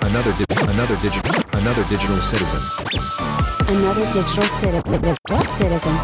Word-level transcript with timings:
Another 0.00 0.32
di- 0.32 0.48
another 0.64 0.96
digital 1.02 1.34
another 1.52 1.84
digital 1.90 2.16
citizen. 2.22 2.60
Another 3.68 4.00
digital 4.12 4.44
citi- 4.44 4.82
citizen. 5.60 5.94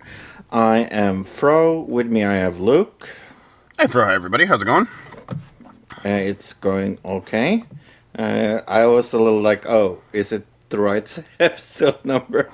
I 0.50 0.78
am 0.90 1.24
Fro. 1.24 1.80
With 1.80 2.06
me, 2.06 2.24
I 2.24 2.34
have 2.34 2.60
Luke. 2.60 3.08
Hey, 3.78 3.86
Fro, 3.86 4.04
hi 4.04 4.14
everybody. 4.14 4.44
How's 4.44 4.62
it 4.62 4.66
going? 4.66 4.86
Uh, 5.28 6.08
it's 6.08 6.52
going 6.52 6.98
okay. 7.04 7.64
Uh, 8.16 8.60
I 8.68 8.86
was 8.86 9.12
a 9.12 9.18
little 9.18 9.40
like, 9.40 9.66
oh, 9.66 10.00
is 10.12 10.32
it 10.32 10.46
the 10.68 10.78
right 10.78 11.24
episode 11.40 12.04
number? 12.04 12.48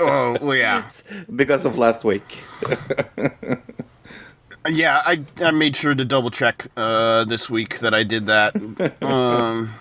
Oh, 0.00 0.36
well, 0.40 0.54
yeah. 0.54 0.88
because 1.36 1.64
of 1.64 1.78
last 1.78 2.04
week. 2.04 2.38
Yeah, 4.68 5.00
I, 5.06 5.24
I 5.40 5.50
made 5.50 5.76
sure 5.76 5.94
to 5.94 6.04
double 6.04 6.30
check 6.30 6.66
uh, 6.76 7.24
this 7.24 7.48
week 7.48 7.78
that 7.78 7.94
I 7.94 8.02
did 8.02 8.26
that. 8.26 8.54
um, 9.02 9.72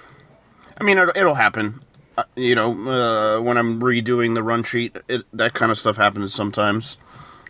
I 0.79 0.83
mean, 0.83 0.97
it'll, 0.97 1.17
it'll 1.17 1.33
happen. 1.33 1.81
Uh, 2.17 2.23
you 2.37 2.55
know, 2.55 2.71
uh, 2.89 3.41
when 3.41 3.57
I'm 3.57 3.81
redoing 3.81 4.33
the 4.33 4.43
run 4.43 4.63
sheet, 4.63 4.95
it, 5.09 5.23
that 5.33 5.53
kind 5.53 5.71
of 5.73 5.79
stuff 5.79 5.97
happens 5.97 6.33
sometimes. 6.33 6.95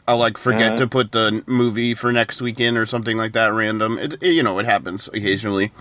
I'll 0.07 0.17
like 0.17 0.37
forget 0.37 0.69
Uh-huh. 0.73 0.77
to 0.77 0.87
put 0.87 1.11
the 1.11 1.43
movie 1.47 1.93
for 1.93 2.11
next 2.13 2.41
weekend 2.41 2.77
or 2.77 2.85
something 2.85 3.17
like 3.17 3.33
that 3.33 3.51
random. 3.53 3.97
It, 3.99 4.13
it- 4.21 4.33
you 4.33 4.43
know, 4.43 4.57
it 4.59 4.65
happens 4.65 5.07
occasionally. 5.09 5.71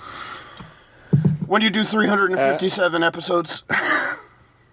When 1.47 1.63
you 1.63 1.71
do 1.71 1.85
357 1.85 3.03
episodes, 3.05 3.63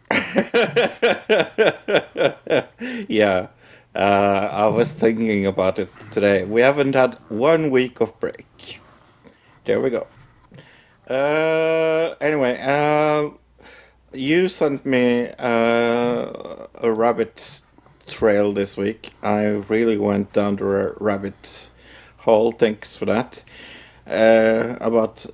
yeah. 3.08 3.48
Uh, 3.96 4.50
I 4.52 4.66
was 4.68 4.92
thinking 4.92 5.46
about 5.46 5.78
it 5.78 5.90
today. 6.12 6.46
We 6.46 6.62
haven't 6.62 6.96
had 6.96 7.14
one 7.30 7.70
week 7.70 8.02
of 8.02 8.20
break. 8.20 8.80
There 9.66 9.80
we 9.80 9.92
go. 9.92 10.08
Uh, 11.08 12.16
anyway, 12.20 12.60
uh, 12.60 13.30
you 14.12 14.50
sent 14.50 14.84
me 14.86 15.28
uh, 15.38 16.66
a 16.82 16.92
rabbit 16.92 17.62
trail 18.14 18.54
this 18.54 18.78
week. 18.78 19.12
I 19.22 19.46
really 19.46 19.98
went 19.98 20.34
down 20.34 20.56
the 20.58 20.66
ra- 20.66 20.94
rabbit 21.00 21.70
hole. 22.18 22.52
Thanks 22.52 22.96
for 22.96 23.06
that. 23.06 23.44
Uh, 24.08 24.78
about 24.82 25.26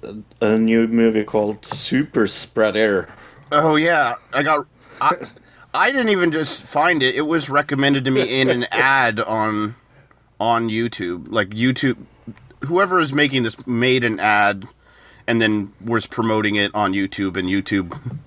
a 0.42 0.58
new 0.58 0.88
movie 0.88 1.24
called 1.24 1.66
Super 1.66 2.26
Spreader. 2.28 3.10
Oh 3.52 3.76
yeah, 3.76 4.16
I 4.32 4.44
got. 4.44 4.68
I, 5.02 5.16
I 5.74 5.92
didn't 5.92 6.10
even 6.10 6.32
just 6.32 6.64
find 6.64 7.04
it. 7.04 7.16
It 7.16 7.24
was 7.24 7.50
recommended 7.50 8.06
to 8.06 8.12
me 8.12 8.40
in 8.42 8.50
an 8.50 8.64
ad 8.72 9.20
on 9.20 9.76
on 10.40 10.70
YouTube. 10.70 11.28
Like 11.30 11.50
YouTube, 11.50 11.98
whoever 12.62 13.00
is 13.00 13.12
making 13.12 13.44
this 13.44 13.66
made 13.68 14.04
an 14.04 14.20
ad, 14.20 14.66
and 15.28 15.42
then 15.42 15.74
was 15.84 16.08
promoting 16.08 16.56
it 16.56 16.74
on 16.76 16.94
YouTube, 16.94 17.38
and 17.38 17.50
YouTube 17.50 18.20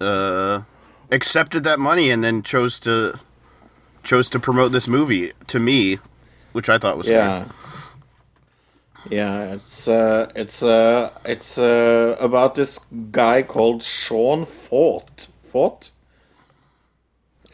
uh, 0.00 0.62
accepted 1.10 1.62
that 1.64 1.78
money, 1.78 2.10
and 2.10 2.24
then 2.24 2.42
chose 2.42 2.80
to 2.80 3.20
chose 4.02 4.28
to 4.30 4.38
promote 4.38 4.72
this 4.72 4.88
movie 4.88 5.32
to 5.48 5.58
me, 5.60 5.98
which 6.52 6.68
I 6.68 6.78
thought 6.78 6.96
was 6.98 7.06
weird. 7.06 7.18
Yeah. 7.20 7.44
Yeah, 9.10 9.54
it's 9.54 9.88
uh 9.88 10.30
it's 10.36 10.62
uh 10.62 11.10
it's 11.24 11.56
uh 11.56 12.16
about 12.20 12.54
this 12.54 12.78
guy 13.10 13.42
called 13.42 13.82
Sean 13.82 14.44
Feucht. 14.44 15.28
Fort? 15.42 15.90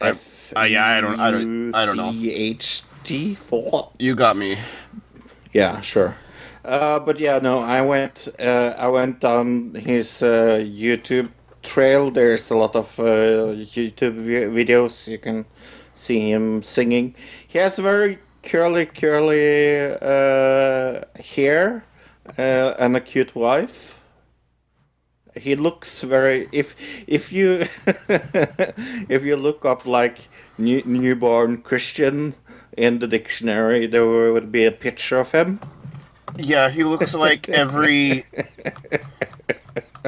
I- 0.01 0.11
uh, 0.55 0.61
yeah, 0.63 0.85
I 0.85 1.01
don't- 1.01 1.19
I 1.19 1.31
don't- 1.31 1.73
I 1.75 1.85
don't 1.85 1.97
know. 1.97 2.11
C-H-T 2.11 3.35
Fort. 3.35 3.89
You 3.97 4.13
got 4.15 4.37
me. 4.37 4.57
Yeah, 5.51 5.81
sure. 5.81 6.15
Uh, 6.63 6.99
but 6.99 7.17
yeah, 7.19 7.39
no, 7.39 7.59
I 7.59 7.81
went. 7.81 8.27
Uh, 8.39 8.73
I 8.77 8.87
went 8.89 9.23
on 9.25 9.73
his 9.73 10.21
uh, 10.21 10.59
YouTube 10.61 11.29
trail. 11.63 12.11
There's 12.11 12.51
a 12.51 12.55
lot 12.57 12.75
of 12.75 12.99
uh, 12.99 13.55
YouTube 13.75 14.15
vi- 14.27 14.51
videos. 14.63 15.07
You 15.07 15.17
can 15.17 15.45
see 15.97 16.31
him 16.31 16.63
singing. 16.63 17.15
He 17.47 17.57
has 17.57 17.77
very 17.77 18.19
curly, 18.43 18.85
curly 18.85 19.91
uh, 20.01 21.03
hair 21.21 21.83
uh, 22.37 22.73
and 22.79 22.95
a 22.95 23.01
cute 23.01 23.35
wife. 23.35 23.99
He 25.35 25.55
looks 25.55 26.01
very. 26.01 26.49
If 26.51 26.75
if 27.05 27.31
you 27.31 27.65
if 29.09 29.23
you 29.23 29.35
look 29.35 29.65
up 29.65 29.85
like 29.85 30.29
new, 30.57 30.81
newborn 30.85 31.61
Christian 31.61 32.33
in 32.75 32.99
the 32.99 33.07
dictionary, 33.07 33.85
there 33.85 34.33
would 34.33 34.51
be 34.51 34.65
a 34.65 34.71
picture 34.71 35.19
of 35.19 35.31
him. 35.31 35.59
Yeah, 36.37 36.69
he 36.69 36.83
looks 36.83 37.13
like 37.13 37.49
every 37.49 38.25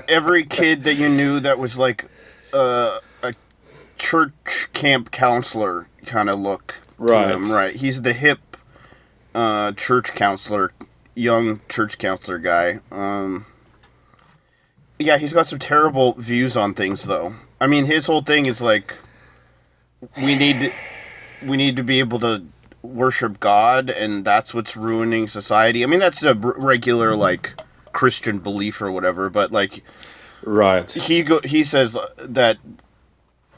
every 0.08 0.46
kid 0.46 0.84
that 0.86 0.96
you 0.96 1.10
knew 1.10 1.40
that 1.42 1.60
was 1.60 1.78
like 1.78 2.06
uh, 2.54 3.00
church 4.00 4.68
camp 4.74 5.12
counselor 5.12 5.88
kind 6.06 6.30
of 6.30 6.40
look 6.40 6.76
Right. 6.98 7.28
to 7.28 7.34
him. 7.34 7.52
Right. 7.52 7.76
He's 7.76 8.02
the 8.02 8.14
hip 8.14 8.40
uh, 9.36 9.72
church 9.74 10.14
counselor, 10.16 10.72
young 11.16 11.62
church 11.70 11.98
counselor 12.00 12.40
guy. 12.40 12.80
Um, 12.92 13.46
yeah, 14.98 15.18
he's 15.18 15.34
got 15.34 15.48
some 15.48 15.60
terrible 15.60 16.14
views 16.14 16.58
on 16.58 16.74
things 16.74 17.04
though. 17.04 17.36
I 17.62 17.68
mean, 17.68 17.86
his 17.86 18.08
whole 18.08 18.22
thing 18.24 18.46
is 18.48 18.62
like 18.62 18.96
we 20.22 20.36
need 20.36 20.74
we 21.46 21.56
need 21.58 21.76
to 21.78 21.84
be 21.84 22.00
able 22.00 22.20
to 22.20 22.44
worship 22.82 23.40
God, 23.40 23.90
and 23.90 24.26
that's 24.26 24.54
what's 24.54 24.76
ruining 24.76 25.28
society. 25.28 25.84
I 25.84 25.88
mean, 25.88 26.00
that's 26.00 26.24
a 26.24 26.34
regular 26.36 27.16
like 27.16 27.54
Christian 27.94 28.40
belief 28.40 28.82
or 28.82 28.92
whatever, 28.92 29.30
but 29.30 29.52
like 29.52 29.84
Right. 30.44 30.90
he 30.92 31.24
go 31.24 31.40
he 31.44 31.64
says 31.64 31.98
that 32.18 32.58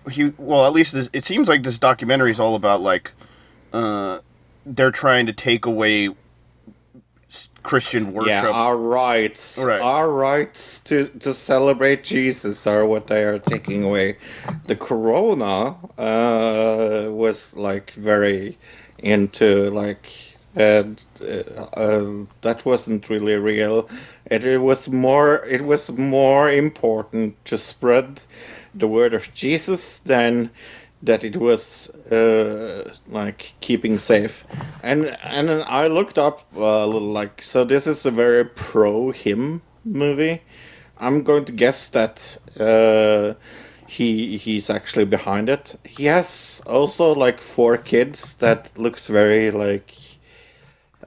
he 0.10 0.34
well 0.38 0.66
at 0.66 0.74
least 0.74 0.94
this, 0.94 1.10
it 1.14 1.26
seems 1.26 1.48
like 1.48 1.64
this 1.64 1.78
documentary 1.78 2.32
is 2.32 2.40
all 2.40 2.56
about 2.56 2.82
like 2.82 3.12
uh 3.74 4.20
they're 4.66 4.92
trying 4.92 5.26
to 5.26 5.34
take 5.34 5.66
away 5.66 6.10
Christian 7.64 8.12
worship. 8.14 8.30
Yeah, 8.44 8.50
our 8.50 8.76
rights, 8.76 9.58
Right. 9.58 9.80
our 9.82 10.12
rights 10.12 10.80
to 10.82 11.08
to 11.20 11.34
celebrate 11.34 12.04
Jesus 12.04 12.66
are 12.66 12.86
what 12.86 13.08
they 13.08 13.24
are 13.24 13.40
taking 13.40 13.84
away. 13.84 14.18
The 14.66 14.76
Corona 14.76 15.76
uh, 15.98 17.12
was 17.12 17.54
like 17.54 17.92
very 17.92 18.58
into 18.98 19.70
like 19.70 20.12
and 20.56 21.02
uh, 21.22 21.62
uh, 21.80 22.26
that 22.42 22.66
wasn't 22.66 23.10
really 23.10 23.36
real. 23.36 23.88
It, 24.26 24.44
it 24.44 24.58
was 24.58 24.88
more. 24.90 25.46
It 25.46 25.64
was 25.64 25.90
more 25.92 26.52
important 26.52 27.44
to 27.46 27.58
spread 27.58 28.24
the 28.74 28.88
word 28.88 29.14
of 29.14 29.34
Jesus 29.34 30.00
than 30.00 30.52
that 31.04 31.24
it 31.24 31.38
was 31.38 31.90
uh, 32.12 32.94
like 33.08 33.54
keeping 33.62 33.98
safe. 33.98 34.46
And 34.84 35.18
and 35.24 35.50
I 35.64 35.88
looked 35.88 36.18
up 36.18 36.46
little 36.54 37.02
like 37.02 37.42
so. 37.42 37.64
This 37.64 37.88
is 37.88 38.06
a 38.06 38.12
very 38.12 38.46
pro 38.46 39.12
him 39.12 39.62
movie. 39.84 40.42
I'm 40.98 41.24
going 41.24 41.46
to 41.46 41.52
guess 41.52 41.90
that 41.90 42.38
uh, 42.60 43.34
he 43.88 44.38
he's 44.38 44.70
actually 44.70 45.06
behind 45.06 45.50
it. 45.50 45.76
He 45.84 46.06
has 46.06 46.62
also 46.68 47.14
like 47.16 47.42
four 47.42 47.78
kids 47.78 48.36
that 48.36 48.72
looks 48.78 49.08
very 49.08 49.52
like 49.52 49.96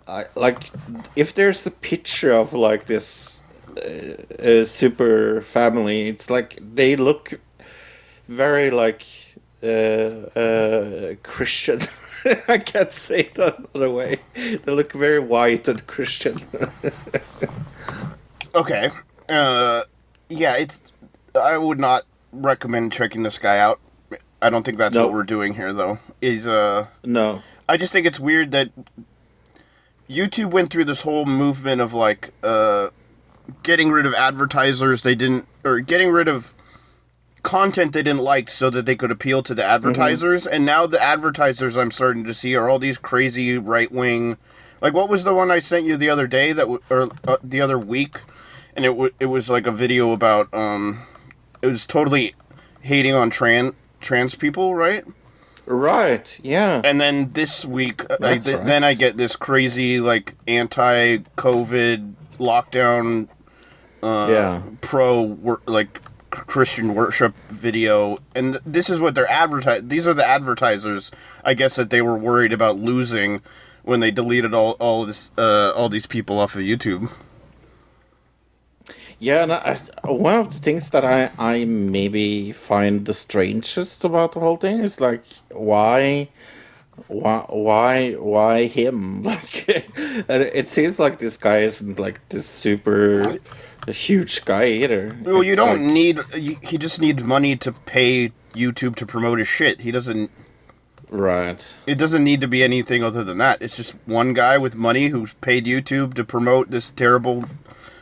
I, 0.06 0.25
like 0.34 0.70
if 1.16 1.34
there's 1.34 1.66
a 1.66 1.70
picture 1.70 2.32
of 2.32 2.52
like 2.52 2.87
this 2.87 3.40
uh, 3.76 4.43
uh, 4.43 4.64
super 4.64 5.40
family, 5.43 6.08
it's 6.08 6.28
like 6.28 6.58
they 6.61 6.96
look 6.96 7.40
very 8.29 8.71
like 8.71 9.05
uh, 9.62 9.67
uh, 9.67 11.15
Christian. 11.23 11.81
I 12.49 12.59
can't 12.59 12.93
say 12.93 13.31
it 13.35 13.38
another 13.38 13.91
way. 13.91 14.19
They 14.35 14.59
look 14.67 14.93
very 14.93 15.21
white 15.21 15.69
and 15.69 15.87
Christian. 15.87 16.41
Okay. 18.55 18.88
Uh 19.29 19.82
yeah, 20.29 20.56
it's 20.56 20.81
I 21.35 21.59
would 21.59 21.81
not 21.81 22.05
recommend 22.32 22.93
checking 22.93 23.25
this 23.25 23.37
guy 23.37 23.59
out. 23.59 23.81
I 24.41 24.49
don't 24.50 24.62
think 24.65 24.79
that's 24.79 24.94
No. 24.94 25.06
what 25.06 25.12
we're 25.12 25.25
doing 25.25 25.55
here 25.55 25.73
though. 25.73 25.99
Is 26.21 26.47
uh 26.47 26.87
no. 27.03 27.43
I 27.69 27.76
just 27.76 27.93
think 27.93 28.06
it's 28.06 28.21
weird 28.21 28.53
that 28.53 28.71
YouTube 30.09 30.50
went 30.50 30.71
through 30.71 30.85
this 30.85 31.03
whole 31.03 31.25
movement 31.26 31.81
of 31.81 31.93
like 31.93 32.31
uh 32.44 32.91
getting 33.62 33.91
rid 33.91 34.06
of 34.06 34.15
advertisers 34.15 35.03
they 35.03 35.15
didn't 35.17 35.47
or 35.65 35.81
getting 35.81 36.11
rid 36.11 36.29
of 36.29 36.55
content 37.44 37.93
they 37.93 38.02
didn't 38.02 38.23
like 38.23 38.50
so 38.50 38.70
that 38.70 38.87
they 38.87 38.96
could 38.96 39.12
appeal 39.12 39.43
to 39.44 39.55
the 39.55 39.64
advertisers. 39.64 40.46
And 40.46 40.64
now 40.64 40.87
the 40.87 41.00
advertisers 41.00 41.76
I'm 41.76 41.93
starting 41.93 42.25
to 42.25 42.35
see 42.35 42.56
are 42.56 42.69
all 42.69 42.81
these 42.81 42.99
crazy 42.99 43.56
right 43.58 43.93
wing. 43.93 44.37
Like 44.82 44.93
what 44.94 45.08
was 45.08 45.23
the 45.23 45.32
one 45.35 45.50
I 45.52 45.61
sent 45.61 45.87
you 45.87 45.96
the 45.96 46.11
other 46.11 46.26
day 46.26 46.52
that 46.52 46.62
w- 46.62 46.82
or 46.91 47.08
uh, 47.29 47.37
the 47.44 47.61
other 47.61 47.79
week, 47.79 48.19
and 48.75 48.85
it 48.85 48.88
w- 48.88 49.14
it 49.20 49.26
was 49.26 49.49
like 49.49 49.67
a 49.67 49.73
video 49.73 50.11
about 50.11 50.52
um, 50.52 51.02
it 51.62 51.69
was 51.69 51.87
totally 51.87 52.35
hating 52.82 53.14
on 53.14 53.31
trans 53.31 53.73
trans 54.00 54.35
people, 54.35 54.75
right? 54.75 55.05
Right. 55.67 56.38
Yeah. 56.43 56.82
And 56.85 57.00
then 57.00 57.32
this 57.32 57.64
week, 57.64 58.05
I, 58.20 58.37
th- 58.38 58.56
right. 58.56 58.67
then 58.67 58.85
I 58.85 58.93
get 58.93 59.17
this 59.17 59.37
crazy 59.37 59.99
like 60.00 60.35
anti-COVID 60.47 62.12
lockdown 62.38 63.29
Uh, 64.02 64.29
yeah. 64.31 64.62
pro 64.82 65.23
wor- 65.23 65.62
like 65.67 66.00
Christian 66.34 66.94
worship 66.94 67.34
video, 67.48 68.19
and 68.34 68.60
this 68.66 68.90
is 68.90 69.00
what 69.00 69.14
they're 69.14 69.31
advertise. 69.31 69.82
These 69.84 70.06
are 70.08 70.14
the 70.14 70.26
advertisers, 70.26 71.10
I 71.44 71.54
guess, 71.54 71.76
that 71.76 71.90
they 71.90 72.02
were 72.02 72.16
worried 72.19 72.52
about 72.52 72.76
losing 72.76 73.42
when 73.82 74.00
they 74.00 74.10
deleted 74.10 74.54
all 74.54 74.72
all 74.81 75.06
this 75.06 75.31
uh, 75.38 75.72
all 75.75 75.88
these 75.88 76.06
people 76.06 76.38
off 76.38 76.54
of 76.54 76.62
YouTube. 76.62 77.10
Yeah, 79.19 79.44
and 79.44 79.52
I, 79.52 79.78
one 80.04 80.34
of 80.34 80.52
the 80.52 80.58
things 80.58 80.90
that 80.90 81.04
I, 81.04 81.31
I 81.38 81.64
maybe 81.64 82.52
find 82.52 83.06
the 83.06 83.14
strangest 83.14 84.04
about 84.04 84.32
the 84.32 84.40
whole 84.40 84.56
thing 84.56 84.80
is 84.80 85.00
like 85.00 85.22
why 85.50 86.28
why 87.08 87.46
why 87.48 88.12
why 88.12 88.66
him 88.66 89.22
like 89.25 89.64
it 89.69 90.69
seems 90.69 90.98
like 90.98 91.19
this 91.19 91.37
guy 91.37 91.58
isn't 91.58 91.98
like 91.98 92.20
this 92.28 92.46
super 92.46 93.38
huge 93.92 94.44
guy 94.44 94.66
Eater. 94.66 95.16
Well, 95.22 95.42
you 95.42 95.56
don't 95.56 95.82
like- 95.82 95.92
need. 95.92 96.19
You, 96.34 96.56
he 96.62 96.78
just 96.78 97.00
needs 97.00 97.22
money 97.22 97.56
to 97.56 97.72
pay 97.72 98.32
YouTube 98.54 98.96
to 98.96 99.06
promote 99.06 99.38
his 99.38 99.48
shit. 99.48 99.81
He 99.81 99.90
doesn't. 99.90 100.31
right 101.10 101.75
It 101.86 101.96
doesn't 101.96 102.25
need 102.25 102.40
to 102.40 102.48
be 102.48 102.62
anything 102.62 103.02
other 103.02 103.22
than 103.25 103.38
that. 103.38 103.60
It's 103.60 103.76
just 103.76 103.94
one 104.06 104.32
guy 104.32 104.58
with 104.58 104.75
money 104.75 105.08
who's 105.08 105.34
paid 105.34 105.66
YouTube 105.66 106.14
to 106.14 106.25
promote 106.25 106.70
this 106.70 106.90
terrible 106.90 107.44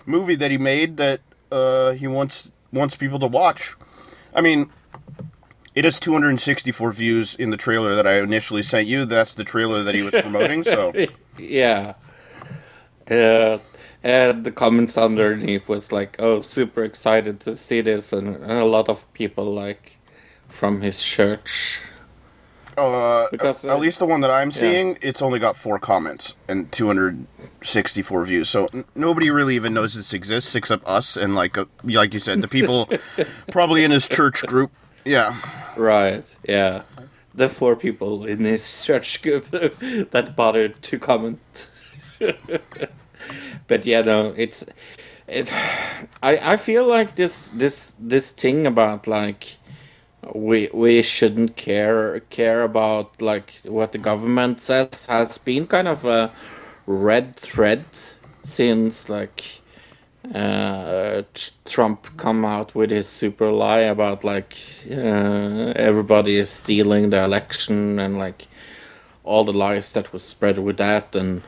movie 0.06 0.36
that 0.36 0.50
he 0.50 0.58
made 0.58 0.96
that 0.98 1.20
uh, 1.50 1.92
he 1.92 2.06
wants 2.06 2.50
wants 2.72 2.96
people 2.96 3.18
to 3.18 3.26
watch. 3.26 3.74
I 4.34 4.40
mean, 4.40 4.70
it 5.74 5.84
has 5.84 5.98
264 5.98 6.92
views 6.92 7.34
in 7.34 7.50
the 7.50 7.56
trailer 7.56 7.94
that 7.94 8.06
I 8.06 8.18
initially 8.20 8.62
sent 8.62 8.88
you. 8.88 9.04
That's 9.04 9.34
the 9.34 9.44
trailer 9.44 9.82
that 9.82 9.94
he 9.94 10.02
was 10.02 10.14
promoting. 10.14 10.64
So 10.64 10.92
yeah 11.38 11.94
uh, 13.10 13.58
and 14.02 14.44
the 14.44 14.52
comments 14.52 14.98
underneath 14.98 15.68
was 15.68 15.92
like 15.92 16.16
oh 16.18 16.40
super 16.40 16.82
excited 16.84 17.40
to 17.40 17.54
see 17.54 17.80
this 17.80 18.12
and, 18.12 18.36
and 18.36 18.52
a 18.52 18.64
lot 18.64 18.88
of 18.88 19.10
people 19.14 19.52
like 19.52 19.98
from 20.48 20.80
his 20.80 21.02
church 21.02 21.80
uh, 22.76 23.26
Because, 23.30 23.64
at 23.64 23.72
uh, 23.72 23.78
least 23.78 23.98
the 23.98 24.06
one 24.06 24.20
that 24.22 24.30
I'm 24.30 24.50
seeing, 24.50 24.98
it's 25.02 25.20
only 25.20 25.38
got 25.38 25.56
four 25.56 25.78
comments 25.78 26.36
and 26.48 26.70
264 26.72 28.24
views. 28.24 28.48
So 28.48 28.68
n- 28.72 28.84
nobody 28.94 29.30
really 29.30 29.56
even 29.56 29.74
knows 29.74 29.94
this 29.94 30.12
exists 30.14 30.54
except 30.54 30.86
us 30.86 31.16
and 31.16 31.34
like 31.34 31.58
uh, 31.58 31.66
like 31.84 32.14
you 32.14 32.20
said, 32.20 32.40
the 32.40 32.48
people 32.48 32.88
probably 33.50 33.84
in 33.84 33.90
his 33.90 34.08
church 34.08 34.42
group. 34.46 34.70
Yeah. 35.04 35.36
Right, 35.76 36.24
yeah. 36.48 36.82
The 37.34 37.48
four 37.48 37.76
people 37.76 38.24
in 38.24 38.40
his 38.40 38.84
church 38.84 39.22
group 39.22 39.50
that 39.50 40.32
bothered 40.36 40.80
to 40.82 40.98
comment. 40.98 41.70
but 43.68 43.86
yeah, 43.86 44.02
no, 44.02 44.34
it's 44.36 44.64
it. 45.28 45.52
I 46.22 46.52
I 46.54 46.56
feel 46.56 46.86
like 46.86 47.16
this 47.16 47.48
this 47.48 47.94
this 47.98 48.30
thing 48.30 48.66
about 48.66 49.06
like 49.06 49.56
we 50.34 50.68
we 50.72 51.02
shouldn't 51.02 51.56
care 51.56 52.20
care 52.30 52.62
about 52.62 53.20
like 53.20 53.54
what 53.64 53.92
the 53.92 53.98
government 53.98 54.60
says 54.60 55.06
has 55.06 55.38
been 55.38 55.66
kind 55.66 55.88
of 55.88 56.04
a 56.04 56.30
red 56.86 57.36
thread 57.36 57.84
since 58.42 59.08
like 59.08 59.44
uh, 60.34 61.22
Trump 61.64 62.16
come 62.16 62.44
out 62.44 62.74
with 62.74 62.90
his 62.90 63.08
super 63.08 63.50
lie 63.50 63.78
about 63.78 64.22
like 64.22 64.56
uh, 64.90 65.72
everybody 65.74 66.36
is 66.36 66.50
stealing 66.50 67.10
the 67.10 67.22
election 67.24 67.98
and 67.98 68.18
like 68.18 68.46
all 69.24 69.44
the 69.44 69.52
lies 69.52 69.92
that 69.92 70.12
was 70.12 70.22
spread 70.22 70.58
with 70.58 70.76
that 70.76 71.14
and 71.16 71.42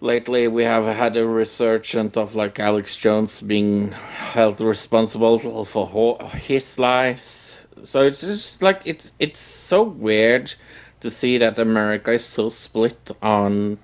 lately 0.00 0.48
we 0.48 0.62
have 0.64 0.84
had 0.84 1.16
a 1.16 1.26
resurgence 1.26 2.16
of 2.16 2.34
like 2.34 2.58
Alex 2.60 2.96
Jones 2.96 3.40
being 3.40 3.92
held 3.92 4.60
responsible 4.60 5.64
for 5.64 6.18
his 6.34 6.78
lies 6.78 7.66
so 7.82 8.02
it's 8.02 8.20
just 8.20 8.62
like 8.62 8.82
it's 8.84 9.12
it's 9.18 9.40
so 9.40 9.82
weird 9.82 10.54
to 11.00 11.10
see 11.10 11.38
that 11.38 11.58
America 11.58 12.12
is 12.12 12.24
so 12.24 12.48
split 12.48 13.10
on 13.22 13.78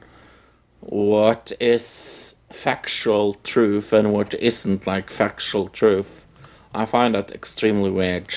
what 0.80 1.52
is 1.60 2.34
factual 2.50 3.34
truth 3.34 3.92
and 3.92 4.12
what 4.12 4.34
isn't 4.34 4.86
like 4.86 5.10
factual 5.10 5.68
truth. 5.68 6.26
I 6.74 6.84
find 6.84 7.14
that 7.14 7.32
extremely 7.32 7.90
weird. 7.90 8.34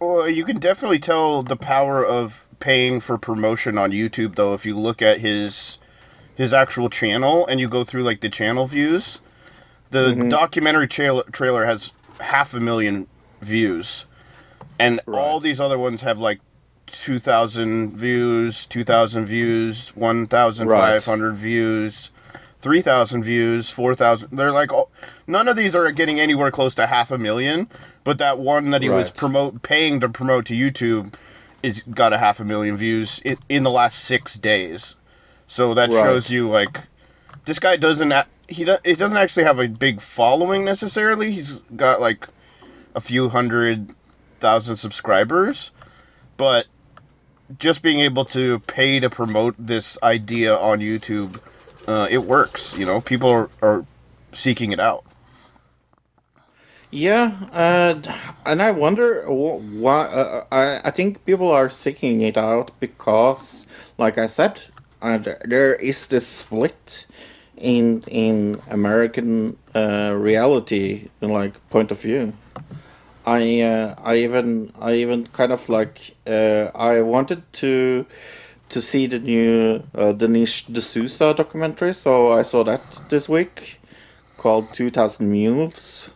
Well, 0.00 0.28
you 0.28 0.44
can 0.44 0.56
definitely 0.56 0.98
tell 0.98 1.42
the 1.42 1.56
power 1.56 2.04
of 2.04 2.46
paying 2.58 3.00
for 3.00 3.18
promotion 3.18 3.78
on 3.78 3.90
YouTube, 3.90 4.34
though. 4.34 4.54
If 4.54 4.66
you 4.66 4.76
look 4.76 5.02
at 5.02 5.20
his 5.20 5.78
his 6.40 6.54
actual 6.54 6.88
channel 6.88 7.46
and 7.48 7.60
you 7.60 7.68
go 7.68 7.84
through 7.84 8.02
like 8.02 8.22
the 8.22 8.30
channel 8.30 8.66
views, 8.66 9.18
the 9.90 10.12
mm-hmm. 10.12 10.30
documentary 10.30 10.88
trailer 10.88 11.22
trailer 11.24 11.66
has 11.66 11.92
half 12.18 12.54
a 12.54 12.60
million 12.60 13.06
views, 13.42 14.06
and 14.78 15.02
all 15.06 15.38
these 15.38 15.60
other 15.60 15.78
ones 15.78 16.00
have 16.00 16.18
like 16.18 16.40
two 16.86 17.18
thousand 17.18 17.94
views, 17.94 18.64
two 18.64 18.84
thousand 18.84 19.26
views, 19.26 19.90
one 19.94 20.26
thousand 20.26 20.68
five 20.68 21.04
hundred 21.04 21.34
views. 21.34 22.10
3,000 22.62 23.24
views, 23.24 23.70
4,000. 23.70 24.36
They're 24.36 24.52
like, 24.52 24.70
all, 24.70 24.90
none 25.26 25.48
of 25.48 25.56
these 25.56 25.74
are 25.74 25.90
getting 25.92 26.20
anywhere 26.20 26.50
close 26.50 26.74
to 26.74 26.88
half 26.88 27.10
a 27.10 27.16
million, 27.16 27.70
but 28.04 28.18
that 28.18 28.38
one 28.38 28.68
that 28.68 28.82
he 28.82 28.90
was 28.90 29.10
promote 29.10 29.62
paying 29.62 29.98
to 30.00 30.10
promote 30.10 30.44
to 30.44 30.52
YouTube 30.52 31.14
is 31.62 31.82
got 31.84 32.12
a 32.12 32.18
half 32.18 32.38
a 32.38 32.44
million 32.44 32.76
views 32.76 33.18
in, 33.24 33.38
in 33.48 33.62
the 33.62 33.70
last 33.70 33.98
six 34.00 34.34
days. 34.34 34.94
So 35.50 35.74
that 35.74 35.90
Right. 35.90 36.04
shows 36.04 36.30
you 36.30 36.48
like 36.48 36.78
this 37.44 37.58
guy 37.58 37.76
doesn't 37.76 38.14
he 38.46 38.64
do, 38.64 38.76
he 38.84 38.94
doesn't 38.94 39.16
actually 39.16 39.42
have 39.42 39.58
a 39.58 39.66
big 39.66 40.00
following 40.00 40.64
necessarily. 40.64 41.32
He's 41.32 41.54
got 41.74 42.00
like 42.00 42.28
a 42.94 43.00
few 43.00 43.30
hundred 43.30 43.92
thousand 44.38 44.76
subscribers, 44.76 45.72
but 46.36 46.66
just 47.58 47.82
being 47.82 47.98
able 47.98 48.24
to 48.26 48.60
pay 48.60 49.00
to 49.00 49.10
promote 49.10 49.56
this 49.58 49.98
idea 50.04 50.56
on 50.56 50.78
YouTube, 50.78 51.40
uh, 51.88 52.06
it 52.08 52.18
works. 52.18 52.78
You 52.78 52.86
know, 52.86 53.00
people 53.00 53.28
are, 53.28 53.50
are 53.60 53.84
seeking 54.32 54.70
it 54.70 54.78
out. 54.78 55.02
Yeah, 56.92 57.32
uh, 57.52 58.00
and 58.46 58.62
I 58.62 58.70
wonder 58.70 59.24
wh- 59.26 59.58
why. 59.74 60.04
Uh, 60.06 60.44
I 60.52 60.80
I 60.88 60.90
think 60.92 61.24
people 61.24 61.50
are 61.50 61.68
seeking 61.70 62.20
it 62.20 62.36
out 62.36 62.70
because, 62.78 63.66
like 63.98 64.16
I 64.18 64.26
said, 64.26 64.60
th- 65.02 65.38
there 65.44 65.74
is 65.74 66.06
this 66.06 66.26
split 66.26 67.06
in 67.56 68.02
in 68.06 68.60
American 68.68 69.56
uh, 69.74 70.14
reality, 70.14 71.08
like 71.20 71.54
point 71.70 71.90
of 71.90 72.00
view. 72.00 72.32
I 73.26 73.60
uh, 73.60 73.94
I 74.02 74.16
even 74.16 74.72
I 74.80 74.94
even 74.94 75.26
kind 75.28 75.52
of 75.52 75.68
like 75.68 76.16
uh, 76.26 76.70
I 76.74 77.02
wanted 77.02 77.42
to 77.54 78.06
to 78.68 78.80
see 78.80 79.06
the 79.06 79.18
new 79.18 79.82
uh, 79.94 80.12
Dinesh 80.12 80.72
D'Souza 80.72 81.34
documentary, 81.34 81.94
so 81.94 82.32
I 82.32 82.42
saw 82.42 82.64
that 82.64 82.82
this 83.08 83.28
week 83.28 83.80
called 84.36 84.72
Two 84.72 84.90
Thousand 84.90 85.30
Mules 85.30 86.10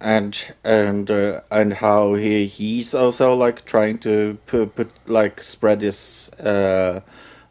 and 0.00 0.54
and 0.64 1.10
uh, 1.10 1.40
and 1.50 1.74
how 1.74 2.14
he 2.14 2.46
he's 2.46 2.94
also 2.94 3.34
like 3.34 3.64
trying 3.64 3.98
to 3.98 4.38
put, 4.46 4.74
put 4.74 4.90
like 5.06 5.42
spread 5.42 5.80
this 5.80 6.32
uh, 6.34 7.00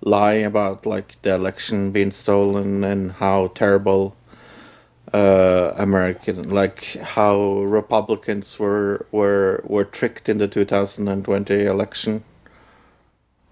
lie 0.05 0.33
about 0.33 0.85
like 0.85 1.21
the 1.23 1.33
election 1.35 1.91
being 1.91 2.11
stolen 2.11 2.85
and 2.85 3.11
how 3.13 3.47
terrible 3.49 4.15
uh, 5.13 5.73
American 5.77 6.49
like 6.49 6.95
how 7.01 7.61
Republicans 7.63 8.59
were 8.59 9.05
were 9.11 9.61
were 9.65 9.85
tricked 9.85 10.29
in 10.29 10.37
the 10.37 10.47
2020 10.47 11.65
election. 11.65 12.23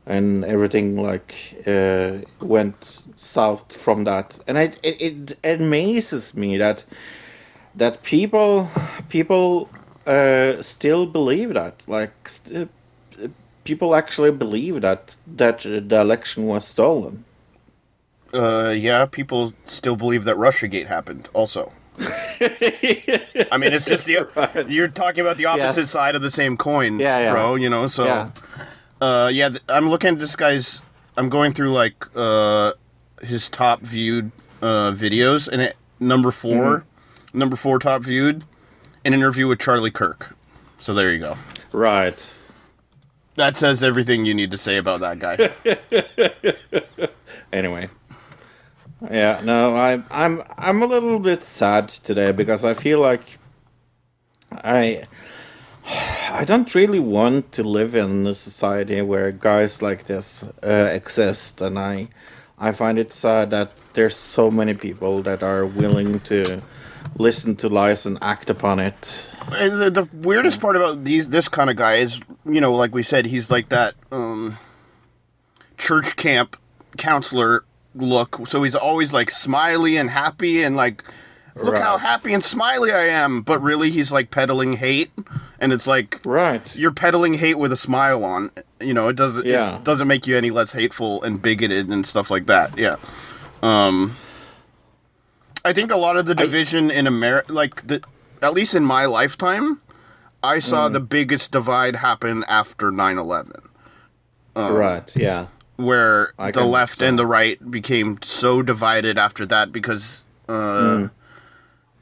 And 0.05 0.43
everything 0.43 0.97
like 0.97 1.33
uh, 1.65 2.17
went 2.41 3.07
south 3.15 3.73
from 3.75 4.03
that. 4.03 4.37
And 4.47 4.57
it, 4.57 4.77
it 4.83 5.37
it 5.43 5.61
amazes 5.61 6.35
me 6.35 6.57
that 6.57 6.83
that 7.75 8.03
people 8.03 8.69
people 9.09 9.69
uh, 10.05 10.61
still 10.61 11.05
believe 11.05 11.53
that. 11.53 11.83
Like 11.87 12.27
st- 12.27 12.69
people 13.63 13.95
actually 13.95 14.31
believe 14.31 14.81
that 14.81 15.15
that 15.37 15.59
the 15.61 15.99
election 16.01 16.45
was 16.45 16.65
stolen 16.67 17.23
Uh, 18.33 18.73
yeah, 18.75 19.05
people 19.05 19.53
still 19.67 19.95
believe 19.95 20.23
that 20.25 20.35
RussiaGate 20.37 20.87
happened. 20.87 21.29
Also, 21.33 21.71
I 23.51 23.57
mean, 23.59 23.73
it's 23.73 23.85
just 23.85 24.05
the 24.05 24.65
you're 24.67 24.87
talking 24.87 25.21
about 25.21 25.37
the 25.37 25.45
opposite 25.45 25.81
Yes. 25.81 25.91
side 25.91 26.15
of 26.15 26.21
the 26.23 26.31
same 26.31 26.57
coin, 26.57 26.99
Yeah, 26.99 27.19
yeah. 27.19 27.31
bro. 27.31 27.55
You 27.55 27.69
know, 27.69 27.85
so 27.87 28.05
Yeah. 28.05 28.29
uh, 29.01 29.29
yeah, 29.31 29.49
th- 29.49 29.61
I'm 29.69 29.87
looking 29.89 30.13
at 30.15 30.19
this 30.19 30.35
guy's. 30.35 30.81
I'm 31.15 31.29
going 31.29 31.53
through 31.53 31.71
like 31.73 32.05
uh, 32.15 32.73
his 33.21 33.47
top 33.49 33.81
viewed 33.81 34.31
uh, 34.61 34.91
videos, 34.97 35.47
and 35.47 35.61
it 35.61 35.75
number 35.99 36.31
4 36.31 36.53
Mm-hmm. 36.55 37.37
number 37.39 37.55
four 37.55 37.77
top 37.79 38.01
viewed, 38.01 38.43
an 39.05 39.13
interview 39.13 39.47
with 39.47 39.59
Charlie 39.59 39.91
Kirk. 39.91 40.35
So 40.79 40.93
there 40.93 41.11
you 41.13 41.19
go. 41.19 41.37
Right. 41.71 42.33
That 43.35 43.57
says 43.57 43.83
everything 43.83 44.25
you 44.25 44.33
need 44.33 44.51
to 44.51 44.57
say 44.57 44.77
about 44.77 45.01
that 45.01 45.19
guy. 45.19 47.09
Anyway. 47.53 47.87
Yeah, 49.11 49.41
no, 49.43 49.75
I 49.75 50.01
I'm 50.09 50.41
I'm 50.57 50.81
a 50.81 50.87
little 50.87 51.19
bit 51.19 51.43
sad 51.43 51.87
today 51.89 52.31
because 52.31 52.65
I 52.65 52.73
feel 52.73 52.99
like 52.99 53.37
I 54.51 55.03
I 55.85 56.45
don't 56.45 56.73
really 56.73 56.99
want 56.99 57.51
to 57.51 57.63
live 57.63 57.93
in 57.93 58.25
a 58.25 58.33
society 58.33 59.01
where 59.03 59.31
guys 59.31 59.83
like 59.83 60.05
this 60.05 60.43
uh, 60.63 60.89
exist 60.91 61.61
and 61.61 61.77
I 61.77 62.07
I 62.57 62.71
find 62.71 62.97
it 62.97 63.13
sad 63.13 63.51
that 63.51 63.71
there's 63.93 64.15
so 64.15 64.49
many 64.49 64.73
people 64.73 65.21
that 65.23 65.43
are 65.43 65.65
willing 65.65 66.21
to 66.21 66.61
listen 67.17 67.55
to 67.57 67.69
lies 67.69 68.05
and 68.07 68.17
act 68.21 68.49
upon 68.49 68.79
it. 68.79 69.29
The, 69.49 69.89
the 69.93 70.07
weirdest 70.17 70.59
part 70.61 70.75
about 70.75 71.03
these 71.03 71.29
this 71.29 71.47
kind 71.47 71.69
of 71.69 71.75
guy 71.75 71.95
is, 71.95 72.19
you 72.45 72.59
know, 72.61 72.73
like 72.73 72.93
we 72.93 73.03
said, 73.03 73.25
he's 73.25 73.49
like 73.51 73.69
that 73.69 73.93
um, 74.11 74.57
church 75.77 76.15
camp 76.15 76.57
counselor 76.97 77.63
look. 77.95 78.47
So 78.47 78.63
he's 78.63 78.75
always 78.75 79.13
like 79.13 79.29
smiley 79.29 79.97
and 79.97 80.09
happy 80.09 80.63
and 80.63 80.75
like, 80.75 81.03
look 81.55 81.77
how 81.77 81.97
happy 81.97 82.33
and 82.33 82.43
smiley 82.43 82.91
I 82.91 83.03
am. 83.07 83.41
But 83.41 83.61
really, 83.61 83.91
he's 83.91 84.11
like 84.11 84.31
peddling 84.31 84.73
hate, 84.77 85.11
and 85.59 85.71
it's 85.71 85.85
like 85.87 86.19
Right. 86.25 86.75
you're 86.75 86.91
peddling 86.93 87.35
hate 87.35 87.59
with 87.59 87.71
a 87.71 87.77
smile 87.77 88.23
on. 88.25 88.51
You 88.79 88.93
know, 88.93 89.07
it 89.07 89.15
doesn't 89.15 89.45
Yeah. 89.45 89.77
it 89.77 89.83
doesn't 89.83 90.07
make 90.07 90.25
you 90.27 90.35
any 90.35 90.49
less 90.49 90.73
hateful 90.73 91.21
and 91.23 91.41
bigoted 91.41 91.89
and 91.89 92.05
stuff 92.07 92.31
like 92.31 92.47
that. 92.47 92.77
Yeah. 92.77 92.95
Um 93.61 94.17
I 95.65 95.71
think 95.71 95.91
a 95.91 95.97
lot 95.97 96.17
of 96.17 96.25
the 96.25 96.35
division 96.35 96.91
in 96.91 97.07
America 97.07 97.53
like 97.53 97.87
the 97.87 98.01
at 98.43 98.53
least 98.53 98.75
in 98.75 98.83
my 98.83 99.05
lifetime, 99.05 99.79
I 100.43 100.59
saw 100.59 100.89
Mm. 100.89 100.93
the 100.93 100.99
biggest 100.99 101.51
divide 101.51 101.95
happen 101.97 102.43
after 102.47 102.91
9/11 102.91 103.69
right. 104.55 105.15
Yeah. 105.15 105.47
where 105.77 106.33
I 106.37 106.51
the 106.51 106.65
left 106.65 107.01
and 107.01 107.17
the 107.17 107.25
right 107.25 107.71
became 107.71 108.17
so 108.21 108.61
divided 108.61 109.17
after 109.17 109.45
that 109.47 109.71
because 109.71 110.23
uh, 110.49 111.07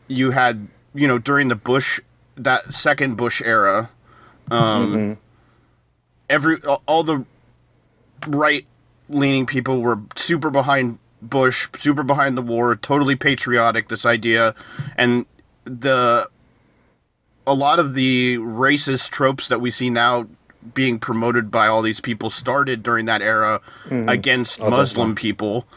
you 0.07 0.31
had 0.31 0.67
you 0.93 1.07
know 1.07 1.17
during 1.19 1.47
the 1.47 1.55
Bush 1.55 1.99
that 2.35 2.73
second 2.73 3.15
Bush 3.15 3.41
era, 3.45 3.89
um, 4.49 5.17
every 6.29 6.57
all 6.87 7.03
the 7.03 7.23
right 8.27 8.65
leaning 9.07 9.45
people 9.45 9.81
were 9.81 9.99
super 10.15 10.49
behind 10.49 10.97
Bush, 11.21 11.67
super 11.77 12.03
behind 12.03 12.35
the 12.35 12.41
war, 12.41 12.75
totally 12.75 13.15
patriotic. 13.15 13.89
This 13.89 14.05
idea, 14.05 14.55
and 14.97 15.25
the 15.63 16.29
a 17.47 17.53
lot 17.53 17.79
of 17.79 17.93
the 17.95 18.37
racist 18.37 19.09
tropes 19.09 19.47
that 19.47 19.59
we 19.59 19.71
see 19.71 19.89
now 19.89 20.27
being 20.73 20.99
promoted 20.99 21.49
by 21.49 21.67
all 21.67 21.81
these 21.81 21.99
people 21.99 22.29
started 22.29 22.83
during 22.83 23.05
that 23.05 23.21
era 23.21 23.61
mm-hmm. 23.85 24.07
against 24.07 24.61
oh, 24.61 24.69
Muslim 24.69 25.15
people. 25.15 25.67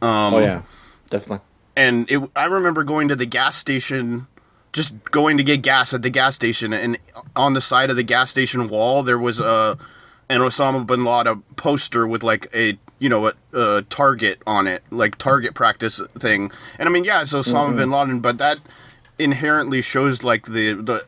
oh 0.00 0.08
um, 0.08 0.34
yeah. 0.42 0.62
Definitely. 1.10 1.44
And 1.76 2.10
it, 2.10 2.22
I 2.36 2.44
remember 2.44 2.84
going 2.84 3.08
to 3.08 3.16
the 3.16 3.26
gas 3.26 3.56
station, 3.56 4.26
just 4.72 5.02
going 5.10 5.36
to 5.38 5.44
get 5.44 5.62
gas 5.62 5.94
at 5.94 6.02
the 6.02 6.10
gas 6.10 6.34
station, 6.34 6.72
and 6.72 6.98
on 7.34 7.54
the 7.54 7.60
side 7.60 7.90
of 7.90 7.96
the 7.96 8.02
gas 8.02 8.30
station 8.30 8.68
wall 8.68 9.02
there 9.02 9.18
was 9.18 9.38
a 9.40 9.78
an 10.28 10.40
Osama 10.40 10.86
bin 10.86 11.04
Laden 11.04 11.42
poster 11.56 12.06
with 12.06 12.22
like 12.22 12.48
a 12.54 12.78
you 12.98 13.08
know 13.08 13.28
a, 13.28 13.32
a 13.52 13.82
target 13.82 14.40
on 14.46 14.66
it, 14.66 14.82
like 14.90 15.16
target 15.18 15.54
practice 15.54 16.00
thing. 16.18 16.50
And 16.78 16.88
I 16.88 16.92
mean, 16.92 17.04
yeah, 17.04 17.22
it's 17.22 17.32
Osama 17.32 17.68
mm-hmm. 17.68 17.76
bin 17.76 17.90
Laden, 17.90 18.20
but 18.20 18.38
that 18.38 18.60
inherently 19.18 19.82
shows 19.82 20.22
like 20.22 20.46
the 20.46 20.72
the 20.74 21.04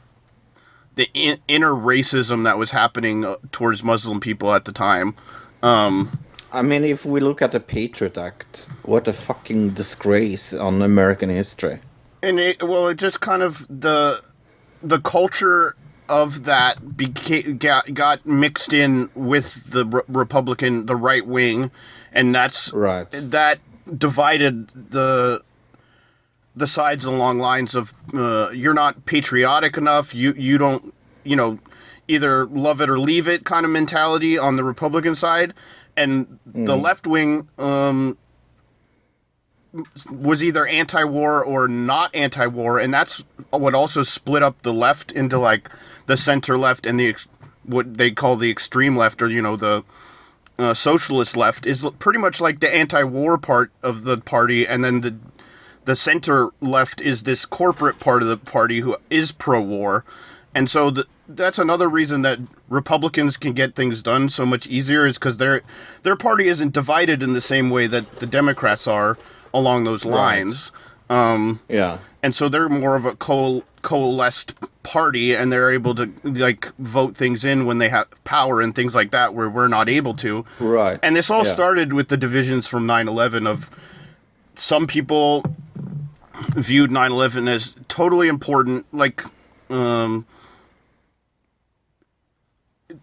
the 0.97 1.09
in, 1.15 1.39
inner 1.49 1.71
racism 1.73 2.45
that 2.45 2.59
was 2.59 2.73
happening 2.73 3.25
uh, 3.25 3.37
towards 3.53 3.83
Muslim 3.83 4.21
people 4.21 4.53
at 4.53 4.65
the 4.65 4.73
time. 4.73 5.15
Um, 5.63 6.19
I 6.53 6.63
mean, 6.63 6.85
if 6.85 7.05
we 7.05 7.21
look 7.21 7.41
at 7.43 7.53
the 7.53 7.61
Patriot 7.61 8.19
Act, 8.19 8.69
what 8.83 9.07
a 9.07 9.13
fucking 9.13 9.71
disgrace 9.75 10.53
on 10.53 10.83
American 10.83 11.29
history. 11.31 11.79
and 12.23 12.39
it, 12.41 12.63
well, 12.63 12.89
it 12.89 12.97
just 12.97 13.21
kind 13.21 13.43
of 13.43 13.67
the 13.69 14.21
the 14.83 14.99
culture 15.01 15.75
of 16.09 16.45
that 16.45 16.97
became 16.97 17.57
got, 17.59 17.95
got 17.95 18.27
mixed 18.27 18.73
in 18.73 19.11
with 19.15 19.71
the 19.71 19.85
re- 19.87 20.03
Republican, 20.09 20.87
the 20.87 20.97
right 20.97 21.25
wing, 21.27 21.71
and 22.13 22.35
that's 22.35 22.73
Right. 22.73 23.07
that 23.13 23.61
divided 23.97 24.71
the 24.71 25.41
the 26.61 26.67
sides 26.69 27.05
along 27.05 27.41
lines 27.41 27.75
of 27.75 27.93
uh, 28.15 28.51
you're 28.51 28.75
not 28.75 29.05
patriotic 29.07 29.77
enough. 29.77 30.15
You 30.15 30.33
you 30.35 30.59
don't 30.59 30.95
you 31.25 31.35
know 31.35 31.59
either 32.07 32.47
love 32.47 32.81
it 32.81 32.89
or 32.89 32.99
leave 32.99 33.27
it 33.27 33.45
kind 33.45 33.65
of 33.65 33.73
mentality 33.73 34.39
on 34.39 34.57
the 34.57 34.63
Republican 34.63 35.15
side, 35.15 35.55
and 35.97 36.39
the 36.47 36.77
left 36.77 37.07
wing 37.07 37.49
um, 37.59 38.19
was 40.11 40.43
either 40.45 40.67
anti-war 40.67 41.45
or 41.45 41.69
not 41.69 42.15
anti-war, 42.15 42.79
and 42.79 42.93
that's 42.93 43.23
what 43.51 43.75
also 43.75 44.03
split 44.03 44.43
up 44.43 44.63
the 44.63 44.73
left 44.73 45.13
into 45.13 45.39
like 45.39 45.69
the 46.07 46.17
center 46.17 46.59
left 46.59 46.87
and 46.87 47.01
the 47.01 47.09
ex- 47.09 47.29
what 47.65 47.97
they 47.97 48.11
call 48.11 48.37
the 48.37 48.51
extreme 48.51 48.97
left, 48.97 49.23
or 49.23 49.29
you 49.29 49.43
know 49.43 49.57
the 49.57 49.85
uh, 50.59 50.75
socialist 50.75 51.37
left 51.37 51.65
is 51.65 51.87
pretty 51.99 52.19
much 52.19 52.41
like 52.41 52.61
the 52.61 52.75
anti-war 52.75 53.39
part 53.39 53.71
of 53.83 54.05
the 54.05 54.19
party, 54.19 54.67
and 54.67 54.85
then 54.85 55.01
the 55.01 55.17
the 55.85 55.97
center 55.97 56.51
left 56.61 57.01
is 57.01 57.23
this 57.25 57.45
corporate 57.45 57.99
part 57.99 58.23
of 58.23 58.29
the 58.29 58.37
party 58.37 58.81
who 58.81 58.97
is 59.09 59.33
pro-war, 59.33 60.05
and 60.55 60.69
so 60.71 60.91
the, 60.91 61.07
that's 61.29 61.59
another 61.59 61.89
reason 61.89 62.23
that 62.23 62.39
Republicans 62.69 63.37
can 63.37 63.53
get 63.53 63.75
things 63.75 64.03
done 64.03 64.29
so 64.29 64.45
much 64.45 64.67
easier 64.67 65.07
is 65.07 65.17
because 65.19 65.37
their 65.37 65.63
their 66.03 66.17
party 66.17 66.49
isn't 66.49 66.73
divided 66.73 67.23
in 67.23 67.35
the 67.35 67.41
same 67.41 67.71
way 67.71 67.87
that 67.87 68.11
the 68.13 68.27
Democrats 68.27 68.87
are 68.87 69.17
along 69.55 69.85
those 69.85 70.05
lines. 70.05 70.73
Um, 71.09 71.61
Yeah. 71.69 71.99
and 72.23 72.35
so 72.35 72.49
they're 72.49 72.69
more 72.69 72.95
of 72.97 73.05
a 73.05 73.15
coal 73.17 73.65
coalesced 73.83 74.55
party 74.83 75.35
and 75.35 75.51
they're 75.51 75.71
able 75.71 75.95
to 75.95 76.11
like 76.25 76.71
vote 76.79 77.17
things 77.17 77.45
in 77.45 77.65
when 77.67 77.79
they 77.79 77.89
have 77.89 78.07
power 78.25 78.61
and 78.61 78.75
things 78.75 78.95
like 78.95 79.11
that 79.11 79.35
where 79.35 79.49
we're 79.51 79.69
not 79.69 79.89
able 79.89 80.15
to 80.15 80.45
Right. 80.61 80.99
and 81.03 81.17
this 81.17 81.31
all 81.31 81.45
Yeah. 81.47 81.53
started 81.53 81.93
with 81.93 82.09
the 82.09 82.17
divisions 82.17 82.67
from 82.69 82.87
9-11 82.87 83.47
of 83.47 83.71
some 84.55 84.87
people 84.87 85.45
viewed 86.57 86.91
9-11 86.91 87.49
as 87.49 87.77
totally 87.89 88.29
important 88.29 88.87
like 88.93 89.23
um 89.69 90.27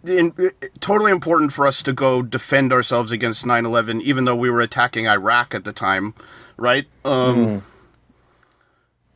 in, 0.05 0.33
totally 0.79 1.11
important 1.11 1.53
for 1.53 1.65
us 1.67 1.81
to 1.83 1.93
go 1.93 2.21
defend 2.21 2.73
ourselves 2.73 3.11
against 3.11 3.45
9-11 3.45 4.01
even 4.01 4.25
though 4.25 4.35
we 4.35 4.49
were 4.49 4.61
attacking 4.61 5.07
iraq 5.07 5.53
at 5.55 5.63
the 5.63 5.73
time 5.73 6.13
right? 6.57 6.87
Um 7.05 7.63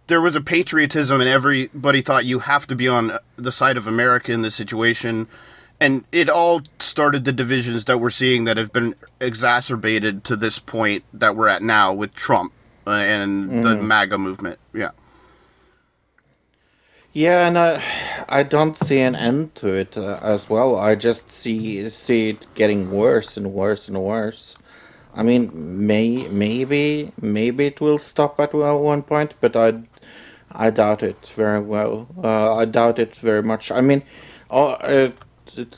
there 0.07 0.21
was 0.21 0.35
a 0.35 0.41
patriotism 0.41 1.21
and 1.21 1.29
everybody 1.29 2.01
thought 2.01 2.25
you 2.25 2.39
have 2.39 2.67
to 2.67 2.75
be 2.75 2.87
on 2.87 3.17
the 3.37 3.51
side 3.51 3.77
of 3.77 3.87
america 3.87 4.31
in 4.31 4.41
this 4.41 4.55
situation 4.55 5.27
and 5.81 6.05
it 6.11 6.29
all 6.29 6.61
started 6.79 7.25
the 7.25 7.33
divisions 7.33 7.85
that 7.85 7.99
we're 7.99 8.11
seeing 8.11 8.45
that 8.45 8.55
have 8.57 8.71
been 8.71 8.95
exacerbated 9.19 10.23
to 10.23 10.37
this 10.37 10.59
point 10.59 11.03
that 11.11 11.35
we're 11.35 11.49
at 11.49 11.63
now 11.63 11.91
with 11.93 12.13
trump 12.15 12.53
uh, 12.87 12.91
and 12.91 13.63
the 13.63 13.75
maga 13.75 14.17
movement 14.17 14.59
yeah 14.73 14.91
Yeah, 17.13 17.47
and 17.47 17.57
I, 17.57 17.83
I 18.29 18.43
don't 18.43 18.77
see 18.77 18.99
an 18.99 19.15
end 19.15 19.55
to 19.55 19.67
it 19.67 19.97
uh, 19.97 20.19
as 20.21 20.49
well. 20.49 20.77
I 20.77 20.95
just 20.95 21.31
see 21.31 21.89
see 21.89 22.29
it 22.29 22.47
getting 22.55 22.89
worse 22.91 23.37
and 23.37 23.53
worse 23.53 23.89
and 23.89 23.97
worse. 23.97 24.55
I 25.13 25.23
mean, 25.23 25.51
may 25.85 26.27
maybe 26.29 27.11
maybe 27.21 27.65
it 27.67 27.81
will 27.81 27.97
stop 27.97 28.39
at 28.39 28.53
one 28.53 28.79
one 28.81 29.03
point, 29.03 29.33
but 29.41 29.55
I 29.57 29.83
I 30.51 30.69
doubt 30.69 31.03
it 31.03 31.27
very 31.35 31.59
well. 31.61 32.07
Uh, 32.23 32.55
I 32.55 32.65
doubt 32.65 32.99
it 32.99 33.15
very 33.17 33.43
much. 33.43 33.71
I 33.71 33.81
mean, 33.81 34.03
uh, 34.49 35.11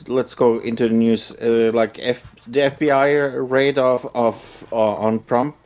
let's 0.06 0.34
go 0.34 0.58
into 0.58 0.88
the 0.88 0.94
news. 0.94 1.32
Uh, 1.32 1.70
like 1.74 1.98
F, 2.00 2.34
the 2.46 2.60
FBI 2.60 3.50
raid 3.50 3.78
of 3.78 4.06
of 4.14 4.64
uh, 4.72 4.94
on 4.94 5.24
Trump. 5.24 5.56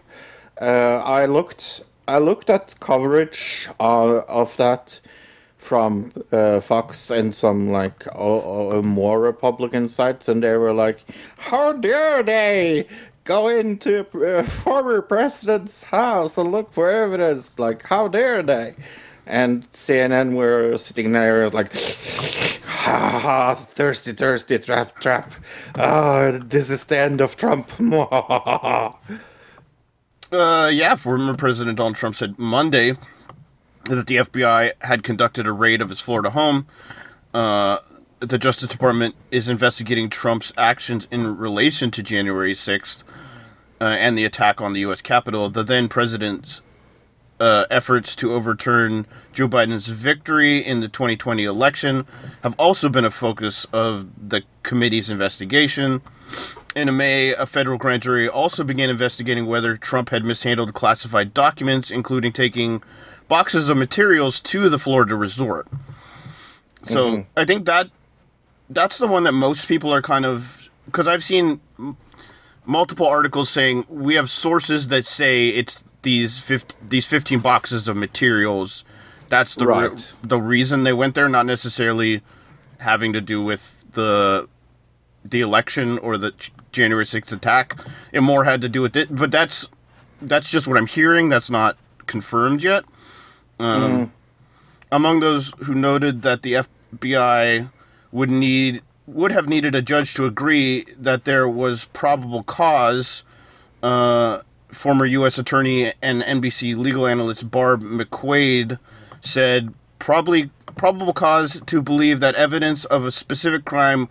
Uh, 0.61 1.03
I 1.05 1.27
looked 1.27 1.83
I 2.07 2.19
looked 2.19 2.51
at 2.51 2.79
coverage 2.81 3.69
uh, 3.81 4.21
of 4.29 4.57
that 4.57 5.01
from 5.57 6.13
uh, 6.33 6.61
Fox 6.61 7.11
and 7.11 7.35
some 7.35 7.71
like 7.71 8.07
uh, 8.15 8.79
uh, 8.79 8.83
more 8.83 9.21
Republican 9.21 9.89
sites, 9.89 10.29
and 10.29 10.43
they 10.43 10.57
were 10.57 10.73
like, 10.73 11.05
"How 11.37 11.73
dare 11.73 12.23
they 12.23 12.87
go 13.29 13.47
into 13.49 14.07
a 14.25 14.43
former 14.43 15.03
president's 15.03 15.83
house 15.83 16.39
and 16.39 16.51
look 16.51 16.73
for 16.73 16.91
evidence. 16.91 17.59
Like, 17.59 17.87
how 17.87 18.09
dare 18.09 18.43
they? 18.43 18.75
And 19.27 19.71
CNN 19.73 20.35
were 20.35 20.79
sitting 20.79 21.13
there 21.13 21.51
like, 21.51 21.71
ha, 22.89 23.55
thirsty, 23.55 24.13
thirsty, 24.13 24.59
trap, 24.59 24.99
trap. 25.01 25.33
Ah, 25.77 26.39
this 26.43 26.71
is 26.71 26.85
the 26.87 26.99
end 26.99 27.21
of 27.21 27.37
Trump. 27.37 27.71
Uh, 30.31 30.71
yeah, 30.71 30.95
former 30.95 31.35
President 31.35 31.79
Donald 31.79 31.97
Trump 31.97 32.15
said 32.15 32.39
Monday 32.39 32.93
that 33.85 34.07
the 34.07 34.17
FBI 34.17 34.73
had 34.83 35.03
conducted 35.03 35.47
a 35.47 35.53
raid 35.53 35.81
of 35.81 35.89
his 35.89 36.01
Florida 36.01 36.29
home. 36.31 36.67
Uh, 37.33 37.79
the 38.21 38.37
Justice 38.37 38.69
Department 38.69 39.15
is 39.31 39.49
investigating 39.49 40.11
Trump's 40.11 40.53
actions 40.59 41.09
in 41.11 41.39
relation 41.39 41.91
to 41.93 42.03
January 42.03 42.53
6th 42.53 43.05
uh, 43.81 43.85
and 43.85 44.19
the 44.19 44.25
attack 44.25 44.61
on 44.61 44.73
the 44.73 44.81
U.S. 44.81 45.01
Capitol. 45.01 45.49
The 45.49 45.63
then 45.63 45.89
president's 45.89 46.61
uh, 47.41 47.67
efforts 47.71 48.17
to 48.17 48.33
overturn 48.33 49.07
Joe 49.33 49.49
Biden's 49.49 49.89
victory 49.89 50.59
in 50.59 50.81
the 50.81 50.89
2020 50.89 51.45
election 51.45 52.07
have 52.43 52.55
also 52.59 52.89
been 52.89 53.05
a 53.05 53.11
focus 53.11 53.67
of 53.73 54.09
the 54.29 54.43
committee's 54.63 55.11
investigation. 55.11 56.03
In 56.75 56.95
May, 56.97 57.33
a 57.33 57.47
federal 57.47 57.79
grand 57.79 58.03
jury 58.03 58.29
also 58.29 58.63
began 58.63 58.91
investigating 58.91 59.47
whether 59.47 59.77
Trump 59.77 60.11
had 60.11 60.25
mishandled 60.25 60.75
classified 60.75 61.33
documents, 61.33 61.91
including 61.91 62.33
taking 62.33 62.83
boxes 63.29 63.69
of 63.69 63.77
materials 63.77 64.41
to 64.41 64.69
the 64.69 64.79
Florida 64.79 65.15
resort. 65.17 65.67
So 66.85 67.27
I 67.37 67.45
think 67.45 67.67
that 67.67 67.91
that's 68.71 68.99
the 68.99 69.07
one 69.07 69.25
that 69.25 69.33
most 69.33 69.67
people 69.67 69.93
are 69.93 70.03
kind 70.03 70.25
of 70.25 70.71
because 70.87 71.07
I've 71.07 71.25
seen 71.25 71.61
m- 71.79 71.97
multiple 72.65 73.07
articles 73.07 73.51
saying 73.51 73.85
we 73.89 74.15
have 74.15 74.31
sources 74.31 74.89
that 74.89 75.05
say 75.05 75.49
it's 75.49 75.85
these 76.03 76.41
50, 76.41 76.77
these 76.87 77.07
15 77.07 77.41
boxes 77.41 77.89
of 77.89 77.97
materials. 77.97 78.85
That's 79.29 79.55
the 79.55 79.67
re- 79.67 79.91
the 80.23 80.41
reason 80.41 80.85
they 80.85 80.93
went 80.93 81.15
there 81.15 81.29
not 81.29 81.45
necessarily 81.45 82.23
having 82.79 83.13
to 83.13 83.21
do 83.21 83.43
with 83.43 83.85
the 83.93 84.49
the 85.25 85.41
election 85.41 85.99
or 85.99 86.17
the 86.17 86.33
January 86.73 87.05
6th 87.05 87.33
attack. 87.33 87.79
It 88.13 88.21
more 88.21 88.45
had 88.45 88.61
to 88.63 88.69
do 88.69 88.81
with 88.81 88.97
it 88.97 89.15
but 89.15 89.31
that's 89.31 89.69
that's 90.23 90.51
just 90.51 90.67
what 90.67 90.77
I'm 90.77 90.87
hearing. 90.87 91.29
That's 91.29 91.51
not 91.51 91.77
confirmed 92.07 92.63
yet. 92.63 92.85
Um, 93.59 94.13
among 94.91 95.21
those 95.21 95.53
who 95.59 95.75
noted 95.75 96.23
that 96.23 96.43
the 96.43 96.65
FBI 96.95 97.71
would 98.13 98.31
need 98.31 98.83
would 99.07 99.33
have 99.33 99.49
needed 99.49 99.75
a 99.75 99.83
judge 99.83 100.15
to 100.15 100.27
agree 100.27 100.87
that 100.99 101.25
there 101.25 101.49
was 101.49 101.87
probable 101.87 102.43
cause. 102.43 103.25
Uh, 103.83 104.41
former 104.69 105.05
U.S. 105.07 105.39
Attorney 105.39 105.93
and 106.03 106.23
NBC 106.23 106.77
legal 106.77 107.07
analyst 107.07 107.51
Barb 107.51 107.83
McQuade 107.83 108.79
said 109.21 109.75
probably 109.99 110.51
probable 110.77 111.13
cause 111.13 111.61
to 111.67 111.83
believe 111.83 112.21
that 112.21 112.35
evidence 112.35 112.85
of 112.85 113.05
a 113.05 113.11
specific 113.11 113.65
crime 113.65 114.09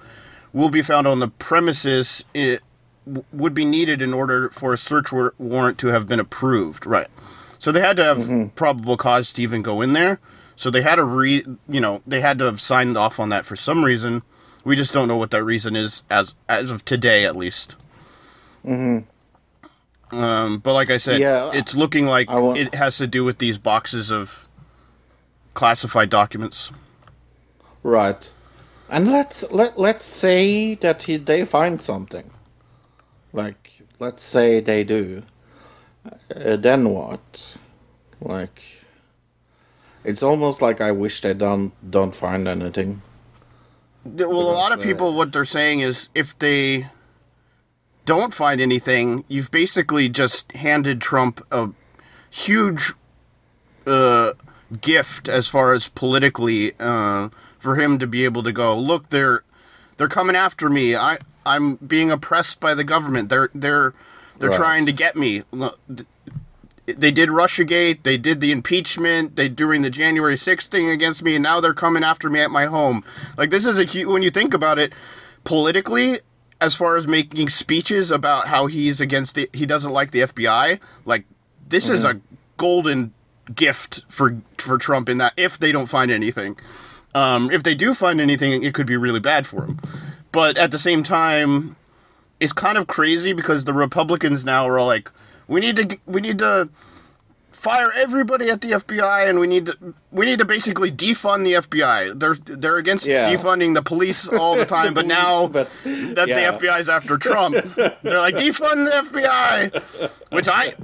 will 0.53 0.69
be 0.69 0.81
found 0.81 1.07
on 1.07 1.19
the 1.19 1.27
premises. 1.27 2.23
It 2.33 2.61
would 3.31 3.53
be 3.53 3.65
needed 3.65 4.01
in 4.01 4.13
order 4.13 4.49
for 4.49 4.73
a 4.73 4.77
search 4.77 5.11
warrant 5.11 5.77
to 5.79 5.87
have 5.87 6.07
been 6.07 6.19
approved. 6.19 6.85
Right. 6.85 7.07
So 7.59 7.71
they 7.71 7.81
had 7.81 7.97
to 7.97 8.03
have 8.03 8.55
probable 8.55 8.97
cause 8.97 9.33
to 9.33 9.41
even 9.41 9.61
go 9.61 9.81
in 9.81 9.93
there. 9.93 10.19
So 10.55 10.69
they 10.71 10.81
had 10.81 10.95
to 10.95 11.03
re, 11.03 11.45
you 11.69 11.79
know, 11.79 12.01
they 12.05 12.21
had 12.21 12.39
to 12.39 12.45
have 12.45 12.59
signed 12.59 12.97
off 12.97 13.19
on 13.19 13.29
that 13.29 13.45
for 13.45 13.55
some 13.55 13.85
reason. 13.85 14.23
We 14.63 14.75
just 14.75 14.91
don't 14.91 15.07
know 15.07 15.15
what 15.15 15.31
that 15.31 15.43
reason 15.43 15.75
is 15.75 16.01
as 16.09 16.33
as 16.49 16.71
of 16.71 16.83
today, 16.83 17.25
at 17.25 17.35
least. 17.35 17.75
Mm-hmm. 18.65 19.07
Um, 20.11 20.59
but 20.59 20.73
like 20.73 20.89
I 20.89 20.97
said, 20.97 21.19
Yeah, 21.19 21.51
it's 21.53 21.75
looking 21.75 22.05
like 22.05 22.27
it 22.29 22.75
has 22.75 22.97
to 22.97 23.07
do 23.07 23.23
with 23.23 23.39
these 23.39 23.57
boxes 23.57 24.09
of 24.09 24.47
classified 25.53 26.09
documents. 26.09 26.71
Right. 27.83 28.31
And 28.89 29.11
let's 29.11 29.43
let 29.51 29.77
let's 29.77 30.05
say 30.05 30.75
that 30.75 31.03
he, 31.03 31.17
they 31.17 31.45
find 31.45 31.81
something. 31.81 32.29
Like 33.33 33.81
let's 33.99 34.23
say 34.23 34.61
they 34.61 34.83
do. 34.83 35.23
Uh, 36.33 36.55
then 36.55 36.89
what? 36.89 37.57
Like 38.21 38.63
it's 40.05 40.23
almost 40.23 40.61
like 40.61 40.79
I 40.79 40.91
wish 40.91 41.21
they 41.21 41.33
don't 41.33 41.73
don't 41.91 42.15
find 42.15 42.47
anything. 42.47 43.01
Well, 44.05 44.31
a 44.31 44.55
lot 44.55 44.71
of 44.71 44.79
Because, 44.79 44.85
uh, 44.85 44.93
people, 44.93 45.13
what 45.15 45.33
they're 45.33 45.43
saying 45.43 45.81
is 45.81 46.07
if 46.15 46.37
they 46.39 46.87
don't 48.07 48.33
find 48.33 48.59
anything, 48.59 49.23
you've 49.27 49.51
basically 49.51 50.09
just 50.09 50.53
handed 50.53 51.01
Trump 51.01 51.45
a 51.51 51.69
huge 52.31 52.93
uh, 53.85 54.33
gift 54.81 55.27
as 55.29 55.47
far 55.47 55.73
as 55.73 55.89
politically 55.89 56.73
uh, 56.79 57.29
for 57.59 57.75
him 57.75 57.99
to 57.99 58.07
be 58.07 58.23
able 58.23 58.41
to 58.43 58.51
go. 58.51 58.75
Look, 58.77 59.09
they're 59.09 59.43
they're 59.97 60.07
coming 60.07 60.35
after 60.35 60.69
me. 60.69 60.95
I 60.95 61.17
I'm 61.45 61.75
being 61.75 62.09
oppressed 62.09 62.59
by 62.59 62.73
the 62.73 62.83
government. 62.83 63.29
They're 63.29 63.49
they're 63.53 63.93
they're 64.39 64.49
Right. 64.51 64.57
trying 64.57 64.85
to 64.85 64.91
get 64.93 65.15
me. 65.15 65.43
They 66.85 67.11
did 67.11 67.27
Russiagate, 67.27 68.03
they 68.03 68.17
did 68.17 68.39
the 68.39 68.53
impeachment, 68.53 69.35
they 69.35 69.49
during 69.49 69.81
the 69.81 69.89
January 69.89 70.35
6th 70.35 70.67
thing 70.67 70.89
against 70.89 71.21
me, 71.21 71.35
and 71.35 71.43
now 71.43 71.59
they're 71.59 71.73
coming 71.73 72.01
after 72.03 72.29
me 72.29 72.39
at 72.39 72.49
my 72.51 72.65
home. 72.67 73.03
Like 73.37 73.49
this 73.49 73.65
is 73.65 73.77
a 73.77 74.05
when 74.05 74.21
you 74.23 74.31
think 74.31 74.53
about 74.53 74.79
it 74.79 74.93
politically, 75.43 76.19
as 76.59 76.75
far 76.75 76.95
as 76.95 77.07
making 77.07 77.49
speeches 77.49 78.11
about 78.11 78.47
how 78.47 78.67
he's 78.67 78.99
against 78.99 79.35
the 79.35 79.49
he 79.53 79.65
doesn't 79.65 79.91
like 79.91 80.11
the 80.11 80.21
FBI, 80.21 80.79
like 81.05 81.25
this 81.67 81.89
is 81.89 82.03
a 82.03 82.19
golden 82.57 83.13
gift 83.53 84.03
for 84.09 84.41
for 84.57 84.77
Trump 84.77 85.09
in 85.09 85.17
that 85.19 85.33
if 85.37 85.57
they 85.57 85.71
don't 85.71 85.87
find 85.87 86.11
anything. 86.11 86.57
Um, 87.13 87.49
if 87.51 87.63
they 87.63 87.73
do 87.73 87.93
find 87.93 88.21
anything, 88.21 88.63
it 88.63 88.73
could 88.73 88.87
be 88.87 88.97
really 88.97 89.19
bad 89.19 89.47
for 89.47 89.65
him. 89.65 89.79
But 90.31 90.57
at 90.57 90.71
the 90.71 90.77
same 90.77 91.03
time, 91.03 91.75
it's 92.39 92.53
kind 92.53 92.77
of 92.77 92.87
crazy 92.87 93.33
because 93.33 93.63
the 93.63 93.73
Republicans 93.73 94.45
now 94.45 94.67
are 94.67 94.77
all 94.77 94.87
like, 94.87 95.09
we 95.47 95.61
need 95.61 95.75
to 95.77 95.97
we 96.05 96.21
need 96.21 96.39
to 96.39 96.69
fire 97.57 97.91
everybody 97.95 98.49
at 98.51 98.61
the 98.61 98.71
FBI 98.71 99.27
and 99.27 99.39
we 99.39 99.47
need 99.47 99.65
to 99.65 99.75
we 100.11 100.25
need 100.25 100.37
to 100.39 100.45
basically 100.45 100.91
defund 100.91 101.43
the 101.43 101.53
FBI. 101.53 102.17
They're 102.19 102.35
they're 102.35 102.77
against 102.77 103.07
Yeah. 103.07 103.33
defunding 103.33 103.73
the 103.73 103.81
police 103.81 104.27
all 104.39 104.55
the 104.55 104.65
time, 104.65 104.93
but 104.93 105.05
now 105.07 105.47
But- 105.47 105.69
that 105.83 106.27
yeah. 106.27 106.51
the 106.51 106.57
FBI's 106.57 106.87
after 106.87 107.17
Trump, 107.17 107.55
they're 107.75 108.19
like 108.19 108.35
defund 108.35 108.85
the 108.85 108.91
FBI, 109.09 110.11
which 110.31 110.47
I, 110.47 110.75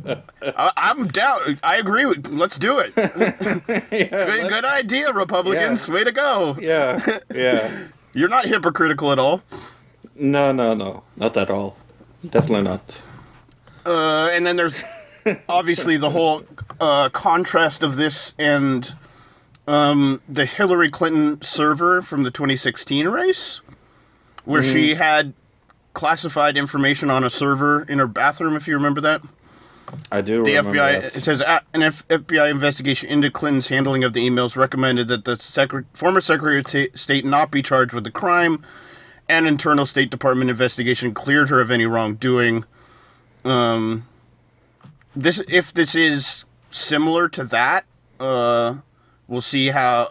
I 0.42 0.72
I'm 0.76 1.08
down. 1.08 1.60
I 1.64 1.78
agree 1.78 2.06
with. 2.08 2.28
Let's 2.28 2.58
do 2.58 2.80
it. 2.80 2.96
good, 2.96 4.50
good 4.50 4.66
idea, 4.66 5.12
Republicans. 5.14 5.88
Way 5.90 6.04
to 6.04 6.12
go. 6.12 6.58
Yeah. 6.60 7.00
Yeah. 7.34 7.70
You're 8.16 8.30
not 8.30 8.46
hypocritical 8.46 9.12
at 9.12 9.20
all. 9.20 9.42
no, 10.16 10.52
no, 10.52 10.74
no. 10.74 11.04
Not 11.18 11.38
at 11.38 11.50
all. 11.50 11.78
Definitely 12.28 12.64
not. 12.64 13.04
Uh, 13.86 14.30
and 14.32 14.46
then 14.46 14.56
there's 14.56 14.84
obviously 15.50 15.98
the 15.98 16.10
whole 16.10 16.44
uh, 16.80 17.10
contrast 17.10 17.84
of 17.84 17.96
this 17.96 18.34
and 18.38 18.96
um, 19.68 20.22
the 20.28 20.46
Hillary 20.46 20.90
Clinton 20.90 21.42
server 21.42 22.02
from 22.02 22.24
the 22.24 22.32
2016 22.32 23.08
race, 23.08 23.62
where 24.46 24.62
she 24.64 24.96
had 24.96 25.34
classified 25.94 26.58
information 26.58 27.10
on 27.10 27.24
a 27.24 27.30
server 27.30 27.84
in 27.84 28.00
her 28.00 28.08
bathroom. 28.08 28.56
If 28.56 28.68
you 28.68 28.74
remember 28.76 29.00
that, 29.02 29.22
I 30.12 30.22
do 30.22 30.44
the 30.44 30.56
remember 30.56 30.80
FBI 30.80 31.02
that. 31.02 31.16
it 31.16 31.24
says 31.24 31.42
an 31.42 31.84
F- 31.84 32.08
FBI 32.08 32.50
investigation 32.50 33.10
into 33.10 33.30
Clinton's 33.32 33.68
handling 33.68 34.04
of 34.04 34.14
the 34.14 34.28
emails 34.28 34.56
recommended 34.56 35.08
that 35.08 35.26
the 35.26 35.86
former 35.94 36.20
Secretary 36.22 36.60
of 36.60 36.66
Ta- 36.66 36.98
State 36.98 37.26
not 37.26 37.52
be 37.52 37.62
charged 37.62 37.94
with 37.94 38.04
the 38.04 38.12
crime. 38.12 38.64
An 39.30 39.48
internal 39.48 39.86
State 39.86 40.10
Department 40.10 40.50
investigation 40.50 41.14
cleared 41.14 41.50
her 41.50 41.62
of 41.62 41.72
any 41.72 41.86
wrongdoing. 41.86 42.66
Um, 43.46 44.08
this 45.16 45.42
if 45.48 45.74
this 45.74 45.96
is 45.96 46.44
similar 46.74 47.30
to 47.30 47.44
that, 47.46 47.86
uh, 48.20 48.76
we'll 49.28 49.42
see 49.42 49.70
how 49.70 50.10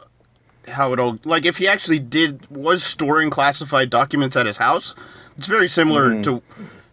how 0.68 0.92
it'll 0.92 1.18
like 1.24 1.44
if 1.44 1.58
he 1.58 1.66
actually 1.66 1.98
did 1.98 2.48
was 2.48 2.84
storing 2.84 3.28
classified 3.30 3.90
documents 3.90 4.36
at 4.36 4.46
his 4.46 4.56
house. 4.58 4.94
It's 5.36 5.48
very 5.48 5.68
similar 5.68 6.22
to 6.22 6.42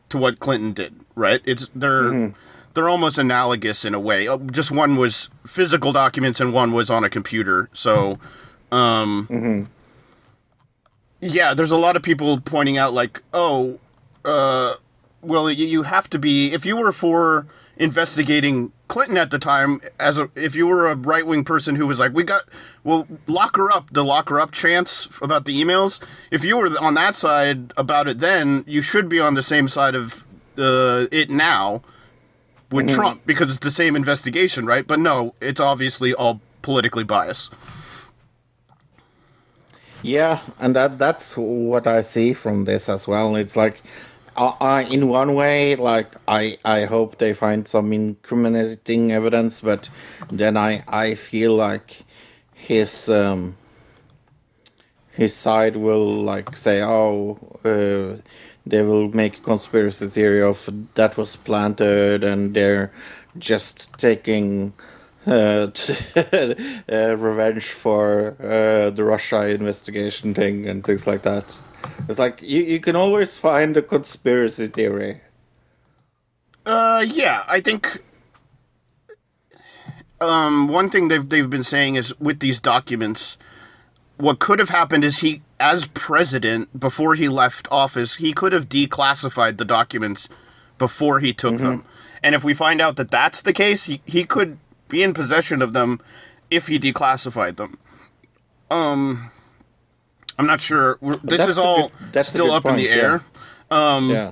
to 0.09 0.17
what 0.17 0.39
Clinton 0.39 0.73
did, 0.73 0.95
right? 1.15 1.41
It's 1.45 1.69
they're 1.75 2.33
they're 2.73 2.89
almost 2.89 3.17
analogous 3.17 3.85
in 3.85 3.93
a 3.93 3.99
way. 3.99 4.27
Uh, 4.27 4.37
Just 4.37 4.71
one 4.71 4.95
was 4.95 5.29
physical 5.45 5.91
documents 5.91 6.39
and 6.41 6.53
one 6.53 6.71
was 6.71 6.89
on 6.89 7.03
a 7.03 7.09
computer. 7.09 7.69
So, 7.73 8.19
um, 8.71 9.27
yeah, 11.21 11.53
there's 11.53 11.71
a 11.71 11.77
lot 11.77 11.95
of 11.95 12.01
people 12.03 12.39
pointing 12.39 12.77
out 12.77 12.93
like, 12.93 13.21
oh, 13.33 13.79
uh, 14.23 14.75
well, 15.21 15.49
you, 15.51 15.65
you 15.65 15.83
have 15.83 16.09
to 16.11 16.19
be 16.19 16.53
if 16.53 16.65
you 16.65 16.77
were 16.77 16.91
for 16.91 17.45
investigating 17.79 18.71
Clinton 18.89 19.17
at 19.17 19.31
the 19.31 19.39
time 19.39 19.81
as 19.99 20.17
a 20.17 20.29
if 20.35 20.55
you 20.55 20.67
were 20.67 20.87
a 20.87 20.95
right 20.95 21.25
wing 21.25 21.43
person 21.43 21.75
who 21.75 21.87
was 21.87 21.97
like, 21.97 22.13
we 22.13 22.23
got 22.23 22.43
well 22.83 23.07
lock 23.25 23.55
her 23.55 23.71
up, 23.71 23.91
the 23.91 24.03
lock 24.03 24.29
her 24.29 24.39
up 24.39 24.51
chants 24.51 25.07
about 25.21 25.45
the 25.45 25.59
emails. 25.59 25.99
If 26.29 26.43
you 26.43 26.57
were 26.57 26.69
on 26.79 26.93
that 26.95 27.15
side 27.15 27.73
about 27.77 28.07
it, 28.07 28.19
then 28.19 28.63
you 28.67 28.81
should 28.81 29.09
be 29.09 29.19
on 29.19 29.33
the 29.33 29.43
same 29.43 29.69
side 29.69 29.95
of 29.95 30.27
uh, 30.57 31.07
it 31.11 31.29
now 31.29 31.81
with 32.71 32.85
Mm-hmm. 32.85 32.95
Trump 32.95 33.21
because 33.25 33.49
it's 33.49 33.59
the 33.59 33.71
same 33.71 33.95
investigation, 33.95 34.65
right? 34.65 34.85
But 34.85 34.99
no, 34.99 35.33
it's 35.41 35.59
obviously 35.59 36.13
all 36.13 36.39
politically 36.61 37.03
biased. 37.03 37.51
Yeah, 40.01 40.39
and 40.59 40.75
that 40.75 40.97
that's 40.97 41.35
what 41.35 41.85
I 41.87 42.01
see 42.01 42.33
from 42.33 42.65
this 42.65 42.87
as 42.87 43.07
well. 43.07 43.35
It's 43.35 43.55
like, 43.57 43.81
uh, 44.35 44.53
uh, 44.59 44.83
in 44.89 45.07
one 45.07 45.35
way, 45.35 45.75
like 45.75 46.15
I 46.27 46.57
I 46.65 46.85
hope 46.85 47.17
they 47.17 47.33
find 47.33 47.67
some 47.67 47.93
incriminating 47.93 49.11
evidence, 49.11 49.61
but 49.61 49.89
then 50.31 50.57
I 50.57 50.83
I 50.87 51.15
feel 51.15 51.55
like 51.55 52.05
his 52.53 53.09
um 53.09 53.55
his 55.11 55.35
side 55.35 55.75
will 55.75 56.23
like 56.23 56.55
say, 56.55 56.81
oh, 56.81 57.37
uh, 57.65 58.21
they 58.65 58.81
will 58.83 59.09
make 59.09 59.37
a 59.37 59.41
conspiracy 59.41 60.07
theory 60.07 60.41
of 60.41 60.69
that 60.95 61.17
was 61.17 61.35
planted, 61.35 62.23
and 62.23 62.53
they're 62.53 62.91
just 63.37 63.91
taking 63.99 64.73
uh, 65.27 65.67
uh, 66.15 67.17
revenge 67.17 67.65
for 67.65 68.35
uh, 68.39 68.89
the 68.89 69.03
Russia 69.03 69.47
investigation 69.47 70.33
thing 70.33 70.67
and 70.67 70.83
things 70.83 71.05
like 71.05 71.23
that. 71.23 71.57
It's 72.07 72.19
like 72.19 72.41
you, 72.41 72.61
you 72.63 72.79
can 72.79 72.95
always 72.95 73.37
find 73.37 73.75
a 73.77 73.81
conspiracy 73.81 74.67
theory. 74.67 75.21
Uh, 76.65 77.05
yeah, 77.07 77.43
I 77.47 77.61
think. 77.61 78.01
Um, 80.21 80.67
one 80.67 80.89
thing 80.89 81.07
they've 81.07 81.27
they've 81.27 81.49
been 81.49 81.63
saying 81.63 81.95
is 81.95 82.17
with 82.19 82.39
these 82.39 82.59
documents, 82.59 83.37
what 84.17 84.39
could 84.39 84.59
have 84.59 84.69
happened 84.69 85.05
is 85.05 85.19
he, 85.19 85.41
as 85.59 85.85
president, 85.85 86.77
before 86.77 87.15
he 87.15 87.29
left 87.29 87.67
office, 87.71 88.15
he 88.15 88.33
could 88.33 88.51
have 88.51 88.67
declassified 88.67 89.57
the 89.57 89.65
documents 89.65 90.27
before 90.77 91.19
he 91.19 91.33
took 91.33 91.57
them. 91.57 91.85
And 92.21 92.35
if 92.35 92.43
we 92.43 92.53
find 92.53 92.81
out 92.81 92.97
that 92.97 93.11
that's 93.11 93.41
the 93.41 93.53
case, 93.53 93.85
he, 93.85 94.01
he 94.05 94.25
could 94.25 94.57
be 94.89 95.03
in 95.03 95.13
possession 95.13 95.61
of 95.61 95.73
them 95.73 96.01
if 96.49 96.67
he 96.67 96.77
declassified 96.79 97.55
them. 97.55 97.77
Um, 98.69 99.31
I'm 100.39 100.45
not 100.47 100.61
sure. 100.61 100.97
We're, 101.01 101.17
this 101.17 101.45
is 101.45 101.57
all 101.57 101.89
good- 101.89 102.13
that's 102.13 102.29
still 102.29 102.49
up 102.51 102.65
in 102.65 102.77
the 102.77 102.87
point, 102.87 102.95
yeah. 102.97 103.03
air. 103.03 103.23
Um, 103.69 104.09
yeah. 104.09 104.31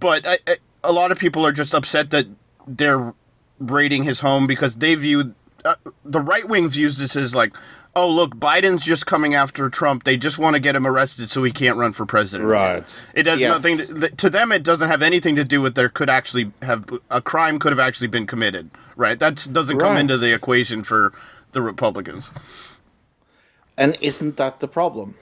but 0.00 0.26
I, 0.26 0.38
I, 0.46 0.56
a 0.82 0.92
lot 0.92 1.12
of 1.12 1.18
people 1.18 1.46
are 1.46 1.52
just 1.52 1.74
upset 1.74 2.10
that 2.10 2.26
they're 2.66 3.14
raiding 3.60 4.04
his 4.04 4.20
home 4.20 4.46
because 4.46 4.76
they 4.76 4.94
view 4.94 5.34
uh, 5.64 5.74
the 6.04 6.20
right 6.20 6.48
wing 6.48 6.68
views 6.68 6.96
this 6.96 7.14
as 7.14 7.34
like, 7.34 7.52
oh 7.94 8.08
look, 8.08 8.34
Biden's 8.36 8.82
just 8.84 9.04
coming 9.06 9.34
after 9.34 9.68
Trump. 9.68 10.04
They 10.04 10.16
just 10.16 10.38
want 10.38 10.54
to 10.54 10.60
get 10.60 10.74
him 10.74 10.86
arrested 10.86 11.30
so 11.30 11.44
he 11.44 11.52
can't 11.52 11.76
run 11.76 11.92
for 11.92 12.06
president. 12.06 12.48
Right. 12.48 12.82
It 13.14 13.24
does 13.24 13.40
Yes. 13.40 13.50
nothing 13.50 13.76
to, 13.76 14.08
to 14.08 14.30
them. 14.30 14.50
It 14.52 14.62
doesn't 14.62 14.88
have 14.88 15.02
anything 15.02 15.36
to 15.36 15.44
do 15.44 15.60
with 15.60 15.74
there 15.74 15.90
could 15.90 16.08
actually 16.10 16.50
have 16.62 16.86
a 17.10 17.20
crime 17.20 17.58
could 17.58 17.72
have 17.72 17.78
actually 17.78 18.08
been 18.08 18.26
committed. 18.26 18.70
Right. 18.96 19.18
That 19.18 19.46
doesn't 19.52 19.78
come 19.78 19.98
into 19.98 20.16
the 20.16 20.32
equation 20.34 20.82
for 20.82 21.12
the 21.52 21.60
Republicans. 21.62 22.30
And 23.76 23.96
isn't 24.00 24.36
that 24.36 24.60
the 24.60 24.68
problem? 24.68 25.14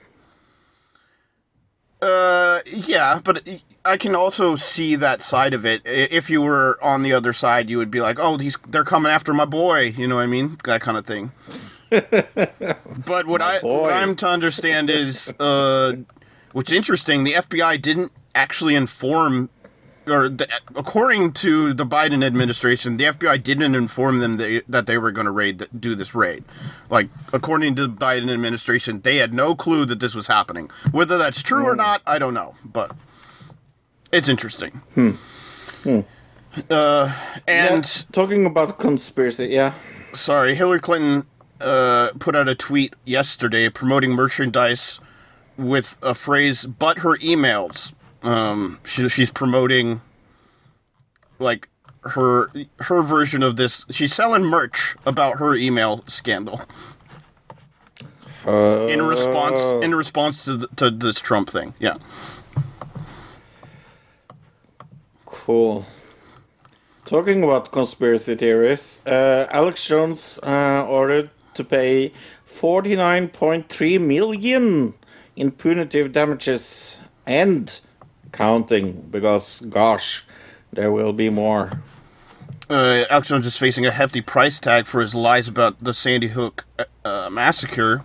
Uh, 2.01 2.61
yeah, 2.65 3.19
but 3.23 3.47
I 3.85 3.97
can 3.97 4.15
also 4.15 4.55
see 4.55 4.95
that 4.95 5.21
side 5.21 5.53
of 5.53 5.65
it. 5.65 5.81
If 5.85 6.29
you 6.29 6.41
were 6.41 6.79
on 6.81 7.03
the 7.03 7.13
other 7.13 7.31
side, 7.31 7.69
you 7.69 7.77
would 7.77 7.91
be 7.91 8.01
like, 8.01 8.17
"Oh, 8.19 8.37
these 8.37 8.57
they're 8.67 8.83
coming 8.83 9.11
after 9.11 9.33
my 9.33 9.45
boy," 9.45 9.93
you 9.95 10.07
know 10.07 10.15
what 10.15 10.23
I 10.23 10.27
mean? 10.27 10.57
That 10.63 10.81
kind 10.81 10.97
of 10.97 11.05
thing. 11.05 11.31
but 11.89 13.27
what 13.27 13.41
I 13.41 13.59
boy. 13.59 13.83
what 13.83 13.93
I'm 13.93 14.15
to 14.17 14.27
understand 14.27 14.89
is, 14.89 15.31
uh, 15.39 15.97
what's 16.53 16.71
interesting, 16.71 17.23
the 17.23 17.33
FBI 17.33 17.79
didn't 17.81 18.11
actually 18.33 18.75
inform, 18.75 19.49
or 20.07 20.29
the, 20.29 20.47
according 20.75 21.33
to 21.33 21.73
the 21.73 21.85
Biden 21.85 22.23
administration, 22.25 22.97
the 22.97 23.05
FBI 23.05 23.43
didn't 23.43 23.75
inform 23.75 24.19
them 24.19 24.37
that, 24.37 24.63
that 24.67 24.85
they 24.87 24.97
were 24.97 25.11
going 25.11 25.25
to 25.25 25.31
raid, 25.31 25.67
do 25.77 25.95
this 25.95 26.15
raid. 26.15 26.43
Like 26.89 27.09
according 27.31 27.75
to 27.75 27.87
the 27.87 27.93
Biden 27.93 28.31
administration, 28.31 29.01
they 29.01 29.17
had 29.17 29.33
no 29.33 29.55
clue 29.55 29.85
that 29.85 29.99
this 29.99 30.15
was 30.15 30.27
happening. 30.27 30.69
Whether 30.91 31.17
that's 31.17 31.41
true 31.43 31.65
or 31.65 31.75
not, 31.75 32.01
I 32.05 32.17
don't 32.19 32.33
know, 32.33 32.55
but 32.65 32.91
it's 34.11 34.27
interesting. 34.27 34.81
Uh, 36.69 37.15
and 37.47 37.85
Yeah, 37.85 38.01
talking 38.11 38.45
about 38.45 38.77
conspiracy, 38.77 39.47
yeah. 39.47 39.73
sorry, 40.13 40.55
Hillary 40.55 40.79
Clinton 40.81 41.25
uh, 41.61 42.11
put 42.19 42.35
out 42.35 42.49
a 42.49 42.55
tweet 42.55 42.93
yesterday 43.05 43.69
promoting 43.69 44.11
merchandise 44.11 44.99
with 45.57 45.97
a 46.01 46.13
phrase 46.13 46.65
"but 46.65 46.99
her 46.99 47.17
emails." 47.17 47.93
Um, 48.23 48.79
she, 48.85 49.07
she's 49.09 49.31
promoting 49.31 50.01
like 51.39 51.69
her 52.03 52.51
her 52.79 53.01
version 53.01 53.43
of 53.43 53.55
this. 53.55 53.85
She's 53.89 54.13
selling 54.13 54.43
merch 54.43 54.95
about 55.05 55.37
her 55.37 55.55
email 55.55 56.03
scandal 56.07 56.61
in 58.45 59.01
response 59.01 59.61
in 59.83 59.93
response 59.95 60.45
to 60.45 60.57
the, 60.57 60.67
to 60.75 60.89
this 60.91 61.19
Trump 61.19 61.49
thing. 61.49 61.73
Yeah. 61.79 61.95
Cool. 65.25 65.85
Talking 67.05 67.43
about 67.43 67.71
conspiracy 67.71 68.35
theories, 68.35 69.01
uh, 69.05 69.47
Alex 69.51 69.85
Jones 69.85 70.39
uh, 70.43 70.85
ordered 70.87 71.29
to 71.55 71.63
pay 71.63 72.13
49.3 72.47 73.99
million 73.99 74.93
in 75.35 75.51
punitive 75.51 76.11
damages 76.11 76.99
and 77.25 77.81
counting 78.31 79.01
because, 79.11 79.61
gosh, 79.61 80.23
there 80.73 80.91
will 80.91 81.13
be 81.13 81.29
more. 81.29 81.81
uh, 82.71 83.05
Alex 83.09 83.27
Jones 83.27 83.45
is 83.45 83.57
facing 83.57 83.85
a 83.85 83.91
hefty 83.91 84.21
price 84.21 84.59
tag 84.59 84.85
for 84.85 85.01
his 85.01 85.13
lies 85.13 85.47
about 85.47 85.83
the 85.83 85.93
Sandy 85.93 86.29
Hook 86.29 86.65
uh, 86.79 86.85
uh, 87.03 87.29
massacre. 87.29 88.03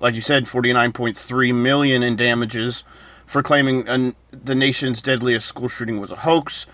Like 0.00 0.14
you 0.14 0.20
said, 0.20 0.46
forty 0.46 0.72
nine 0.72 0.92
point 0.92 1.16
three 1.16 1.52
million 1.52 2.02
in 2.02 2.16
damages 2.16 2.84
for 3.24 3.42
claiming 3.42 3.88
an, 3.88 4.14
the 4.30 4.54
nation's 4.54 5.00
deadliest 5.00 5.46
school 5.46 5.68
shooting 5.68 5.98
was 5.98 6.10
a 6.10 6.16
hoax. 6.16 6.66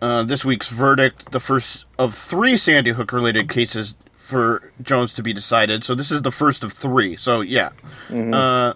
Uh, 0.00 0.22
this 0.22 0.46
week's 0.46 0.70
verdict, 0.70 1.30
the 1.30 1.40
first 1.40 1.84
of 1.98 2.14
three 2.14 2.56
Sandy 2.56 2.92
Hook 2.92 3.12
related 3.12 3.50
cases 3.50 3.94
for 4.14 4.72
Jones 4.80 5.12
to 5.14 5.22
be 5.22 5.34
decided. 5.34 5.84
So 5.84 5.94
this 5.94 6.10
is 6.10 6.22
the 6.22 6.32
first 6.32 6.64
of 6.64 6.72
three. 6.72 7.16
So 7.16 7.42
yeah. 7.42 7.70
Uh, 8.10 8.74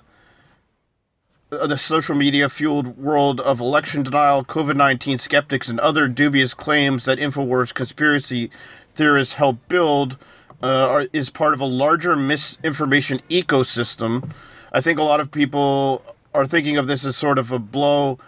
the 1.66 1.78
social 1.78 2.14
media 2.14 2.48
fueled 2.48 2.98
world 2.98 3.40
of 3.40 3.60
election 3.60 4.02
denial, 4.02 4.44
COVID 4.44 4.76
19 4.76 5.18
skeptics, 5.18 5.68
and 5.68 5.80
other 5.80 6.08
dubious 6.08 6.54
claims 6.54 7.04
that 7.04 7.18
InfoWars 7.18 7.72
conspiracy 7.72 8.50
theorists 8.94 9.34
help 9.34 9.58
build 9.68 10.16
uh, 10.62 10.88
are, 10.88 11.06
is 11.12 11.30
part 11.30 11.54
of 11.54 11.60
a 11.60 11.66
larger 11.66 12.16
misinformation 12.16 13.20
ecosystem. 13.28 14.30
I 14.72 14.80
think 14.80 14.98
a 14.98 15.02
lot 15.02 15.20
of 15.20 15.30
people 15.30 16.02
are 16.32 16.46
thinking 16.46 16.76
of 16.76 16.86
this 16.86 17.04
as 17.04 17.16
sort 17.16 17.38
of 17.38 17.52
a 17.52 17.58
blow 17.58 18.18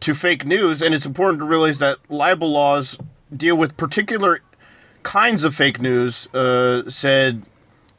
to 0.00 0.14
fake 0.14 0.44
news, 0.44 0.82
and 0.82 0.94
it's 0.94 1.06
important 1.06 1.38
to 1.40 1.44
realize 1.44 1.78
that 1.78 1.98
libel 2.08 2.50
laws 2.50 2.98
deal 3.34 3.56
with 3.56 3.76
particular 3.76 4.40
kinds 5.02 5.44
of 5.44 5.54
fake 5.54 5.80
news, 5.80 6.26
uh, 6.34 6.88
said 6.90 7.44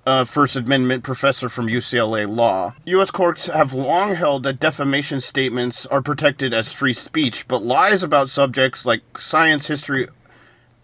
uh, 0.07 0.23
First 0.23 0.55
Amendment 0.55 1.03
professor 1.03 1.49
from 1.49 1.67
UCLA 1.67 2.33
Law. 2.33 2.73
U.S. 2.85 3.11
courts 3.11 3.47
have 3.47 3.73
long 3.73 4.15
held 4.15 4.43
that 4.43 4.57
defamation 4.57 5.19
statements 5.19 5.85
are 5.85 6.01
protected 6.01 6.53
as 6.53 6.71
free 6.71 6.93
speech, 6.93 7.45
but 7.49 7.61
lies 7.61 8.03
about 8.03 8.29
subjects 8.29 8.85
like 8.85 9.01
science, 9.19 9.67
history, 9.67 10.07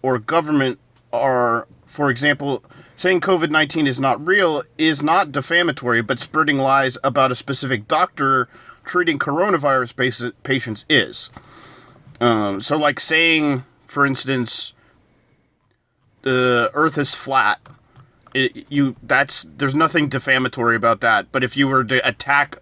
or 0.02 0.18
government 0.18 0.78
are, 1.10 1.66
for 1.86 2.10
example, 2.10 2.62
saying 2.96 3.22
COVID 3.22 3.50
19 3.50 3.86
is 3.86 3.98
not 3.98 4.24
real 4.24 4.62
is 4.76 5.02
not 5.02 5.32
defamatory, 5.32 6.02
but 6.02 6.20
spreading 6.20 6.58
lies 6.58 6.98
about 7.02 7.32
a 7.32 7.34
specific 7.34 7.88
doctor 7.88 8.46
treating 8.84 9.18
coronavirus 9.18 10.34
patients 10.42 10.84
is. 10.90 11.30
Um, 12.20 12.60
so, 12.60 12.76
like 12.76 13.00
saying, 13.00 13.64
for 13.86 14.04
instance, 14.04 14.74
the 16.20 16.70
Earth 16.74 16.98
is 16.98 17.14
flat 17.14 17.58
it, 18.34 18.66
you 18.68 18.96
that's 19.02 19.44
there's 19.44 19.74
nothing 19.74 20.08
defamatory 20.08 20.76
about 20.76 21.00
that. 21.00 21.32
But 21.32 21.44
if 21.44 21.56
you 21.56 21.68
were 21.68 21.84
to 21.84 22.06
attack 22.06 22.58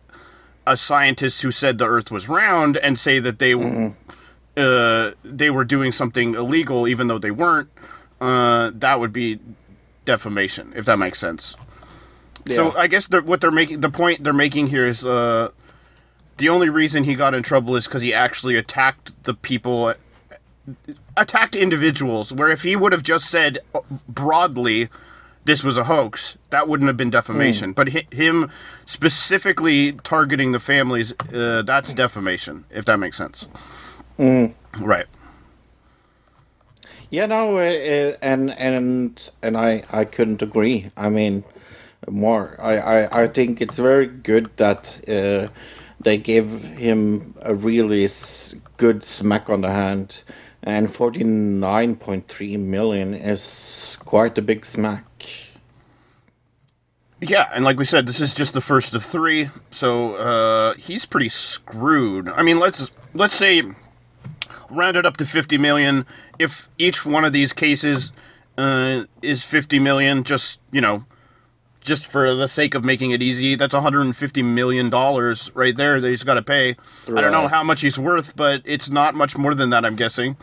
a 0.67 0.77
scientist 0.77 1.43
who 1.43 1.51
said 1.51 1.79
the 1.79 1.87
Earth 1.87 2.11
was 2.11 2.29
round 2.29 2.77
and 2.77 2.99
say 2.99 3.19
that 3.19 3.39
they 3.39 3.55
uh, 4.57 5.13
they 5.25 5.51
were 5.51 5.65
doing 5.65 5.91
something 5.91 6.35
illegal 6.35 6.87
even 6.87 7.09
though 7.09 7.19
they 7.19 7.31
weren't, 7.31 7.71
uh, 8.21 8.71
that 8.75 9.01
would 9.01 9.13
be 9.13 9.41
defamation. 10.05 10.73
If 10.77 10.85
that 10.85 10.99
makes 10.99 11.19
sense. 11.19 11.57
So 12.49 12.77
I 12.77 12.89
guess 12.89 13.07
they're, 13.07 13.23
what 13.23 13.41
they're 13.41 13.51
making 13.51 13.81
the 13.81 13.91
point 13.91 14.25
they're 14.25 14.33
making 14.33 14.69
here 14.69 14.87
is 14.87 15.05
uh, 15.05 15.51
the 16.39 16.49
only 16.49 16.69
reason 16.69 17.05
he 17.05 17.15
got 17.15 17.35
in 17.35 17.43
trouble 17.43 17.77
is 17.77 17.87
because 17.87 18.03
he 18.03 18.13
actually 18.13 18.57
attacked 18.57 19.23
the 19.25 19.35
people 19.35 19.95
attacked 21.17 21.57
individuals 21.57 22.33
where 22.33 22.49
if 22.49 22.63
he 22.63 22.77
would 22.77 22.93
have 22.93 23.03
just 23.03 23.29
said 23.29 23.59
broadly 24.09 24.89
this 25.45 25.65
was 25.65 25.77
a 25.77 25.85
hoax, 25.85 26.37
that 26.51 26.69
wouldn't 26.69 26.87
have 26.89 26.97
been 26.97 27.11
defamation. 27.11 27.73
But 27.73 27.91
hi- 27.93 28.07
him 28.13 28.51
specifically 28.87 29.93
targeting 30.05 30.53
the 30.53 30.61
families, 30.61 31.13
uh, 31.35 31.63
that's 31.63 31.93
defamation, 31.95 32.65
if 32.71 32.85
that 32.85 32.99
makes 32.99 33.17
sense. 33.17 33.49
Right. 34.19 35.07
Yeah, 37.11 37.27
no, 37.27 37.57
uh, 37.57 37.61
uh, 37.61 38.17
and 38.23 38.51
and 38.59 39.31
and 39.43 39.57
I 39.57 39.83
I 39.91 40.05
couldn't 40.05 40.41
agree. 40.43 40.91
I 40.97 41.11
mean, 41.11 41.45
more. 42.09 42.57
I 42.59 42.79
I, 42.79 43.23
I 43.25 43.29
think 43.29 43.61
it's 43.61 43.79
very 43.79 44.07
good 44.07 44.49
that 44.57 45.01
uh, 45.09 45.49
they 46.01 46.17
give 46.17 46.49
him 46.79 47.35
a 47.43 47.55
really 47.55 48.05
s- 48.05 48.55
good 48.79 49.05
smack 49.05 49.51
on 49.51 49.61
the 49.61 49.69
hand, 49.71 50.23
and 50.63 50.91
forty 50.91 51.23
nine 51.25 51.97
point 51.97 52.29
three 52.29 52.57
million 52.57 53.13
is 53.13 53.92
quite 54.13 54.37
a 54.37 54.43
big 54.43 54.67
smack. 54.67 55.07
Yeah, 57.19 57.49
and 57.55 57.65
like 57.65 57.79
we 57.79 57.87
said, 57.87 58.05
this 58.05 58.21
is 58.21 58.35
just 58.35 58.53
the 58.53 58.61
first 58.61 58.95
of 58.95 59.03
three, 59.03 59.49
so 59.71 60.17
uh, 60.17 60.75
he's 60.75 61.07
pretty 61.07 61.31
screwed. 61.31 62.29
I 62.29 62.43
mean, 62.43 62.61
let's 62.61 62.91
let's 63.15 63.35
say 63.35 63.63
round 64.69 64.99
it 64.99 65.07
up 65.07 65.17
to 65.17 65.25
fifty 65.25 65.57
million. 65.57 66.05
If 66.39 66.69
each 66.77 67.07
one 67.07 67.25
of 67.25 67.33
these 67.33 67.55
cases 67.55 68.13
uh, 68.59 69.05
is 69.23 69.45
fifty 69.45 69.79
million, 69.79 70.25
just 70.25 70.61
you 70.71 70.83
know, 70.83 71.07
just 71.81 72.07
for 72.07 72.35
the 72.35 72.49
sake 72.49 72.75
of 72.75 72.85
making 72.85 73.13
it 73.13 73.23
easy, 73.23 73.55
that's 73.55 73.73
one 73.73 73.83
hundred 73.83 74.03
and 74.03 74.15
fifty 74.15 74.43
million 74.43 74.91
dollars 74.91 75.51
right 75.55 75.75
there 75.75 76.03
that 76.03 76.09
he's 76.11 76.23
got 76.23 76.35
to 76.35 76.43
pay. 76.43 76.77
I 77.09 77.23
don't 77.23 77.33
know 77.33 77.49
how 77.49 77.63
much 77.63 77.81
he's 77.81 77.99
worth, 77.99 78.37
but 78.37 78.61
it's 78.67 78.91
not 78.91 79.15
much 79.15 79.39
more 79.39 79.55
than 79.55 79.71
that. 79.71 79.87
I'm 79.87 79.97
guessing. 79.97 80.37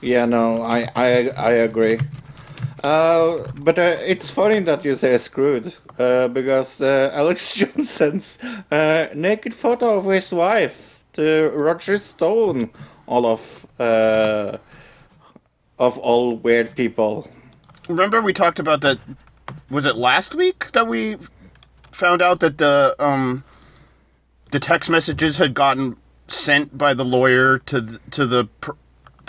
Yeah, 0.00 0.24
no, 0.24 0.62
I 0.62 0.88
I 0.96 1.28
I 1.36 1.50
agree. 1.68 1.98
Uh, 2.82 3.46
but 3.56 3.78
uh, 3.78 3.96
it's 4.00 4.30
funny 4.30 4.60
that 4.60 4.84
you 4.84 4.94
say 4.94 5.18
screwed, 5.18 5.74
uh, 5.98 6.28
because 6.28 6.80
uh, 6.80 7.10
Alex 7.12 7.52
Jones 7.54 7.90
sends 7.90 8.38
a 8.70 9.10
naked 9.14 9.54
photo 9.54 9.98
of 9.98 10.06
his 10.06 10.32
wife 10.32 10.98
to 11.12 11.50
Roger 11.54 11.98
Stone, 11.98 12.70
all 13.06 13.26
of 13.26 13.66
uh, 13.78 14.56
of 15.78 15.98
all 15.98 16.36
weird 16.36 16.74
people. 16.74 17.28
Remember 17.88 18.22
we 18.22 18.32
talked 18.32 18.58
about 18.58 18.80
that? 18.80 18.98
Was 19.68 19.84
it 19.84 19.96
last 19.96 20.34
week 20.34 20.70
that 20.72 20.86
we 20.86 21.18
found 21.90 22.22
out 22.22 22.40
that 22.40 22.56
the 22.56 22.96
um 22.98 23.44
the 24.52 24.60
text 24.60 24.88
messages 24.88 25.36
had 25.36 25.52
gotten 25.52 25.96
sent 26.28 26.78
by 26.78 26.94
the 26.94 27.04
lawyer 27.04 27.58
to 27.58 27.80
the, 27.80 27.98
to 28.10 28.26
the 28.26 28.48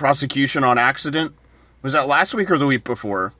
prosecution 0.01 0.63
on 0.63 0.79
accident? 0.79 1.35
Was 1.83 1.93
that 1.93 2.07
last 2.07 2.33
week 2.33 2.49
or 2.49 2.57
the 2.57 2.65
week 2.65 2.83
before? 2.83 3.33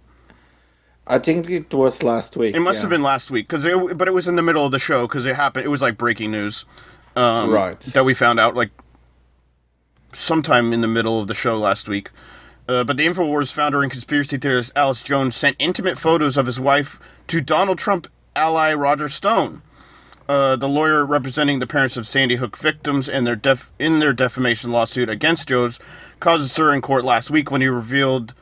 I 1.08 1.18
think 1.18 1.50
it 1.50 1.74
was 1.74 2.04
last 2.04 2.38
week. 2.38 2.56
It 2.56 2.60
must 2.60 2.78
yeah. 2.78 2.82
have 2.82 2.90
been 2.92 3.02
last 3.02 3.32
week 3.32 3.48
because 3.50 3.66
but 3.96 4.08
it 4.08 4.12
was 4.12 4.28
in 4.28 4.36
the 4.36 4.44
middle 4.44 4.64
of 4.64 4.72
the 4.72 4.78
show 4.78 5.08
because 5.08 5.26
it 5.26 5.36
happened. 5.36 5.66
It 5.66 5.70
was 5.70 5.82
like 5.82 5.98
breaking 5.98 6.30
news. 6.30 6.66
Um, 7.16 7.50
Right. 7.50 7.80
That 7.82 8.06
we 8.06 8.14
found 8.14 8.40
out 8.40 8.56
like 8.56 8.70
sometime 10.14 10.72
in 10.72 10.82
the 10.82 10.88
middle 10.88 11.20
of 11.20 11.28
the 11.28 11.34
show 11.34 11.58
last 11.58 11.90
week. 11.90 12.12
Uh, 12.70 12.84
but 12.84 12.96
the 12.96 13.08
Infowars 13.08 13.52
founder 13.52 13.82
and 13.82 13.92
conspiracy 13.92 14.38
theorist 14.38 14.72
Alex 14.76 15.02
Jones 15.02 15.36
sent 15.36 15.56
intimate 15.58 15.98
photos 15.98 16.38
of 16.38 16.46
his 16.46 16.60
wife 16.60 17.00
to 17.28 17.42
Donald 17.42 17.80
Trump 17.80 18.08
ally 18.36 18.72
Roger 18.72 19.10
Stone. 19.10 19.64
Uh, 20.30 20.56
the 20.56 20.70
lawyer 20.70 21.04
representing 21.04 21.58
the 21.58 21.68
parents 21.68 21.98
of 21.98 22.06
Sandy 22.06 22.36
Hook 22.36 22.56
victims 22.56 23.10
and 23.10 23.26
their 23.26 23.36
def- 23.36 23.72
in 23.80 23.98
their 23.98 24.14
defamation 24.14 24.72
lawsuit 24.72 25.10
against 25.10 25.50
Jones 25.50 25.80
caused 26.22 26.50
stir 26.52 26.74
in 26.74 26.82
court 26.82 27.04
last 27.04 27.30
week 27.30 27.52
when 27.52 27.62
he 27.62 27.68
revealed 27.68 28.34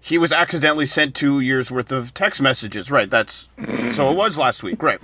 he 0.00 0.18
was 0.18 0.32
accidentally 0.32 0.86
sent 0.86 1.14
two 1.14 1.38
years 1.40 1.70
worth 1.70 1.92
of 1.92 2.14
text 2.14 2.40
messages. 2.40 2.90
Right, 2.90 3.08
that's 3.08 3.48
so 3.92 4.10
it 4.10 4.16
was 4.16 4.36
last 4.36 4.62
week. 4.62 4.82
Right. 4.82 5.00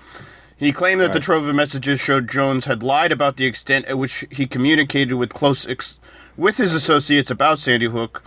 He 0.56 0.72
claimed 0.72 1.00
that 1.00 1.12
the 1.12 1.20
trove 1.20 1.46
of 1.46 1.54
messages 1.54 2.00
showed 2.00 2.28
Jones 2.28 2.66
had 2.66 2.82
lied 2.82 3.10
about 3.12 3.36
the 3.36 3.44
extent 3.44 3.86
at 3.86 3.98
which 3.98 4.24
he 4.30 4.46
communicated 4.46 5.14
with 5.14 5.34
close 5.34 5.66
ex- 5.68 5.98
with 6.36 6.56
his 6.58 6.74
associates 6.74 7.30
about 7.30 7.58
Sandy 7.58 7.86
Hook. 7.86 8.22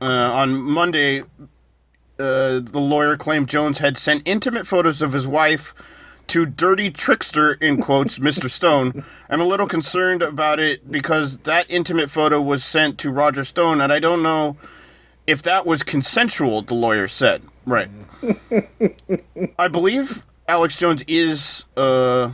Uh, 0.00 0.04
on 0.04 0.62
Monday, 0.62 1.22
uh, 2.18 2.60
the 2.60 2.78
lawyer 2.80 3.16
claimed 3.16 3.48
Jones 3.48 3.78
had 3.78 3.98
sent 3.98 4.22
intimate 4.24 4.66
photos 4.66 5.02
of 5.02 5.12
his 5.12 5.26
wife 5.26 5.74
to 6.28 6.46
dirty 6.46 6.90
trickster 6.90 7.54
in 7.54 7.80
quotes 7.80 8.18
Mr. 8.20 8.48
Stone. 8.50 9.04
I'm 9.28 9.40
a 9.40 9.44
little 9.46 9.66
concerned 9.66 10.22
about 10.22 10.58
it 10.58 10.90
because 10.90 11.38
that 11.38 11.66
intimate 11.68 12.10
photo 12.10 12.40
was 12.40 12.64
sent 12.64 12.98
to 12.98 13.10
Roger 13.10 13.44
Stone, 13.44 13.80
and 13.80 13.92
I 13.92 13.98
don't 13.98 14.22
know 14.22 14.56
if 15.26 15.42
that 15.42 15.66
was 15.66 15.82
consensual. 15.82 16.62
The 16.62 16.74
lawyer 16.74 17.08
said, 17.08 17.42
"Right." 17.66 17.88
I 19.58 19.68
believe 19.68 20.24
Alex 20.48 20.78
Jones 20.78 21.04
is 21.06 21.64
uh, 21.76 22.32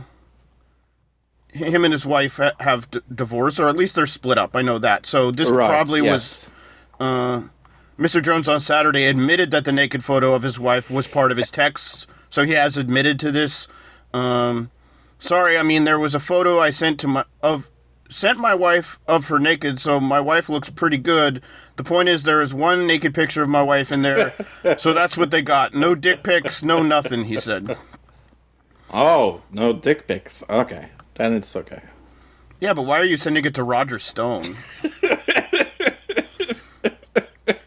him 1.49 1.83
and 1.83 1.91
his 1.93 2.05
wife 2.05 2.37
ha- 2.37 2.53
have 2.59 2.89
d- 2.91 2.99
divorced, 3.13 3.59
or 3.59 3.67
at 3.67 3.77
least 3.77 3.95
they're 3.95 4.05
split 4.07 4.37
up. 4.37 4.55
I 4.55 4.61
know 4.61 4.77
that. 4.79 5.05
So 5.05 5.31
this 5.31 5.49
Right, 5.49 5.69
probably 5.69 6.01
yes. 6.03 6.49
was 6.99 7.39
Mr. 7.99 8.21
Jones 8.21 8.47
on 8.47 8.59
Saturday 8.59 9.05
admitted 9.05 9.51
that 9.51 9.63
the 9.65 9.71
naked 9.71 10.03
photo 10.03 10.33
of 10.33 10.43
his 10.43 10.59
wife 10.59 10.89
was 10.91 11.07
part 11.07 11.31
of 11.31 11.37
his 11.37 11.51
texts, 11.51 12.07
so 12.29 12.43
he 12.43 12.53
has 12.53 12.77
admitted 12.77 13.19
to 13.21 13.31
this. 13.31 13.67
Um, 14.15 14.71
sorry, 15.19 15.57
I 15.57 15.63
mean 15.63 15.83
there 15.83 15.99
was 15.99 16.15
a 16.15 16.19
photo 16.21 16.57
I 16.59 16.69
sent 16.69 17.01
to 17.01 17.07
my 17.07 17.25
of 17.41 17.69
sent 18.09 18.39
my 18.39 18.55
wife 18.55 18.97
of 19.07 19.27
her 19.27 19.39
naked, 19.39 19.81
so 19.81 19.99
my 19.99 20.21
wife 20.21 20.47
looks 20.47 20.69
pretty 20.69 20.97
good. 20.97 21.41
The 21.75 21.83
point 21.83 22.07
is 22.07 22.23
there 22.23 22.41
is 22.41 22.53
one 22.53 22.87
naked 22.87 23.13
picture 23.13 23.41
of 23.43 23.49
my 23.49 23.61
wife 23.61 23.91
in 23.91 24.03
there, 24.03 24.33
so 24.77 24.93
that's 24.93 25.17
what 25.17 25.31
they 25.31 25.41
got. 25.41 25.73
No 25.73 25.95
dick 25.95 26.23
pics, 26.23 26.63
no 26.63 26.81
nothing. 26.81 27.25
He 27.25 27.37
said. 27.41 27.77
Oh, 28.93 29.41
no 29.51 29.73
dick 29.73 30.07
pics. 30.07 30.43
Okay, 30.49 30.91
then 31.15 31.33
it's 31.33 31.53
okay. 31.53 31.81
Yeah, 32.61 32.73
but 32.73 32.83
why 32.83 33.01
are 33.01 33.05
you 33.05 33.17
sending 33.17 33.43
it 33.43 33.53
to 33.55 33.63
Roger 33.63 33.99
Stone? 33.99 34.55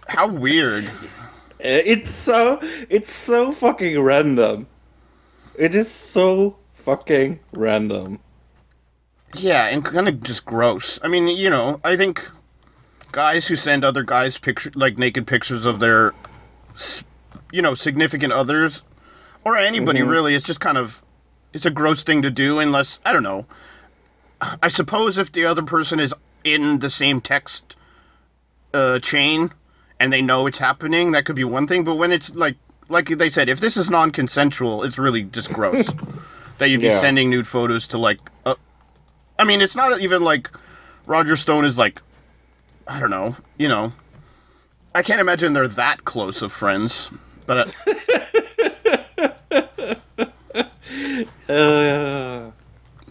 How 0.09 0.29
weird. 0.29 0.91
It's 1.59 2.11
so 2.11 2.59
it's 2.89 3.13
so 3.13 3.53
fucking 3.53 4.01
random. 4.01 4.67
It 5.59 5.75
is 5.75 5.91
so 5.91 6.57
fucking 6.73 7.41
random. 7.53 8.21
Yeah, 9.35 9.67
and 9.67 9.85
kind 9.85 10.09
of 10.09 10.23
just 10.23 10.45
gross. 10.45 11.01
I 11.03 11.09
mean, 11.09 11.27
you 11.27 11.51
know, 11.51 11.81
I 11.83 11.97
think 11.97 12.31
guys 13.11 13.49
who 13.49 13.57
send 13.57 13.85
other 13.85 14.05
guys 14.05 14.39
picture 14.39 14.71
like 14.77 14.99
naked 14.99 15.27
pictures 15.27 15.65
of 15.65 15.81
their, 15.81 16.15
you 17.51 17.61
know, 17.61 17.75
significant 17.75 18.33
others, 18.33 18.85
or 19.45 19.57
anybody 19.57 20.01
really, 20.01 20.37
it's 20.37 20.47
just 20.47 20.61
kind 20.61 20.79
of, 20.79 21.03
it's 21.53 21.67
a 21.67 21.71
gross 21.71 22.05
thing 22.05 22.23
to 22.23 22.31
do. 22.31 22.61
Unless 22.61 23.01
I 23.05 23.13
don't 23.13 23.25
know. 23.25 23.47
I 24.63 24.69
suppose 24.69 25.19
if 25.19 25.33
the 25.33 25.45
other 25.45 25.63
person 25.63 25.99
is 25.99 26.15
in 26.45 26.79
the 26.79 26.89
same 26.89 27.21
text 27.21 27.75
uh, 28.73 29.01
chain 29.01 29.53
and 29.99 30.13
they 30.13 30.23
know 30.23 30.47
it's 30.47 30.59
happening, 30.59 31.11
that 31.11 31.25
could 31.25 31.35
be 31.35 31.43
one 31.43 31.67
thing. 31.67 31.83
But 31.83 31.97
when 31.97 32.13
it's 32.13 32.33
like, 32.37 32.57
like 32.89 33.09
they 33.09 33.29
said, 33.31 33.49
if 33.49 33.61
this 33.61 33.77
is 33.77 33.91
non-consensual, 33.91 34.83
it's 34.85 34.99
really 34.99 35.23
just 35.25 35.53
gross 35.53 35.87
that 36.59 36.71
you'd 36.71 36.81
be 36.81 36.87
Yeah. 36.87 37.01
sending 37.01 37.31
nude 37.31 37.47
photos 37.47 37.87
to 37.89 37.99
like. 37.99 38.21
Uh, 38.47 38.55
I 39.39 39.45
mean, 39.45 39.61
it's 39.61 39.77
not 39.77 40.01
even 40.01 40.23
like 40.23 40.51
Roger 41.07 41.37
Stone 41.37 41.65
is 41.65 41.79
like, 41.79 42.01
I 42.87 43.01
don't 43.01 43.11
know, 43.11 43.37
you 43.57 43.69
know. 43.69 43.93
I 44.95 45.03
can't 45.03 45.21
imagine 45.21 45.53
they're 45.53 45.69
that 45.69 46.05
close 46.05 46.43
of 46.43 46.53
friends, 46.53 47.11
but 47.47 47.75
uh, 47.87 47.87
Uh, 51.49 52.51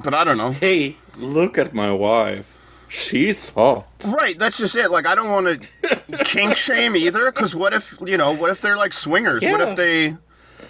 but 0.04 0.14
I 0.14 0.24
don't 0.24 0.38
know. 0.38 0.52
hey, 0.52 0.96
look 1.18 1.58
at 1.58 1.74
my 1.74 1.92
wife. 1.92 2.57
She's 2.90 3.50
hot. 3.50 3.88
Right, 4.06 4.38
that's 4.38 4.58
just 4.58 4.76
it. 4.76 4.90
Like, 4.90 5.06
I 5.06 5.16
don't 5.16 5.30
want 5.30 5.70
to 5.82 6.24
kink 6.24 6.56
shame 6.58 6.96
either, 6.96 7.32
because 7.32 7.56
what 7.56 7.74
if 7.74 7.98
you 8.06 8.18
know? 8.18 8.32
What 8.32 8.50
if 8.50 8.62
they're 8.62 8.78
like 8.78 8.94
swingers? 8.94 9.44
What 9.44 9.62
if 9.62 9.76
they 9.76 10.16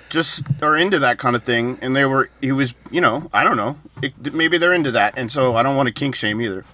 just 0.10 0.44
are 0.62 0.76
into 0.76 1.00
that 1.00 1.20
kind 1.20 1.36
of 1.36 1.44
thing? 1.44 1.78
And 1.82 1.96
they 1.96 2.06
were, 2.06 2.30
he 2.42 2.52
was, 2.52 2.74
you 2.92 3.02
know, 3.02 3.30
I 3.34 3.44
don't 3.44 3.58
know. 3.58 3.78
It, 4.02 4.34
maybe 4.34 4.58
they're 4.58 4.74
into 4.74 4.92
that, 4.92 5.18
and 5.18 5.32
so 5.32 5.56
I 5.56 5.64
don't 5.64 5.76
want 5.76 5.88
to 5.88 5.94
kink 5.94 6.16
shame 6.16 6.42
either. 6.42 6.66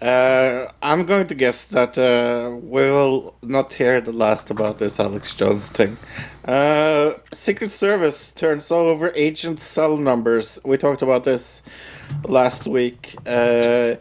Uh, 0.00 0.70
I'm 0.82 1.06
going 1.06 1.26
to 1.26 1.34
guess 1.34 1.64
that 1.68 1.96
uh, 1.96 2.54
we 2.56 2.82
will 2.82 3.34
not 3.40 3.72
hear 3.72 4.00
the 4.02 4.12
last 4.12 4.50
about 4.50 4.78
this 4.78 5.00
Alex 5.00 5.34
Jones 5.34 5.70
thing. 5.70 5.96
Uh, 6.44 7.14
Secret 7.32 7.70
Service 7.70 8.30
turns 8.30 8.70
over 8.70 9.10
agent 9.14 9.58
cell 9.58 9.96
numbers. 9.96 10.58
We 10.66 10.76
talked 10.76 11.00
about 11.00 11.24
this 11.24 11.62
last 12.24 12.66
week, 12.66 13.16
uh, 13.26 13.94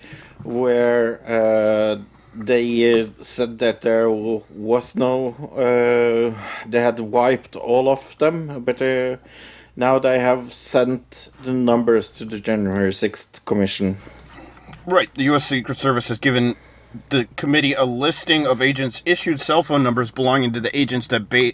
where 0.44 1.22
uh, 1.28 2.02
they 2.36 3.02
uh, 3.02 3.08
said 3.18 3.60
that 3.60 3.82
there 3.82 4.10
was 4.10 4.96
no. 4.96 5.34
Uh, 5.56 6.70
they 6.70 6.82
had 6.82 7.00
wiped 7.00 7.56
all 7.56 7.90
of 7.90 8.18
them, 8.18 8.64
but 8.64 8.82
uh, 8.82 9.18
now 9.76 10.00
they 10.00 10.20
have 10.20 10.54
sent 10.54 11.32
the 11.44 11.54
numbers 11.54 12.12
to 12.12 12.26
the 12.26 12.40
January 12.40 12.92
6th 12.92 13.46
Commission. 13.46 13.98
Right, 14.86 15.14
the 15.16 15.24
U.S. 15.24 15.46
Secret 15.46 15.80
Service 15.80 16.10
has 16.10 16.20
given 16.20 16.56
the 17.10 17.28
committee 17.36 17.74
a 17.74 17.84
listing 17.84 18.46
of 18.46 18.62
agents' 18.62 19.02
issued 19.06 19.40
cell 19.40 19.64
phone 19.64 19.84
numbers 19.84 20.12
belonging 20.12 20.54
to 20.54 20.60
the 20.60 20.76
agents 20.78 21.08
that 21.08 21.30
ba- 21.30 21.54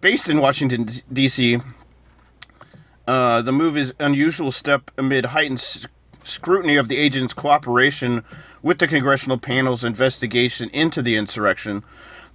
based 0.00 0.28
in 0.28 0.40
Washington 0.40 0.88
D.C. 1.12 1.58
Uh, 3.06 3.42
the 3.42 3.52
move 3.52 3.76
is 3.76 3.94
unusual 4.00 4.50
step 4.50 4.90
amid 4.96 5.26
heightened 5.26 5.60
scrutiny 6.24 6.76
of 6.76 6.88
the 6.88 6.96
agents' 6.96 7.34
cooperation 7.34 8.24
with 8.62 8.78
the 8.78 8.88
congressional 8.88 9.38
panel's 9.38 9.84
investigation 9.84 10.70
into 10.70 11.02
the 11.02 11.16
insurrection. 11.16 11.84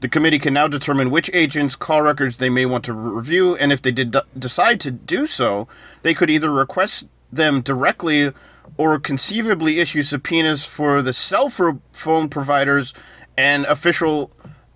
The 0.02 0.08
committee 0.08 0.40
can 0.40 0.54
now 0.54 0.68
determine 0.68 1.10
which 1.10 1.30
agents' 1.34 1.76
call 1.76 2.02
records 2.02 2.38
they 2.38 2.50
may 2.50 2.66
want 2.66 2.86
to 2.86 2.94
review, 2.94 3.56
and 3.56 3.72
if 3.74 3.82
they 3.82 3.92
did 3.92 4.16
decide 4.38 4.80
to 4.82 4.92
do 4.92 5.28
so, 5.28 5.68
they 6.04 6.14
could 6.14 6.30
either 6.30 6.52
request 6.52 7.10
them 7.32 7.62
directly 7.62 8.32
or 8.78 9.00
conceivably 9.00 9.80
issue 9.80 10.04
subpoenas 10.04 10.64
for 10.64 11.02
the 11.02 11.14
cell 11.14 11.50
phone 11.50 12.30
providers 12.30 12.94
and 13.38 13.66
official 13.66 14.32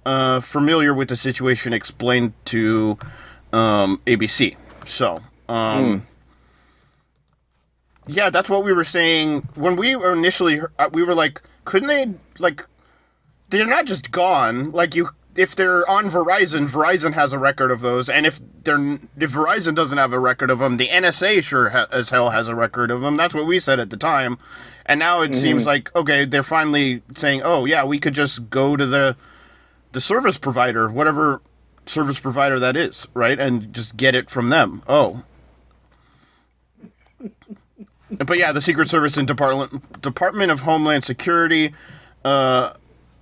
uh, 0.06 0.40
familiar 0.40 0.94
with 0.94 1.08
the 1.08 1.16
situation 1.16 1.72
explained 1.72 2.34
to 2.46 2.98
um, 3.54 4.02
ABC. 4.06 4.58
So, 4.86 5.24
um, 5.54 6.08
yeah, 8.08 8.30
that's 8.30 8.50
what 8.50 8.64
we 8.64 8.74
were 8.74 8.84
saying 8.84 9.48
when 9.56 9.76
we 9.76 9.96
were 9.96 10.14
initially. 10.14 10.60
uh, 10.80 10.90
We 10.92 11.04
were 11.04 11.16
like, 11.16 11.42
couldn't 11.66 11.88
they 11.88 12.14
like? 12.40 12.66
They're 13.50 13.66
not 13.68 13.86
just 13.86 14.12
gone. 14.12 14.72
Like 14.72 14.96
you, 14.96 15.10
if 15.36 15.56
they're 15.56 15.88
on 15.90 16.10
Verizon, 16.10 16.68
Verizon 16.68 17.14
has 17.14 17.34
a 17.34 17.40
record 17.40 17.72
of 17.72 17.82
those, 17.82 18.10
and 18.10 18.26
if 18.26 18.40
they're 18.64 19.00
if 19.18 19.32
Verizon 19.32 19.74
doesn't 19.76 19.98
have 19.98 20.12
a 20.12 20.20
record 20.20 20.50
of 20.50 20.60
them, 20.60 20.78
the 20.78 20.88
NSA 20.90 21.42
sure 21.44 21.70
ha- 21.70 21.88
as 21.92 22.10
hell 22.10 22.32
has 22.32 22.48
a 22.48 22.56
record 22.56 22.92
of 22.92 23.02
them. 23.02 23.16
That's 23.16 23.34
what 23.34 23.46
we 23.46 23.60
said 23.60 23.80
at 23.80 23.90
the 23.90 23.98
time, 23.98 24.38
and 24.86 25.00
now 25.00 25.22
it 25.22 25.36
seems 25.36 25.66
like 25.66 25.96
okay, 25.96 26.26
they're 26.26 26.44
finally 26.44 27.04
saying, 27.16 27.42
oh 27.44 27.66
yeah, 27.66 27.84
we 27.86 28.00
could 28.00 28.16
just 28.16 28.50
go 28.50 28.76
to 28.76 28.86
the 28.86 29.16
the 29.94 30.02
service 30.02 30.38
provider, 30.38 30.90
whatever 30.90 31.42
service 31.86 32.20
provider 32.20 32.60
that 32.60 32.76
is, 32.76 33.08
right, 33.14 33.40
and 33.40 33.72
just 33.74 33.96
get 33.96 34.14
it 34.16 34.30
from 34.30 34.50
them. 34.50 34.82
Oh. 34.88 35.24
But 38.20 38.38
yeah, 38.38 38.52
the 38.52 38.62
Secret 38.62 38.90
Service 38.90 39.18
and 39.18 39.28
Department 39.28 40.02
Department 40.02 40.52
of 40.52 40.62
Homeland 40.62 41.04
Security 41.04 41.74
uh, 42.24 42.74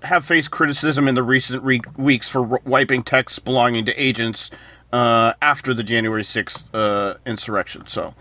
have 0.04 0.26
faced 0.26 0.52
criticism 0.52 1.08
in 1.08 1.16
the 1.16 1.24
recent 1.24 1.64
re- 1.64 1.82
weeks 1.98 2.30
for 2.30 2.42
w- 2.42 2.62
wiping 2.66 3.04
texts 3.04 3.40
belonging 3.40 3.86
to 3.86 3.94
agents 4.02 4.52
uh, 4.92 5.34
after 5.42 5.74
the 5.74 5.84
January 5.84 6.24
sixth 6.24 6.74
uh, 6.74 7.16
insurrection. 7.26 7.88
So, 7.88 8.16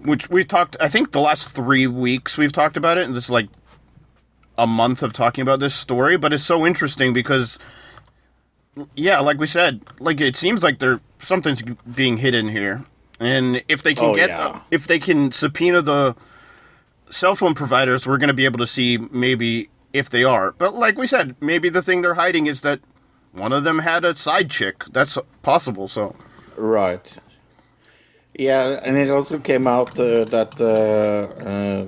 which 0.00 0.28
we've 0.30 0.48
talked, 0.48 0.76
I 0.80 0.88
think 0.88 1.12
the 1.12 1.20
last 1.20 1.52
three 1.54 1.86
weeks 1.86 2.36
we've 2.38 2.52
talked 2.52 2.76
about 2.76 2.98
it, 2.98 3.04
and 3.04 3.14
this 3.14 3.24
is 3.24 3.30
like 3.30 3.48
a 4.56 4.66
month 4.66 5.02
of 5.02 5.12
talking 5.12 5.42
about 5.42 5.60
this 5.60 5.74
story. 5.74 6.16
But 6.16 6.32
it's 6.32 6.42
so 6.42 6.66
interesting 6.66 7.12
because, 7.12 7.58
yeah, 8.94 9.20
like 9.20 9.38
we 9.38 9.46
said, 9.46 9.82
like 10.00 10.20
it 10.20 10.36
seems 10.36 10.62
like 10.62 10.78
there 10.80 11.00
something's 11.20 11.62
being 11.62 12.16
hidden 12.18 12.48
here, 12.48 12.84
and 13.20 13.62
if 13.68 13.82
they 13.82 13.94
can 13.94 14.04
Oh, 14.10 14.14
get, 14.14 14.28
yeah. 14.30 14.60
if 14.70 14.86
they 14.86 14.98
can 14.98 15.32
subpoena 15.32 15.82
the 15.82 16.14
cell 17.10 17.34
phone 17.34 17.54
providers, 17.54 18.06
we're 18.06 18.18
going 18.18 18.28
to 18.28 18.34
be 18.34 18.44
able 18.44 18.58
to 18.58 18.66
see 18.66 18.98
maybe 19.10 19.70
if 19.92 20.10
they 20.10 20.24
are. 20.24 20.52
But 20.52 20.74
like 20.74 20.98
we 20.98 21.06
said, 21.06 21.34
maybe 21.40 21.68
the 21.68 21.82
thing 21.82 22.02
they're 22.02 22.14
hiding 22.14 22.46
is 22.46 22.60
that 22.60 22.80
one 23.32 23.52
of 23.52 23.64
them 23.64 23.80
had 23.80 24.04
a 24.04 24.14
side 24.14 24.50
chick. 24.50 24.84
That's 24.92 25.18
possible. 25.42 25.88
So 25.88 26.14
Right. 26.56 27.16
Yeah, 28.34 28.80
and 28.84 28.96
it 28.96 29.10
also 29.10 29.38
came 29.38 29.66
out 29.66 29.98
uh, 29.98 30.24
that 30.26 30.60
uh, 30.60 31.42
uh, 31.42 31.86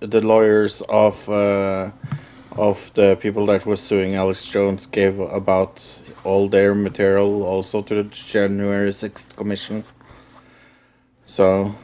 the 0.00 0.20
lawyers 0.20 0.82
of 0.88 1.26
uh, 1.28 1.90
of 2.52 2.90
the 2.94 3.16
people 3.16 3.46
that 3.46 3.64
were 3.64 3.76
suing 3.76 4.14
Alex 4.14 4.44
Jones 4.44 4.84
gave 4.86 5.18
about 5.20 6.02
all 6.24 6.48
their 6.48 6.74
material 6.74 7.42
also 7.44 7.80
to 7.82 7.94
the 8.02 8.04
January 8.04 8.92
sixth 8.92 9.34
commission. 9.36 9.84
So 11.30 11.76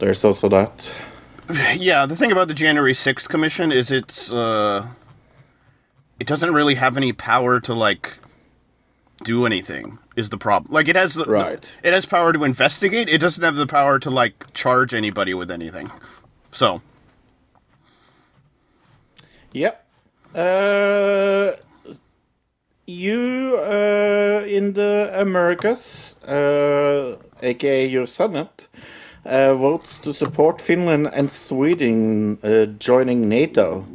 there's 0.00 0.24
also 0.24 0.48
that. 0.48 0.92
yeah, 1.78 2.06
the 2.06 2.16
thing 2.16 2.32
about 2.32 2.48
the 2.48 2.54
January 2.54 2.92
sixth 2.92 3.28
commission 3.28 3.70
is 3.70 3.92
it's 3.92 4.32
uh, 4.32 4.88
it 6.18 6.26
doesn't 6.26 6.52
really 6.52 6.74
have 6.74 6.96
any 6.96 7.12
power 7.12 7.60
to 7.60 7.72
like 7.72 8.18
do 9.22 9.46
anything. 9.46 9.98
Is 10.16 10.30
the 10.30 10.36
problem? 10.38 10.74
Like 10.74 10.88
it 10.88 10.96
has 10.96 11.14
the, 11.14 11.24
Right. 11.24 11.78
it 11.84 11.92
has 11.92 12.04
power 12.04 12.32
to 12.32 12.42
investigate. 12.42 13.08
It 13.08 13.18
doesn't 13.18 13.44
have 13.44 13.54
the 13.54 13.66
power 13.66 14.00
to 14.00 14.10
like 14.10 14.52
charge 14.54 14.92
anybody 14.92 15.34
with 15.34 15.52
anything. 15.52 15.92
So 16.50 16.82
Yep. 19.52 19.86
Uh, 20.34 21.52
you 22.86 23.56
uh, 23.62 24.44
in 24.46 24.72
the 24.72 25.10
Americas, 25.14 26.16
uh, 26.24 27.16
aka 27.42 27.86
your 27.86 28.06
Senate, 28.06 28.68
uh, 29.24 29.54
votes 29.54 29.98
to 29.98 30.12
support 30.12 30.60
Finland 30.60 31.08
and 31.12 31.30
Sweden 31.30 32.38
uh, 32.42 32.66
joining 32.78 33.28
NATO. 33.28 33.86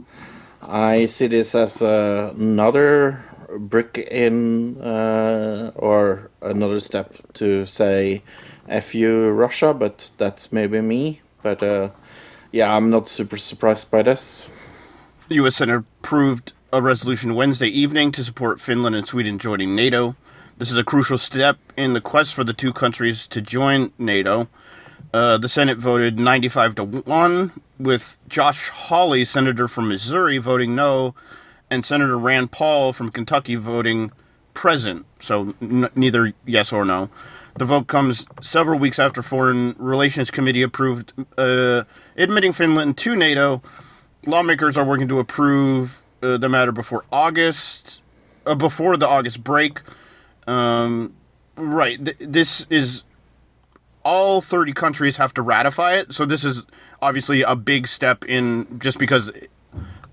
I 0.62 1.06
see 1.06 1.28
this 1.28 1.56
as 1.56 1.82
uh, 1.82 2.34
another 2.38 3.24
brick 3.58 3.98
in, 3.98 4.82
uh, 4.82 5.72
or 5.76 6.30
another 6.42 6.80
step 6.80 7.14
to 7.34 7.66
say 7.66 8.24
"f 8.68 8.96
you 8.96 9.30
Russia," 9.30 9.74
but 9.74 10.12
that's 10.18 10.52
maybe 10.52 10.82
me. 10.82 11.22
But 11.44 11.62
uh, 11.62 11.90
yeah, 12.52 12.76
I'm 12.76 12.90
not 12.90 13.10
super 13.10 13.38
surprised 13.38 13.92
by 13.92 14.02
this. 14.02 14.50
The 15.28 15.36
U.S. 15.36 15.56
Senate 15.56 15.86
approved 16.02 16.54
a 16.72 16.82
resolution 16.82 17.36
Wednesday 17.36 17.68
evening 17.68 18.12
to 18.12 18.24
support 18.24 18.60
Finland 18.60 18.96
and 18.96 19.08
Sweden 19.08 19.40
joining 19.40 19.76
NATO. 19.76 20.16
This 20.58 20.72
is 20.72 20.78
a 20.78 20.84
crucial 20.84 21.18
step 21.18 21.58
in 21.76 21.94
the 21.94 22.02
quest 22.02 22.34
for 22.34 22.44
the 22.44 22.54
two 22.54 22.72
countries 22.72 23.28
to 23.28 23.42
join 23.42 23.92
NATO. 23.98 24.48
Uh, 25.14 25.38
the 25.38 25.50
Senate 25.50 25.78
voted 25.78 26.20
95 26.20 26.76
to 26.76 26.84
1, 26.84 27.52
with 27.78 28.18
Josh 28.30 28.70
Hawley, 28.70 29.26
senator 29.26 29.68
from 29.68 29.90
Missouri, 29.90 30.38
voting 30.38 30.76
no, 30.76 31.14
and 31.70 31.86
Senator 31.86 32.18
Rand 32.18 32.52
Paul 32.52 32.94
from 32.94 33.12
Kentucky 33.12 33.56
voting 33.56 34.12
present. 34.54 35.06
So 35.20 35.54
n- 35.62 35.90
neither 35.96 36.34
yes 36.46 36.72
or 36.72 36.86
no. 36.86 37.10
The 37.58 37.66
vote 37.66 37.88
comes 37.88 38.26
several 38.42 38.80
weeks 38.80 39.00
after 39.00 39.22
Foreign 39.22 39.76
Relations 39.78 40.32
Committee 40.32 40.62
approved 40.62 41.14
uh, 41.38 41.84
admitting 42.18 42.54
Finland 42.54 42.98
to 43.00 43.16
NATO 43.16 43.62
lawmakers 44.26 44.78
are 44.78 44.86
working 44.86 45.08
to 45.08 45.20
approve 45.20 46.02
uh, 46.22 46.38
the 46.38 46.50
matter 46.50 46.72
before 46.72 47.06
August, 47.12 48.02
uh, 48.46 48.56
before 48.56 48.98
the 48.98 49.08
August 49.08 49.44
break. 49.44 49.82
Um, 50.48 51.16
right. 51.56 52.04
Th- 52.04 52.18
this 52.20 52.68
is 52.70 53.04
all 54.04 54.40
30 54.40 54.74
countries 54.74 55.18
have 55.18 55.34
to 55.34 55.42
ratify 55.42 55.96
it. 55.96 56.14
So 56.14 56.26
this 56.26 56.46
is 56.46 56.64
obviously 57.02 57.42
a 57.42 57.56
big 57.56 57.88
step 57.88 58.24
in 58.26 58.80
just 58.80 59.00
because 59.00 59.32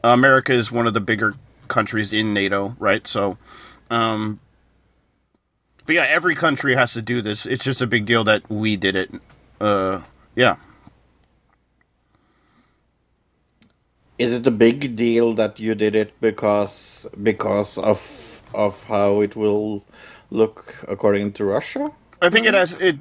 America 0.03 0.53
is 0.53 0.73
one 0.73 0.87
of 0.87 0.95
the 0.95 1.01
bigger 1.01 1.35
countries 1.68 2.12
in 2.12 2.33
NATO, 2.33 2.75
right? 2.79 3.07
So, 3.07 3.37
um, 3.90 4.40
but 5.85 5.95
yeah, 5.95 6.07
every 6.09 6.35
country 6.35 6.75
has 6.75 6.92
to 6.95 7.03
do 7.03 7.21
this. 7.21 7.45
It's 7.45 7.64
just 7.64 7.83
a 7.83 7.87
big 7.87 8.07
deal 8.07 8.25
that 8.25 8.49
we 8.49 8.77
did 8.77 8.97
it. 8.97 9.11
Uh, 9.61 10.03
yeah. 10.35 10.57
Is 14.18 14.33
it 14.33 14.47
a 14.47 14.51
big 14.51 14.97
deal 14.97 15.35
that 15.35 15.59
you 15.59 15.75
did 15.75 15.97
it 15.97 16.18
because 16.21 17.09
because 17.23 17.79
of 17.79 18.42
of 18.55 18.85
how 18.85 19.21
it 19.21 19.35
will 19.35 19.85
look 20.33 20.85
according 20.88 21.33
to 21.35 21.45
Russia? 21.45 21.92
I 22.21 22.31
think 22.31 22.47
it 22.47 22.55
has 22.55 22.75
it. 22.75 22.99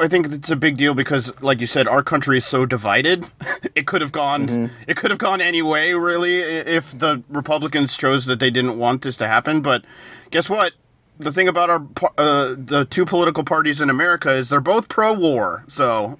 I 0.00 0.08
think 0.08 0.32
it's 0.32 0.50
a 0.50 0.56
big 0.56 0.76
deal 0.76 0.94
because, 0.94 1.40
like 1.42 1.60
you 1.60 1.66
said, 1.66 1.86
our 1.86 2.02
country 2.02 2.38
is 2.38 2.46
so 2.46 2.66
divided. 2.66 3.30
It 3.74 3.86
could 3.86 4.02
have 4.02 4.12
gone. 4.12 4.70
It 4.86 4.96
could 4.98 5.10
have 5.10 5.18
gone 5.18 5.40
any 5.40 5.62
way, 5.62 5.94
really, 5.94 6.40
if 6.40 6.96
the 6.98 7.22
Republicans 7.30 7.96
chose 7.96 8.26
that 8.26 8.38
they 8.38 8.50
didn't 8.50 8.76
want 8.78 9.00
this 9.02 9.16
to 9.18 9.26
happen. 9.26 9.62
But 9.62 9.84
guess 10.30 10.50
what? 10.50 10.74
The 11.18 11.32
thing 11.32 11.48
about 11.48 11.70
our 11.70 11.86
uh, 12.18 12.54
the 12.58 12.86
two 12.90 13.06
political 13.06 13.44
parties 13.44 13.80
in 13.80 13.88
America 13.88 14.30
is 14.30 14.50
they're 14.50 14.60
both 14.60 14.88
pro-war. 14.88 15.64
So 15.68 16.18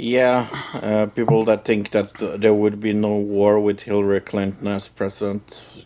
Yeah, 0.00 0.48
uh, 0.72 1.06
people 1.14 1.44
that 1.44 1.66
think 1.66 1.90
that 1.90 2.22
uh, 2.22 2.38
there 2.38 2.54
would 2.54 2.80
be 2.80 2.94
no 2.94 3.16
war 3.18 3.60
with 3.60 3.82
Hillary 3.82 4.20
Clinton 4.20 4.66
as 4.66 4.88
president 4.88 5.84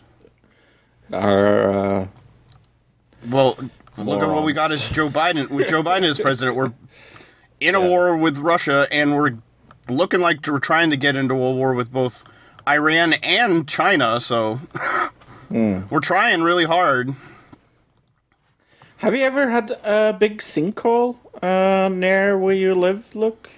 are 1.13 1.69
uh, 1.69 2.07
Well, 3.27 3.57
look 3.97 4.21
at 4.21 4.29
what 4.29 4.43
we 4.43 4.53
got 4.53 4.71
as 4.71 4.89
Joe 4.89 5.09
Biden. 5.09 5.49
With 5.49 5.69
Joe 5.69 5.83
Biden 5.83 6.09
as 6.09 6.19
president, 6.19 6.55
we're 6.55 6.73
in 7.59 7.75
a 7.75 7.81
war 7.81 8.15
with 8.17 8.37
Russia, 8.37 8.87
and 8.91 9.15
we're 9.15 9.37
looking 9.89 10.19
like 10.19 10.45
we're 10.47 10.59
trying 10.59 10.89
to 10.89 10.97
get 10.97 11.15
into 11.15 11.33
a 11.33 11.51
war 11.53 11.73
with 11.73 11.91
both 11.91 12.23
Iran 12.67 13.13
and 13.13 13.67
China. 13.67 14.19
So 14.19 14.59
we're 15.49 15.99
trying 16.01 16.41
really 16.43 16.65
hard. 16.65 17.15
Have 18.97 19.13
you 19.13 19.23
ever 19.23 19.49
had 19.49 19.71
a 19.83 20.13
big 20.13 20.39
sinkhole 20.39 21.17
uh, 21.41 21.89
near 21.89 22.37
where 22.37 22.55
you 22.55 22.73
live? 22.73 23.13
Look, 23.13 23.49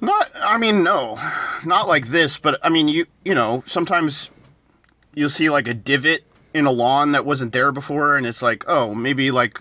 Not, 0.00 0.30
I 0.34 0.58
mean, 0.58 0.82
no, 0.82 1.18
not 1.64 1.88
like 1.88 2.08
this, 2.08 2.38
but 2.38 2.58
I 2.62 2.68
mean, 2.68 2.88
you 2.88 3.06
you 3.24 3.34
know, 3.34 3.62
sometimes 3.66 4.28
you'll 5.14 5.28
see 5.30 5.50
like 5.50 5.68
a 5.68 5.74
divot 5.74 6.24
in 6.52 6.66
a 6.66 6.70
lawn 6.70 7.12
that 7.12 7.24
wasn't 7.24 7.52
there 7.52 7.72
before, 7.72 8.16
and 8.16 8.26
it's 8.26 8.42
like, 8.42 8.64
oh, 8.66 8.94
maybe 8.94 9.30
like 9.30 9.60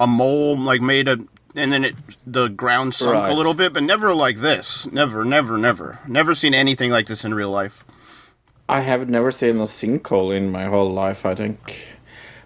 a 0.00 0.06
mole 0.06 0.56
like 0.56 0.80
made 0.80 1.08
a, 1.08 1.18
and 1.54 1.72
then 1.72 1.84
it 1.84 1.94
the 2.26 2.48
ground 2.48 2.94
sunk 2.94 3.14
Right. 3.14 3.30
a 3.30 3.34
little 3.34 3.54
bit, 3.54 3.72
but 3.72 3.82
never 3.82 4.12
like 4.14 4.38
this. 4.38 4.86
Never, 4.92 5.24
never, 5.24 5.56
never, 5.56 6.00
never 6.06 6.34
seen 6.34 6.52
anything 6.54 6.90
like 6.90 7.06
this 7.06 7.24
in 7.24 7.32
real 7.34 7.50
life. 7.50 7.84
I 8.68 8.80
have 8.80 9.08
never 9.10 9.30
seen 9.30 9.56
a 9.60 9.64
sinkhole 9.64 10.34
in 10.34 10.50
my 10.50 10.64
whole 10.64 10.90
life, 10.92 11.26
I 11.26 11.34
think. 11.34 11.92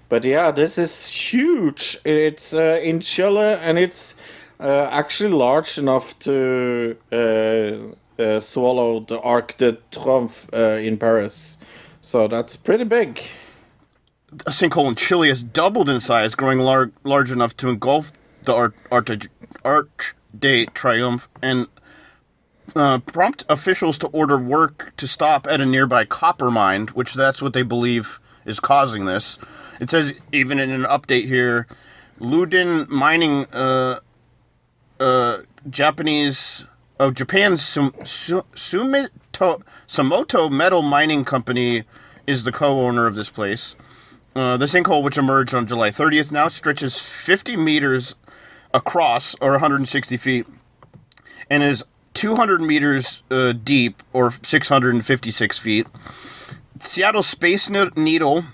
But 0.09 0.25
yeah, 0.25 0.51
this 0.51 0.79
is 0.79 1.07
huge. 1.09 1.99
It's 2.05 2.53
uh, 2.55 2.81
in 2.83 3.01
Chile 3.01 3.57
and 3.61 3.79
it's 3.79 4.15
uh, 4.59 4.89
actually 4.91 5.31
large 5.31 5.79
enough 5.79 6.19
to 6.21 6.97
uh, 7.13 8.23
uh, 8.23 8.41
swallow 8.41 9.01
the 9.01 9.21
Arc 9.21 9.57
de 9.59 9.75
Triomphe 9.93 10.49
uh, 10.53 10.81
in 10.81 10.97
Paris. 10.97 11.58
So 12.09 12.27
that's 12.27 12.57
pretty 12.57 12.85
big. 12.85 13.21
A 14.47 14.51
sinkhole 14.51 14.89
in 14.89 14.95
Chile 14.95 15.29
has 15.29 15.43
doubled 15.43 15.91
in 15.91 16.01
size, 16.01 16.35
growing 16.35 16.59
lar- 16.59 16.91
large 17.05 17.31
enough 17.31 17.55
to 17.59 17.69
engulf 17.69 18.13
the 18.45 18.55
Ar- 18.55 18.73
Arch, 18.91 19.29
Arch 19.63 20.15
de 20.37 20.65
Triomphe 20.69 21.29
and 21.43 21.67
uh, 22.75 23.01
prompt 23.01 23.45
officials 23.51 23.99
to 23.99 24.07
order 24.07 24.39
work 24.39 24.95
to 24.97 25.07
stop 25.07 25.47
at 25.49 25.61
a 25.61 25.67
nearby 25.67 26.07
copper 26.07 26.51
mine, 26.51 26.87
which 26.95 27.13
that's 27.13 27.43
what 27.43 27.53
they 27.53 27.63
believe 27.63 28.21
is 28.47 28.59
causing 28.59 29.05
this. 29.05 29.37
It 29.79 29.91
says 29.91 30.15
even 30.33 30.59
in 30.59 30.71
an 30.71 30.85
update 30.85 31.27
here, 31.27 31.67
Lundin 32.19 32.89
Mining, 32.89 33.45
uh, 33.53 34.01
uh, 34.99 35.41
Japanese, 35.69 36.65
oh 37.01 37.11
Japan's 37.11 37.65
Sum, 37.65 37.93
Sumitomo 37.93 39.63
Metal 40.51 40.83
Mining 40.83 41.25
Company 41.25 41.85
is 42.27 42.45
the 42.45 42.53
co-owner 42.53 43.07
of 43.07 43.15
this 43.15 43.31
place. 43.31 43.77
Uh, 44.35 44.57
the 44.57 44.67
sinkhole, 44.67 45.03
which 45.03 45.19
emerged 45.19 45.55
on 45.55 45.67
July 45.67 45.91
30th, 45.91 46.31
now 46.31 46.49
stretches 46.49 47.01
50 47.01 47.57
meters 47.57 48.15
across, 48.73 49.35
or 49.41 49.53
160 49.53 50.17
feet, 50.17 50.47
and 51.49 51.63
is 51.63 51.85
200 52.15 52.61
meters 52.61 53.23
uh, 53.31 53.53
deep, 53.53 54.03
or 54.13 54.33
656 54.43 55.59
feet. 55.59 55.87
Seattle 56.81 57.23
Space 57.23 57.69
Needle 57.71 58.45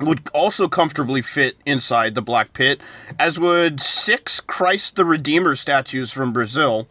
would 0.00 0.28
also 0.32 0.68
comfortably 0.68 1.22
fit 1.22 1.56
inside 1.66 2.14
the 2.14 2.22
black 2.22 2.52
pit, 2.52 2.80
as 3.18 3.38
would 3.38 3.80
six 3.80 4.40
Christ 4.40 4.96
the 4.96 5.04
Redeemer 5.04 5.54
statues 5.56 6.10
from 6.12 6.32
Brazil, 6.32 6.86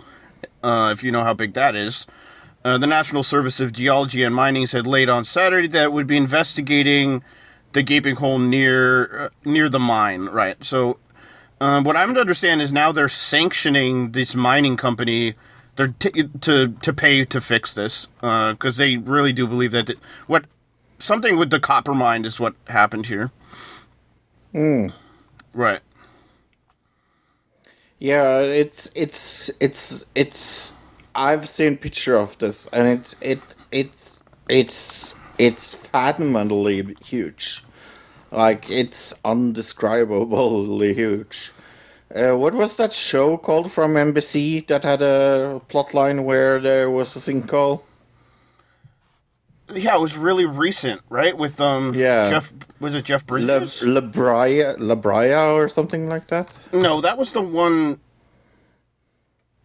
uh, 0.63 0.89
if 0.91 1.03
you 1.03 1.11
know 1.11 1.23
how 1.23 1.33
big 1.33 1.53
that 1.53 1.75
is. 1.75 2.05
Uh, 2.63 2.77
the 2.77 2.87
National 2.87 3.23
Service 3.23 3.59
of 3.59 3.73
Geology 3.73 4.23
and 4.23 4.35
Mining 4.35 4.67
said 4.67 4.85
late 4.85 5.09
on 5.09 5.25
Saturday 5.25 5.67
that 5.69 5.85
it 5.85 5.91
would 5.91 6.05
be 6.05 6.17
investigating 6.17 7.23
the 7.73 7.81
gaping 7.81 8.17
hole 8.17 8.37
near 8.37 9.25
uh, 9.25 9.29
near 9.43 9.67
the 9.69 9.79
mine. 9.79 10.25
Right. 10.25 10.63
So, 10.63 10.99
uh, 11.59 11.81
what 11.81 11.97
I'm 11.97 12.13
to 12.13 12.21
understand 12.21 12.61
is 12.61 12.71
now 12.71 12.91
they're 12.91 13.09
sanctioning 13.09 14.11
this 14.11 14.35
mining 14.35 14.77
company. 14.77 15.33
They're 15.75 15.95
t- 15.97 16.29
to 16.41 16.67
to 16.67 16.93
pay 16.93 17.25
to 17.25 17.41
fix 17.41 17.73
this 17.73 18.07
because 18.19 18.77
they 18.77 18.97
really 18.97 19.33
do 19.33 19.47
believe 19.47 19.71
that 19.71 19.87
th- 19.87 19.99
what 20.27 20.45
something 20.99 21.37
with 21.37 21.49
the 21.49 21.59
copper 21.59 21.95
mine 21.95 22.25
is 22.25 22.39
what 22.39 22.53
happened 22.67 23.07
here. 23.07 23.31
Right. 25.53 25.81
Yeah, 28.01 28.39
it's 28.39 28.89
it's 28.95 29.51
it's 29.59 30.03
it's. 30.15 30.73
I've 31.13 31.47
seen 31.47 31.77
picture 31.77 32.17
of 32.17 32.35
this, 32.39 32.67
and 32.73 32.87
it's 32.87 33.15
it 33.21 33.41
it's 33.71 34.19
it's 34.49 35.13
it's 35.37 35.75
phenomenally 35.75 36.97
huge. 37.05 37.63
Like 38.31 38.69
it's 38.71 39.13
undescribably 39.23 40.95
huge. 40.95 41.53
Uh, 42.15 42.37
what 42.37 42.55
was 42.55 42.75
that 42.77 42.91
show 42.93 43.37
called 43.37 43.71
from 43.71 43.93
NBC 43.93 44.67
that 44.67 44.83
had 44.83 45.01
a 45.03 45.61
plotline 45.69 46.23
where 46.23 46.59
there 46.59 46.89
was 46.89 47.15
a 47.15 47.19
sinkhole? 47.19 47.83
Yeah, 49.75 49.95
it 49.95 50.01
was 50.01 50.17
really 50.17 50.45
recent, 50.45 51.01
right? 51.09 51.37
With 51.37 51.59
um, 51.61 51.93
Yeah. 51.93 52.29
Jeff 52.29 52.53
was 52.79 52.95
it 52.95 53.05
Jeff 53.05 53.25
Bridges? 53.25 53.81
La 53.83 54.01
Brea, 54.01 54.73
La 54.77 54.95
Brea 54.95 55.33
or 55.35 55.69
something 55.69 56.09
like 56.09 56.27
that? 56.27 56.57
no, 56.73 57.01
that 57.01 57.17
was 57.17 57.33
the 57.33 57.41
one 57.41 57.99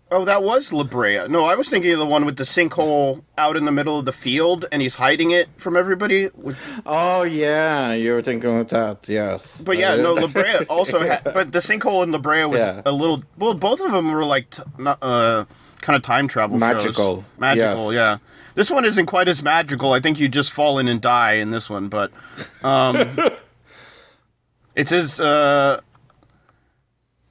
Oh, 0.09 0.25
that 0.25 0.45
was 0.45 0.73
La 0.73 0.85
Brea. 0.85 1.27
No, 1.27 1.47
I 1.47 1.57
was 1.57 1.69
thinking 1.69 1.93
of 1.93 1.99
the 1.99 2.07
one 2.07 2.25
with 2.25 2.37
the 2.37 2.45
sinkhole 2.45 3.25
out 3.37 3.57
in 3.57 3.65
the 3.65 3.73
middle 3.73 3.99
of 3.99 4.05
the 4.05 4.13
field, 4.13 4.65
and 4.71 4.81
he's 4.81 4.95
hiding 4.95 5.33
it 5.33 5.49
from 5.57 5.77
everybody. 5.77 6.31
Oh 6.87 7.23
yeah, 7.25 7.93
you 7.93 8.13
were 8.13 8.23
thinking 8.23 8.61
of 8.61 8.69
that, 8.69 9.09
yes. 9.09 9.63
But 9.63 9.79
yeah, 9.79 9.97
no, 9.97 10.15
La 10.23 10.29
Brea 10.29 10.59
also 10.69 11.01
had. 11.01 11.25
But 11.25 11.51
the 11.51 11.59
sinkhole 11.59 12.05
in 12.05 12.13
La 12.13 12.19
Brea 12.19 12.45
was 12.45 12.61
Yeah. 12.61 12.83
a 12.87 12.93
little. 12.93 13.25
Well, 13.37 13.55
both 13.55 13.81
of 13.81 13.91
them 13.91 14.13
were 14.13 14.25
like 14.25 14.55
uh, 14.79 15.45
kind 15.81 15.97
of 15.97 16.03
time 16.03 16.29
travel 16.29 16.59
shows. 16.59 16.61
Magical, 16.85 17.25
Magical, 17.39 17.93
yes. 17.93 18.19
yeah. 18.21 18.29
This 18.55 18.71
one 18.71 18.85
isn't 18.85 19.07
quite 19.07 19.29
as 19.29 19.43
magical. 19.43 19.93
I 19.93 20.01
think 20.01 20.19
you 20.19 20.29
just 20.29 20.53
fall 20.53 20.79
in 20.79 20.89
and 20.89 21.01
die 21.01 21.35
in 21.35 21.51
this 21.51 21.69
one, 21.69 21.89
but 21.89 22.11
um, 22.63 22.97
it 24.75 24.89
says 24.89 25.21
uh, 25.21 25.81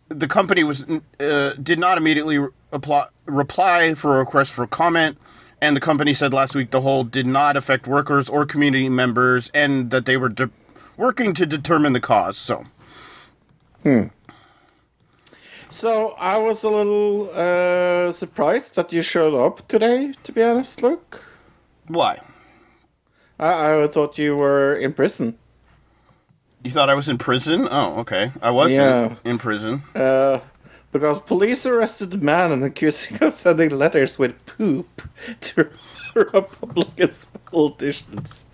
the 0.09 0.27
company 0.27 0.63
was 0.63 0.85
uh, 1.19 1.53
did 1.61 1.79
not 1.79 1.97
immediately 1.97 2.37
re- 2.37 2.49
apply, 2.71 3.05
reply 3.25 3.93
for 3.95 4.15
a 4.15 4.19
request 4.19 4.51
for 4.51 4.67
comment. 4.67 5.17
And 5.61 5.75
the 5.75 5.81
company 5.81 6.13
said 6.13 6.33
last 6.33 6.53
week 6.53 6.71
the 6.71 6.81
hole 6.81 7.03
did 7.03 7.25
not 7.25 7.55
affect 7.55 7.87
workers 7.87 8.29
or 8.29 8.45
community 8.45 8.89
members, 8.89 9.49
and 9.53 9.89
that 9.89 10.05
they 10.05 10.17
were 10.17 10.29
de- 10.29 10.51
working 10.97 11.33
to 11.33 11.45
determine 11.45 11.93
the 11.93 11.99
cause. 12.01 12.37
So, 12.37 12.63
So 15.75 16.15
I 16.17 16.37
was 16.37 16.63
a 16.63 16.69
little 16.69 17.29
uh, 17.33 18.09
surprised 18.13 18.75
that 18.75 18.93
you 18.93 19.01
showed 19.01 19.35
up 19.35 19.67
today. 19.67 20.13
To 20.23 20.31
be 20.31 20.41
honest, 20.41 20.81
Luke, 20.81 21.21
why? 21.87 22.21
I, 23.37 23.83
I 23.83 23.87
thought 23.87 24.17
you 24.17 24.37
were 24.37 24.77
in 24.77 24.93
prison. 24.93 25.37
You 26.63 26.71
thought 26.71 26.89
I 26.89 26.93
was 26.93 27.09
in 27.09 27.17
prison? 27.17 27.67
Oh, 27.69 27.99
okay. 27.99 28.31
I 28.41 28.51
was 28.51 28.71
in- 28.71 28.77
Yeah. 28.77 29.15
in, 29.25 29.37
prison. 29.37 29.83
Uh, 29.93 30.39
because 30.93 31.19
police 31.19 31.65
arrested 31.65 32.13
a 32.13 32.17
man 32.19 32.53
and 32.53 32.63
accused 32.63 33.07
him 33.07 33.27
of 33.27 33.33
sending 33.33 33.69
letters 33.77 34.17
with 34.17 34.33
poop 34.45 35.01
to 35.41 35.69
Republicans 36.15 37.25
politicians. 37.51 38.44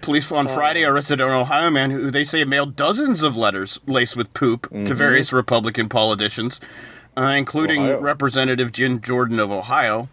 Police 0.00 0.30
on 0.30 0.46
Friday 0.46 0.84
arrested 0.84 1.20
an 1.20 1.30
Ohio 1.30 1.70
man 1.70 1.90
who 1.90 2.10
they 2.10 2.24
say 2.24 2.44
mailed 2.44 2.76
dozens 2.76 3.22
of 3.22 3.36
letters 3.36 3.80
laced 3.86 4.16
with 4.16 4.32
poop 4.32 4.70
to 4.70 4.94
various 4.94 5.32
Republican 5.32 5.88
politicians, 5.88 6.60
uh, 7.16 7.22
including 7.36 7.82
Ohio. 7.82 8.00
Representative 8.00 8.70
Jim 8.72 9.00
Jordan 9.00 9.40
of 9.40 9.50
Ohio. 9.50 10.08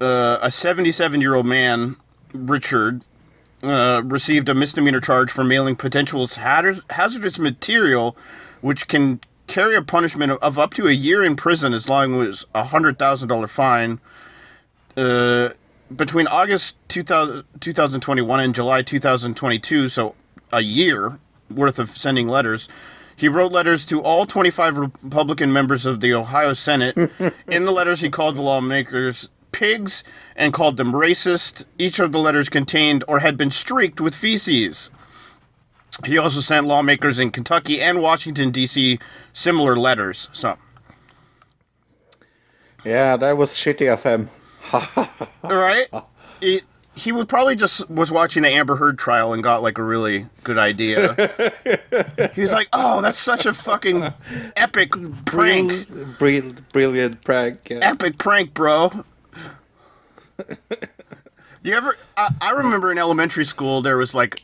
Uh, 0.00 0.38
a 0.40 0.50
77 0.50 1.20
year 1.20 1.34
old 1.34 1.46
man, 1.46 1.96
Richard, 2.32 3.02
uh, 3.62 4.02
received 4.04 4.48
a 4.48 4.54
misdemeanor 4.54 5.00
charge 5.00 5.30
for 5.30 5.44
mailing 5.44 5.76
potential 5.76 6.26
hazardous 6.26 7.38
material, 7.38 8.16
which 8.60 8.88
can 8.88 9.20
carry 9.46 9.76
a 9.76 9.82
punishment 9.82 10.32
of, 10.32 10.58
up 10.58 10.74
to 10.74 10.86
a 10.86 10.92
year 10.92 11.22
in 11.22 11.36
prison 11.36 11.74
as 11.74 11.88
long 11.88 12.20
as 12.22 12.44
a 12.54 12.64
hundred 12.64 12.98
thousand 12.98 13.28
dollar 13.28 13.46
fine. 13.46 14.00
Uh, 14.96 15.50
between 15.96 16.26
August 16.26 16.76
2000, 16.88 17.44
2021 17.60 18.40
and 18.40 18.54
July 18.54 18.82
2022, 18.82 19.88
so 19.88 20.14
a 20.52 20.60
year 20.60 21.18
worth 21.50 21.78
of 21.78 21.90
sending 21.90 22.28
letters. 22.28 22.68
He 23.14 23.28
wrote 23.28 23.52
letters 23.52 23.86
to 23.86 24.02
all 24.02 24.26
25 24.26 24.76
Republican 24.76 25.52
members 25.52 25.86
of 25.86 26.00
the 26.00 26.12
Ohio 26.12 26.54
Senate. 26.54 26.96
In 27.46 27.64
the 27.64 27.70
letters, 27.70 28.00
he 28.00 28.10
called 28.10 28.36
the 28.36 28.42
lawmakers 28.42 29.28
pigs 29.52 30.02
and 30.34 30.52
called 30.52 30.76
them 30.76 30.92
racist. 30.92 31.64
Each 31.78 31.98
of 31.98 32.10
the 32.10 32.18
letters 32.18 32.48
contained 32.48 33.04
or 33.06 33.20
had 33.20 33.36
been 33.36 33.50
streaked 33.50 34.00
with 34.00 34.14
feces. 34.14 34.90
He 36.04 36.16
also 36.16 36.40
sent 36.40 36.66
lawmakers 36.66 37.18
in 37.18 37.30
Kentucky 37.30 37.80
and 37.80 38.00
Washington, 38.00 38.50
D.C. 38.50 38.98
similar 39.34 39.76
letters. 39.76 40.28
So, 40.32 40.56
Yeah, 42.82 43.16
that 43.18 43.36
was 43.36 43.50
shitty 43.50 43.92
of 43.92 44.02
him. 44.02 44.30
All 44.72 45.08
right. 45.44 45.86
He, 46.40 46.62
he 46.94 47.12
was 47.12 47.26
probably 47.26 47.56
just 47.56 47.88
was 47.88 48.10
watching 48.10 48.42
the 48.42 48.48
Amber 48.50 48.76
Heard 48.76 48.98
trial 48.98 49.32
and 49.32 49.42
got 49.42 49.62
like 49.62 49.78
a 49.78 49.82
really 49.82 50.26
good 50.44 50.58
idea. 50.58 51.14
he 52.34 52.40
was 52.40 52.52
like, 52.52 52.68
"Oh, 52.72 53.00
that's 53.00 53.18
such 53.18 53.46
a 53.46 53.54
fucking 53.54 54.12
epic 54.56 54.92
prank, 55.24 55.88
Brill- 55.88 56.12
brill- 56.18 56.54
brilliant 56.72 57.22
prank. 57.24 57.68
Yeah. 57.70 57.78
epic 57.80 58.18
prank, 58.18 58.52
bro." 58.54 59.04
You 61.62 61.74
ever? 61.74 61.96
I, 62.16 62.34
I 62.40 62.50
remember 62.50 62.90
in 62.90 62.98
elementary 62.98 63.44
school 63.44 63.82
there 63.82 63.96
was 63.96 64.14
like 64.14 64.42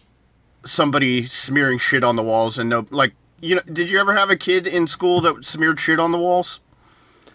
somebody 0.64 1.26
smearing 1.26 1.79
shit 1.79 2.05
on 2.05 2.16
the 2.16 2.22
walls 2.22 2.59
and 2.59 2.70
no, 2.70 2.87
like 2.91 3.12
you 3.41 3.57
know, 3.57 3.62
did 3.72 3.91
you 3.91 3.99
ever 3.99 4.14
have 4.14 4.31
a 4.31 4.37
kid 4.37 4.66
in 4.66 4.87
school 4.87 5.20
that 5.22 5.45
smeared 5.45 5.81
shit 5.81 5.99
on 5.99 6.12
the 6.12 6.18
walls? 6.18 6.61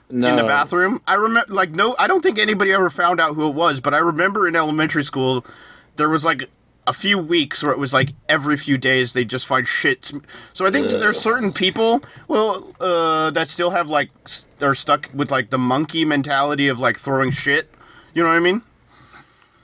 In 0.09 0.35
the 0.35 0.43
bathroom. 0.43 1.01
I 1.07 1.15
remember, 1.15 1.53
like, 1.53 1.71
no, 1.71 1.95
I 1.97 2.07
don't 2.07 2.21
think 2.21 2.37
anybody 2.37 2.71
ever 2.71 2.89
found 2.89 3.19
out 3.19 3.35
who 3.35 3.47
it 3.49 3.55
was, 3.55 3.79
but 3.79 3.93
I 3.93 3.97
remember 3.97 4.47
in 4.47 4.55
elementary 4.55 5.03
school, 5.03 5.45
there 5.95 6.09
was 6.09 6.23
like 6.23 6.49
a 6.85 6.93
few 6.93 7.17
weeks 7.17 7.63
where 7.63 7.71
it 7.71 7.79
was 7.79 7.93
like 7.93 8.09
every 8.27 8.57
few 8.57 8.77
days 8.77 9.13
they 9.13 9.23
just 9.23 9.47
find 9.47 9.67
shit. 9.67 10.11
So 10.53 10.65
I 10.65 10.71
think 10.71 10.89
there's 10.89 11.19
certain 11.19 11.53
people, 11.53 12.03
well, 12.27 12.73
uh, 12.79 13.31
that 13.31 13.47
still 13.47 13.71
have 13.71 13.89
like 13.89 14.09
are 14.61 14.75
stuck 14.75 15.09
with 15.13 15.31
like 15.31 15.49
the 15.49 15.57
monkey 15.57 16.05
mentality 16.05 16.67
of 16.67 16.79
like 16.79 16.97
throwing 16.97 17.31
shit. 17.31 17.69
You 18.13 18.23
know 18.23 18.29
what 18.29 18.35
I 18.35 18.39
mean? 18.39 18.63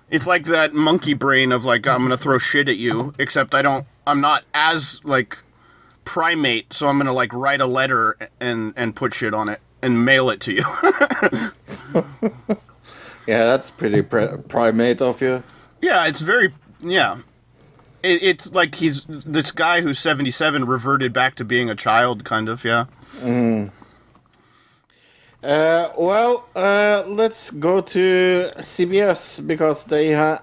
It's 0.09 0.25
like 0.25 0.45
that 0.45 0.73
monkey 0.73 1.13
brain 1.13 1.51
of 1.51 1.65
like 1.65 1.87
I'm 1.87 2.01
gonna 2.01 2.17
throw 2.17 2.37
shit 2.37 2.69
at 2.69 2.77
you, 2.77 3.13
except 3.19 3.53
I 3.53 3.61
don't. 3.61 3.85
I'm 4.07 4.21
not 4.21 4.43
as 4.53 5.01
like 5.03 5.37
primate, 6.05 6.73
so 6.73 6.87
I'm 6.87 6.97
gonna 6.97 7.13
like 7.13 7.33
write 7.33 7.61
a 7.61 7.67
letter 7.67 8.17
and 8.39 8.73
and 8.75 8.95
put 8.95 9.13
shit 9.13 9.33
on 9.33 9.49
it 9.49 9.61
and 9.81 10.03
mail 10.05 10.29
it 10.29 10.39
to 10.41 10.53
you. 10.53 10.63
Yeah, 13.27 13.45
that's 13.45 13.69
pretty 13.69 14.01
pri- 14.01 14.37
primate 14.47 15.01
of 15.03 15.21
you. 15.21 15.43
yeah, 15.81 16.07
it's 16.07 16.21
very 16.21 16.51
yeah. 16.81 17.17
It, 18.01 18.23
it's 18.23 18.55
like 18.55 18.73
he's 18.75 19.05
this 19.07 19.51
guy 19.51 19.81
who's 19.81 19.99
77 19.99 20.65
reverted 20.65 21.13
back 21.13 21.35
to 21.35 21.45
being 21.45 21.69
a 21.69 21.75
child, 21.75 22.23
kind 22.25 22.49
of. 22.49 22.63
Yeah. 22.65 22.85
Uh, 25.43 25.89
well, 25.97 26.49
uh, 26.55 27.03
let's 27.07 27.51
go 27.51 27.81
to 27.81 28.51
CBS 28.57 29.45
because 29.45 29.83
they 29.85 30.13
ha- 30.13 30.41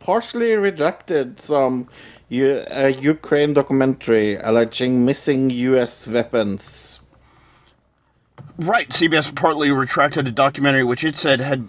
partially 0.00 0.54
rejected 0.54 1.40
some 1.40 1.88
U- 2.30 2.64
uh, 2.70 2.92
Ukraine 3.00 3.54
documentary 3.54 4.36
alleging 4.36 5.04
missing 5.04 5.50
U.S. 5.50 6.08
weapons. 6.08 6.93
Right. 8.58 8.88
CBS 8.88 9.34
partly 9.34 9.70
retracted 9.70 10.28
a 10.28 10.30
documentary 10.30 10.84
which 10.84 11.02
it 11.02 11.16
said 11.16 11.40
had, 11.40 11.66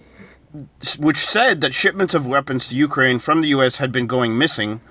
which 1.00 1.18
said 1.18 1.62
that 1.62 1.74
shipments 1.74 2.14
of 2.14 2.28
weapons 2.28 2.68
to 2.68 2.76
Ukraine 2.76 3.18
from 3.18 3.42
the 3.42 3.48
U.S. 3.50 3.78
had 3.78 3.92
been 3.92 4.06
going 4.08 4.38
missing. 4.38 4.82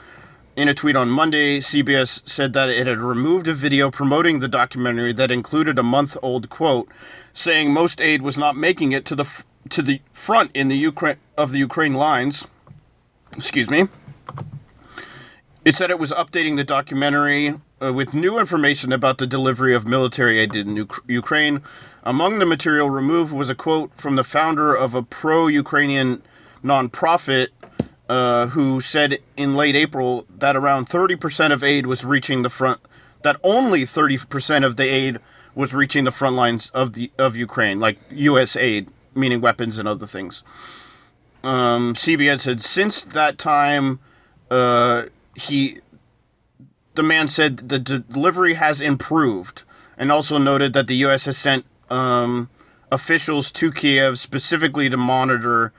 In 0.57 0.69
a 0.69 0.75
tweet 0.75 0.95
on 0.97 1.09
Monday, 1.09 1.59
CBS 1.59 2.29
said 2.29 2.53
that 2.53 2.69
it 2.69 2.87
had 2.87 2.99
removed 2.99 3.49
a 3.49 3.55
video 3.55 3.91
promoting 3.91 4.39
the 4.39 4.49
documentary 4.49 5.13
that 5.13 5.31
included 5.31 5.79
a 5.79 5.83
month-old 5.83 6.49
quote 6.49 6.89
saying 7.33 7.73
most 7.73 8.01
aid 8.01 8.23
was 8.23 8.39
not 8.39 8.57
making 8.57 8.93
it 8.93 9.05
to 9.07 9.17
the 9.17 9.25
f- 9.25 9.47
to 9.71 9.83
the 9.83 10.01
front 10.13 10.51
in 10.55 10.69
the 10.69 10.77
Ukraine 10.77 11.17
of 11.37 11.53
the 11.53 11.59
Ukraine 11.59 11.95
lines. 11.95 12.47
Excuse 13.37 13.71
me. 13.71 13.89
It 15.65 15.75
said 15.75 15.91
it 15.91 15.99
was 15.99 16.13
updating 16.13 16.57
the 16.57 16.65
documentary 16.65 17.55
uh, 17.83 17.93
with 17.93 18.15
new 18.15 18.39
information 18.39 18.93
about 18.93 19.19
the 19.19 19.27
delivery 19.27 19.75
of 19.75 19.87
military 19.87 20.39
aid 20.39 20.55
in 20.55 20.79
Uk- 20.79 21.05
Ukraine. 21.07 21.63
Among 22.03 22.39
the 22.39 22.47
material 22.47 22.91
removed 22.91 23.33
was 23.33 23.49
a 23.51 23.55
quote 23.55 23.93
from 23.97 24.17
the 24.17 24.25
founder 24.25 24.75
of 24.75 24.95
a 24.95 25.03
pro 25.03 25.47
Ukrainian 25.47 26.23
nonprofit 26.63 27.49
uh, 28.09 28.49
who 28.49 28.81
said 28.81 29.19
in 29.37 29.57
late 29.57 29.75
April 29.77 30.27
that 30.29 30.57
around 30.57 30.89
30% 30.89 31.53
of 31.53 31.63
aid 31.63 31.87
was 31.87 32.05
reaching 32.05 32.43
the 32.43 32.51
front, 32.51 32.81
that 33.23 33.37
only 33.43 33.85
30% 33.85 34.65
of 34.65 34.77
the 34.77 34.85
aid 34.85 35.19
was 35.55 35.73
reaching 35.73 36.05
the 36.05 36.11
front 36.11 36.37
lines 36.37 36.71
of 36.71 36.95
the 36.95 37.11
of 37.17 37.37
Ukraine, 37.37 37.79
like 37.79 37.99
U.S. 38.11 38.57
aid, 38.57 38.89
meaning 39.15 39.41
weapons 39.41 39.79
and 39.79 39.89
other 39.89 40.07
things. 40.07 40.43
Um, 41.43 41.95
CBS 41.95 42.41
said 42.41 42.63
since 42.63 43.05
that 43.05 43.39
time, 43.39 44.01
uh, 44.51 45.05
he 45.35 45.79
the 46.95 47.03
man 47.03 47.29
said 47.29 47.69
the 47.69 47.79
delivery 47.79 48.55
has 48.55 48.81
improved 48.81 49.63
and 49.97 50.11
also 50.11 50.39
noted 50.39 50.73
that 50.73 50.87
the 50.87 50.97
U.S. 50.97 51.27
has 51.27 51.37
sent 51.37 51.65
um, 51.91 52.49
officials 52.91 53.53
to 53.53 53.73
Kiev 53.73 54.19
specifically 54.19 54.89
to 54.89 54.97
monitor 54.97 55.73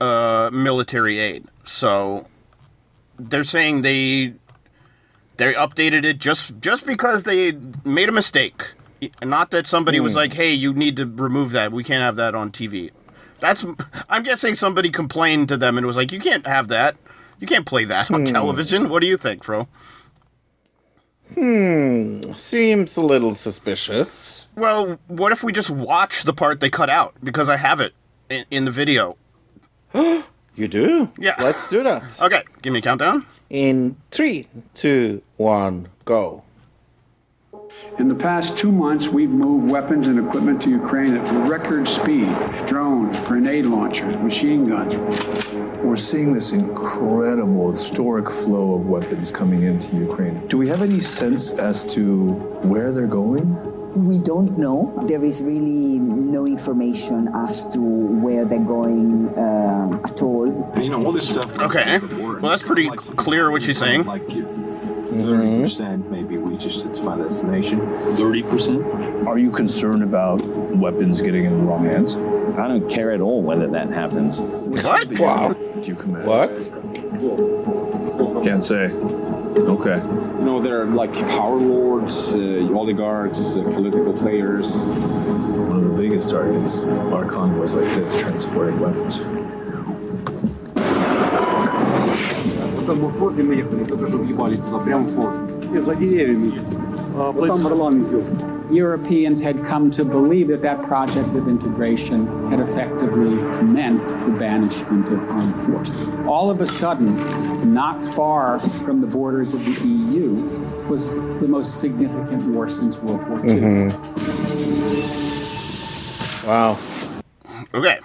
uh, 0.00 0.50
military 0.52 1.18
aid. 1.18 1.46
So 1.64 2.26
they're 3.18 3.44
saying 3.44 3.82
they 3.82 4.34
they 5.36 5.52
updated 5.54 6.04
it 6.04 6.18
just 6.18 6.60
just 6.60 6.86
because 6.86 7.24
they 7.24 7.52
made 7.84 8.08
a 8.08 8.12
mistake. 8.12 8.72
Not 9.22 9.50
that 9.50 9.66
somebody 9.66 10.00
was 10.00 10.16
like, 10.16 10.32
"Hey, 10.34 10.52
you 10.52 10.72
need 10.72 10.96
to 10.96 11.06
remove 11.06 11.52
that. 11.52 11.70
We 11.72 11.84
can't 11.84 12.02
have 12.02 12.16
that 12.16 12.34
on 12.34 12.50
TV." 12.50 12.90
That's 13.40 13.66
I'm 14.08 14.22
guessing 14.22 14.54
somebody 14.54 14.90
complained 14.90 15.48
to 15.48 15.56
them 15.56 15.76
and 15.76 15.86
was 15.86 15.96
like, 15.96 16.12
"You 16.12 16.20
can't 16.20 16.46
have 16.46 16.68
that. 16.68 16.96
You 17.38 17.46
can't 17.46 17.66
play 17.66 17.84
that 17.84 18.10
on 18.10 18.24
television." 18.24 18.88
What 18.88 19.00
do 19.00 19.06
you 19.06 19.18
think, 19.18 19.46
Fro? 21.36 22.32
Seems 22.36 22.96
a 22.96 23.02
little 23.02 23.34
suspicious. 23.34 24.48
Well, 24.56 24.98
what 25.06 25.32
if 25.32 25.42
we 25.42 25.52
just 25.52 25.70
watch 25.70 26.22
the 26.24 26.32
part 26.32 26.60
they 26.60 26.70
cut 26.70 26.88
out 26.88 27.14
because 27.22 27.48
I 27.48 27.56
have 27.56 27.80
it 27.80 27.92
in, 28.30 28.44
in 28.50 28.64
the 28.64 28.70
video? 28.70 29.16
You 30.58 30.68
do? 30.68 31.12
Yeah. 31.18 31.34
Let's 31.38 31.68
do 31.68 31.82
that. 31.82 32.18
Okay, 32.22 32.42
give 32.62 32.72
me 32.72 32.78
a 32.78 32.82
countdown. 32.82 33.26
In 33.50 33.94
three, 34.10 34.48
two, 34.74 35.20
one, 35.36 35.88
go. 36.06 36.42
In 37.98 38.08
the 38.08 38.14
past 38.14 38.56
two 38.56 38.72
months, 38.72 39.06
we've 39.06 39.28
moved 39.28 39.68
weapons 39.70 40.06
and 40.06 40.18
equipment 40.18 40.62
to 40.62 40.70
Ukraine 40.70 41.14
at 41.14 41.48
record 41.48 41.86
speed 41.86 42.28
drones, 42.66 43.18
grenade 43.26 43.66
launchers, 43.66 44.16
machine 44.22 44.66
guns. 44.66 44.94
We're 45.86 45.94
seeing 45.94 46.32
this 46.32 46.50
incredible 46.50 47.70
historic 47.70 48.28
flow 48.28 48.74
of 48.74 48.86
weapons 48.86 49.30
coming 49.30 49.62
into 49.62 49.96
Ukraine. 49.96 50.44
Do 50.48 50.58
we 50.58 50.66
have 50.66 50.82
any 50.82 50.98
sense 50.98 51.52
as 51.52 51.84
to 51.94 52.32
where 52.72 52.90
they're 52.90 53.06
going? 53.06 53.46
We 53.94 54.18
don't 54.18 54.58
know. 54.58 54.92
There 55.06 55.24
is 55.24 55.44
really 55.44 56.00
no 56.00 56.44
information 56.44 57.28
as 57.32 57.64
to 57.70 57.80
where 57.80 58.44
they're 58.44 58.58
going 58.58 59.28
um, 59.38 60.00
at 60.04 60.20
all. 60.22 60.48
You 60.76 60.90
know, 60.90 61.06
all 61.06 61.12
this 61.12 61.28
stuff. 61.28 61.56
Okay. 61.56 61.98
Well, 61.98 62.50
that's 62.50 62.64
pretty 62.64 62.88
clear 62.90 63.52
what 63.52 63.62
she's 63.62 63.78
saying. 63.78 64.06
Like 64.06 64.26
thirty 64.26 65.68
percent, 66.55 66.55
maybe 66.55 66.55
reaches 66.55 66.85
its 66.85 66.99
final 66.99 67.23
destination. 67.23 67.79
Thirty 68.15 68.43
percent. 68.43 68.83
Are 69.27 69.37
you 69.37 69.51
concerned 69.51 70.03
about 70.03 70.41
weapons 70.75 71.21
getting 71.21 71.45
in 71.45 71.51
the 71.51 71.63
wrong 71.63 71.85
hands? 71.85 72.15
I 72.57 72.67
don't 72.67 72.89
care 72.89 73.11
at 73.11 73.21
all 73.21 73.41
whether 73.41 73.67
that 73.67 73.89
happens. 73.89 74.41
What? 74.41 75.19
Wow. 75.19 75.53
Do 75.53 75.87
you 75.87 75.95
command? 75.95 76.25
What? 76.27 76.49
Can't 78.43 78.63
say. 78.63 78.91
Okay. 79.57 79.97
You 80.39 80.45
know, 80.45 80.61
there 80.61 80.81
are 80.81 80.85
like 80.85 81.13
power 81.27 81.57
lords, 81.57 82.33
uh, 82.33 82.69
oligarchs, 82.73 83.55
uh, 83.55 83.63
political 83.63 84.13
players. 84.13 84.85
One 84.85 85.77
of 85.77 85.83
the 85.83 85.91
biggest 85.91 86.29
targets 86.29 86.81
are 86.81 87.25
convoys 87.25 87.75
like 87.75 87.89
this 87.93 88.21
transporting 88.21 88.79
weapons. 88.79 89.19
Там 92.87 92.99
мы 92.99 93.07
в 93.09 93.17
поезде 93.19 93.43
мы 93.43 93.53
ехали, 93.55 93.83
только 93.85 94.07
что 94.07 94.17
въебались 94.17 94.63
туда, 94.63 94.79
прямо 94.79 95.05
в 95.05 95.15
поезд. 95.15 95.54
За 95.79 95.95
деревьями. 95.95 96.61
Вот 97.13 97.47
там 97.47 97.61
парламент 97.61 98.07
идет. 98.09 98.25
Europeans 98.71 99.41
had 99.41 99.65
come 99.65 99.91
to 99.91 100.05
believe 100.05 100.47
that 100.47 100.61
that 100.61 100.81
project 100.83 101.35
of 101.35 101.49
integration 101.49 102.25
had 102.49 102.61
effectively 102.61 103.35
meant 103.63 104.07
the 104.07 104.39
banishment 104.39 105.07
of 105.09 105.19
armed 105.29 105.59
forces. 105.61 106.07
All 106.25 106.49
of 106.49 106.61
a 106.61 106.67
sudden, 106.67 107.17
not 107.73 108.01
far 108.01 108.59
from 108.59 109.01
the 109.01 109.07
borders 109.07 109.53
of 109.53 109.63
the 109.65 109.87
EU, 109.87 110.35
was 110.87 111.13
the 111.13 111.47
most 111.47 111.79
significant 111.81 112.43
war 112.55 112.69
since 112.69 112.97
World 112.99 113.27
War 113.27 113.45
II. 113.45 113.89
Wow. 116.47 116.77
Okay. 117.73 117.99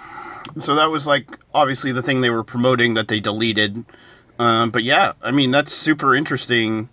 So 0.59 0.75
that 0.75 0.89
was 0.89 1.07
like 1.07 1.37
obviously 1.53 1.91
the 1.91 2.01
thing 2.01 2.21
they 2.21 2.29
were 2.29 2.43
promoting 2.43 2.93
that 2.95 3.07
they 3.07 3.19
deleted. 3.19 3.85
Um, 4.39 4.69
but 4.69 4.83
yeah, 4.83 5.13
I 5.21 5.31
mean 5.31 5.51
that's 5.51 5.73
super 5.73 6.13
interesting. 6.13 6.89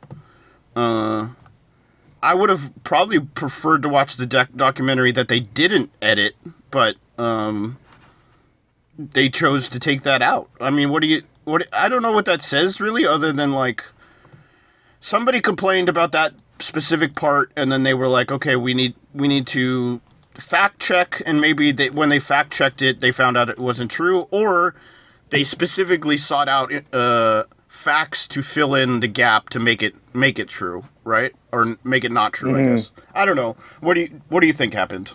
uh, 0.80 1.30
I 2.23 2.34
would 2.36 2.49
have 2.49 2.71
probably 2.86 3.19
preferred 3.19 3.82
to 3.84 3.89
watch 3.89 4.15
the 4.15 4.25
doc- 4.25 4.55
documentary 4.55 5.11
that 5.11 5.27
they 5.27 5.41
didn't 5.41 5.91
edit, 6.01 6.36
but 6.71 6.95
um, 7.17 7.77
they 8.97 9.30
chose 9.30 9.69
to 9.71 9.80
take 9.80 10.03
that 10.03 10.21
out. 10.21 10.49
I 10.59 10.69
mean, 10.69 10.89
what 10.89 11.01
do 11.01 11.07
you? 11.07 11.23
What 11.43 11.67
I 11.73 11.89
don't 11.89 12.01
know 12.01 12.13
what 12.13 12.25
that 12.25 12.41
says 12.41 12.80
really, 12.80 13.05
other 13.05 13.34
than 13.34 13.51
like 13.51 13.84
somebody 15.01 15.41
complained 15.41 15.89
about 15.89 16.13
that 16.13 16.34
specific 16.59 17.13
part, 17.13 17.51
and 17.57 17.71
then 17.71 17.84
they 17.84 17.93
were 17.93 18.07
like, 18.07 18.32
okay, 18.32 18.55
we 18.55 18.73
need 18.73 18.95
we 19.13 19.27
need 19.27 19.47
to 19.47 19.99
fact 20.36 20.80
check, 20.80 21.21
and 21.25 21.41
maybe 21.41 21.73
they, 21.73 21.89
when 21.89 22.07
they 22.07 22.19
fact 22.19 22.53
checked 22.53 22.82
it, 22.82 23.01
they 23.01 23.11
found 23.11 23.36
out 23.36 23.49
it 23.49 23.59
wasn't 23.59 23.91
true, 23.91 24.27
or 24.32 24.75
they 25.30 25.43
specifically 25.43 26.17
sought 26.17 26.47
out 26.47 26.71
uh, 26.93 27.43
facts 27.70 28.28
to 28.28 28.41
fill 28.41 28.76
in 28.76 28.99
the 28.99 29.07
gap 29.07 29.49
to 29.49 29.59
make 29.59 29.82
it 29.82 29.95
make 30.13 30.38
it 30.39 30.49
true, 30.49 30.86
right? 31.05 31.34
Or 31.51 31.78
make 31.84 32.03
it 32.03 32.11
not 32.11 32.34
true. 32.34 32.55
I 32.57 32.76
guess 32.76 32.91
I 33.15 33.26
don't 33.26 33.38
know. 33.38 33.55
What 33.80 33.93
do 33.93 34.01
you 34.01 34.22
What 34.30 34.41
do 34.41 34.47
you 34.47 34.53
think 34.53 34.74
happened? 34.74 35.13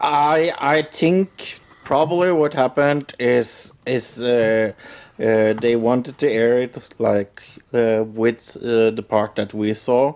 I 0.00 0.52
I 0.58 0.82
think 0.82 1.60
probably 1.84 2.32
what 2.32 2.54
happened 2.54 3.14
is 3.20 3.72
is 3.86 4.20
uh, 4.20 4.72
uh, 5.20 5.52
they 5.52 5.76
wanted 5.76 6.18
to 6.18 6.28
air 6.28 6.58
it 6.58 6.76
like 6.98 7.42
uh, 7.74 8.04
with 8.04 8.56
uh, 8.56 8.90
the 8.90 9.02
part 9.08 9.36
that 9.36 9.54
we 9.54 9.74
saw, 9.74 10.14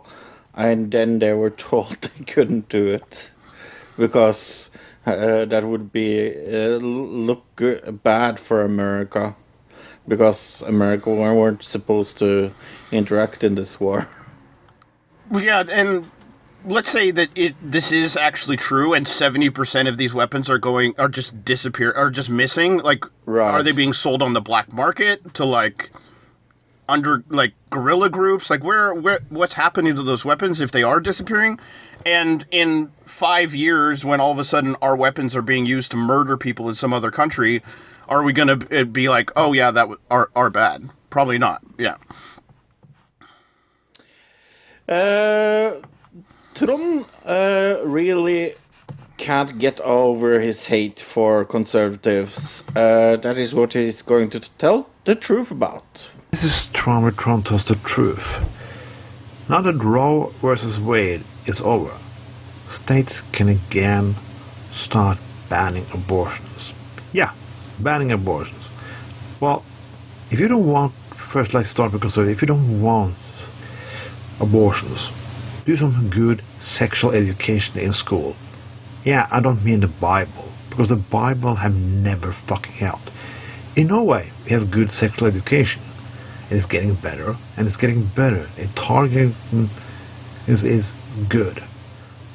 and 0.55 0.91
then 0.91 1.19
they 1.19 1.35
were 1.35 1.51
told 1.71 1.97
they 2.03 2.25
couldn't 2.25 2.69
do 2.69 2.87
it. 2.87 3.33
because 3.99 4.71
uh, 5.07 5.45
that 5.47 5.65
would 5.65 5.93
be 5.93 6.31
uh, 6.49 6.79
look 6.79 7.45
good, 7.57 8.03
bad 8.03 8.39
for 8.41 8.63
America 8.63 9.37
because 10.09 10.63
America 10.63 11.11
weren't 11.11 11.63
supposed 11.63 12.19
to 12.19 12.53
interact 12.93 13.45
in 13.45 13.55
this 13.55 13.81
war. 13.81 14.09
Yeah, 15.33 15.65
and 15.71 16.11
let's 16.65 16.91
say 16.91 17.11
that 17.11 17.29
it 17.35 17.55
this 17.63 17.93
is 17.93 18.17
actually 18.17 18.57
true, 18.57 18.93
and 18.95 19.07
seventy 19.07 19.51
percent 19.51 19.89
of 19.89 19.97
these 19.97 20.15
weapons 20.15 20.51
are 20.51 20.59
going 20.59 20.95
are 20.99 21.09
just 21.09 21.45
disappear 21.45 21.93
are 21.93 22.11
just 22.11 22.31
missing. 22.31 22.79
Like, 22.79 23.05
are 23.27 23.63
they 23.63 23.73
being 23.73 23.93
sold 23.93 24.23
on 24.23 24.33
the 24.33 24.41
black 24.41 24.73
market 24.73 25.35
to 25.35 25.45
like 25.45 25.91
under 26.89 27.25
like 27.29 27.55
guerrilla 27.71 28.11
groups? 28.11 28.51
Like, 28.51 28.63
where 28.63 28.95
where 28.95 29.21
what's 29.29 29.55
happening 29.55 29.97
to 29.97 30.03
those 30.03 30.25
weapons 30.25 30.61
if 30.61 30.71
they 30.71 30.83
are 30.83 31.01
disappearing? 31.01 31.59
And 32.05 32.47
in 32.53 32.93
five 33.05 33.53
years, 33.53 34.05
when 34.05 34.21
all 34.21 34.31
of 34.31 34.39
a 34.39 34.45
sudden 34.45 34.77
our 34.81 34.95
weapons 34.95 35.35
are 35.35 35.43
being 35.43 35.67
used 35.67 35.91
to 35.91 35.97
murder 35.97 36.37
people 36.37 36.69
in 36.69 36.77
some 36.77 36.93
other 36.93 37.11
country, 37.11 37.63
are 38.09 38.23
we 38.23 38.33
going 38.33 38.59
to 38.59 38.85
be 38.87 39.09
like, 39.09 39.31
oh 39.37 39.53
yeah, 39.53 39.71
that 39.71 39.83
w- 39.83 40.01
are 40.11 40.31
are 40.35 40.51
bad? 40.51 40.91
Probably 41.11 41.39
not. 41.39 41.63
Yeah. 41.79 41.97
Uh, 44.89 45.81
Trump 46.55 47.09
uh, 47.25 47.77
really 47.85 48.55
can't 49.17 49.59
get 49.59 49.81
over 49.81 50.41
his 50.41 50.67
hate 50.67 51.01
for 51.01 51.45
conservatives. 51.45 52.63
Uh, 52.77 53.17
that 53.17 53.39
is 53.39 53.55
what 53.55 53.73
he's 53.73 54.03
going 54.03 54.31
to 54.31 54.41
tell 54.59 54.89
the 55.05 55.15
truth 55.15 55.51
about. 55.51 56.11
This 56.31 56.45
is 56.45 56.69
Trump 56.69 57.03
where 57.03 57.13
Trump 57.13 57.47
tells 57.47 57.65
the 57.65 57.77
truth. 57.77 58.39
Now 59.49 59.61
that 59.61 59.83
Roe 59.83 60.33
versus 60.41 60.79
Wade 60.79 61.23
is 61.47 61.61
over, 61.61 61.97
states 62.69 63.23
can 63.33 63.49
again 63.49 64.15
start 64.71 65.19
banning 65.49 65.87
abortions. 65.95 66.75
Yeah, 67.13 67.33
banning 67.81 68.13
abortions. 68.13 68.69
Well, 69.41 69.65
if 70.31 70.41
you 70.41 70.49
don't 70.49 70.67
want, 70.67 70.93
first 71.15 71.55
let's 71.55 71.69
start 71.69 71.93
with 71.93 72.03
conservative, 72.03 72.37
if 72.37 72.43
you 72.43 72.49
don't 72.49 72.81
want 72.81 73.15
abortions, 74.41 75.13
do 75.65 75.77
some 75.77 76.09
good 76.11 76.43
sexual 76.59 77.13
education 77.13 77.79
in 77.81 77.93
school. 77.93 78.37
Yeah, 79.05 79.29
I 79.31 79.41
don't 79.41 79.65
mean 79.65 79.81
the 79.81 79.89
Bible, 79.89 80.49
because 80.71 80.89
the 80.89 80.97
Bible 80.97 81.57
have 81.57 81.75
never 81.75 82.33
fucking 82.33 82.75
helped. 82.75 83.11
In 83.77 83.89
Norway, 83.89 84.31
we 84.45 84.53
have 84.53 84.71
good 84.71 84.91
sexual 84.91 85.29
education. 85.29 85.83
And 86.49 86.57
it's 86.57 86.67
getting 86.67 86.95
better, 86.95 87.37
and 87.57 87.67
it's 87.67 87.77
getting 87.77 88.05
better. 88.07 88.49
And 88.57 88.75
targeting 88.77 89.35
is, 90.47 90.63
is 90.65 90.93
good. 91.29 91.63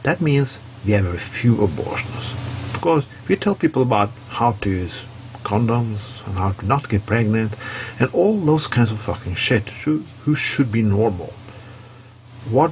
That 0.03 0.19
means 0.19 0.59
we 0.85 0.91
have 0.91 1.05
very 1.05 1.17
few 1.17 1.63
abortions. 1.63 2.33
Because 2.73 3.05
if 3.23 3.29
you 3.29 3.37
tell 3.37 3.55
people 3.55 3.81
about 3.81 4.09
how 4.29 4.51
to 4.53 4.69
use 4.69 5.05
condoms 5.51 6.25
and 6.25 6.37
how 6.37 6.51
to 6.51 6.65
not 6.65 6.87
get 6.87 7.05
pregnant 7.05 7.51
and 7.99 8.09
all 8.13 8.37
those 8.37 8.67
kinds 8.67 8.91
of 8.91 8.99
fucking 8.99 9.35
shit 9.35 9.67
who, 9.83 9.99
who 10.23 10.33
should 10.33 10.71
be 10.71 10.81
normal, 10.81 11.33
what 12.49 12.71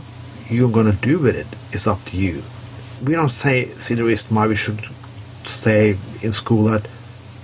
you're 0.50 0.72
gonna 0.72 0.94
do 0.94 1.20
with 1.20 1.36
it 1.36 1.48
is 1.76 1.88
up 1.88 2.04
to 2.06 2.18
you. 2.18 2.42
We 3.06 3.14
don't 3.14 3.36
say 3.44 3.66
see 3.84 3.96
the 3.96 4.04
reason 4.04 4.36
why 4.36 4.48
we 4.48 4.56
should 4.56 4.80
stay 5.46 5.98
in 6.22 6.32
school 6.32 6.64
that 6.66 6.88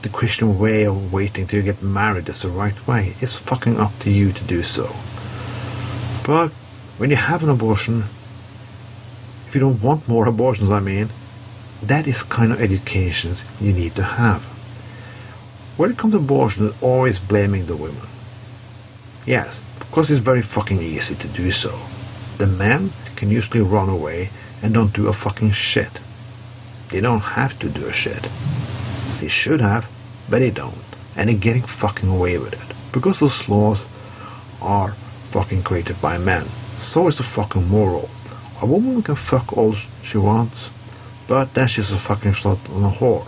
the 0.02 0.10
Christian 0.10 0.60
way 0.60 0.86
of 0.86 1.12
waiting 1.12 1.48
till 1.48 1.60
you 1.60 1.66
get 1.66 1.82
married 1.82 2.30
is 2.30 2.42
the 2.42 2.50
right 2.50 2.80
way. 2.88 3.14
It's 3.20 3.40
fucking 3.40 3.78
up 3.78 3.94
to 4.00 4.12
you 4.12 4.32
to 4.32 4.44
do 4.44 4.64
so. 4.64 4.86
But 6.26 6.52
when 6.98 7.10
you 7.10 7.16
have 7.16 7.44
an 7.44 7.50
abortion, 7.50 8.04
if 9.48 9.56
you 9.56 9.62
don't 9.62 9.82
want 9.82 10.08
more 10.08 10.28
abortions, 10.28 10.72
I 10.72 10.80
mean, 10.80 11.10
that 11.84 12.08
is 12.08 12.24
kind 12.24 12.52
of 12.52 12.62
education 12.62 13.34
you 13.60 13.74
need 13.74 13.96
to 13.96 14.04
have. 14.04 14.55
When 15.78 15.92
it 15.92 15.98
comes 15.98 16.14
to 16.14 16.20
abortion, 16.20 16.68
it's 16.68 16.82
always 16.82 17.20
blaming 17.20 17.66
the 17.66 17.76
women. 17.76 18.08
Yes, 19.26 19.60
because 19.80 20.10
it's 20.10 20.22
very 20.22 20.42
fucking 20.42 20.80
easy 20.80 21.16
to 21.16 21.28
do 21.28 21.52
so. 21.52 21.78
The 22.38 22.48
men 22.48 22.92
can 23.18 23.30
usually 23.30 23.62
run 23.62 23.90
away 23.90 24.30
and 24.62 24.74
don't 24.74 24.94
do 24.94 25.08
a 25.08 25.14
fucking 25.14 25.52
shit. 25.52 26.00
They 26.90 27.02
don't 27.02 27.20
have 27.20 27.60
to 27.60 27.70
do 27.70 27.86
a 27.88 27.92
shit. 27.92 28.30
They 29.20 29.28
should 29.28 29.60
have, 29.60 29.90
but 30.30 30.40
they 30.40 30.52
don't. 30.52 30.76
And 31.18 31.28
they're 31.28 31.38
getting 31.38 31.64
fucking 31.64 32.08
away 32.08 32.38
with 32.38 32.54
it. 32.54 32.76
Because 32.94 33.20
those 33.20 33.50
laws 33.50 33.86
are 34.62 34.92
fucking 35.32 35.64
created 35.64 36.02
by 36.02 36.18
men. 36.18 36.46
So 36.78 37.08
is 37.08 37.18
the 37.18 37.24
fucking 37.24 37.68
moral. 37.68 38.10
A 38.62 38.66
woman 38.66 39.02
can 39.02 39.16
fuck 39.16 39.58
all 39.58 39.74
she 40.04 40.18
wants, 40.18 40.72
but 41.28 41.54
that's 41.54 41.74
just 41.74 41.92
a 41.92 41.98
fucking 41.98 42.32
slut 42.32 42.64
and 42.74 42.86
a 42.86 42.90
whore. 42.90 43.26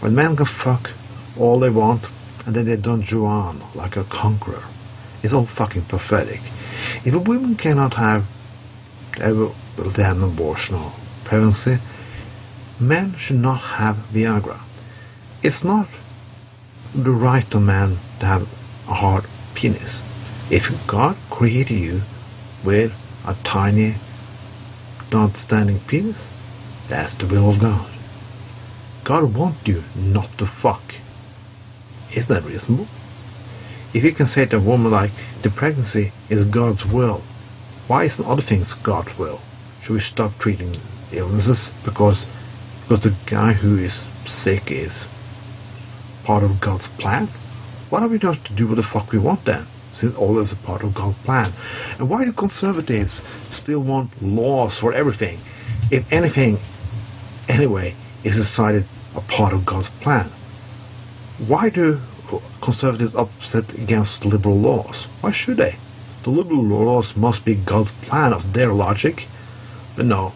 When 0.00 0.14
men 0.14 0.36
can 0.36 0.46
fuck 0.46 0.90
all 1.38 1.58
they 1.58 1.70
want, 1.70 2.04
and 2.46 2.54
then 2.54 2.66
they 2.66 2.76
Don 2.76 3.02
Juan 3.02 3.62
like 3.74 3.96
a 3.96 4.04
conqueror, 4.04 4.64
it's 5.22 5.32
all 5.32 5.46
fucking 5.46 5.82
pathetic. 5.82 6.40
If 7.04 7.14
a 7.14 7.18
woman 7.18 7.56
cannot 7.56 7.94
have 7.94 8.26
ever 9.20 9.50
they 9.76 10.02
have 10.02 10.18
an 10.18 10.24
abortion 10.24 10.74
or 10.74 10.92
pregnancy, 11.24 11.78
men 12.78 13.14
should 13.14 13.36
not 13.36 13.60
have 13.60 13.96
Viagra. 14.12 14.60
It's 15.42 15.64
not 15.64 15.88
the 16.94 17.10
right 17.10 17.54
of 17.54 17.62
man 17.62 17.96
to 18.20 18.26
have 18.26 18.42
a 18.88 18.94
hard 18.94 19.24
penis. 19.54 20.02
If 20.50 20.86
God 20.86 21.16
created 21.30 21.78
you 21.78 22.02
with 22.64 22.92
a 23.26 23.34
tiny, 23.44 23.94
non-standing 25.10 25.80
penis, 25.80 26.30
that's 26.88 27.14
the 27.14 27.26
will 27.26 27.48
of 27.48 27.58
God. 27.58 27.88
God 29.04 29.34
wants 29.34 29.66
you 29.66 29.82
not 29.96 30.30
to 30.38 30.46
fuck. 30.46 30.82
Isn't 32.14 32.34
that 32.34 32.48
reasonable? 32.48 32.86
If 33.94 34.04
you 34.04 34.12
can 34.12 34.26
say 34.26 34.46
to 34.46 34.56
a 34.56 34.60
woman 34.60 34.90
like 34.90 35.10
the 35.42 35.50
pregnancy 35.50 36.12
is 36.28 36.44
God's 36.44 36.84
will, 36.84 37.22
why 37.88 38.04
isn't 38.04 38.24
other 38.24 38.42
things 38.42 38.74
God's 38.74 39.18
will? 39.18 39.40
Should 39.82 39.94
we 39.94 40.00
stop 40.00 40.38
treating 40.38 40.72
illnesses 41.12 41.70
because 41.84 42.26
because 42.82 43.04
the 43.04 43.14
guy 43.26 43.52
who 43.52 43.76
is 43.78 44.06
sick 44.26 44.70
is 44.70 45.06
part 46.24 46.42
of 46.42 46.60
God's 46.60 46.88
plan? 46.88 47.26
What 47.90 48.02
are 48.02 48.08
we 48.08 48.18
to 48.18 48.36
do 48.54 48.66
what 48.66 48.76
the 48.76 48.82
fuck 48.82 49.12
we 49.12 49.18
want 49.18 49.44
then? 49.44 49.66
Since 49.92 50.16
all 50.16 50.38
is 50.38 50.52
a 50.52 50.56
part 50.56 50.82
of 50.82 50.94
God's 50.94 51.18
plan. 51.18 51.52
And 51.98 52.08
why 52.08 52.24
do 52.24 52.32
conservatives 52.32 53.22
still 53.50 53.80
want 53.80 54.22
laws 54.22 54.78
for 54.78 54.92
everything? 54.92 55.38
If 55.90 56.10
anything, 56.12 56.58
anyway, 57.48 57.94
is 58.24 58.36
decided 58.36 58.84
a 59.14 59.20
part 59.20 59.52
of 59.52 59.66
God's 59.66 59.90
plan. 59.90 60.30
Why 61.46 61.70
do 61.70 62.00
conservatives 62.60 63.16
upset 63.16 63.74
against 63.74 64.24
liberal 64.24 64.58
laws? 64.58 65.06
Why 65.22 65.32
should 65.32 65.56
they? 65.56 65.74
The 66.22 66.30
liberal 66.30 66.62
laws 66.62 67.16
must 67.16 67.44
be 67.44 67.56
God's 67.56 67.90
plan 67.90 68.32
of 68.32 68.52
their 68.52 68.72
logic. 68.72 69.26
But 69.96 70.06
no, 70.06 70.34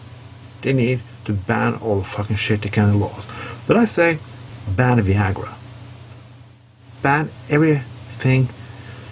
they 0.61 0.73
need 0.73 0.99
to 1.23 1.31
ban 1.31 1.75
all 1.75 1.99
the 1.99 2.03
fucking 2.03 2.35
shitty 2.35 2.73
kind 2.73 2.89
of 2.89 2.97
laws. 2.97 3.25
But 3.67 3.77
I 3.77 3.85
say, 3.85 4.19
ban 4.75 4.99
Viagra. 4.99 5.53
Ban 7.01 7.29
everything. 7.49 8.49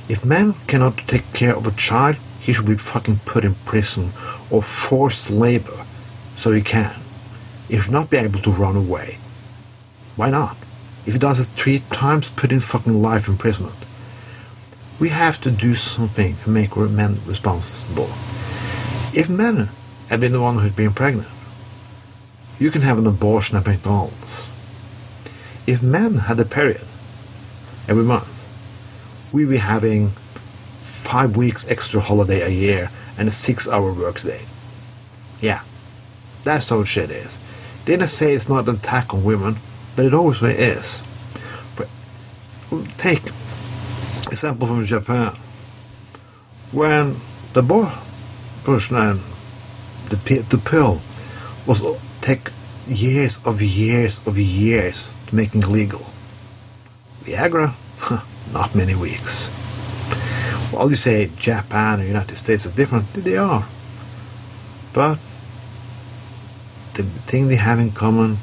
If 0.09 0.25
man 0.25 0.53
cannot 0.67 0.97
take 0.97 1.31
care 1.31 1.55
of 1.55 1.65
a 1.65 1.71
child, 1.71 2.17
he 2.41 2.51
should 2.51 2.67
be 2.67 2.75
fucking 2.75 3.19
put 3.25 3.45
in 3.45 3.55
prison 3.65 4.11
or 4.51 4.61
forced 4.61 5.29
labor 5.29 5.85
so 6.35 6.51
he 6.51 6.61
can. 6.61 6.93
He 7.69 7.79
should 7.79 7.93
not 7.93 8.09
be 8.09 8.17
able 8.17 8.39
to 8.41 8.51
run 8.51 8.75
away. 8.75 9.17
Why 10.17 10.29
not? 10.29 10.57
If 11.05 11.13
he 11.13 11.19
does 11.19 11.39
it 11.39 11.49
three 11.55 11.79
times, 11.91 12.29
put 12.29 12.51
in 12.51 12.59
fucking 12.59 13.01
life 13.01 13.27
imprisonment. 13.27 13.75
We 14.99 15.09
have 15.09 15.39
to 15.41 15.51
do 15.51 15.75
something 15.75 16.35
to 16.43 16.49
make 16.49 16.75
men 16.75 17.19
responsible. 17.25 18.09
If 19.13 19.29
men 19.29 19.69
had 20.09 20.21
been 20.21 20.31
the 20.31 20.41
one 20.41 20.57
who'd 20.57 20.75
been 20.75 20.93
pregnant, 20.93 21.27
you 22.59 22.71
can 22.71 22.81
have 22.81 22.97
an 22.97 23.05
abortion 23.05 23.57
at 23.57 23.65
McDonald's. 23.65 24.49
If 25.67 25.83
men 25.83 26.15
had 26.15 26.39
a 26.39 26.45
period 26.45 26.85
every 27.87 28.03
month, 28.03 28.31
we'd 29.33 29.49
be 29.49 29.57
having 29.57 30.09
five 31.05 31.35
weeks 31.37 31.67
extra 31.67 31.99
holiday 31.99 32.41
a 32.41 32.49
year 32.49 32.89
and 33.17 33.27
a 33.27 33.31
six 33.31 33.67
hour 33.67 33.93
workday. 33.93 34.41
Yeah, 35.41 35.61
that's 36.43 36.69
how 36.69 36.83
shit 36.83 37.11
is. 37.11 37.37
Didn't 37.85 38.07
say 38.07 38.33
it's 38.33 38.49
not 38.49 38.67
an 38.67 38.75
attack 38.75 39.13
on 39.13 39.23
women, 39.23 39.57
but 39.95 40.05
it 40.05 40.13
always 40.13 40.41
is. 40.41 41.01
For, 41.75 41.87
take 42.97 43.23
example 44.31 44.67
from 44.67 44.83
Japan. 44.83 45.33
When 46.71 47.15
the 47.53 47.61
abortion 47.61 48.97
and 48.97 49.19
the, 50.09 50.45
the 50.49 50.57
pill 50.57 51.01
was 51.65 51.85
uh, 51.85 51.97
take 52.21 52.49
years 52.87 53.39
of 53.45 53.61
years 53.61 54.25
of 54.27 54.37
years 54.37 55.11
to 55.27 55.35
making 55.35 55.61
legal. 55.61 56.05
Viagra, 57.23 57.73
not 58.53 58.75
many 58.75 58.95
weeks. 58.95 59.49
Well, 60.71 60.89
you 60.89 60.95
say 60.95 61.29
Japan 61.37 62.01
or 62.01 62.03
United 62.03 62.35
States 62.35 62.65
is 62.65 62.73
different, 62.73 63.11
they 63.13 63.37
are. 63.37 63.65
But 64.93 65.19
the 66.93 67.03
thing 67.03 67.47
they 67.47 67.55
have 67.55 67.79
in 67.79 67.91
common, 67.91 68.37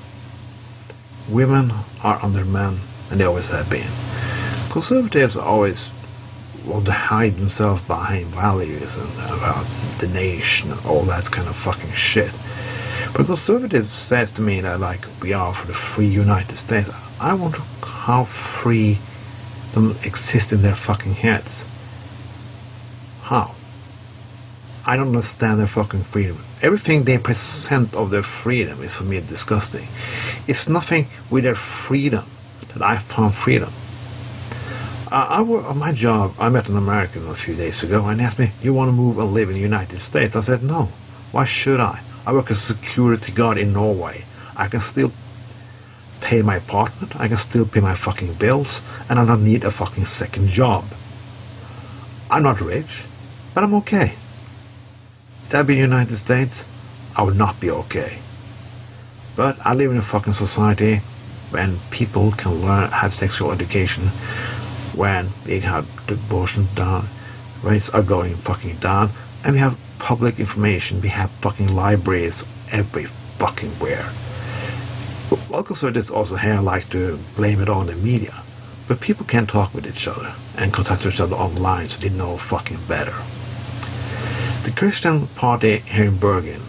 women 1.29 1.73
are 2.03 2.19
under 2.23 2.45
men, 2.45 2.79
and 3.11 3.21
they 3.21 3.25
always 3.25 3.51
have 3.51 3.71
been. 3.71 3.89
Conservatives 4.71 5.37
always 5.37 5.91
want 6.65 6.85
to 6.87 6.93
hide 6.93 7.35
themselves 7.35 7.83
behind 7.83 8.27
values 8.27 8.97
and 8.97 9.37
about 9.37 9.65
the 9.99 10.09
nation 10.09 10.71
and 10.71 10.87
all 10.87 11.03
that 11.03 11.31
kind 11.31 11.49
of 11.49 11.57
fucking 11.57 11.93
shit. 11.93 12.31
But 13.15 13.27
conservative 13.27 13.93
says 13.93 14.31
to 14.33 14.43
me 14.43 14.61
that 14.61 14.81
like 14.81 15.07
we 15.21 15.33
are 15.33 15.53
for 15.53 15.67
the 15.67 15.75
free 15.75 16.07
United 16.07 16.57
States. 16.57 16.91
I 17.21 17.35
wonder 17.35 17.59
how 17.83 18.25
free 18.25 18.99
them 19.73 19.97
exist 20.05 20.53
in 20.53 20.63
their 20.63 20.75
fucking 20.75 21.15
heads. 21.15 21.67
How? 23.23 23.55
I 24.85 24.97
don't 24.97 25.09
understand 25.09 25.61
their 25.61 25.69
fucking 25.69 26.03
freedom. 26.03 26.39
Everything 26.61 27.05
they 27.05 27.19
present 27.19 27.95
of 27.95 28.11
their 28.11 28.23
freedom 28.23 28.83
is 28.83 28.97
for 28.97 29.05
me 29.05 29.21
disgusting. 29.21 29.87
It's 30.49 30.69
nothing 30.69 31.07
with 31.31 31.45
their 31.45 31.55
freedom 31.55 32.25
that 32.73 32.83
I 32.83 32.99
found 32.99 33.35
freedom. 33.35 33.73
Uh, 35.11 35.27
I 35.29 35.43
work 35.43 35.67
on 35.67 35.79
my 35.79 35.93
job. 35.93 36.35
I 36.39 36.49
met 36.49 36.69
an 36.69 36.77
American 36.77 37.29
a 37.29 37.35
few 37.35 37.55
days 37.55 37.83
ago 37.83 38.07
and 38.07 38.19
he 38.19 38.27
asked 38.27 38.39
me, 38.39 38.51
"You 38.63 38.75
want 38.75 38.89
to 38.89 38.93
move 38.93 39.19
and 39.19 39.33
live 39.33 39.49
in 39.51 39.55
the 39.55 39.61
United 39.61 40.01
States?" 40.01 40.35
I 40.35 40.41
said, 40.41 40.63
"No. 40.63 40.89
Why 41.31 41.45
should 41.45 41.81
I? 41.81 42.01
I 42.27 42.33
work 42.33 42.51
as 42.51 42.59
a 42.59 42.75
security 42.75 43.33
guard 43.33 43.59
in 43.59 43.73
Norway. 43.73 44.25
I 44.57 44.67
can 44.69 44.81
still 44.81 45.13
pay 46.21 46.43
my 46.43 46.57
apartment. 46.57 47.15
I 47.21 47.29
can 47.29 47.37
still 47.37 47.67
pay 47.67 47.81
my 47.81 47.95
fucking 47.95 48.35
bills, 48.35 48.81
and 49.09 49.19
I 49.19 49.25
don't 49.25 49.45
need 49.45 49.65
a 49.65 49.71
fucking 49.71 50.07
second 50.07 50.49
job. 50.49 50.85
I'm 52.31 52.43
not 52.43 52.61
rich, 52.61 53.05
but 53.55 53.65
I'm 53.65 53.75
okay. 53.75 54.15
I'd 55.55 55.67
be 55.67 55.75
in 55.75 55.81
the 55.81 55.97
United 55.97 56.17
States, 56.17 56.65
I 57.15 57.23
would 57.23 57.37
not 57.37 57.61
be 57.61 57.71
okay. 57.71 58.19
But 59.37 59.59
I 59.65 59.75
live 59.75 59.91
in 59.91 59.99
a 59.99 60.03
fucking 60.03 60.33
society 60.33 60.97
when 61.51 61.79
people 61.91 62.33
can 62.33 62.63
learn, 62.63 62.91
have 62.91 63.13
sexual 63.13 63.53
education, 63.53 64.05
when 64.95 65.29
we 65.45 65.61
have 65.61 65.87
abortion 66.09 66.69
down, 66.75 67.07
rates 67.63 67.91
are 67.91 68.03
going 68.03 68.35
fucking 68.35 68.77
down, 68.77 69.11
and 69.45 69.53
we 69.53 69.59
have 69.59 69.79
public 69.99 70.41
information, 70.41 71.03
we 71.03 71.09
have 71.09 71.31
fucking 71.31 71.69
libraries 71.69 72.45
every 72.73 73.05
fucking 73.05 73.71
where. 73.73 74.09
Well, 75.51 75.63
conservatives 75.63 76.11
also 76.11 76.37
here 76.37 76.61
like 76.61 76.89
to 76.91 77.19
blame 77.37 77.61
it 77.61 77.69
on 77.69 77.87
the 77.87 77.97
media, 77.97 78.43
but 78.89 79.01
people 79.01 79.27
can 79.27 79.47
talk 79.47 79.75
with 79.75 79.87
each 79.87 80.09
other 80.09 80.35
and 80.57 80.73
contact 80.73 81.05
each 81.05 81.21
other 81.21 81.37
online 81.37 81.87
so 81.87 82.01
they 82.01 82.15
know 82.17 82.39
fucking 82.39 82.79
better. 82.89 83.15
The 84.63 84.71
Christian 84.71 85.27
party 85.27 85.79
here 85.79 86.05
in 86.05 86.19
Bergen, 86.19 86.63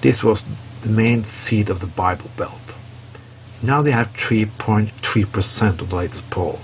this 0.00 0.24
was 0.24 0.44
the 0.80 0.88
main 0.88 1.24
seat 1.24 1.68
of 1.68 1.80
the 1.80 1.86
Bible 1.86 2.30
Belt. 2.38 2.58
Now 3.62 3.82
they 3.82 3.90
have 3.90 4.10
3.3% 4.14 5.80
of 5.80 5.90
the 5.90 5.94
latest 5.94 6.30
poll. 6.30 6.58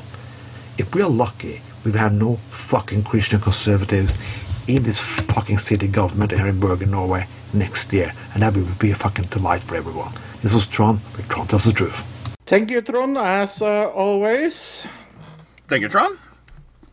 If 0.78 0.94
we 0.94 1.02
are 1.02 1.10
lucky, 1.10 1.60
we 1.84 1.90
will 1.90 1.98
have 1.98 2.14
no 2.14 2.36
fucking 2.48 3.02
Christian 3.02 3.40
conservatives 3.40 4.16
in 4.66 4.84
this 4.84 4.98
fucking 4.98 5.58
city 5.58 5.86
government 5.86 6.32
here 6.32 6.46
in 6.46 6.58
Bergen, 6.58 6.92
Norway 6.92 7.26
next 7.52 7.92
year, 7.92 8.14
and 8.32 8.42
that 8.42 8.56
will 8.56 8.66
be 8.78 8.90
a 8.90 8.94
fucking 8.94 9.26
delight 9.26 9.62
for 9.62 9.76
everyone. 9.76 10.12
This 10.40 10.54
was 10.54 10.66
Tron, 10.66 10.98
but 11.14 11.28
Tron 11.28 11.46
tells 11.46 11.64
the 11.64 11.74
truth. 11.74 12.02
Thank 12.46 12.70
you, 12.70 12.80
Tron, 12.80 13.18
as 13.18 13.60
uh, 13.60 13.90
always. 13.90 14.86
Thank 15.68 15.82
you, 15.82 15.88
Tron. 15.90 16.18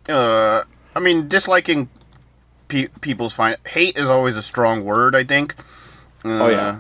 Uh, 0.10 0.64
I 0.94 1.00
mean, 1.00 1.30
disliking 1.30 1.88
pe- 2.72 2.88
people's 3.02 3.34
fine. 3.34 3.58
Hate 3.68 3.98
is 3.98 4.10
always 4.10 4.36
a 4.36 4.42
strong 4.44 4.84
word. 4.84 5.16
I 5.16 5.24
think. 5.24 5.56
Uh, 6.26 6.44
Oh, 6.46 6.50
yeah. 6.50 6.80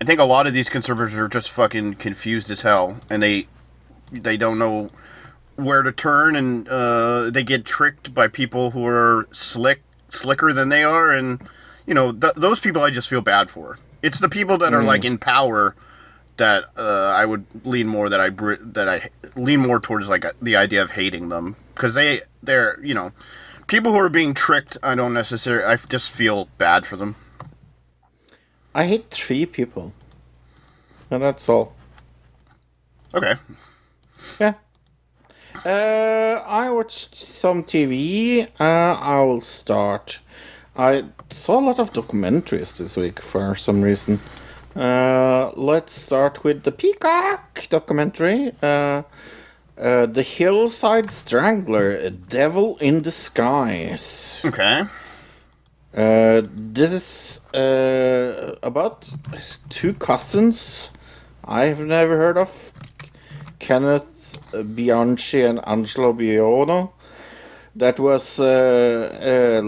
I 0.00 0.04
think 0.04 0.20
a 0.20 0.24
lot 0.24 0.46
of 0.46 0.52
these 0.54 0.68
conservatives 0.68 1.16
are 1.16 1.28
just 1.28 1.50
fucking 1.50 1.94
confused 1.94 2.50
as 2.50 2.60
hell, 2.62 2.98
and 3.10 3.22
they 3.22 3.46
they 4.12 4.36
don't 4.36 4.58
know 4.58 4.88
where 5.56 5.82
to 5.82 5.90
turn, 5.92 6.36
and 6.36 6.68
uh, 6.68 7.30
they 7.30 7.42
get 7.42 7.64
tricked 7.64 8.14
by 8.14 8.28
people 8.28 8.70
who 8.72 8.86
are 8.86 9.26
slick 9.32 9.82
slicker 10.08 10.52
than 10.52 10.68
they 10.68 10.84
are, 10.84 11.10
and 11.10 11.40
you 11.86 11.94
know 11.94 12.12
th- 12.12 12.34
those 12.36 12.60
people 12.60 12.82
I 12.82 12.90
just 12.90 13.08
feel 13.08 13.20
bad 13.22 13.50
for. 13.50 13.78
It's 14.02 14.20
the 14.20 14.28
people 14.28 14.56
that 14.58 14.72
are 14.72 14.82
Mm. 14.82 14.86
like 14.86 15.04
in 15.04 15.18
power 15.18 15.74
that 16.36 16.64
uh, 16.76 17.12
I 17.16 17.24
would 17.24 17.44
lean 17.64 17.88
more 17.88 18.08
that 18.08 18.20
I 18.20 18.30
br- 18.30 18.54
that 18.60 18.88
I 18.88 19.10
lean 19.34 19.58
more 19.60 19.80
towards 19.80 20.08
like 20.08 20.24
the 20.40 20.54
idea 20.54 20.80
of 20.80 20.92
hating 20.92 21.28
them 21.30 21.56
because 21.74 21.94
they 21.94 22.20
they're 22.40 22.78
you 22.84 22.94
know 22.94 23.10
people 23.68 23.92
who 23.92 23.98
are 23.98 24.08
being 24.08 24.34
tricked. 24.34 24.76
I 24.82 24.94
don't 24.94 25.14
necessarily. 25.14 25.64
I 25.64 25.76
just 25.76 26.10
feel 26.10 26.48
bad 26.58 26.86
for 26.86 26.96
them. 26.96 27.14
I 28.74 28.86
hate 28.86 29.10
three 29.10 29.46
people. 29.46 29.92
And 31.10 31.22
that's 31.22 31.48
all. 31.48 31.74
Okay. 33.14 33.34
Yeah. 34.40 34.54
Uh, 35.64 36.42
I 36.46 36.70
watched 36.70 37.16
some 37.16 37.64
TV. 37.64 38.48
Uh, 38.60 38.64
I 39.00 39.20
will 39.20 39.40
start. 39.40 40.20
I 40.76 41.04
saw 41.30 41.58
a 41.58 41.64
lot 41.64 41.80
of 41.80 41.92
documentaries 41.92 42.76
this 42.76 42.96
week 42.96 43.20
for 43.20 43.54
some 43.54 43.82
reason. 43.82 44.20
Uh, 44.76 45.50
let's 45.56 46.00
start 46.00 46.44
with 46.44 46.62
the 46.62 46.70
Peacock 46.70 47.68
documentary. 47.68 48.52
Uh, 48.62 49.02
uh, 49.78 50.06
the 50.06 50.22
Hillside 50.22 51.10
Strangler, 51.10 51.96
a 51.96 52.10
devil 52.10 52.76
in 52.78 53.02
disguise. 53.02 54.40
Okay. 54.44 54.84
Uh, 55.94 56.42
this 56.54 56.92
is 56.92 57.54
uh, 57.54 58.56
about 58.62 59.10
two 59.68 59.94
cousins 59.94 60.90
I've 61.44 61.80
never 61.80 62.16
heard 62.16 62.36
of. 62.36 62.72
Kenneth 63.58 64.38
Bianchi 64.74 65.42
and 65.42 65.60
Angelo 65.66 66.12
Buono. 66.12 66.92
That 67.74 67.98
was 67.98 68.40
uh, 68.40 69.60
uh, 69.62 69.66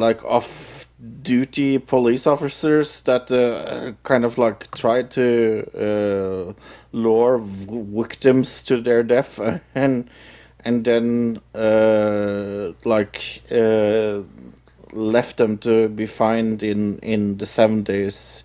off-duty 1.00 1.78
police 1.78 2.26
officers 2.26 3.00
that 3.02 3.30
uh, 3.30 3.92
kind 4.02 4.24
of 4.24 4.38
like 4.38 4.70
tried 4.72 5.10
to 5.10 5.64
uh, 5.76 6.52
lure 6.92 7.38
victims 7.38 8.62
to 8.62 8.80
their 8.80 9.02
death 9.02 9.38
and 9.74 10.08
and 10.62 10.84
then 10.84 11.40
uh, 11.54 12.72
like 12.84 13.42
uh, 13.50 14.20
left 14.92 15.38
them 15.38 15.56
to 15.58 15.88
be 15.88 16.06
found 16.06 16.62
in 16.62 16.98
in 16.98 17.38
the 17.38 17.46
70s 17.46 18.42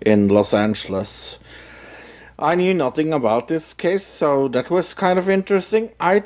in 0.00 0.28
Los 0.28 0.54
Angeles. 0.54 1.38
I 2.38 2.54
knew 2.54 2.74
nothing 2.74 3.14
about 3.14 3.48
this 3.48 3.72
case, 3.72 4.04
so 4.04 4.46
that 4.48 4.70
was 4.70 4.92
kind 4.92 5.18
of 5.18 5.30
interesting. 5.30 5.88
I, 5.98 6.22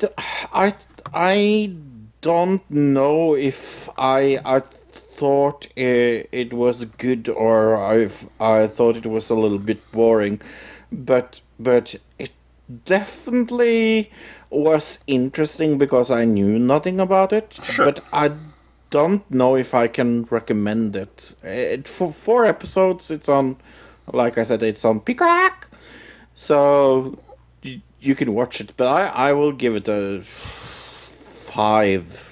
I, 0.51 0.75
I 1.13 1.73
don't 2.19 2.69
know 2.69 3.33
if 3.33 3.87
I 3.97 4.37
I 4.43 4.61
thought 5.21 5.67
it, 5.75 6.27
it 6.31 6.51
was 6.51 6.83
good 6.97 7.29
or 7.29 7.77
I 7.77 8.09
I 8.39 8.65
thought 8.65 8.97
it 8.97 9.05
was 9.05 9.29
a 9.29 9.35
little 9.35 9.59
bit 9.59 9.79
boring, 9.91 10.41
but 10.91 11.41
but 11.59 11.95
it 12.17 12.31
definitely 12.85 14.09
was 14.49 14.97
interesting 15.05 15.77
because 15.77 16.09
I 16.09 16.25
knew 16.25 16.57
nothing 16.57 16.99
about 16.99 17.33
it. 17.33 17.59
Sure. 17.61 17.85
But 17.85 18.03
I 18.11 18.31
don't 18.89 19.29
know 19.29 19.55
if 19.55 19.75
I 19.75 19.87
can 19.87 20.23
recommend 20.23 20.95
it. 20.95 21.35
it 21.43 21.87
for 21.87 22.11
four 22.11 22.45
episodes, 22.45 23.11
it's 23.11 23.29
on, 23.29 23.57
like 24.11 24.39
I 24.39 24.43
said, 24.43 24.63
it's 24.63 24.83
on 24.83 25.01
Peacock, 25.01 25.69
so 26.33 27.19
you, 27.61 27.81
you 27.99 28.15
can 28.15 28.33
watch 28.33 28.59
it. 28.59 28.73
But 28.75 28.87
I 28.87 29.29
I 29.29 29.33
will 29.33 29.51
give 29.51 29.75
it 29.75 29.87
a 29.87 30.23
five. 30.23 32.30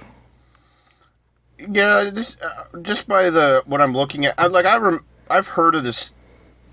Yeah, 1.67 2.09
just, 2.13 2.37
uh, 2.41 2.77
just 2.81 3.07
by 3.07 3.29
the 3.29 3.63
what 3.65 3.81
I'm 3.81 3.93
looking 3.93 4.25
at, 4.25 4.35
I, 4.37 4.47
like 4.47 4.65
I 4.65 4.77
rem- 4.77 5.05
I've 5.29 5.49
heard 5.49 5.75
of 5.75 5.83
this 5.83 6.13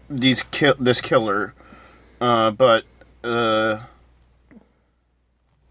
these 0.08 0.42
kill 0.44 0.74
this 0.78 1.00
killer, 1.00 1.54
uh, 2.20 2.52
but 2.52 2.84
uh, 3.24 3.80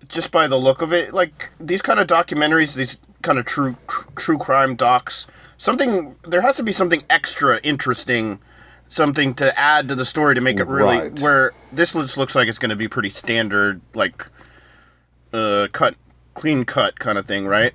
just 0.08 0.32
by 0.32 0.48
the 0.48 0.58
look 0.58 0.82
of 0.82 0.92
it, 0.94 1.14
like 1.14 1.50
these 1.60 1.82
kind 1.82 2.00
of 2.00 2.08
documentaries, 2.08 2.76
these 2.76 2.98
kind 3.22 3.40
of 3.40 3.46
true 3.46 3.78
tr- 3.88 4.10
true 4.16 4.38
crime 4.38 4.76
docs, 4.76 5.28
something 5.58 6.16
there 6.24 6.42
has 6.42 6.58
to 6.58 6.64
be 6.64 6.72
something 6.74 7.04
extra 7.10 7.60
interesting, 7.64 8.40
something 8.90 9.34
to 9.36 9.58
add 9.58 9.88
to 9.88 9.96
the 9.96 10.06
story 10.06 10.36
to 10.36 10.42
make 10.42 10.60
it 10.60 10.68
really 10.68 10.98
Right. 10.98 11.20
where 11.22 11.54
this 11.72 11.94
just 11.94 12.18
looks 12.18 12.36
like 12.36 12.48
it's 12.50 12.58
going 12.58 12.70
to 12.70 12.76
be 12.76 12.88
pretty 12.90 13.10
standard, 13.10 13.80
like 13.94 14.26
uh, 15.34 15.68
cut 15.72 15.96
clean 16.34 16.66
cut 16.66 17.00
kind 17.00 17.18
of 17.18 17.26
thing, 17.26 17.48
right? 17.48 17.74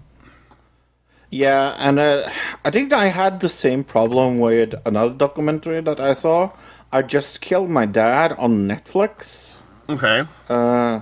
Yeah, 1.31 1.76
and 1.78 1.99
uh, 1.99 2.31
I 2.64 2.70
think 2.70 2.93
I 2.93 3.07
had 3.07 3.41
the 3.41 3.49
same 3.49 3.85
problem 3.85 4.41
with 4.41 4.74
another 4.85 5.14
documentary 5.14 5.81
that 5.81 6.01
I 6.01 6.14
saw. 6.14 6.51
I 6.93 7.03
just 7.03 7.41
killed 7.41 7.70
my 7.70 7.87
dad 7.87 8.33
on 8.33 8.66
Netflix. 8.66 9.59
Okay. 9.89 10.24
Uh, 10.49 11.01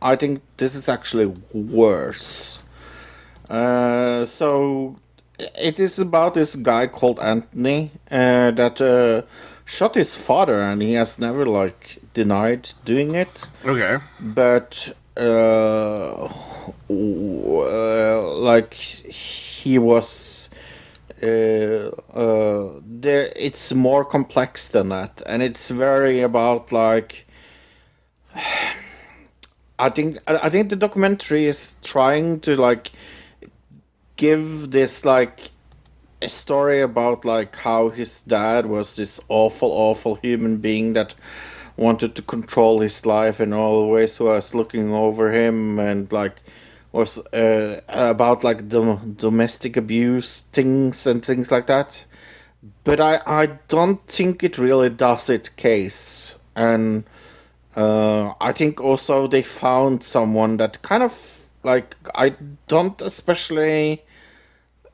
I 0.00 0.16
think 0.16 0.42
this 0.56 0.74
is 0.74 0.88
actually 0.88 1.32
worse. 1.52 2.64
Uh, 3.48 4.24
so 4.26 4.96
it 5.38 5.78
is 5.78 5.98
about 6.00 6.34
this 6.34 6.56
guy 6.56 6.88
called 6.88 7.20
Anthony 7.20 7.92
uh, 8.10 8.50
that 8.50 8.80
uh, 8.80 9.22
shot 9.64 9.94
his 9.94 10.16
father, 10.16 10.60
and 10.60 10.82
he 10.82 10.94
has 10.94 11.20
never 11.20 11.46
like 11.46 11.98
denied 12.12 12.70
doing 12.84 13.14
it. 13.14 13.46
Okay. 13.64 13.98
But 14.20 14.92
uh, 15.16 16.28
like 16.88 18.74
he 18.74 19.78
was. 19.78 20.50
Uh, 21.22 21.90
uh, 22.12 22.80
there, 22.84 23.32
it's 23.36 23.72
more 23.72 24.04
complex 24.04 24.68
than 24.68 24.88
that, 24.88 25.22
and 25.26 25.42
it's 25.42 25.70
very 25.70 26.20
about 26.20 26.72
like. 26.72 27.26
I 29.78 29.88
think 29.88 30.18
I 30.28 30.48
think 30.48 30.70
the 30.70 30.76
documentary 30.76 31.46
is 31.46 31.74
trying 31.82 32.38
to 32.40 32.54
like 32.56 32.92
give 34.16 34.70
this 34.70 35.04
like 35.04 35.50
a 36.22 36.28
story 36.28 36.80
about 36.80 37.24
like 37.24 37.56
how 37.56 37.88
his 37.88 38.20
dad 38.22 38.66
was 38.66 38.94
this 38.94 39.18
awful 39.28 39.70
awful 39.72 40.14
human 40.16 40.58
being 40.58 40.92
that 40.92 41.14
wanted 41.76 42.14
to 42.16 42.22
control 42.22 42.80
his 42.80 43.06
life 43.06 43.40
and 43.40 43.54
always 43.54 44.18
was 44.20 44.54
looking 44.54 44.92
over 44.92 45.32
him 45.32 45.78
and 45.78 46.10
like 46.12 46.42
was 46.92 47.18
uh, 47.28 47.80
about 47.88 48.44
like 48.44 48.68
dom- 48.68 49.14
domestic 49.18 49.76
abuse 49.76 50.40
things 50.52 51.06
and 51.06 51.24
things 51.24 51.50
like 51.50 51.66
that. 51.66 52.04
But 52.84 53.00
i 53.00 53.20
i 53.26 53.46
don't 53.68 54.06
think 54.06 54.44
it 54.44 54.58
really 54.58 54.90
does 54.90 55.28
it 55.30 55.56
case. 55.56 56.38
And 56.54 57.04
uh, 57.76 58.34
I 58.40 58.52
think 58.52 58.80
also 58.80 59.26
they 59.26 59.42
found 59.42 60.04
someone 60.04 60.58
that 60.58 60.82
kind 60.82 61.02
of 61.02 61.48
like 61.64 61.96
I 62.14 62.34
don't 62.68 63.00
especially 63.02 64.02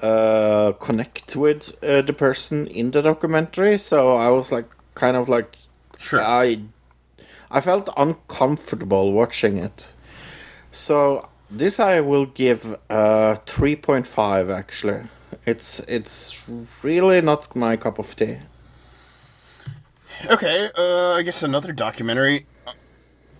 uh, 0.00 0.72
connect 0.80 1.34
with 1.36 1.76
uh, 1.82 2.02
the 2.02 2.12
person 2.12 2.66
in 2.68 2.90
the 2.92 3.02
documentary, 3.02 3.78
so 3.78 4.16
I 4.16 4.30
was 4.30 4.52
like 4.52 4.66
kind 4.94 5.16
of 5.16 5.28
like 5.28 5.57
sure 5.98 6.22
I 6.22 6.60
I 7.50 7.60
felt 7.60 7.88
uncomfortable 7.96 9.12
watching 9.12 9.58
it. 9.58 9.92
So 10.72 11.28
this 11.50 11.78
I 11.80 12.00
will 12.00 12.26
give 12.26 12.76
uh, 12.90 13.34
three 13.46 13.76
point 13.76 14.06
five 14.06 14.48
actually. 14.50 15.02
It's 15.46 15.80
it's 15.80 16.42
really 16.82 17.20
not 17.20 17.54
my 17.54 17.76
cup 17.76 17.98
of 17.98 18.14
tea. 18.16 18.38
Okay, 20.26 20.70
uh, 20.76 21.12
I 21.14 21.22
guess 21.22 21.42
another 21.42 21.72
documentary 21.72 22.46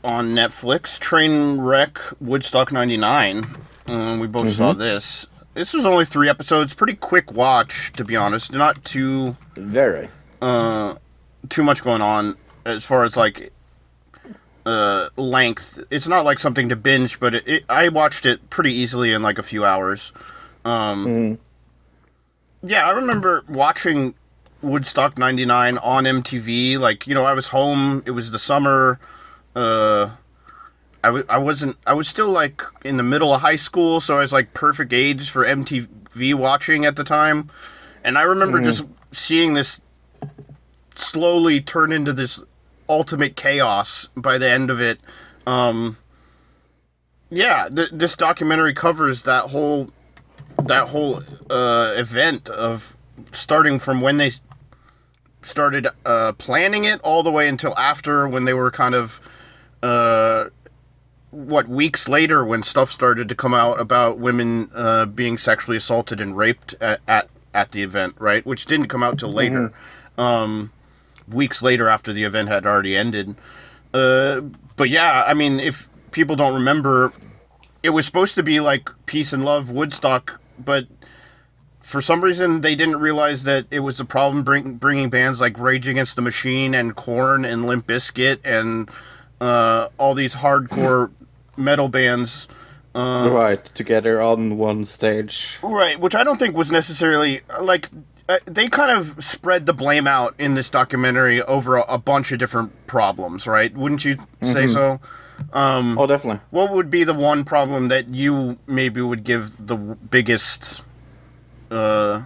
on 0.05 0.29
Netflix, 0.29 0.99
Trainwreck 0.99 1.99
Woodstock 2.21 2.71
99. 2.73 3.45
Uh, 3.89 4.17
we 4.21 4.27
both 4.29 4.53
saw 4.53 4.73
Mhm. 4.75 4.79
this. 4.79 5.27
This 5.55 5.73
was 5.75 5.85
only 5.85 6.05
three 6.05 6.29
episodes. 6.29 6.75
Pretty 6.75 6.95
quick 6.95 7.33
watch, 7.33 7.93
to 7.95 8.05
be 8.05 8.15
honest. 8.15 8.53
Not 8.53 8.85
too 8.85 9.37
very 9.57 10.09
uh 10.41 10.95
too 11.49 11.63
much 11.65 11.83
going 11.83 12.01
on 12.03 12.37
as 12.69 12.85
far 12.85 13.05
as 13.05 13.17
like 13.17 13.53
uh 14.67 15.09
length. 15.17 15.83
It's 15.91 16.09
not 16.09 16.25
like 16.25 16.39
something 16.39 16.69
to 16.69 16.77
binge, 16.77 17.19
but 17.21 17.35
it, 17.35 17.49
it, 17.49 17.65
I 17.69 17.89
watched 17.89 18.27
it 18.27 18.51
pretty 18.51 18.73
easily 18.73 19.13
in 19.13 19.23
like 19.23 19.39
a 19.39 19.43
few 19.43 19.65
hours. 19.65 20.13
Um, 20.65 21.39
yeah, 22.63 22.87
I 22.87 22.91
remember 22.91 23.45
watching 23.49 24.15
Woodstock 24.61 25.17
99 25.17 25.79
on 25.79 26.05
MTV. 26.05 26.79
Like, 26.79 27.07
you 27.07 27.15
know, 27.15 27.25
I 27.25 27.33
was 27.33 27.49
home, 27.49 28.03
it 28.05 28.11
was 28.11 28.31
the 28.33 28.39
summer. 28.39 28.99
Uh, 29.57 30.11
I 31.03 31.09
w- 31.09 31.25
I 31.29 31.39
wasn't, 31.39 31.77
I 31.87 31.95
was 31.95 32.09
still 32.09 32.29
like 32.29 32.63
in 32.85 32.97
the 32.97 33.03
middle 33.03 33.33
of 33.33 33.41
high 33.41 33.57
school, 33.57 34.01
so 34.01 34.17
I 34.19 34.21
was 34.21 34.33
like 34.33 34.53
perfect 34.53 34.93
age 34.93 35.31
for 35.31 35.45
MTV 35.47 36.35
watching 36.35 36.85
at 36.85 36.97
the 36.97 37.05
time. 37.05 37.49
And 38.05 38.19
I 38.19 38.23
remember 38.23 38.61
Mhm. 38.61 38.65
just 38.65 38.85
seeing 39.13 39.55
this 39.55 39.81
slowly 40.95 41.61
turn 41.61 41.93
into 41.93 42.13
this 42.13 42.43
ultimate 42.89 43.37
chaos 43.37 44.09
by 44.17 44.39
the 44.39 44.49
end 44.49 44.71
of 44.71 44.81
it. 44.81 45.01
Um, 45.47 45.97
yeah, 47.31 47.69
th- 47.69 47.91
this 47.93 48.17
documentary 48.17 48.75
covers 48.75 49.23
that 49.23 49.51
whole 49.51 49.91
that 50.59 50.89
whole 50.89 51.23
uh, 51.51 51.95
event 51.97 52.49
of 52.49 52.97
starting 53.33 53.79
from 53.79 54.01
when 54.01 54.17
they 54.17 54.33
started 55.43 55.87
uh, 56.05 56.33
planning 56.33 56.85
it 56.85 57.01
all 57.03 57.23
the 57.23 57.31
way 57.31 57.49
until 57.49 57.77
after 57.79 58.27
when 58.29 58.45
they 58.45 58.55
were 58.55 58.71
kind 58.71 58.95
of 58.95 59.21
uh, 59.83 60.47
what 61.31 61.69
weeks 61.69 62.09
later 62.09 62.45
when 62.45 62.63
stuff 62.63 62.91
started 62.91 63.29
to 63.29 63.35
come 63.35 63.55
out 63.55 63.81
about 63.81 64.19
women 64.19 64.71
uh, 64.75 65.07
being 65.07 65.39
sexually 65.39 65.77
assaulted 65.77 66.21
and 66.21 66.37
raped 66.37 66.75
at, 66.81 67.01
at 67.07 67.29
at 67.55 67.73
the 67.73 67.83
event, 67.83 68.15
right? 68.19 68.45
Which 68.45 68.67
didn't 68.67 68.89
come 68.89 69.03
out 69.03 69.19
till 69.19 69.33
later. 69.33 69.73
Um, 70.17 70.73
weeks 71.31 71.63
later 71.63 71.89
after 71.89 72.13
the 72.13 72.25
event 72.25 72.49
had 72.49 72.67
already 72.67 72.97
ended. 72.97 73.35
Uh, 73.93 74.43
but 74.77 74.89
yeah, 74.89 75.25
I 75.27 75.35
mean, 75.35 75.61
if 75.61 75.89
people 76.11 76.37
don't 76.37 76.55
remember, 76.55 77.13
it 77.83 77.91
was 77.91 78.07
supposed 78.07 78.35
to 78.35 78.43
be 78.43 78.61
like 78.61 78.91
peace 79.07 79.33
and 79.33 79.45
love 79.45 79.71
Woodstock, 79.71 80.41
but 80.59 80.87
for 81.81 82.03
some 82.03 82.23
reason 82.23 82.61
they 82.61 82.75
didn't 82.75 82.97
realize 82.97 83.45
that 83.45 83.67
it 83.71 83.81
was 83.81 83.99
a 83.99 84.05
problem 84.05 84.45
bring, 84.45 84.75
bringing 84.75 85.09
bands 85.09 85.41
like 85.41 85.59
Rage 85.59 85.89
Against 85.89 86.17
the 86.17 86.23
Machine 86.23 86.75
and 86.75 86.95
Korn 86.95 87.45
and 87.45 87.67
Limp 87.67 87.87
Bizkit 87.87 88.41
and 88.45 88.91
uh, 89.41 89.89
all 89.97 90.15
these 90.15 90.37
hardcore 90.37 91.11
metal 91.57 91.89
bands. 91.89 92.47
Uh, 92.95 93.29
right 93.31 93.65
together 93.65 94.21
on 94.21 94.59
one 94.59 94.85
stage. 94.85 95.59
Right, 95.63 96.01
which 96.01 96.15
I 96.15 96.25
don't 96.25 96.39
think 96.39 96.57
was 96.57 96.73
necessarily 96.73 97.43
like 97.61 97.89
uh, 98.29 98.39
they 98.45 98.69
kind 98.69 98.91
of 98.91 99.23
spread 99.25 99.67
the 99.67 99.73
blame 99.73 100.07
out 100.07 100.35
in 100.39 100.55
this 100.55 100.69
documentary 100.71 101.41
over 101.43 101.77
a, 101.77 101.83
a 101.83 101.99
bunch 101.99 102.31
of 102.33 102.39
different 102.39 102.87
problems, 102.87 103.47
right? 103.47 103.75
Wouldn't 103.75 104.05
you 104.05 104.17
say 104.43 104.65
Mhm. 104.67 104.73
so? 104.73 105.01
Um, 105.53 105.97
oh, 105.99 106.07
definitely. 106.07 106.41
What 106.51 106.73
would 106.73 106.91
be 106.91 107.05
the 107.05 107.15
one 107.15 107.45
problem 107.45 107.89
that 107.89 108.09
you 108.11 108.59
maybe 108.67 109.01
would 109.01 109.23
give 109.25 109.57
the 109.65 109.77
biggest, 109.77 110.83
uh, 111.71 112.23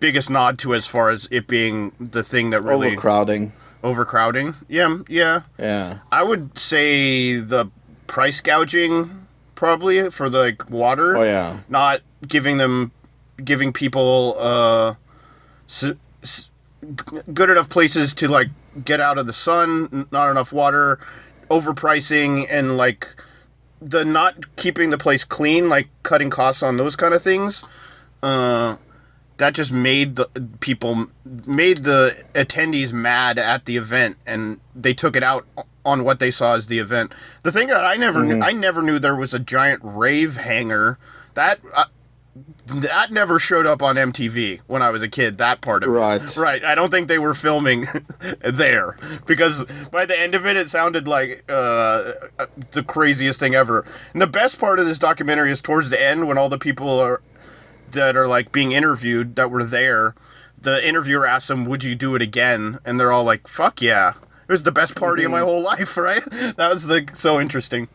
biggest 0.00 0.28
nod 0.30 0.58
to 0.60 0.74
as 0.74 0.86
far 0.86 1.10
as 1.10 1.28
it 1.30 1.46
being 1.46 1.92
the 2.00 2.22
thing 2.24 2.50
that 2.50 2.60
really 2.62 2.88
Overcrowding. 2.88 3.52
Overcrowding, 3.84 4.56
yeah, 4.68 4.98
yeah. 5.08 5.42
Yeah. 5.58 5.98
I 6.10 6.22
would 6.24 6.58
say 6.58 7.36
the 7.36 7.70
price 8.08 8.40
gouging 8.40 9.26
probably 9.54 10.10
for 10.10 10.28
the 10.28 10.38
like, 10.40 10.68
water. 10.68 11.16
Oh, 11.16 11.22
yeah. 11.22 11.58
Not 11.68 12.00
giving 12.26 12.56
them, 12.56 12.90
giving 13.44 13.72
people 13.72 14.36
uh, 14.38 14.94
s- 15.68 15.92
s- 16.22 16.50
good 17.32 17.50
enough 17.50 17.68
places 17.68 18.14
to 18.14 18.28
like 18.28 18.48
get 18.84 19.00
out 19.00 19.18
of 19.18 19.26
the 19.26 19.32
sun. 19.32 19.88
n- 19.92 20.06
Not 20.10 20.30
enough 20.30 20.52
water. 20.52 20.98
Overpricing 21.50 22.46
and 22.50 22.76
like 22.76 23.08
the 23.80 24.04
not 24.04 24.56
keeping 24.56 24.90
the 24.90 24.98
place 24.98 25.24
clean, 25.24 25.68
like 25.68 25.88
cutting 26.02 26.30
costs 26.30 26.62
on 26.62 26.76
those 26.76 26.96
kind 26.96 27.14
of 27.14 27.22
things. 27.22 27.64
Uh, 28.22 28.76
that 29.38 29.52
just 29.54 29.70
made 29.70 30.16
the 30.16 30.28
people 30.60 31.08
made 31.44 31.78
the 31.84 32.24
attendees 32.34 32.90
mad 32.92 33.38
at 33.38 33.66
the 33.66 33.76
event 33.76 34.16
and 34.26 34.58
they 34.74 34.94
took 34.94 35.14
it 35.14 35.22
out 35.22 35.44
on 35.84 36.04
what 36.04 36.18
they 36.20 36.30
saw 36.30 36.54
as 36.54 36.68
the 36.68 36.78
event 36.78 37.12
the 37.42 37.52
thing 37.52 37.68
that 37.68 37.84
i 37.84 37.96
never 37.96 38.22
knew 38.24 38.36
Mhm. 38.36 38.42
i 38.44 38.52
never 38.52 38.80
knew 38.80 38.98
there 38.98 39.14
was 39.14 39.34
a 39.34 39.38
giant 39.38 39.80
rave 39.84 40.38
hanger 40.38 40.98
that 41.34 41.60
uh, 41.74 41.84
that 42.66 43.12
never 43.12 43.38
showed 43.38 43.64
up 43.66 43.80
on 43.82 43.96
mtv 43.96 44.60
when 44.66 44.82
i 44.82 44.90
was 44.90 45.02
a 45.02 45.08
kid 45.08 45.38
that 45.38 45.60
part 45.60 45.84
of 45.84 45.90
Right. 45.90 46.20
it 46.20 46.36
right 46.36 46.36
Right. 46.36 46.64
i 46.64 46.74
don't 46.74 46.90
think 46.90 47.06
they 47.08 47.18
were 47.18 47.34
filming 47.34 47.86
there 48.44 48.98
because 49.26 49.64
by 49.92 50.04
the 50.04 50.18
end 50.18 50.34
of 50.34 50.44
it 50.46 50.56
it 50.56 50.68
sounded 50.68 51.06
like 51.06 51.44
uh, 51.48 52.12
the 52.72 52.82
craziest 52.82 53.38
thing 53.38 53.54
ever 53.54 53.84
and 54.12 54.20
the 54.20 54.26
best 54.26 54.58
part 54.58 54.78
of 54.80 54.86
this 54.86 54.98
documentary 54.98 55.50
is 55.52 55.60
towards 55.60 55.90
the 55.90 56.02
end 56.02 56.26
when 56.26 56.36
all 56.38 56.48
the 56.48 56.58
people 56.58 56.88
are 57.00 57.20
that 57.92 58.16
are 58.16 58.26
like 58.26 58.50
being 58.50 58.72
interviewed 58.72 59.36
that 59.36 59.48
were 59.48 59.62
there, 59.62 60.16
the 60.60 60.84
interviewer 60.86 61.24
asks 61.24 61.46
them, 61.46 61.64
"Would 61.66 61.84
you 61.84 61.94
do 61.94 62.16
it 62.16 62.20
again?" 62.20 62.80
And 62.84 62.98
they're 62.98 63.12
all 63.12 63.22
like, 63.22 63.46
"Fuck 63.46 63.80
yeah!" 63.80 64.14
It 64.48 64.52
was 64.52 64.64
the 64.64 64.72
best 64.72 64.96
party 64.96 65.22
of 65.22 65.30
my 65.30 65.38
whole 65.38 65.62
life, 65.72 65.96
right? 65.96 66.22
That 66.56 66.74
was 66.74 66.88
like 66.88 67.14
so 67.14 67.40
interesting. 67.40 67.86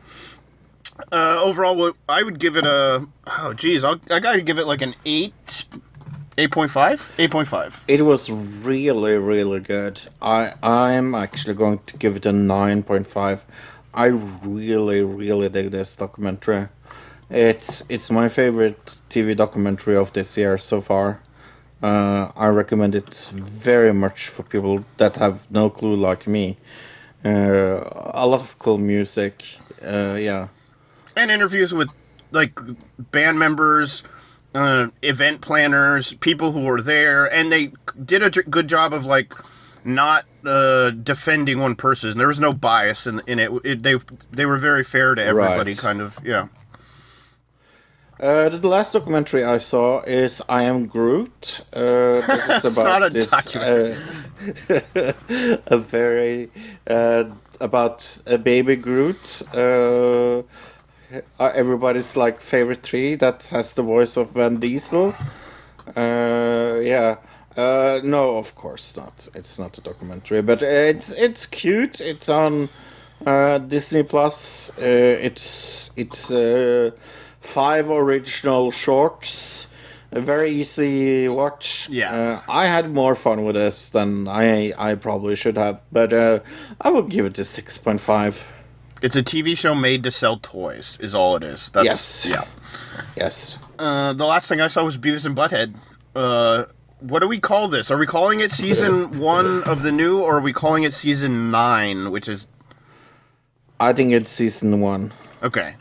Uh, 1.12 1.42
overall, 1.42 1.94
I 2.08 2.24
would 2.24 2.40
give 2.40 2.56
it 2.56 2.66
a 2.66 3.08
oh 3.28 3.54
geez, 3.54 3.84
I'll, 3.84 4.00
I 4.10 4.20
gotta 4.20 4.42
give 4.42 4.60
it 4.60 4.68
like 4.68 4.82
an 4.82 4.96
eight, 5.06 5.66
eight 6.38 6.52
point 6.52 6.72
five, 6.72 7.12
eight 7.18 7.32
point 7.32 7.48
five. 7.48 7.84
It 7.88 8.04
was 8.04 8.30
really, 8.30 9.16
really 9.16 9.60
good. 9.60 10.02
I 10.22 10.54
I'm 10.62 11.16
actually 11.16 11.56
going 11.56 11.80
to 11.88 11.98
give 11.98 12.16
it 12.16 12.26
a 12.26 12.32
nine 12.32 12.84
point 12.84 13.08
five. 13.08 13.44
I 13.94 14.08
really, 14.46 15.02
really 15.02 15.50
dig 15.50 15.72
this 15.72 15.96
documentary. 15.96 16.68
It's 17.30 17.84
it's 17.90 18.12
my 18.12 18.30
favorite 18.30 19.00
TV 19.10 19.36
documentary 19.36 19.96
of 19.96 20.14
this 20.14 20.38
year 20.38 20.58
so 20.58 20.82
far. 20.82 21.22
Uh, 21.82 22.32
I 22.36 22.48
recommend 22.48 22.94
it 22.94 23.32
very 23.34 23.94
much 23.94 24.28
for 24.28 24.44
people 24.44 24.86
that 24.98 25.16
have 25.16 25.50
no 25.50 25.70
clue 25.70 25.96
like 25.96 26.28
me. 26.28 26.58
Uh, 27.26 27.84
a 28.14 28.26
lot 28.28 28.42
of 28.42 28.58
cool 28.60 28.78
music. 28.78 29.44
Uh, 29.84 30.16
yeah. 30.20 30.48
And 31.16 31.32
interviews 31.32 31.74
with 31.74 31.90
like 32.32 32.58
band 33.12 33.40
members, 33.40 34.04
uh, 34.56 34.88
event 35.02 35.42
planners, 35.42 36.14
people 36.16 36.52
who 36.52 36.62
were 36.62 36.82
there, 36.82 37.32
and 37.32 37.52
they 37.52 37.72
did 38.04 38.24
a 38.24 38.30
good 38.30 38.68
job 38.68 38.94
of 38.94 39.06
like 39.06 39.34
not 39.84 40.26
uh, 40.46 40.92
defending 40.92 41.60
one 41.60 41.76
person. 41.76 42.18
There 42.18 42.28
was 42.28 42.40
no 42.40 42.54
bias 42.54 43.08
in 43.08 43.22
in 43.28 43.40
it. 43.40 43.52
it 43.64 43.84
they 43.84 43.96
they 44.32 44.46
were 44.46 44.58
very 44.58 44.84
fair 44.84 45.16
to 45.16 45.24
everybody. 45.24 45.72
Right. 45.72 45.80
Kind 45.80 46.02
of, 46.02 46.20
yeah. 46.24 46.48
Uh, 48.20 48.50
the 48.50 48.68
last 48.68 48.94
documentary 48.94 49.44
I 49.44 49.58
saw 49.58 50.04
is 50.04 50.44
I 50.48 50.64
Am 50.64 50.86
Groot. 50.86 51.62
Uh, 51.74 52.22
this 52.28 52.50
is 52.50 52.66
It's 52.66 52.78
about 52.78 53.12
this, 53.14 53.34
uh, 53.56 53.96
a 55.66 55.78
very 55.80 56.52
uh, 56.88 57.24
about 57.60 58.20
a 58.28 58.38
baby 58.38 58.76
Groot. 58.76 59.42
Uh, 61.40 61.52
everybody's 61.54 62.16
like 62.16 62.40
favorite 62.42 62.84
tree 62.84 63.16
that 63.16 63.46
has 63.48 63.74
the 63.74 63.84
voice 63.84 64.18
of 64.18 64.32
Vin 64.32 64.60
Diesel. 64.60 65.14
Uh, 65.96 66.80
yeah. 66.82 67.18
Uh, 67.58 68.00
no, 68.04 68.38
of 68.38 68.56
course 68.56 68.96
not. 68.96 69.28
It's 69.34 69.60
not 69.60 69.78
a 69.78 69.82
documentary, 69.82 70.42
but 70.42 70.62
it's 70.62 71.12
it's 71.12 71.46
cute. 71.46 72.00
It's 72.00 72.30
on 72.30 72.70
uh, 73.26 73.58
Disney 73.58 74.04
Plus. 74.04 74.72
Uh, 74.78 74.84
it's 75.22 75.92
it's 75.98 76.32
uh, 76.32 76.92
five 77.42 77.90
original 77.90 78.72
shorts. 78.72 79.68
A 80.14 80.20
very 80.20 80.52
easy 80.52 81.28
watch. 81.30 81.88
Yeah. 81.90 82.14
Uh, 82.14 82.42
I 82.50 82.66
had 82.66 82.92
more 82.92 83.16
fun 83.16 83.44
with 83.46 83.56
this 83.56 83.90
than 83.90 84.28
I 84.28 84.74
I 84.78 84.96
probably 84.96 85.36
should 85.36 85.58
have, 85.58 85.82
but 85.92 86.14
uh, 86.14 86.40
I 86.80 86.90
would 86.90 87.10
give 87.10 87.26
it 87.26 87.40
a 87.40 87.46
six 87.46 87.78
point 87.78 88.02
five. 88.02 88.46
It's 89.02 89.16
a 89.16 89.24
TV 89.24 89.58
show 89.58 89.74
made 89.74 90.04
to 90.04 90.12
sell 90.12 90.38
toys. 90.38 90.98
Is 91.02 91.16
all 91.16 91.36
it 91.36 91.44
is. 91.44 91.70
That's, 91.70 91.86
Yes. 91.86 92.26
Yeah. 92.26 92.46
Yes. 93.16 93.58
Uh, 93.80 94.14
the 94.14 94.26
last 94.26 94.48
thing 94.48 94.62
I 94.62 94.68
saw 94.68 94.84
was 94.84 94.98
Beavis 94.98 95.26
and 95.26 95.36
Butthead. 95.36 95.76
Uh, 96.16 96.66
what 97.00 97.20
do 97.20 97.28
we 97.28 97.40
call 97.40 97.68
this? 97.68 97.90
Are 97.90 97.98
we 97.98 98.06
calling 98.06 98.40
it 98.40 98.52
season 98.52 99.20
one 99.20 99.64
of 99.64 99.82
the 99.82 99.92
new, 99.92 100.20
or 100.22 100.38
are 100.38 100.42
we 100.42 100.54
calling 100.54 100.84
it 100.84 100.94
season 100.94 101.50
nine, 101.50 102.12
which 102.12 102.28
is 102.28 102.48
I 103.80 103.94
think 103.94 104.12
it's 104.12 104.32
season 104.32 104.80
one. 104.80 105.12
okay? 105.42 105.76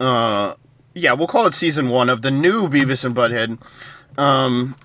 Uh, 0.00 0.54
yeah, 0.94 1.12
we'll 1.12 1.26
call 1.26 1.46
it 1.46 1.54
season 1.54 1.90
one 1.90 2.08
of 2.08 2.22
the 2.22 2.30
new 2.30 2.68
Beavis 2.68 3.04
and 3.04 3.14
Butthead. 3.14 3.58
Um, 4.16 4.76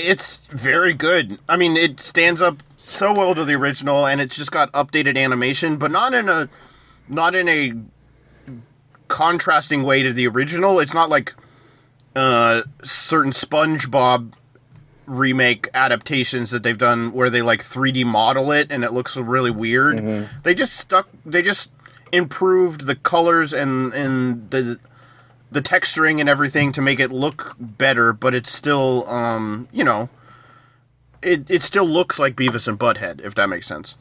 it's 0.00 0.38
very 0.46 0.94
good. 0.94 1.38
I 1.48 1.56
mean, 1.56 1.76
it 1.76 2.00
stands 2.00 2.40
up 2.40 2.62
so 2.82 3.12
well 3.12 3.34
to 3.34 3.44
the 3.44 3.54
original, 3.54 4.06
and 4.06 4.20
it's 4.20 4.36
just 4.36 4.50
got 4.50 4.70
updated 4.72 5.16
animation, 5.16 5.76
but 5.76 5.90
not 5.90 6.14
in 6.14 6.28
a 6.28 6.48
not 7.08 7.34
in 7.34 7.48
a 7.48 7.72
contrasting 9.08 9.82
way 9.82 10.02
to 10.02 10.12
the 10.12 10.26
original. 10.26 10.80
It's 10.80 10.94
not 10.94 11.08
like 11.08 11.34
uh, 12.16 12.62
certain 12.82 13.32
SpongeBob 13.32 14.32
remake 15.06 15.68
adaptations 15.74 16.50
that 16.50 16.62
they've 16.62 16.78
done 16.78 17.12
where 17.12 17.28
they 17.28 17.42
like 17.42 17.60
3D 17.60 18.04
model 18.04 18.52
it 18.52 18.68
and 18.70 18.84
it 18.84 18.92
looks 18.92 19.16
really 19.16 19.50
weird. 19.50 19.98
They 20.42 20.54
just 20.54 20.76
stuck. 20.76 21.08
They 21.24 21.42
just 21.42 21.72
improved 22.12 22.86
the 22.86 22.94
colors 22.96 23.52
and 23.52 23.92
and 23.94 24.50
the 24.50 24.78
the 25.50 25.62
texturing 25.62 26.18
and 26.18 26.28
everything 26.28 26.72
to 26.72 26.82
make 26.82 26.98
it 26.98 27.10
look 27.10 27.54
better, 27.58 28.12
but 28.12 28.34
it's 28.34 28.50
still 28.52 29.08
um 29.08 29.68
you 29.72 29.84
know 29.84 30.08
it 31.22 31.50
it 31.50 31.62
still 31.62 31.86
looks 31.86 32.18
like 32.18 32.36
Beavis 32.36 32.68
and 32.68 32.78
Butthead 32.78 33.20
if 33.24 33.34
that 33.34 33.48
makes 33.48 33.66
sense. 33.66 33.96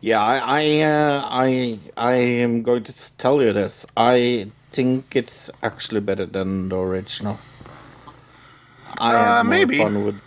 Yeah, 0.00 0.22
I 0.22 0.38
I 0.38 0.80
uh, 0.82 1.28
I 1.30 1.78
I 1.96 2.14
am 2.14 2.62
going 2.62 2.84
to 2.84 3.16
tell 3.16 3.42
you 3.42 3.52
this. 3.52 3.84
I 3.96 4.50
think 4.72 5.16
it's 5.16 5.50
actually 5.62 6.00
better 6.00 6.26
than 6.26 6.68
the 6.68 6.76
original. 6.78 7.38
I 8.98 9.14
Uh, 9.14 9.18
had 9.18 9.42
more 9.42 9.44
maybe. 9.44 9.78
fun 9.78 10.04
with. 10.04 10.20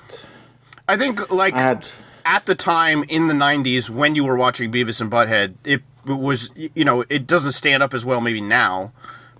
I 0.88 0.97
think 0.97 1.32
like 1.32 1.54
I 1.54 1.60
had 1.62 1.88
at 2.26 2.45
the 2.45 2.56
time 2.56 3.04
in 3.08 3.28
the 3.28 3.34
90s 3.34 3.89
when 3.89 4.16
you 4.16 4.24
were 4.26 4.36
watching 4.36 4.72
Beavis 4.72 5.02
and 5.02 5.10
Butthead, 5.12 5.56
it 5.64 5.82
was, 6.06 6.49
you 6.56 6.84
know, 6.86 7.04
it 7.10 7.26
doesn't 7.28 7.54
stand 7.54 7.82
up 7.82 7.93
as 7.93 8.04
well 8.06 8.22
maybe 8.22 8.41
now, 8.41 8.91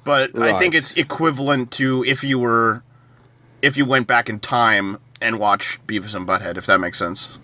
but 0.04 0.38
I 0.38 0.58
think 0.58 0.74
it's 0.74 0.94
equivalent 0.94 1.72
to 1.74 2.04
if 2.06 2.24
you 2.24 2.40
were, 2.40 2.84
if 3.62 3.78
you 3.78 3.86
went 3.86 4.08
back 4.08 4.30
in 4.30 4.40
time 4.40 4.98
and 5.22 5.40
watch 5.40 5.80
Beavis 5.88 6.16
and 6.16 6.28
Butthead, 6.28 6.58
if 6.58 6.66
that 6.66 6.80
makes 6.80 6.98
sense. 6.98 7.38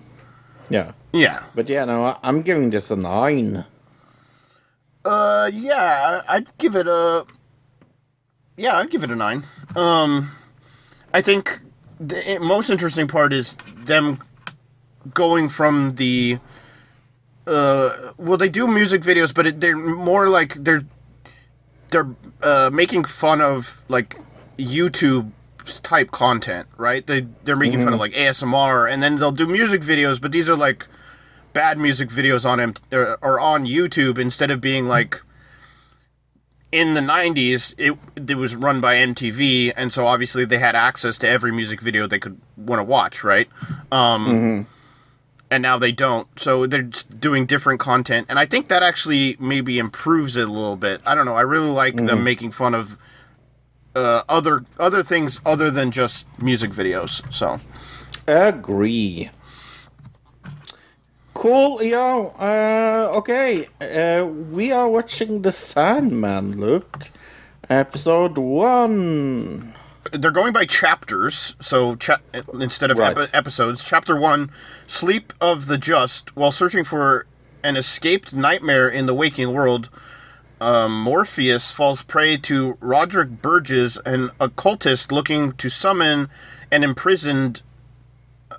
yeah, 0.70 0.92
Yeah. 1.14 1.44
but 1.56 1.70
yeah, 1.70 1.86
no, 1.86 2.18
I'm 2.24 2.42
giving 2.42 2.70
this 2.72 2.92
a 2.92 2.96
nine. 2.96 3.66
Uh, 5.06 5.50
yeah, 5.54 6.22
I'd 6.28 6.48
give 6.58 6.76
it 6.76 6.88
a, 6.88 7.26
yeah, 8.58 8.78
I'd 8.78 8.90
give 8.92 9.04
it 9.04 9.12
a 9.12 9.16
nine. 9.16 9.44
Um, 9.76 10.32
I 11.14 11.22
think 11.22 11.62
the 12.00 12.38
most 12.42 12.70
interesting 12.70 13.08
part 13.08 13.32
is 13.32 13.56
them 13.76 14.22
going 15.14 15.48
from 15.48 15.96
the, 15.96 16.40
uh, 17.46 18.12
well, 18.18 18.38
they 18.38 18.50
do 18.50 18.68
music 18.68 19.02
videos, 19.04 19.34
but 19.34 19.48
it, 19.48 19.62
they're 19.62 19.78
more 19.78 20.28
like 20.28 20.56
they're 20.56 20.84
they're 21.90 22.10
uh, 22.44 22.70
making 22.74 23.06
fun 23.06 23.40
of 23.40 23.82
like 23.88 24.20
YouTube 24.58 25.32
type 25.68 26.12
content, 26.12 26.68
right? 26.78 27.06
They 27.06 27.28
they're 27.44 27.56
making 27.56 27.80
fun 27.80 27.94
of 27.94 28.00
mm-hmm. 28.00 28.02
like 28.02 28.14
ASMR, 28.14 28.92
and 28.92 29.02
then 29.02 29.20
they'll 29.20 29.32
do 29.32 29.48
music 29.48 29.82
videos, 29.82 30.22
but 30.22 30.32
these 30.32 30.50
are 30.50 30.56
like 30.56 30.88
bad 31.58 31.78
music 31.78 32.10
videos 32.10 32.46
on 32.46 32.60
M- 32.60 32.74
or, 32.92 33.18
or 33.22 33.40
on 33.40 33.66
YouTube 33.66 34.20
instead 34.20 34.52
of 34.52 34.62
being 34.62 34.86
like 34.86 35.22
in 36.72 36.94
the 36.94 37.02
90s 37.02 37.74
it 37.80 37.98
it 38.16 38.36
was 38.36 38.56
run 38.56 38.80
by 38.80 38.96
MTV 38.96 39.74
and 39.76 39.92
so 39.92 40.06
obviously 40.06 40.46
they 40.46 40.60
had 40.60 40.76
access 40.76 41.18
to 41.18 41.28
every 41.28 41.52
music 41.52 41.82
video 41.82 42.06
they 42.06 42.20
could 42.20 42.40
want 42.56 42.80
to 42.80 42.84
watch 42.84 43.24
right? 43.24 43.50
Um 43.92 44.28
mm-hmm. 44.28 44.62
and 45.50 45.64
now 45.64 45.80
they 45.80 45.92
don't 45.92 46.28
so 46.40 46.68
they're 46.68 46.84
just 46.84 47.20
doing 47.20 47.48
different 47.48 47.80
content 47.80 48.28
and 48.30 48.38
I 48.38 48.46
think 48.46 48.68
that 48.68 48.84
actually 48.84 49.36
maybe 49.40 49.80
improves 49.80 50.36
it 50.36 50.48
a 50.48 50.52
little 50.52 50.76
bit. 50.76 51.02
I 51.08 51.16
don't 51.16 51.26
know 51.26 51.36
I 51.36 51.42
really 51.42 51.72
like 51.72 51.96
them 51.96 52.08
mm-hmm. 52.08 52.24
making 52.24 52.52
fun 52.52 52.76
of 52.76 53.00
uh, 53.98 54.24
other 54.30 54.64
other 54.80 55.02
things 55.04 55.40
other 55.46 55.70
than 55.72 55.92
just 55.92 56.28
music 56.42 56.72
videos 56.72 57.22
so 57.34 57.60
Agree. 58.30 59.30
Cool, 61.34 61.82
yo. 61.84 62.34
Uh, 62.40 63.10
okay, 63.18 63.68
uh, 63.80 64.26
we 64.26 64.72
are 64.72 64.90
watching 64.90 65.44
The 65.44 65.52
Sandman. 65.52 66.60
Look, 66.60 67.10
episode 67.70 68.38
one. 68.38 69.74
they're 70.12 70.32
going 70.32 70.52
by 70.54 70.66
chapters, 70.66 71.56
so 71.62 71.96
cha- 71.96 72.18
instead 72.60 72.90
of 72.92 72.98
Right. 72.98 73.18
epi- 73.18 73.34
episodes. 73.34 73.84
Chapter 73.84 74.16
one: 74.18 74.50
Sleep 74.88 75.32
of 75.40 75.68
the 75.68 75.78
Just. 75.78 76.36
While 76.36 76.52
searching 76.52 76.84
for 76.84 77.26
an 77.64 77.78
escaped 77.78 78.34
nightmare 78.34 78.90
in 78.90 79.06
the 79.06 79.14
waking 79.14 79.54
world, 79.54 79.90
um, 80.60 81.02
Morpheus 81.04 81.72
falls 81.72 82.02
prey 82.02 82.38
to 82.38 82.78
Roderick 82.80 83.42
Burgess, 83.42 83.98
an 84.06 84.32
occultist 84.40 85.12
looking 85.12 85.54
to 85.54 85.70
summon 85.70 86.30
an 86.72 86.84
imprisoned 86.84 87.62
uh, 88.50 88.56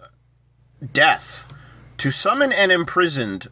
death. 0.92 1.52
To 1.98 2.10
summon 2.10 2.52
an 2.52 2.70
imprisoned. 2.70 3.48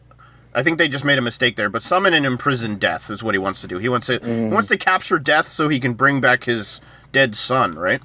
I 0.53 0.63
think 0.63 0.77
they 0.77 0.87
just 0.87 1.03
made 1.03 1.17
a 1.17 1.21
mistake 1.21 1.57
there, 1.57 1.69
but 1.69 1.83
summon 1.83 2.13
an 2.13 2.25
imprisoned 2.25 2.79
death 2.79 3.09
is 3.09 3.21
what 3.21 3.35
he 3.35 3.39
wants 3.39 3.59
to 3.61 3.67
do. 3.67 3.77
He 3.77 3.89
wants 3.89 4.07
to 4.07 4.19
he 4.23 4.47
wants 4.47 4.69
to 4.69 4.77
capture 4.77 5.19
death 5.19 5.49
so 5.49 5.67
he 5.67 5.79
can 5.79 5.93
bring 5.93 6.21
back 6.21 6.45
his 6.45 6.79
dead 7.11 7.35
son, 7.35 7.73
right? 7.77 8.01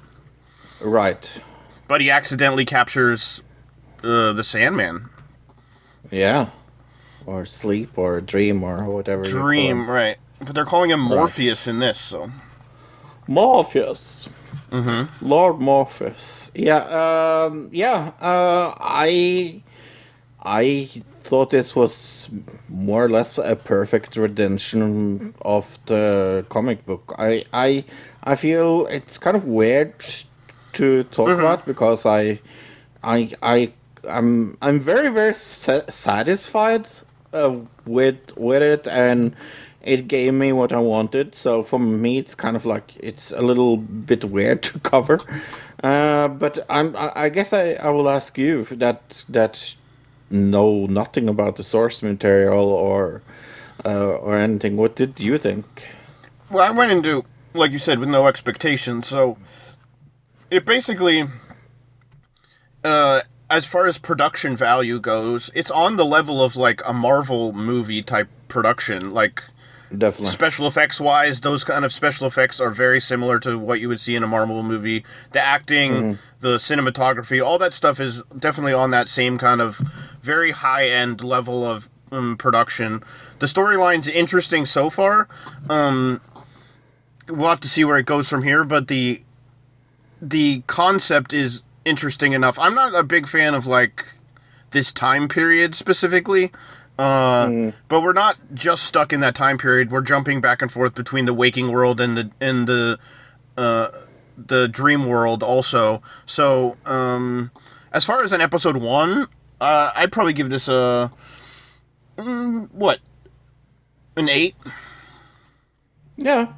Right. 0.81 1.41
But 1.87 2.01
he 2.01 2.11
accidentally 2.11 2.65
captures 2.65 3.41
uh, 4.03 4.33
the 4.33 4.43
Sandman. 4.43 5.09
Yeah. 6.11 6.49
Or 7.25 7.45
sleep, 7.45 7.97
or 7.97 8.19
dream, 8.19 8.63
or 8.63 8.83
whatever. 8.83 9.23
Dream, 9.23 9.89
right? 9.89 10.17
But 10.45 10.55
they're 10.55 10.65
calling 10.65 10.89
him 10.91 10.99
Morpheus 10.99 11.67
in 11.67 11.79
this, 11.79 11.99
so 11.99 12.31
Morpheus. 13.27 14.29
Mm-hmm. 14.71 15.25
Lord 15.25 15.59
Morpheus. 15.59 16.51
Yeah. 16.55 16.83
Um, 17.47 17.69
yeah. 17.71 18.11
Uh, 18.19 18.73
I. 18.79 19.61
I 20.45 20.89
thought 21.23 21.51
this 21.51 21.73
was 21.73 22.29
more 22.67 23.05
or 23.05 23.09
less 23.09 23.37
a 23.37 23.55
perfect 23.55 24.17
redemption 24.17 25.33
of 25.43 25.79
the 25.85 26.45
comic 26.49 26.85
book. 26.85 27.15
I. 27.17 27.45
I. 27.53 27.85
I 28.23 28.35
feel 28.35 28.87
it's 28.87 29.17
kind 29.17 29.37
of 29.37 29.45
weird 29.45 29.93
to 30.73 31.03
talk 31.05 31.29
about 31.29 31.65
because 31.65 32.05
I. 32.05 32.39
I. 33.03 33.31
I. 33.41 33.71
I'm. 34.09 34.57
I'm 34.61 34.79
very 34.79 35.09
very 35.09 35.33
sa- 35.33 35.87
satisfied 35.87 36.87
uh, 37.33 37.59
with 37.85 38.35
with 38.37 38.61
it 38.61 38.87
and 38.87 39.35
it 39.83 40.07
gave 40.07 40.33
me 40.33 40.51
what 40.53 40.71
I 40.71 40.79
wanted. 40.79 41.35
So 41.35 41.61
for 41.61 41.79
me, 41.79 42.17
it's 42.17 42.35
kind 42.35 42.55
of 42.55 42.65
like 42.65 42.93
it's 42.99 43.31
a 43.31 43.41
little 43.41 43.77
bit 43.77 44.23
weird 44.23 44.63
to 44.69 44.79
cover. 44.79 45.19
Uh, 45.83 46.29
but 46.29 46.65
I'm, 46.69 46.95
I 46.97 47.29
guess 47.29 47.51
I, 47.51 47.73
I 47.73 47.89
will 47.89 48.09
ask 48.09 48.37
you 48.37 48.63
that 48.65 49.25
that 49.29 49.75
know 50.29 50.85
nothing 50.87 51.27
about 51.29 51.57
the 51.57 51.63
source 51.63 52.01
material 52.01 52.65
or 52.65 53.21
uh, 53.85 54.15
or 54.15 54.37
anything. 54.37 54.77
What 54.77 54.95
did 54.95 55.19
you 55.19 55.37
think? 55.37 55.65
Well, 56.49 56.63
I 56.63 56.71
went 56.71 56.91
into, 56.91 57.25
like 57.53 57.71
you 57.71 57.77
said, 57.77 57.99
with 57.99 58.09
no 58.09 58.27
expectations. 58.27 59.07
So 59.07 59.37
it 60.49 60.65
basically, 60.65 61.25
uh, 62.83 63.21
as 63.49 63.65
far 63.65 63.87
as 63.87 63.97
production 63.97 64.55
value 64.55 64.99
goes, 64.99 65.49
it's 65.53 65.71
on 65.71 65.97
the 65.97 66.05
level 66.05 66.41
of 66.41 66.55
like 66.55 66.81
a 66.85 66.93
Marvel 66.93 67.51
movie 67.51 68.01
type 68.01 68.29
production. 68.47 69.11
Like 69.11 69.43
Definitely. 69.91 70.31
special 70.31 70.65
effects 70.67 70.99
wise, 70.99 71.41
those 71.41 71.63
kind 71.63 71.85
of 71.85 71.91
special 71.93 72.25
effects 72.25 72.59
are 72.59 72.71
very 72.71 72.99
similar 72.99 73.39
to 73.41 73.57
what 73.59 73.79
you 73.79 73.87
would 73.89 73.99
see 73.99 74.15
in 74.15 74.23
a 74.23 74.27
Marvel 74.27 74.63
movie. 74.63 75.03
The 75.33 75.39
acting, 75.39 75.91
Mhm. 75.93 76.17
the 76.39 76.57
cinematography, 76.57 77.43
all 77.45 77.59
that 77.59 77.73
stuff 77.73 77.99
is 77.99 78.23
definitely 78.37 78.73
on 78.73 78.89
that 78.89 79.07
same 79.07 79.37
kind 79.37 79.61
of 79.61 79.81
very 80.21 80.51
high 80.51 80.87
end 80.87 81.23
level 81.23 81.65
of 81.65 81.89
um, 82.11 82.37
production. 82.37 83.03
The 83.39 83.47
storyline's 83.47 84.07
interesting 84.07 84.67
so 84.67 84.91
far. 84.91 85.27
Um, 85.67 86.21
we'll 87.27 87.49
have 87.49 87.59
to 87.61 87.67
see 87.67 87.83
where 87.83 87.97
it 87.97 88.05
goes 88.05 88.29
from 88.29 88.43
here, 88.43 88.63
but 88.63 88.87
the 88.87 89.21
the 90.21 90.61
concept 90.67 91.33
is 91.33 91.63
interesting 91.85 92.33
enough. 92.33 92.57
I'm 92.59 92.75
not 92.75 92.95
a 92.95 93.03
big 93.03 93.27
fan 93.27 93.53
of 93.55 93.65
like 93.67 94.05
this 94.71 94.91
time 94.93 95.27
period 95.27 95.75
specifically. 95.75 96.51
Uh, 96.97 97.71
but 97.87 98.01
we're 98.01 98.13
not 98.13 98.37
just 98.53 98.83
stuck 98.83 99.11
in 99.11 99.19
that 99.21 99.33
time 99.33 99.57
period. 99.57 99.91
We're 99.91 100.01
jumping 100.01 100.41
back 100.41 100.61
and 100.61 100.71
forth 100.71 100.93
between 100.93 101.25
the 101.25 101.33
waking 101.33 101.71
world 101.71 101.99
and 101.99 102.17
the 102.17 102.31
and 102.39 102.67
the 102.67 102.99
uh, 103.57 103.87
the 104.37 104.67
dream 104.67 105.05
world 105.05 105.41
also. 105.41 106.01
So, 106.25 106.77
um, 106.85 107.51
as 107.91 108.05
far 108.05 108.23
as 108.23 108.31
an 108.31 108.41
episode 108.41 108.77
one, 108.77 109.27
uh, 109.59 109.91
I'd 109.95 110.11
probably 110.11 110.33
give 110.33 110.49
this 110.49 110.67
a 110.67 111.11
mm, 112.17 112.69
what 112.71 112.99
an 114.15 114.29
eight. 114.29 114.55
Yeah, 116.15 116.53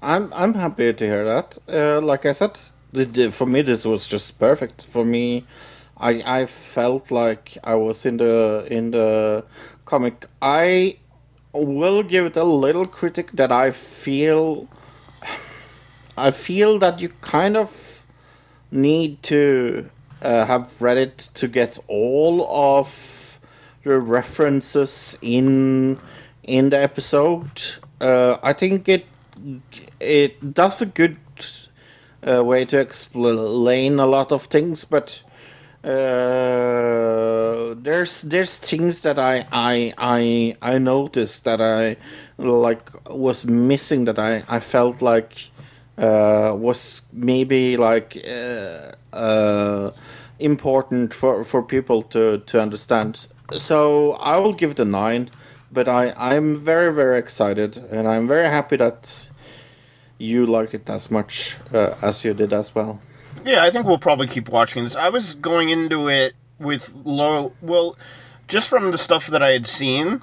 I'm 0.00 0.32
I'm 0.32 0.54
happy 0.54 0.92
to 0.92 1.04
hear 1.04 1.24
that. 1.24 1.58
Uh, 1.68 2.00
like 2.00 2.24
I 2.24 2.32
said, 2.32 2.58
for 3.32 3.46
me 3.46 3.62
this 3.62 3.84
was 3.84 4.06
just 4.06 4.38
perfect. 4.38 4.84
For 4.84 5.04
me, 5.04 5.44
I 6.00 6.22
I 6.40 6.46
felt 6.46 7.10
like 7.10 7.58
I 7.64 7.74
was 7.74 8.06
in 8.06 8.18
the 8.18 8.66
in 8.70 8.92
the 8.92 9.44
comic. 9.84 10.26
I 10.40 10.98
will 11.52 12.02
give 12.02 12.26
it 12.26 12.36
a 12.36 12.44
little 12.44 12.86
critic 12.86 13.32
that 13.32 13.50
I 13.50 13.70
feel. 13.72 14.68
I 16.16 16.30
feel 16.30 16.78
that 16.80 17.00
you 17.00 17.10
kind 17.20 17.56
of 17.56 18.04
need 18.70 19.22
to 19.22 19.88
uh, 20.22 20.44
have 20.46 20.80
read 20.80 20.98
it 20.98 21.18
to 21.34 21.48
get 21.48 21.78
all 21.88 22.46
of 22.48 23.40
the 23.84 23.98
references 23.98 25.18
in 25.22 25.98
in 26.42 26.70
the 26.70 26.78
episode. 26.78 27.62
Uh, 28.00 28.36
I 28.42 28.52
think 28.52 28.88
it 28.88 29.06
it 30.00 30.54
does 30.54 30.82
a 30.82 30.86
good 30.86 31.16
uh, 32.26 32.44
way 32.44 32.64
to 32.64 32.78
explain 32.78 33.98
a 33.98 34.06
lot 34.06 34.32
of 34.32 34.44
things, 34.44 34.84
but 34.84 35.22
uh, 35.84 37.74
there's 37.76 38.22
there's 38.22 38.56
things 38.56 39.00
that 39.02 39.18
I 39.18 39.46
I 39.52 39.94
I 39.96 40.56
I 40.60 40.78
noticed 40.78 41.44
that 41.44 41.60
I 41.60 41.96
like 42.38 42.90
was 43.08 43.44
missing 43.44 44.04
that 44.06 44.18
I 44.18 44.42
I 44.48 44.60
felt 44.60 45.02
like 45.02 45.50
uh, 45.96 46.52
was 46.56 47.08
maybe 47.12 47.76
like 47.76 48.20
uh, 48.26 48.92
uh, 49.16 49.92
important 50.38 51.14
for 51.14 51.44
for 51.44 51.62
people 51.62 52.02
to 52.02 52.38
to 52.38 52.60
understand. 52.60 53.28
So 53.58 54.12
I 54.14 54.38
will 54.38 54.52
give 54.54 54.72
it 54.72 54.80
a 54.80 54.84
nine, 54.84 55.30
but 55.70 55.88
I 55.88 56.12
I'm 56.16 56.56
very 56.56 56.92
very 56.92 57.18
excited 57.18 57.76
and 57.76 58.08
I'm 58.08 58.26
very 58.26 58.48
happy 58.48 58.76
that 58.76 59.28
you 60.18 60.46
liked 60.46 60.74
it 60.74 60.90
as 60.90 61.10
much 61.10 61.56
uh, 61.72 61.94
as 62.02 62.24
you 62.24 62.34
did 62.34 62.52
as 62.52 62.74
well. 62.74 63.00
Yeah, 63.44 63.62
I 63.62 63.70
think 63.70 63.86
we'll 63.86 63.98
probably 63.98 64.26
keep 64.26 64.48
watching 64.48 64.84
this. 64.84 64.96
I 64.96 65.08
was 65.08 65.34
going 65.34 65.68
into 65.70 66.08
it 66.08 66.34
with 66.58 66.92
low, 67.04 67.52
well, 67.62 67.96
just 68.48 68.68
from 68.68 68.90
the 68.90 68.98
stuff 68.98 69.26
that 69.28 69.42
I 69.42 69.50
had 69.50 69.66
seen, 69.66 70.22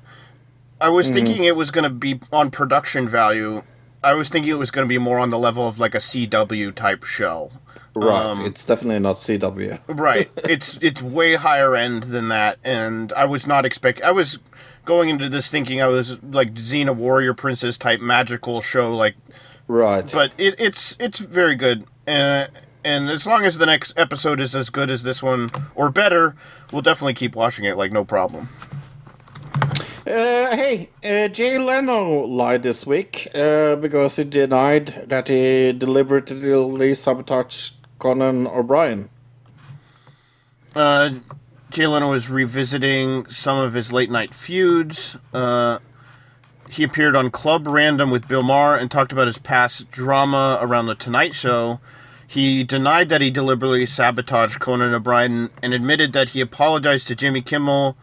I 0.82 0.89
was 0.89 1.07
Mhm. 1.07 1.13
thinking 1.13 1.43
it 1.45 1.55
was 1.55 1.72
going 1.72 1.84
to 1.86 1.89
be 1.89 2.20
on 2.32 2.51
production 2.51 3.07
value. 3.07 3.63
I 4.03 4.13
was 4.13 4.30
thinking 4.30 4.51
it 4.51 4.59
was 4.59 4.72
going 4.72 4.86
to 4.86 4.89
be 4.89 4.97
more 4.97 5.20
on 5.20 5.30
the 5.30 5.39
level 5.39 5.68
of 5.68 5.80
like 5.80 5.95
a 5.95 5.99
CW 6.01 6.72
type 6.72 7.03
show. 7.05 7.51
Right, 7.97 8.26
Um, 8.26 8.45
it's 8.45 8.66
definitely 8.66 8.99
not 8.99 9.16
CW. 9.18 9.80
right. 9.88 10.30
It's 10.43 10.78
it's 10.82 11.01
way 11.01 11.36
higher 11.36 11.76
end 11.78 12.03
than 12.03 12.28
that, 12.28 12.57
and 12.63 13.13
I 13.13 13.24
was 13.24 13.47
not 13.47 13.63
expect. 13.66 14.01
I 14.03 14.11
was 14.11 14.38
going 14.84 15.07
into 15.09 15.30
this 15.30 15.49
thinking 15.49 15.82
I 15.82 15.88
was 15.88 16.18
like 16.22 16.53
Xena 16.55 16.93
Warrior 16.93 17.34
Princess 17.34 17.78
type 17.78 18.01
magical 18.01 18.59
show, 18.61 18.93
like 18.93 19.16
Right. 19.70 20.11
but 20.11 20.32
it, 20.38 20.55
it's 20.59 20.97
it's 20.99 21.20
very 21.20 21.55
good, 21.55 21.86
and 22.05 22.49
and 22.86 23.09
as 23.09 23.25
long 23.25 23.43
as 23.43 23.57
the 23.57 23.65
next 23.65 23.97
episode 23.97 24.39
is 24.39 24.55
as 24.55 24.69
good 24.69 24.91
as 24.91 25.03
this 25.03 25.21
one 25.21 25.49
or 25.73 25.89
better, 25.89 26.36
we'll 26.71 26.83
definitely 26.83 27.15
keep 27.15 27.36
watching 27.36 27.65
it. 27.65 27.75
Like 27.75 27.91
no 27.91 28.05
problem. 28.05 28.47
Uh, 30.07 30.55
hey, 30.55 30.89
uh, 31.03 31.27
Jay 31.29 31.57
Leno 31.57 32.19
lied 32.27 32.61
this 32.61 32.86
week 32.86 33.27
uh, 33.33 33.75
because 33.75 34.17
he 34.17 34.23
denied 34.23 35.05
that 35.07 35.27
he 35.27 35.73
deliberately 35.73 36.93
sabotaged 36.93 37.73
Conan 37.97 38.45
O'Brien. 38.45 39.09
Uh, 40.75 41.15
Jay 41.71 41.88
Leno 41.88 42.13
is 42.13 42.29
revisiting 42.29 43.25
some 43.31 43.57
of 43.57 43.73
his 43.73 43.91
late 43.91 44.11
night 44.11 44.31
feuds. 44.31 45.17
Uh, 45.33 45.79
he 46.69 46.83
appeared 46.83 47.15
on 47.15 47.31
Club 47.31 47.67
Random 47.67 48.11
with 48.11 48.27
Bill 48.27 48.43
Maher 48.43 48.77
and 48.77 48.91
talked 48.91 49.11
about 49.11 49.25
his 49.25 49.39
past 49.39 49.89
drama 49.89 50.59
around 50.61 50.86
The 50.86 50.95
Tonight 50.95 51.33
Show. 51.33 51.79
He 52.28 52.63
denied 52.63 53.09
that 53.09 53.21
he 53.21 53.30
deliberately 53.30 53.86
sabotaged 53.86 54.59
Conan 54.59 54.93
O'Brien 54.93 55.49
and 55.61 55.73
admitted 55.73 56.13
that 56.13 56.30
he 56.30 56.41
apologized 56.41 57.07
to 57.07 57.15
Jimmy 57.15 57.41
Kimmel 57.41 57.95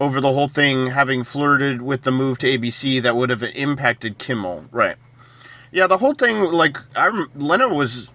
over 0.00 0.20
the 0.20 0.32
whole 0.32 0.48
thing, 0.48 0.88
having 0.88 1.24
flirted 1.24 1.82
with 1.82 2.02
the 2.02 2.12
move 2.12 2.38
to 2.38 2.46
ABC 2.46 3.02
that 3.02 3.16
would 3.16 3.30
have 3.30 3.42
impacted 3.42 4.18
Kimmel. 4.18 4.66
Right. 4.70 4.96
Yeah, 5.72 5.86
the 5.86 5.98
whole 5.98 6.14
thing, 6.14 6.40
like, 6.40 6.78
I, 6.96 7.26
Leno 7.34 7.68
was 7.68 8.12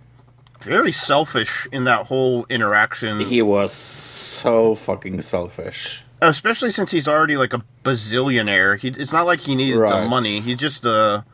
very 0.61 0.91
selfish 0.91 1.67
in 1.71 1.83
that 1.83 2.07
whole 2.07 2.45
interaction. 2.49 3.19
He 3.19 3.41
was 3.41 3.73
so 3.73 4.75
fucking 4.75 5.21
selfish. 5.21 6.03
Especially 6.21 6.69
since 6.69 6.91
he's 6.91 7.07
already 7.07 7.35
like 7.35 7.53
a 7.53 7.63
bazillionaire. 7.83 8.79
He, 8.79 8.87
it's 8.87 9.11
not 9.11 9.25
like 9.25 9.41
he 9.41 9.55
needed 9.55 9.77
the 9.77 10.07
money. 10.07 10.39
He 10.39 10.55
just 10.55 10.85
a 10.85 11.25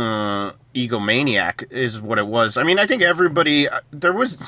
uh, 0.00 0.52
egomaniac, 0.74 1.70
is 1.70 2.00
what 2.00 2.18
it 2.18 2.26
was. 2.26 2.56
I 2.56 2.62
mean, 2.62 2.78
I 2.78 2.86
think 2.86 3.02
everybody 3.02 3.68
there 3.90 4.12
was 4.12 4.38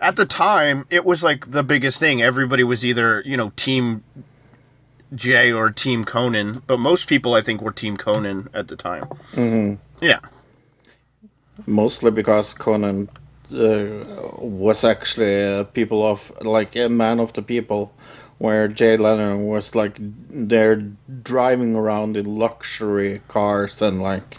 at 0.00 0.16
the 0.16 0.26
time 0.26 0.86
it 0.90 1.04
was 1.04 1.22
like 1.22 1.50
the 1.50 1.62
biggest 1.62 1.98
thing. 1.98 2.22
Everybody 2.22 2.64
was 2.64 2.84
either 2.84 3.22
you 3.24 3.36
know 3.36 3.52
team 3.56 4.04
Jay 5.14 5.52
or 5.52 5.70
team 5.70 6.04
Conan, 6.04 6.62
but 6.66 6.78
most 6.78 7.08
people 7.08 7.34
I 7.34 7.40
think 7.40 7.62
were 7.62 7.72
team 7.72 7.96
Conan 7.96 8.48
at 8.52 8.68
the 8.68 8.76
time. 8.76 9.04
hmm 9.34 9.74
Yeah. 10.00 10.20
Mostly 11.66 12.10
because 12.10 12.52
Conan 12.52 13.08
uh, 13.52 13.86
was 14.38 14.84
actually 14.84 15.42
uh, 15.44 15.64
people 15.64 16.02
of 16.06 16.32
like 16.42 16.76
a 16.76 16.88
man 16.88 17.18
of 17.18 17.32
the 17.32 17.42
people, 17.42 17.92
where 18.38 18.68
Jay 18.68 18.96
Leno 18.96 19.38
was 19.38 19.74
like 19.74 19.96
they're 19.98 20.82
driving 21.22 21.74
around 21.74 22.16
in 22.16 22.36
luxury 22.36 23.22
cars 23.28 23.80
and 23.80 24.02
like, 24.02 24.36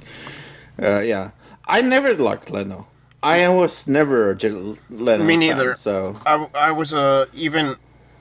uh, 0.81 0.99
yeah. 0.99 1.31
I 1.67 1.81
never 1.81 2.13
liked 2.13 2.49
Leno. 2.49 2.87
I 3.21 3.47
was 3.49 3.87
never 3.87 4.29
a 4.29 4.35
Jay 4.35 4.49
Leno. 4.89 5.23
Me 5.23 5.33
fan, 5.33 5.39
neither. 5.39 5.75
so 5.75 6.15
I, 6.25 6.47
I 6.53 6.71
was 6.71 6.93
a 6.93 7.27
even 7.33 7.75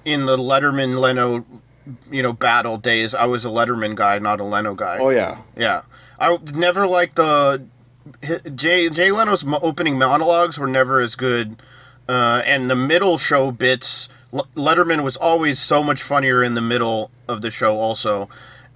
in 0.05 0.27
the 0.27 0.37
Letterman 0.37 0.99
Leno, 0.99 1.45
you 2.11 2.23
know, 2.23 2.33
battle 2.33 2.79
days. 2.79 3.15
I 3.15 3.27
was 3.27 3.45
a 3.45 3.49
Letterman 3.49 3.95
guy, 3.95 4.19
not 4.19 4.41
a 4.41 4.45
Leno 4.45 4.75
guy. 4.75 4.99
Oh, 4.99 5.11
yeah. 5.11 5.43
yeah. 5.57 5.83
I 6.19 6.39
never 6.55 6.87
liked 6.87 7.17
the 7.17 7.67
Jay 8.55 8.89
Jay 8.89 9.11
Leno's 9.11 9.45
opening 9.63 9.99
monologues 9.99 10.59
were 10.59 10.69
never 10.69 11.01
as 11.01 11.15
good, 11.15 11.61
uh, 12.09 12.43
and 12.45 12.71
the 12.71 12.77
middle 12.77 13.19
show 13.19 13.51
bits. 13.51 14.09
Letterman 14.33 15.03
was 15.03 15.17
always 15.17 15.59
so 15.59 15.83
much 15.83 16.03
funnier 16.03 16.43
in 16.43 16.55
the 16.55 16.61
middle 16.61 17.11
of 17.29 17.43
the 17.43 17.51
show, 17.51 17.79
also. 17.79 18.29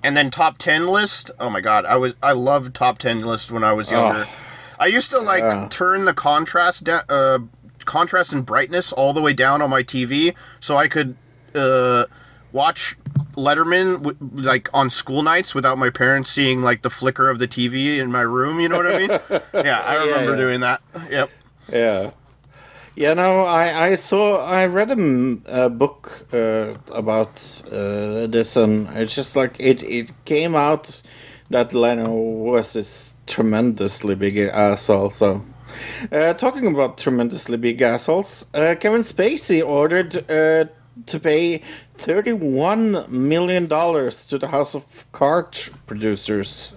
And 0.02 0.16
then 0.16 0.30
top 0.30 0.56
ten 0.58 0.86
list. 0.86 1.30
Oh 1.38 1.50
my 1.50 1.60
god, 1.60 1.84
I 1.84 1.96
was 1.96 2.14
I 2.22 2.32
loved 2.32 2.74
top 2.74 2.98
ten 2.98 3.20
list 3.20 3.50
when 3.52 3.62
I 3.64 3.72
was 3.72 3.90
younger. 3.90 4.24
Oh. 4.26 4.34
I 4.78 4.86
used 4.86 5.10
to 5.10 5.18
like 5.18 5.42
Yeah. 5.42 5.68
turn 5.70 6.06
the 6.06 6.14
contrast 6.14 6.84
da- 6.84 7.02
uh, 7.08 7.40
contrast 7.84 8.32
and 8.32 8.46
brightness 8.46 8.92
all 8.92 9.12
the 9.12 9.20
way 9.20 9.34
down 9.34 9.60
on 9.60 9.68
my 9.70 9.82
TV 9.82 10.34
so 10.58 10.76
I 10.78 10.88
could 10.88 11.16
uh, 11.54 12.06
watch 12.52 12.96
Letterman 13.36 14.02
w- 14.02 14.16
like 14.32 14.68
on 14.72 14.88
school 14.88 15.22
nights 15.22 15.54
without 15.54 15.76
my 15.76 15.90
parents 15.90 16.30
seeing 16.30 16.62
like 16.62 16.80
the 16.82 16.90
flicker 16.90 17.28
of 17.28 17.38
the 17.38 17.46
TV 17.48 17.98
in 17.98 18.10
my 18.10 18.22
room. 18.22 18.58
You 18.60 18.68
know 18.70 18.76
what 18.78 18.86
I 18.86 18.98
mean? 18.98 19.10
yeah, 19.54 19.80
I 19.80 19.94
Yeah, 19.96 20.04
remember 20.04 20.30
yeah. 20.32 20.36
doing 20.36 20.60
that. 20.60 20.80
Yep. 21.10 21.30
Yeah. 21.72 22.10
Yeah, 22.96 23.14
no, 23.14 23.44
I, 23.44 23.88
I 23.90 23.94
saw, 23.94 24.44
I 24.44 24.66
read 24.66 24.90
a 25.46 25.70
book 25.70 26.26
uh, 26.32 26.74
about 26.92 27.62
uh, 27.66 28.26
this, 28.26 28.56
and 28.56 28.88
it's 28.96 29.14
just 29.14 29.36
like 29.36 29.56
it, 29.60 29.82
it 29.82 30.24
came 30.26 30.54
out 30.54 31.02
that 31.50 31.72
Leno 31.74 32.10
was 32.12 32.74
this 32.74 33.14
tremendously 33.26 34.14
big 34.14 34.38
asshole. 34.38 35.10
So 35.10 35.42
Uh, 36.12 36.34
talking 36.34 36.66
about 36.66 36.98
tremendously 36.98 37.56
big 37.56 37.82
assholes, 37.82 38.46
uh, 38.54 38.74
Kevin 38.80 39.02
Spacey 39.02 39.66
ordered 39.66 40.16
uh, 40.30 40.66
to 41.06 41.20
pay 41.20 41.62
$31 41.98 43.08
million 43.08 43.68
to 43.68 44.38
the 44.38 44.48
House 44.48 44.74
of 44.74 45.12
Cards 45.12 45.70
producers. 45.86 46.72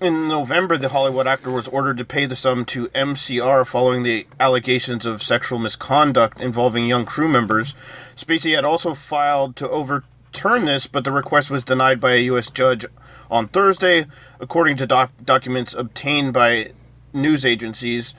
In 0.00 0.26
November, 0.26 0.76
the 0.76 0.88
Hollywood 0.88 1.28
actor 1.28 1.52
was 1.52 1.68
ordered 1.68 1.98
to 1.98 2.04
pay 2.04 2.26
the 2.26 2.34
sum 2.34 2.64
to 2.66 2.88
MCR 2.88 3.64
following 3.64 4.02
the 4.02 4.26
allegations 4.40 5.06
of 5.06 5.22
sexual 5.22 5.60
misconduct 5.60 6.40
involving 6.40 6.86
young 6.86 7.04
crew 7.04 7.28
members. 7.28 7.74
Spacey 8.16 8.56
had 8.56 8.64
also 8.64 8.94
filed 8.94 9.54
to 9.56 9.70
overturn 9.70 10.64
this, 10.64 10.88
but 10.88 11.04
the 11.04 11.12
request 11.12 11.48
was 11.48 11.62
denied 11.62 12.00
by 12.00 12.14
a 12.14 12.24
U.S. 12.24 12.50
judge 12.50 12.84
on 13.30 13.46
Thursday, 13.46 14.06
according 14.40 14.76
to 14.78 14.86
doc- 14.86 15.12
documents 15.24 15.72
obtained 15.72 16.32
by 16.32 16.72
news 17.12 17.46
agencies. 17.46 18.14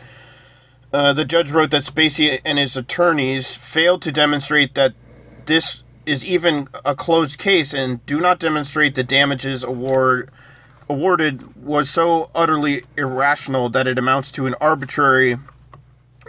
Uh, 0.93 1.11
the 1.11 1.26
judge 1.26 1.52
wrote 1.52 1.72
that 1.72 1.84
Spacey 1.84 2.39
and 2.45 2.57
his 2.57 2.77
attorneys 2.77 3.53
failed 3.53 4.02
to 4.03 4.14
demonstrate 4.14 4.76
that 4.76 4.93
this 5.45 5.84
is 6.06 6.23
even 6.23 6.69
a 6.85 6.95
closed 6.95 7.38
case 7.38 7.73
and 7.73 8.06
do 8.06 8.22
not 8.22 8.39
demonstrate 8.39 8.95
the 8.95 9.03
damages 9.03 9.61
award 9.61 10.31
awarded 10.90 11.56
was 11.56 11.90
so 11.90 12.30
utterly 12.36 12.84
irrational 12.98 13.70
that 13.70 13.88
it 13.88 13.98
amounts 13.98 14.32
to 14.34 14.45
an 14.45 14.56
arbitrary 14.62 15.38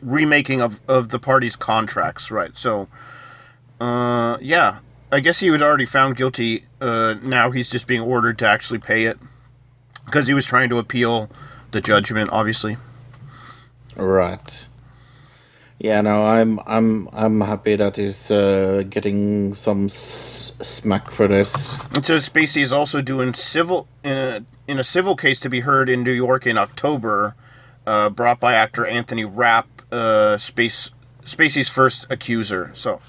remaking 0.02 0.60
of, 0.60 0.80
of 0.88 1.08
the 1.10 1.18
parties' 1.18 1.56
contracts. 1.56 2.30
Right. 2.30 2.56
So, 2.56 2.88
uh, 3.80 4.38
yeah, 4.40 4.78
I 5.12 5.20
guess 5.20 5.40
he 5.40 5.50
was 5.50 5.62
already 5.62 5.86
found 5.86 6.16
guilty. 6.16 6.64
Uh, 6.80 7.14
now 7.22 7.50
he's 7.50 7.70
just 7.70 7.86
being 7.86 8.00
ordered 8.00 8.38
to 8.38 8.46
actually 8.46 8.78
pay 8.78 9.04
it 9.04 9.18
because 10.04 10.26
he 10.26 10.34
was 10.34 10.46
trying 10.46 10.68
to 10.70 10.78
appeal 10.78 11.30
the 11.70 11.80
judgment, 11.80 12.30
obviously. 12.32 12.76
Right. 13.96 14.66
Yeah, 15.78 16.00
no, 16.00 16.26
I'm 16.26 16.58
I'm 16.66 17.06
I'm 17.12 17.40
happy 17.42 17.76
that 17.76 17.96
he's 17.96 18.30
uh, 18.30 18.82
getting 18.88 19.52
some 19.52 19.86
s- 19.86 20.52
smack 20.62 21.10
for 21.10 21.28
this. 21.28 21.76
It 21.94 22.06
says 22.06 22.26
Spacey 22.28 22.62
is 22.62 22.72
also 22.72 23.02
doing 23.02 23.34
civil 23.34 23.86
uh, 24.02 24.08
in 24.68 24.78
a 24.78 24.84
civil 24.84 25.16
case 25.16 25.40
to 25.40 25.48
be 25.50 25.60
heard 25.60 25.88
in 25.88 26.02
New 26.02 26.12
York 26.12 26.46
in 26.46 26.58
October, 26.58 27.34
uh, 27.86 28.10
brought 28.10 28.40
by 28.40 28.54
actor 28.54 28.86
Anthony 28.86 29.24
Rapp, 29.24 29.66
uh, 29.92 30.38
Space 30.38 30.90
Spacey's 31.24 31.68
first 31.68 32.06
accuser. 32.10 32.70
So, 32.74 33.00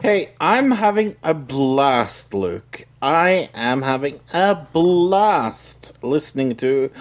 Hey, 0.00 0.30
I'm 0.40 0.70
having 0.70 1.16
a 1.24 1.34
blast, 1.34 2.32
Luke. 2.32 2.86
I 3.02 3.50
am 3.52 3.82
having 3.82 4.20
a 4.32 4.54
blast 4.54 5.92
listening 6.04 6.54
to 6.58 6.92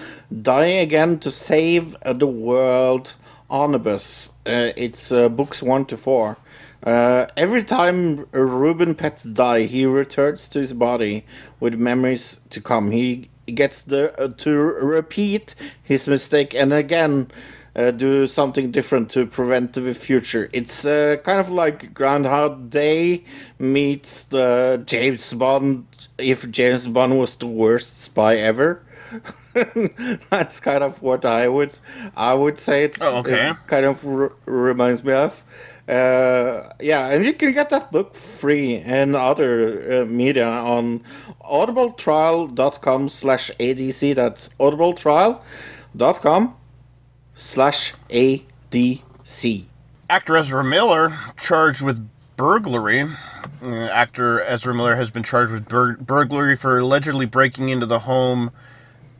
Die 0.42 0.66
Again 0.66 1.20
to 1.20 1.30
Save 1.30 1.96
the 2.04 2.26
World 2.26 3.14
Omnibus. 3.52 4.34
Uh, 4.48 4.74
it's 4.76 5.12
uh, 5.12 5.30
books 5.30 5.62
1 5.62 5.86
to 5.86 5.96
4. 5.98 6.38
Uh, 6.84 7.26
every 7.36 7.64
time 7.64 8.26
Ruben 8.32 8.96
Pets 8.96 9.24
die, 9.24 9.64
he 9.64 9.86
returns 9.86 10.48
to 10.50 10.60
his 10.60 10.74
body 10.74 11.26
with 11.60 11.76
memories 11.76 12.40
to 12.52 12.62
come. 12.62 12.92
He 12.92 13.30
gets 13.48 13.82
the, 13.82 14.18
uh, 14.22 14.30
to 14.38 14.54
repeat 14.56 15.56
his 15.84 16.08
mistake 16.08 16.54
and 16.54 16.72
again 16.74 17.32
uh, 17.76 17.92
do 17.92 18.28
something 18.28 18.72
different 18.72 19.10
to 19.12 19.26
prevent 19.26 19.74
the 19.74 19.94
future. 19.94 20.50
It's 20.54 20.86
uh, 20.86 21.18
kind 21.24 21.40
of 21.40 21.50
like 21.50 21.94
Groundhog 21.94 22.70
Day 22.70 23.24
meets 23.60 24.26
the 24.26 24.82
James 24.86 25.34
Bond. 25.34 25.86
If 26.18 26.50
James 26.52 26.88
Bond 26.88 27.18
was 27.20 27.36
the 27.36 27.48
worst 27.48 28.02
spy 28.02 28.36
ever, 28.38 28.84
that's 30.30 30.60
kind 30.60 30.84
of 30.84 31.02
what 31.02 31.26
I 31.26 31.48
would 31.48 31.78
I 32.16 32.34
would 32.34 32.60
say. 32.60 32.86
It, 32.86 32.98
Oh, 33.02 33.18
okay. 33.18 33.52
it 33.52 33.58
kind 33.68 33.86
of 33.86 34.06
r- 34.06 34.34
reminds 34.46 35.04
me 35.04 35.14
of. 35.14 35.44
Uh, 35.88 36.70
yeah, 36.82 37.08
and 37.08 37.24
you 37.24 37.34
can 37.34 37.54
get 37.54 37.70
that 37.70 37.92
book 37.92 38.14
free 38.14 38.76
and 38.76 39.16
other 39.16 40.02
uh, 40.02 40.06
media 40.06 40.48
on 40.48 41.02
audibletrial.com 41.46 43.08
slash 43.08 43.50
ADC. 43.60 44.16
That's 44.16 44.50
audibletrial.com 44.60 46.56
slash 47.36 47.94
ADC. 48.10 49.66
actor 50.10 50.36
Ezra 50.38 50.64
Miller 50.64 51.18
charged 51.38 51.82
with 51.82 52.10
burglary. 52.36 53.10
Uh, 53.62 53.86
actor 53.86 54.42
Ezra 54.42 54.76
Miller 54.76 54.96
has 54.96 55.10
been 55.10 55.24
charged 55.24 55.54
with 55.54 55.70
bur- 55.70 55.98
burglary 55.98 56.58
for 56.58 56.80
allegedly 56.80 57.26
breaking 57.26 57.70
into 57.70 57.86
the 57.86 58.00
home 58.00 58.52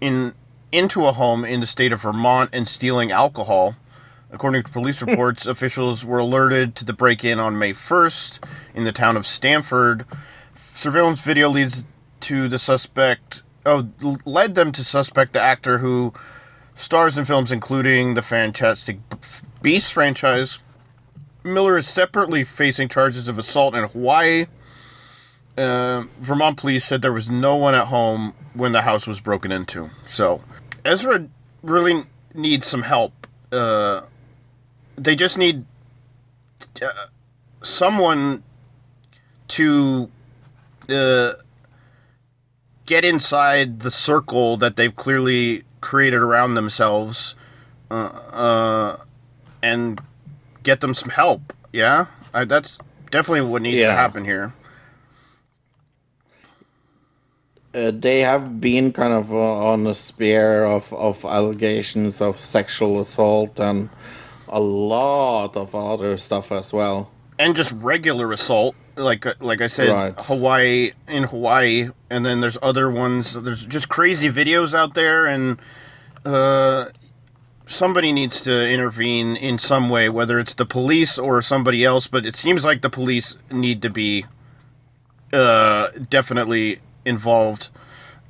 in 0.02 0.34
into 0.72 1.06
a 1.06 1.14
home 1.14 1.46
in 1.46 1.62
the 1.62 1.66
state 1.66 1.94
of 1.94 2.02
Vermont 2.02 2.50
and 2.52 2.68
stealing 2.68 3.10
alcohol. 3.10 3.76
According 4.32 4.64
to 4.64 4.72
police 4.72 5.02
reports, 5.02 5.46
officials 5.48 6.04
were 6.04 6.20
alerted 6.20 6.76
to 6.76 6.86
the 6.86 6.94
break-in 6.94 7.40
on 7.40 7.58
May 7.58 7.74
1st 7.74 8.40
in 8.74 8.84
the 8.84 8.92
town 8.92 9.18
of 9.18 9.26
Stamford. 9.26 10.06
Surveillance 10.56 11.22
video 11.22 11.50
leads 11.50 11.86
to 12.22 12.48
the 12.48 12.60
suspect. 12.60 13.44
Oh, 13.66 13.90
led 14.26 14.56
them 14.56 14.72
to 14.74 14.84
suspect 14.84 15.34
the 15.34 15.42
actor 15.42 15.80
who 15.80 16.14
stars 16.76 17.18
in 17.18 17.26
films 17.26 17.52
including 17.52 18.14
the 18.14 18.22
Fantastic 18.22 19.00
Beasts 19.62 19.90
franchise. 19.90 20.60
Miller 21.44 21.78
is 21.78 21.88
separately 21.88 22.44
facing 22.44 22.90
charges 22.90 23.28
of 23.28 23.40
assault 23.40 23.76
in 23.76 23.84
Hawaii. 23.86 24.48
Uh, 25.58 26.04
Vermont 26.20 26.58
police 26.58 26.86
said 26.86 27.02
there 27.02 27.12
was 27.14 27.30
no 27.30 27.56
one 27.56 27.74
at 27.74 27.88
home 27.88 28.34
when 28.54 28.74
the 28.74 28.84
house 28.84 29.08
was 29.08 29.20
broken 29.20 29.52
into. 29.52 29.90
So, 30.08 30.44
Ezra 30.86 31.28
really 31.64 32.04
needs 32.34 32.68
some 32.68 32.84
help. 32.84 33.28
Uh, 33.52 34.02
they 34.98 35.16
just 35.16 35.38
need 35.38 35.66
uh, 36.82 36.90
someone 37.62 38.44
to 39.48 40.10
uh, 40.90 41.34
get 42.86 43.06
inside 43.06 43.82
the 43.82 43.92
circle 43.92 44.58
that 44.58 44.76
they've 44.76 44.96
clearly 44.96 45.64
created 45.80 46.20
around 46.20 46.56
themselves 46.56 47.36
uh, 47.92 47.94
uh, 47.94 48.98
and 49.62 50.02
get 50.64 50.82
them 50.82 50.94
some 50.94 51.10
help. 51.10 51.54
Yeah, 51.72 52.08
I, 52.34 52.46
that's 52.46 52.78
definitely 53.12 53.42
what 53.42 53.62
needs 53.62 53.84
to 53.84 53.92
happen 53.92 54.26
here. 54.26 54.54
uh, 57.78 57.92
they 57.94 58.22
have 58.22 58.60
been 58.60 58.92
kind 58.92 59.14
of 59.14 59.32
uh, 59.32 59.72
on 59.72 59.86
a 59.88 59.94
spear 59.94 60.66
of, 60.66 60.92
of 60.94 61.24
allegations 61.26 62.22
of 62.22 62.38
sexual 62.38 63.00
assault 63.00 63.60
and 63.60 63.90
a 64.50 64.60
lot 64.60 65.56
of 65.56 65.74
other 65.76 66.18
stuff 66.18 66.52
as 66.52 66.72
well. 66.74 67.12
and 67.40 67.56
just 67.56 67.72
regular 67.74 68.32
assault 68.32 68.76
like 68.96 69.24
like 69.42 69.62
i 69.62 69.68
said 69.68 69.90
Right. 69.90 70.14
hawaii 70.18 70.92
in 71.08 71.24
hawaii 71.24 71.90
and 72.10 72.26
then 72.26 72.42
there's 72.42 72.58
other 72.64 72.90
ones 72.90 73.34
there's 73.34 73.64
just 73.66 73.90
crazy 73.90 74.28
videos 74.30 74.74
out 74.74 74.96
there 74.96 75.28
and 75.28 75.60
uh 76.26 76.86
somebody 77.68 78.12
needs 78.12 78.42
to 78.42 78.68
intervene 78.70 79.36
in 79.36 79.60
some 79.60 79.88
way 79.90 80.10
whether 80.10 80.40
it's 80.40 80.56
the 80.56 80.66
police 80.66 81.20
or 81.20 81.42
somebody 81.44 81.84
else 81.86 82.08
but 82.08 82.26
it 82.26 82.36
seems 82.36 82.66
like 82.66 82.82
the 82.82 82.90
police 82.90 83.38
need 83.52 83.82
to 83.84 83.90
be 83.92 84.26
uh 85.34 85.90
definitely 86.10 86.80
involved 87.06 87.70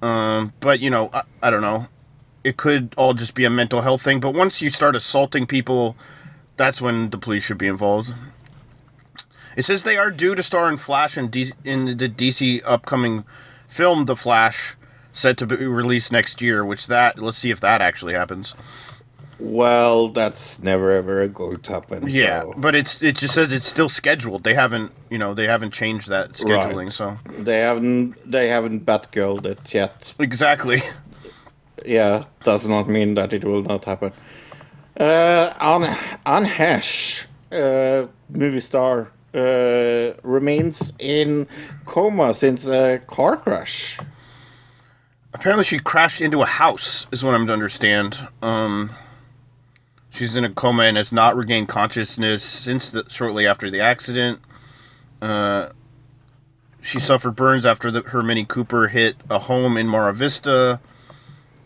um 0.01 0.51
but 0.59 0.79
you 0.79 0.89
know 0.89 1.09
i, 1.13 1.21
I 1.41 1.49
don't 1.49 1.61
know 1.61 1.87
it 2.47 2.55
could 2.57 2.93
all 2.97 3.13
just 3.13 3.33
be 3.35 3.45
a 3.45 3.49
mental 3.49 3.81
health 3.81 4.01
thing 4.01 4.19
but 4.19 4.33
once 4.33 4.61
you 4.61 4.69
start 4.69 4.95
assaulting 4.95 5.45
people 5.45 5.95
that's 6.55 6.81
when 6.81 7.09
the 7.09 7.17
police 7.17 7.43
should 7.43 7.57
be 7.57 7.67
involved 7.67 8.13
it 9.55 9.65
says 9.65 9.81
they 9.83 9.97
are 9.97 10.11
due 10.11 10.35
to 10.35 10.43
star 10.43 10.69
in 10.69 10.77
Flash 10.77 11.17
in, 11.17 11.29
D- 11.29 11.51
in 11.63 11.97
the 11.97 12.07
DC 12.07 12.61
upcoming 12.63 13.23
film, 13.67 14.05
The 14.05 14.15
Flash, 14.15 14.75
set 15.11 15.35
to 15.37 15.47
be 15.47 15.55
released 15.65 16.11
next 16.11 16.43
year. 16.43 16.63
Which 16.63 16.85
that 16.85 17.17
let's 17.17 17.39
see 17.39 17.49
if 17.49 17.59
that 17.61 17.81
actually 17.81 18.13
happens. 18.13 18.53
Well, 19.39 20.09
that's 20.09 20.59
never 20.61 20.91
ever 20.91 21.27
going 21.27 21.57
to 21.61 21.71
happen. 21.71 22.07
Yeah, 22.07 22.41
so- 22.43 22.53
but 22.55 22.75
it's 22.75 23.01
it 23.01 23.15
just 23.15 23.33
says 23.33 23.51
it's 23.51 23.67
still 23.67 23.89
scheduled. 23.89 24.43
They 24.43 24.53
haven't 24.53 24.91
you 25.09 25.17
know 25.17 25.33
they 25.33 25.47
haven't 25.47 25.71
changed 25.73 26.07
that 26.09 26.33
scheduling. 26.33 26.75
Right. 26.75 26.91
So 26.91 27.17
they 27.27 27.61
haven't 27.61 28.29
they 28.31 28.49
haven't 28.49 28.85
Batgirled 28.85 29.45
it 29.47 29.73
yet. 29.73 30.13
exactly. 30.19 30.83
Yeah, 31.85 32.25
does 32.43 32.65
not 32.67 32.89
mean 32.89 33.15
that 33.15 33.33
it 33.33 33.43
will 33.45 33.63
not 33.63 33.85
happen. 33.85 34.11
Uh, 34.99 35.53
Anne, 35.59 35.97
Anne 36.25 36.45
Heche, 36.45 37.27
uh, 37.51 38.07
movie 38.29 38.59
star, 38.59 39.11
uh, 39.33 40.13
remains 40.23 40.93
in 40.97 41.47
coma 41.85 42.33
since 42.33 42.67
a 42.67 42.99
car 43.05 43.37
crash. 43.37 43.99
Apparently, 45.33 45.63
she 45.63 45.77
crashed 45.77 46.21
into 46.21 46.41
a 46.41 46.47
house. 46.47 47.05
Is 47.11 47.23
what 47.23 47.35
I'm 47.35 47.45
to 47.45 47.53
understand. 47.53 48.27
Um, 48.41 48.91
she's 50.09 50.35
in 50.35 50.43
a 50.43 50.49
coma 50.49 50.83
and 50.83 50.97
has 50.97 51.11
not 51.11 51.35
regained 51.35 51.67
consciousness 51.67 52.41
since 52.41 52.89
the, 52.89 53.05
shortly 53.07 53.45
after 53.45 53.69
the 53.69 53.79
accident. 53.79 54.39
Uh, 55.21 55.69
she 56.81 56.99
suffered 56.99 57.35
burns 57.35 57.65
after 57.65 57.91
the, 57.91 58.01
her 58.01 58.23
Mini 58.23 58.45
Cooper 58.45 58.87
hit 58.87 59.17
a 59.29 59.39
home 59.39 59.77
in 59.77 59.87
Mar 59.87 60.11
Vista. 60.13 60.79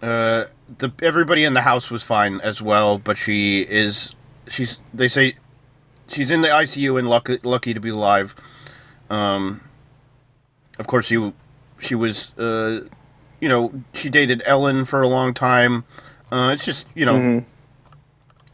Uh, 0.02 0.46
the 0.80 0.92
everybody 1.02 1.44
in 1.44 1.54
the 1.54 1.62
house 1.62 1.92
was 1.92 2.02
fine 2.04 2.40
as 2.42 2.62
well, 2.62 2.98
but 2.98 3.18
she 3.18 3.62
is 3.62 4.16
she's 4.48 4.80
they 4.94 5.08
say 5.08 5.36
she's 6.08 6.32
in 6.32 6.42
the 6.42 6.48
ICU 6.48 6.98
and 6.98 7.08
lucky 7.10 7.40
lucky 7.44 7.74
to 7.74 7.80
be 7.80 7.90
alive. 7.90 8.36
Um, 9.10 9.62
of 10.80 10.88
course, 10.88 11.06
she 11.06 11.34
she 11.80 11.94
was 11.94 12.32
uh, 12.38 12.82
you 13.40 13.48
know 13.50 13.84
she 13.94 14.10
dated 14.10 14.42
Ellen 14.46 14.86
for 14.86 15.02
a 15.02 15.08
long 15.08 15.34
time. 15.34 15.84
Uh, 16.32 16.52
it's 16.54 16.66
just 16.66 16.88
you 16.96 17.06
know 17.06 17.16
Mhm. 17.16 17.46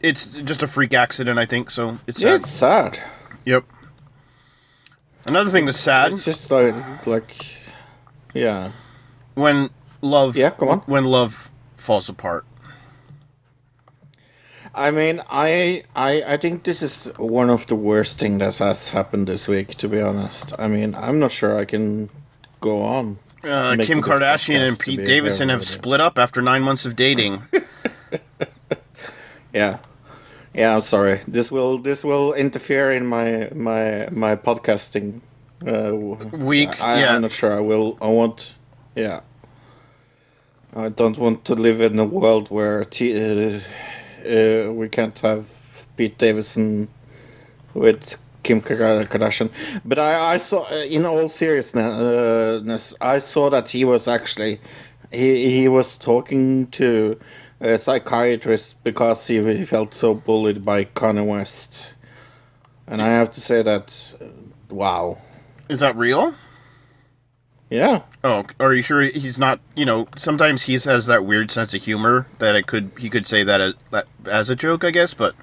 it's 0.00 0.26
just 0.26 0.62
a 0.62 0.66
freak 0.68 0.92
accident, 0.92 1.38
I 1.38 1.46
think. 1.46 1.70
So 1.70 1.98
it's 2.06 2.20
sad. 2.20 2.40
it's 2.42 2.50
sad. 2.50 2.98
Yep. 3.46 3.64
Another 5.24 5.50
thing 5.50 5.66
that's 5.66 5.80
sad. 5.80 6.12
It's 6.12 6.24
just 6.24 6.50
like 6.50 7.06
like 7.06 7.46
yeah. 8.34 8.72
When 9.34 9.70
love 10.00 10.36
Yeah, 10.36 10.50
come 10.50 10.68
on. 10.68 10.78
When 10.80 11.04
love 11.04 11.50
falls 11.76 12.08
apart. 12.08 12.44
I 14.74 14.90
mean, 14.90 15.22
I, 15.28 15.82
I, 15.96 16.22
I 16.22 16.36
think 16.36 16.62
this 16.62 16.82
is 16.82 17.06
one 17.16 17.50
of 17.50 17.66
the 17.66 17.74
worst 17.74 18.18
thing 18.18 18.38
that 18.38 18.58
has 18.58 18.90
happened 18.90 19.26
this 19.26 19.48
week. 19.48 19.74
To 19.76 19.88
be 19.88 20.00
honest, 20.00 20.52
I 20.58 20.68
mean, 20.68 20.94
I'm 20.94 21.18
not 21.18 21.32
sure 21.32 21.58
I 21.58 21.64
can 21.64 22.10
go 22.60 22.82
on. 22.82 23.18
Uh, 23.42 23.76
Kim 23.80 24.02
Kardashian 24.02 24.66
and 24.66 24.78
Pete 24.78 25.04
Davidson 25.04 25.48
have 25.48 25.64
split 25.64 26.00
up 26.00 26.18
after 26.18 26.42
nine 26.42 26.62
months 26.62 26.84
of 26.86 26.96
dating. 26.96 27.42
Yeah, 29.52 29.78
yeah. 30.52 30.74
I'm 30.74 30.82
sorry. 30.82 31.20
This 31.26 31.50
will 31.50 31.78
this 31.78 32.04
will 32.04 32.34
interfere 32.34 32.92
in 32.92 33.06
my 33.06 33.48
my 33.54 34.08
my 34.12 34.36
podcasting 34.36 35.22
uh, 35.66 35.96
Week, 36.36 36.80
I, 36.80 37.00
yeah. 37.00 37.14
I'm 37.16 37.22
not 37.22 37.32
sure. 37.32 37.56
I 37.56 37.60
will. 37.60 37.98
I 38.00 38.08
want. 38.08 38.54
Yeah. 38.94 39.20
I 40.74 40.90
don't 40.90 41.18
want 41.18 41.44
to 41.46 41.54
live 41.54 41.80
in 41.80 41.98
a 41.98 42.04
world 42.04 42.50
where 42.50 42.84
t- 42.84 43.14
uh, 43.14 43.60
uh, 44.24 44.72
we 44.72 44.88
can't 44.88 45.18
have 45.20 45.48
Pete 45.96 46.18
Davidson 46.18 46.88
with 47.74 48.16
Kim 48.42 48.60
Kardashian. 48.60 49.50
But 49.84 49.98
I, 49.98 50.34
I 50.34 50.36
saw, 50.36 50.70
uh, 50.70 50.76
in 50.76 51.06
all 51.06 51.28
seriousness, 51.28 52.94
I 53.00 53.18
saw 53.18 53.50
that 53.50 53.70
he 53.70 53.84
was 53.84 54.06
actually 54.06 54.60
he 55.10 55.50
he 55.50 55.68
was 55.68 55.96
talking 55.96 56.66
to 56.68 57.18
a 57.60 57.78
psychiatrist 57.78 58.82
because 58.84 59.26
he, 59.26 59.64
felt 59.64 59.94
so 59.94 60.14
bullied 60.14 60.64
by 60.64 60.84
Kanye 60.84 61.26
West, 61.26 61.92
and 62.86 63.02
I 63.02 63.08
have 63.08 63.32
to 63.32 63.40
say 63.40 63.62
that, 63.62 64.14
uh, 64.20 64.26
wow, 64.68 65.18
Is 65.68 65.80
that 65.80 65.96
real? 65.96 66.34
Yeah. 67.70 68.02
Oh, 68.24 68.44
are 68.58 68.72
you 68.74 68.82
sure 68.82 69.02
he's 69.02 69.38
not? 69.38 69.60
You 69.76 69.84
know, 69.84 70.08
sometimes 70.16 70.64
he 70.64 70.72
has 70.74 71.06
that 71.06 71.24
weird 71.24 71.50
sense 71.50 71.74
of 71.74 71.82
humor 71.82 72.26
that 72.38 72.54
it 72.56 72.66
could 72.66 72.90
he 72.98 73.08
could 73.10 73.26
say 73.26 73.42
that 73.44 73.60
as, 73.60 73.74
that 73.90 74.06
as 74.26 74.50
a 74.50 74.56
joke, 74.56 74.84
I 74.84 74.90
guess. 74.90 75.14
But 75.14 75.34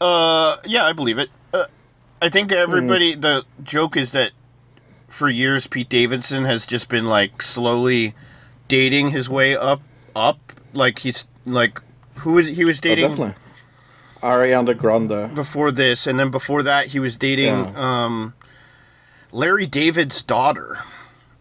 uh, 0.00 0.56
yeah, 0.64 0.84
I 0.84 0.92
believe 0.92 1.18
it. 1.18 1.30
Uh, 1.52 1.66
I 2.20 2.28
think 2.28 2.50
everybody. 2.52 3.14
The 3.14 3.44
joke 3.62 3.96
is 3.96 4.12
that 4.12 4.32
for 5.08 5.28
years 5.28 5.66
Pete 5.66 5.88
Davidson 5.88 6.44
has 6.44 6.66
just 6.66 6.88
been 6.88 7.06
like 7.06 7.40
slowly 7.42 8.14
dating 8.68 9.10
his 9.10 9.28
way 9.28 9.56
up, 9.56 9.80
up. 10.16 10.38
Like 10.72 11.00
he's 11.00 11.28
like 11.46 11.80
who 12.16 12.32
was 12.32 12.48
he 12.48 12.64
was 12.64 12.78
Oh, 12.78 12.82
dating 12.82 13.08
definitely. 13.10 13.34
Ariana 14.22 14.76
Grande. 14.76 15.34
before 15.34 15.70
this, 15.70 16.06
and 16.06 16.18
then 16.18 16.30
before 16.30 16.62
that 16.62 16.88
he 16.88 16.98
was 16.98 17.16
dating 17.16 17.76
um, 17.76 18.32
Larry 19.32 19.66
David's 19.66 20.22
daughter. 20.22 20.78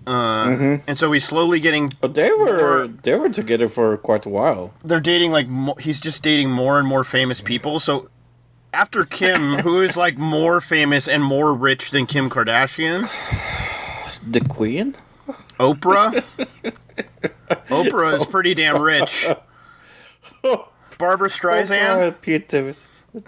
Uh, 0.06 0.46
Mhm. 0.48 0.82
And 0.88 0.98
so 0.98 1.12
he's 1.12 1.24
slowly 1.26 1.60
getting 1.60 1.94
But 2.02 2.14
they 2.16 2.32
were 2.32 2.88
they 3.04 3.16
were 3.16 3.30
together 3.30 3.68
for 3.68 3.96
quite 3.98 4.26
a 4.26 4.30
while. 4.30 4.74
they're 4.84 5.00
dating 5.00 5.32
like 5.32 5.48
mo- 5.48 5.76
he's 5.80 6.02
just 6.02 6.22
dating 6.24 6.50
more 6.52 6.78
and 6.80 6.88
more 6.88 7.04
famous 7.04 7.40
people. 7.42 7.80
So 7.80 8.10
after 8.74 9.06
Kim, 9.06 9.60
who 9.60 9.82
is 9.82 9.96
like 9.96 10.18
more 10.18 10.60
famous 10.60 11.08
and 11.08 11.24
more 11.24 11.54
rich 11.54 11.92
than 11.92 12.06
Kim 12.06 12.30
Kardashian, 12.30 13.10
The 14.30 14.42
Queen. 14.42 14.96
Oprah. 15.60 16.24
Oprah 17.70 18.14
is 18.16 18.26
pretty 18.26 18.54
damn 18.54 18.82
rich. 18.82 19.28
Barbra 20.98 21.30
Streisand. 21.30 22.16
Pete 22.22 22.50
Davidson. 22.50 22.86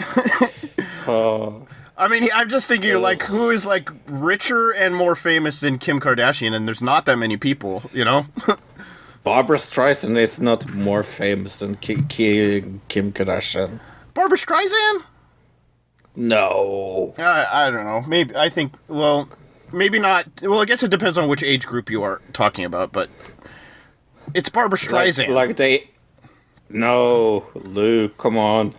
oh. 1.07 1.67
I 1.97 2.07
mean, 2.09 2.29
I'm 2.33 2.49
just 2.49 2.67
thinking 2.67 3.01
like 3.01 3.23
who 3.23 3.49
is 3.51 3.65
like 3.65 3.89
richer 4.07 4.71
and 4.71 4.95
more 4.95 5.15
famous 5.15 5.59
than 5.59 5.77
Kim 5.79 5.99
Kardashian, 5.99 6.53
and 6.53 6.67
there's 6.67 6.81
not 6.81 7.05
that 7.05 7.17
many 7.17 7.37
people, 7.37 7.83
you 7.93 8.03
know. 8.03 8.25
Barbra 9.23 9.57
Streisand 9.57 10.17
is 10.17 10.39
not 10.39 10.71
more 10.73 11.01
famous 11.03 11.55
than 11.55 11.75
Ki- 11.77 12.03
Ki- 12.09 12.79
Kim 12.89 13.11
Kardashian. 13.11 13.79
Barbra 14.13 14.37
Streisand. 14.37 15.03
No. 16.15 17.13
I, 17.17 17.47
I 17.67 17.71
don't 17.71 17.85
know. 17.85 18.03
Maybe 18.07 18.35
I 18.35 18.49
think. 18.49 18.73
Well, 18.87 19.29
maybe 19.71 19.97
not. 19.99 20.27
Well, 20.41 20.61
I 20.61 20.65
guess 20.65 20.83
it 20.83 20.91
depends 20.91 21.17
on 21.17 21.27
which 21.27 21.43
age 21.43 21.65
group 21.65 21.89
you 21.89 22.03
are 22.03 22.21
talking 22.33 22.65
about, 22.65 22.91
but 22.91 23.09
it's 24.33 24.49
Barbra 24.49 24.77
Streisand. 24.77 25.29
Like, 25.29 25.47
like 25.49 25.57
they. 25.57 25.89
No, 26.69 27.45
Luke, 27.53 28.17
come 28.17 28.37
on. 28.37 28.73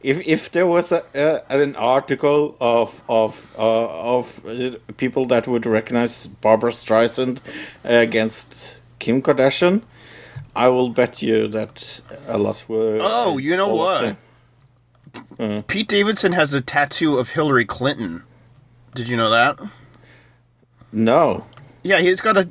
If 0.00 0.24
if 0.26 0.52
there 0.52 0.66
was 0.66 0.92
a, 0.92 1.02
uh, 1.14 1.40
an 1.48 1.74
article 1.74 2.56
of 2.60 3.00
of 3.08 3.52
uh, 3.58 4.16
of 4.16 4.46
uh, 4.46 4.76
people 4.96 5.26
that 5.26 5.48
would 5.48 5.66
recognize 5.66 6.26
Barbra 6.26 6.70
Streisand 6.70 7.40
against 7.82 8.80
Kim 9.00 9.20
Kardashian, 9.22 9.82
I 10.54 10.68
will 10.68 10.88
bet 10.88 11.20
you 11.20 11.48
that 11.48 12.00
a 12.28 12.38
lot 12.38 12.64
were. 12.68 12.98
Oh, 13.00 13.38
you 13.38 13.56
know 13.56 13.74
what? 13.74 14.16
Pete 15.66 15.88
Davidson 15.88 16.32
has 16.32 16.54
a 16.54 16.60
tattoo 16.60 17.18
of 17.18 17.30
Hillary 17.30 17.64
Clinton. 17.64 18.22
Did 18.94 19.08
you 19.08 19.16
know 19.16 19.30
that? 19.30 19.58
No. 20.92 21.46
Yeah, 21.82 21.98
he's 21.98 22.20
got 22.20 22.36
a 22.36 22.48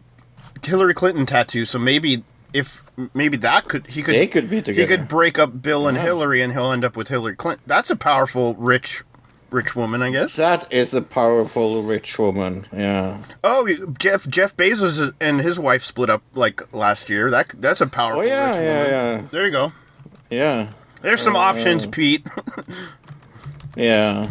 Hillary 0.63 0.93
Clinton 0.93 1.25
tattoo. 1.25 1.65
So 1.65 1.79
maybe 1.79 2.23
if 2.57 2.83
maybe 3.13 3.37
that 3.37 3.67
could 3.67 3.87
he 3.87 4.01
could 4.03 4.15
They 4.15 4.27
could 4.27 4.49
be 4.49 4.61
He 4.61 4.85
could 4.85 5.07
break 5.07 5.37
up 5.39 5.61
Bill 5.61 5.87
and 5.87 5.95
Yeah. 5.97 6.03
Hillary, 6.03 6.41
and 6.41 6.53
he'll 6.53 6.71
end 6.71 6.83
up 6.85 6.95
with 6.97 7.07
Hillary 7.09 7.35
Clinton. 7.35 7.63
That's 7.67 7.89
a 7.89 7.95
powerful, 7.95 8.55
rich, 8.55 9.03
rich 9.49 9.75
woman, 9.75 10.01
I 10.01 10.11
guess. 10.11 10.33
That 10.35 10.71
is 10.71 10.93
a 10.93 11.01
powerful 11.01 11.83
rich 11.83 12.17
woman. 12.19 12.65
Yeah. 12.75 13.17
Oh, 13.43 13.67
Jeff 13.99 14.27
Jeff 14.27 14.55
Bezos 14.57 15.13
and 15.21 15.41
his 15.41 15.59
wife 15.59 15.83
split 15.83 16.09
up 16.09 16.23
like 16.33 16.73
last 16.73 17.09
year. 17.09 17.29
That 17.29 17.47
that's 17.59 17.81
a 17.81 17.87
powerful 17.87 18.21
Oh 18.21 18.25
yeah, 18.25 18.49
rich 18.49 18.61
yeah, 18.61 18.83
woman. 18.83 19.23
yeah, 19.23 19.29
There 19.31 19.45
you 19.45 19.51
go. 19.51 19.71
yeah. 20.29 20.67
There's 21.03 21.21
some 21.21 21.35
Uh, 21.35 21.39
options, 21.39 21.85
Pete. 21.85 22.25
Yeah. 23.75 24.29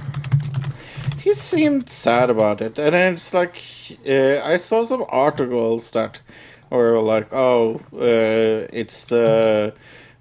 He 1.19 1.35
seemed 1.35 1.89
sad 1.89 2.31
about 2.31 2.61
it, 2.61 2.78
and 2.78 2.94
it's 2.94 3.32
like 3.35 3.62
uh, 4.09 4.40
I 4.44 4.57
saw 4.59 4.85
some 4.85 5.05
articles 5.09 5.90
that 5.90 6.20
were 6.70 7.01
like, 7.01 7.32
"Oh, 7.32 7.80
uh, 7.94 8.66
it's 8.72 9.05
the 9.05 9.72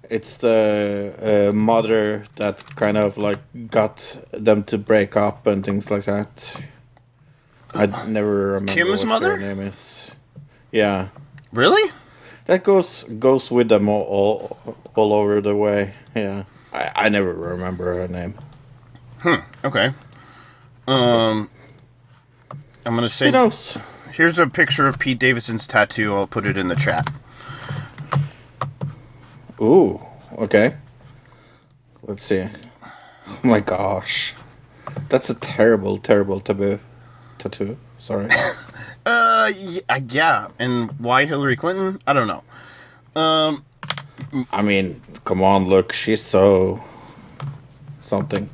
it's 0.08 0.36
the 0.36 1.48
uh, 1.50 1.52
mother 1.52 2.24
that 2.36 2.64
kind 2.76 2.96
of 2.96 3.16
like 3.18 3.38
got 3.70 4.22
them 4.32 4.62
to 4.64 4.78
break 4.78 5.16
up 5.16 5.46
and 5.46 5.64
things 5.64 5.90
like 5.90 6.04
that." 6.04 6.56
I 7.74 7.86
never 8.06 8.52
remember 8.54 8.72
Kim's 8.72 9.00
what 9.00 9.08
mother? 9.08 9.36
Name 9.38 9.60
is. 9.60 10.10
Yeah, 10.72 11.08
Really? 11.52 11.90
that 12.46 12.62
goes 12.64 13.04
goes 13.18 13.50
with 13.50 13.68
them 13.68 13.88
all 13.88 14.02
all, 14.02 14.76
all 14.94 15.12
over 15.12 15.40
the 15.40 15.54
way. 15.56 15.94
Yeah, 16.14 16.44
I, 16.72 16.90
I 16.94 17.08
never 17.08 17.32
remember 17.34 17.94
her 17.94 18.08
name. 18.08 18.34
Hmm. 19.20 19.40
Okay. 19.64 19.92
Um, 20.86 21.50
I'm 22.84 22.94
gonna 22.94 23.08
say. 23.08 23.26
Who 23.26 23.32
knows? 23.32 23.76
Here's 24.16 24.38
a 24.38 24.46
picture 24.46 24.86
of 24.86 24.98
Pete 24.98 25.18
Davidson's 25.18 25.66
tattoo. 25.66 26.14
I'll 26.14 26.26
put 26.26 26.46
it 26.46 26.56
in 26.56 26.68
the 26.68 26.74
chat. 26.74 27.06
Ooh, 29.60 30.00
okay. 30.38 30.76
Let's 32.02 32.24
see. 32.24 32.48
Oh 32.82 33.38
my 33.42 33.60
gosh. 33.60 34.34
That's 35.10 35.28
a 35.28 35.34
terrible, 35.34 35.98
terrible 35.98 36.40
taboo. 36.40 36.80
Tattoo. 37.38 37.76
Sorry. 37.98 38.30
Uh, 39.04 39.52
uh, 39.88 40.00
yeah. 40.08 40.48
And 40.58 40.90
why 40.98 41.26
Hillary 41.26 41.54
Clinton? 41.54 42.00
I 42.08 42.12
don't 42.12 42.26
know. 42.26 42.42
Um, 43.14 43.64
I 44.50 44.62
mean, 44.62 45.00
come 45.24 45.44
on, 45.44 45.66
look, 45.68 45.92
she's 45.92 46.20
so 46.20 46.82
something. 48.00 48.50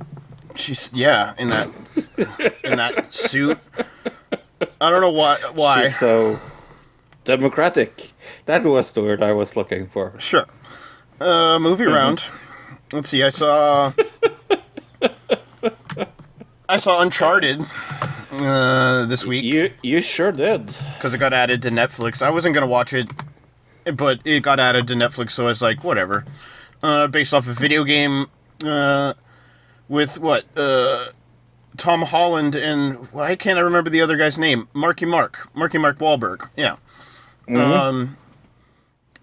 she's 0.54 0.92
yeah 0.92 1.32
in 1.38 1.48
that 1.48 1.70
in 2.62 2.76
that 2.76 3.14
suit. 3.14 3.58
I 4.80 4.90
don't 4.90 5.00
know 5.00 5.10
why. 5.10 5.36
Why? 5.54 5.84
She's 5.84 5.98
so 5.98 6.38
democratic. 7.24 8.12
That 8.46 8.64
was 8.64 8.92
the 8.92 9.02
word 9.02 9.22
I 9.22 9.32
was 9.32 9.56
looking 9.56 9.86
for. 9.88 10.18
Sure. 10.18 10.46
Uh, 11.20 11.58
movie 11.58 11.84
round. 11.86 12.24
Let's 12.92 13.08
see. 13.08 13.22
I 13.22 13.30
saw. 13.30 13.92
I 16.68 16.76
saw 16.78 17.00
Uncharted 17.02 17.60
uh, 18.32 19.04
this 19.06 19.26
week 19.26 19.44
You 19.44 19.72
you 19.82 20.00
sure 20.00 20.32
did. 20.32 20.66
because 20.94 21.12
it 21.12 21.18
got 21.18 21.32
added 21.32 21.60
to 21.62 21.70
Netflix. 21.70 22.22
I 22.22 22.30
wasn't 22.30 22.54
gonna 22.54 22.66
watch 22.66 22.92
it 22.92 23.08
but 23.96 24.20
it 24.24 24.42
got 24.42 24.60
added 24.60 24.86
to 24.88 24.94
Netflix, 24.94 25.32
so 25.32 25.44
I 25.44 25.46
was 25.48 25.60
like, 25.60 25.82
whatever. 25.82 26.24
Uh, 26.82 27.08
based 27.08 27.34
off 27.34 27.48
a 27.48 27.52
video 27.52 27.82
game 27.84 28.26
uh, 28.64 29.12
with 29.88 30.18
what 30.20 30.44
uh, 30.56 31.06
Tom 31.76 32.02
Holland 32.02 32.54
and 32.54 33.10
why 33.12 33.34
can't 33.36 33.58
I 33.58 33.62
remember 33.62 33.90
the 33.90 34.00
other 34.00 34.16
guy's 34.16 34.38
name? 34.38 34.68
Marky 34.72 35.06
Mark, 35.06 35.48
Marky 35.54 35.78
Mark 35.78 35.98
Wahlberg. 35.98 36.48
Yeah. 36.56 36.76
Mhm. 37.48 37.76
Um, 37.76 38.16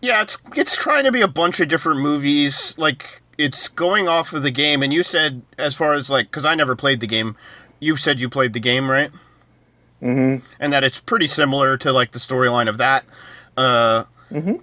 yeah, 0.01 0.21
it's 0.21 0.37
it's 0.55 0.75
trying 0.75 1.03
to 1.03 1.11
be 1.11 1.21
a 1.21 1.27
bunch 1.27 1.59
of 1.59 1.67
different 1.67 1.99
movies. 2.01 2.73
Like 2.77 3.21
it's 3.37 3.67
going 3.67 4.07
off 4.09 4.33
of 4.33 4.43
the 4.43 4.51
game, 4.51 4.81
and 4.83 4.91
you 4.91 5.03
said 5.03 5.41
as 5.57 5.75
far 5.75 5.93
as 5.93 6.09
like 6.09 6.27
because 6.27 6.45
I 6.45 6.55
never 6.55 6.75
played 6.75 6.99
the 6.99 7.07
game. 7.07 7.35
You 7.79 7.95
said 7.95 8.19
you 8.19 8.29
played 8.29 8.53
the 8.53 8.59
game, 8.59 8.89
right? 8.91 9.11
Mm-hmm. 10.01 10.45
and 10.61 10.71
that 10.71 10.85
it's 10.85 11.01
pretty 11.01 11.27
similar 11.27 11.75
to 11.77 11.91
like 11.91 12.11
the 12.11 12.19
storyline 12.19 12.69
of 12.69 12.77
that. 12.77 13.03
Uh, 13.57 14.05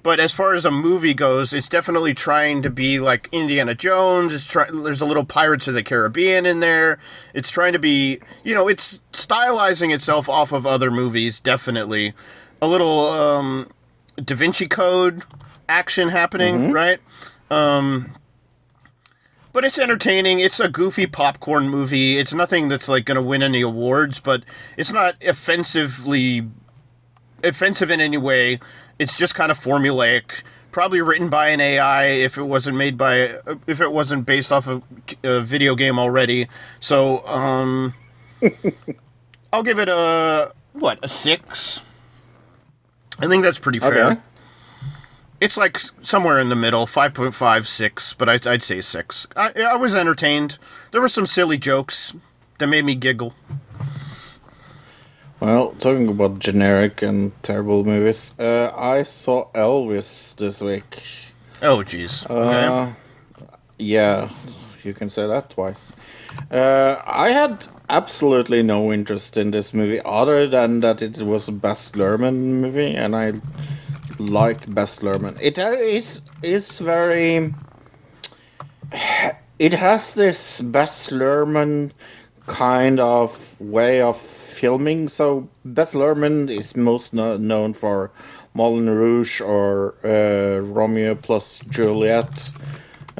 But 0.02 0.20
as 0.20 0.32
far 0.32 0.54
as 0.54 0.64
a 0.64 0.70
movie 0.70 1.12
goes, 1.14 1.52
it's 1.52 1.68
definitely 1.68 2.14
trying 2.14 2.62
to 2.62 2.70
be 2.70 3.00
like 3.00 3.28
Indiana 3.32 3.74
Jones. 3.74 4.32
It's 4.32 4.46
try- 4.46 4.70
there's 4.70 5.00
a 5.00 5.06
little 5.06 5.24
Pirates 5.24 5.66
of 5.66 5.74
the 5.74 5.82
Caribbean 5.82 6.46
in 6.46 6.60
there. 6.60 6.98
It's 7.34 7.50
trying 7.50 7.72
to 7.72 7.78
be, 7.80 8.20
you 8.44 8.54
know, 8.54 8.68
it's 8.68 9.00
stylizing 9.12 9.92
itself 9.92 10.28
off 10.28 10.52
of 10.52 10.66
other 10.66 10.90
movies. 10.90 11.40
Definitely, 11.40 12.14
a 12.62 12.68
little 12.68 13.00
um, 13.08 13.68
Da 14.24 14.36
Vinci 14.36 14.68
Code 14.68 15.24
action 15.68 16.10
happening, 16.10 16.70
Mhm. 16.70 16.72
right? 16.72 17.00
Um, 17.50 18.12
but 19.52 19.64
it's 19.64 19.78
entertaining. 19.78 20.38
It's 20.38 20.60
a 20.60 20.68
goofy 20.68 21.06
popcorn 21.06 21.68
movie. 21.68 22.18
It's 22.18 22.32
nothing 22.34 22.68
that's 22.68 22.88
like 22.88 23.04
going 23.04 23.16
to 23.16 23.22
win 23.22 23.42
any 23.42 23.62
awards, 23.62 24.20
but 24.20 24.42
it's 24.76 24.92
not 24.92 25.16
offensively 25.24 26.46
offensive 27.42 27.90
in 27.90 28.00
any 28.00 28.16
way. 28.18 28.60
It's 28.98 29.16
just 29.16 29.34
kind 29.34 29.50
of 29.50 29.58
formulaic. 29.58 30.42
Probably 30.72 31.00
written 31.00 31.28
by 31.30 31.48
an 31.48 31.60
AI 31.60 32.04
if 32.06 32.36
it 32.36 32.42
wasn't 32.42 32.76
made 32.76 32.98
by 32.98 33.38
if 33.66 33.80
it 33.80 33.92
wasn't 33.92 34.26
based 34.26 34.52
off 34.52 34.66
of 34.66 34.82
a 35.22 35.40
video 35.40 35.74
game 35.74 35.98
already. 35.98 36.48
So, 36.80 37.26
um 37.26 37.94
I'll 39.52 39.62
give 39.62 39.78
it 39.78 39.88
a 39.88 40.52
what, 40.72 40.98
a 41.02 41.08
6. 41.08 41.80
I 43.18 43.26
think 43.26 43.42
that's 43.42 43.58
pretty 43.58 43.78
fair. 43.78 44.04
Okay. 44.04 44.20
It's 45.40 45.56
like 45.56 45.78
somewhere 46.02 46.38
in 46.38 46.48
the 46.48 46.56
middle, 46.56 46.86
5.5, 46.86 47.66
6, 47.66 48.14
but 48.14 48.28
I, 48.28 48.50
I'd 48.50 48.62
say 48.62 48.80
6. 48.80 49.26
I, 49.36 49.52
I 49.62 49.76
was 49.76 49.94
entertained. 49.94 50.58
There 50.90 51.00
were 51.00 51.08
some 51.08 51.26
silly 51.26 51.58
jokes 51.58 52.14
that 52.58 52.66
made 52.66 52.84
me 52.84 52.94
giggle. 52.94 53.34
Well, 55.46 55.76
talking 55.78 56.08
about 56.08 56.40
generic 56.40 57.02
and 57.02 57.30
terrible 57.44 57.84
movies, 57.84 58.34
uh, 58.36 58.72
I 58.76 59.04
saw 59.04 59.48
Elvis 59.52 60.34
this 60.34 60.60
week. 60.60 61.00
Oh, 61.62 61.84
jeez. 61.84 62.28
Uh, 62.28 62.34
Okay. 62.34 62.94
yeah, 63.78 64.28
you 64.82 64.92
can 64.92 65.08
say 65.08 65.24
that 65.28 65.50
twice. 65.50 65.94
Uh, 66.50 66.96
I 67.06 67.28
had 67.28 67.64
absolutely 67.88 68.64
no 68.64 68.92
interest 68.92 69.36
in 69.36 69.52
this 69.52 69.72
movie 69.72 70.00
other 70.04 70.48
than 70.48 70.80
that 70.80 71.00
it 71.00 71.18
was 71.18 71.46
a 71.46 71.52
Baz 71.52 71.92
Luhrmann 71.92 72.60
movie, 72.60 72.96
and 72.96 73.14
I 73.14 73.34
like 74.18 74.66
Baz 74.74 74.98
Luhrmann. 74.98 75.38
It 75.40 75.58
is 75.58 76.22
is 76.42 76.80
very. 76.80 77.54
It 79.60 79.74
has 79.74 80.12
this 80.12 80.60
Baz 80.60 81.10
Luhrmann 81.12 81.92
kind 82.46 82.98
of 83.00 83.58
way 83.60 84.02
of 84.02 84.16
filming. 84.56 85.08
So 85.08 85.48
Baz 85.64 85.92
Luhrmann 85.92 86.48
is 86.50 86.76
most 86.76 87.12
kno- 87.12 87.36
known 87.36 87.74
for 87.74 88.10
Moulin 88.54 88.88
Rouge 88.88 89.40
or 89.40 89.94
uh, 90.02 90.60
Romeo 90.60 91.14
plus 91.14 91.58
Juliet, 91.68 92.50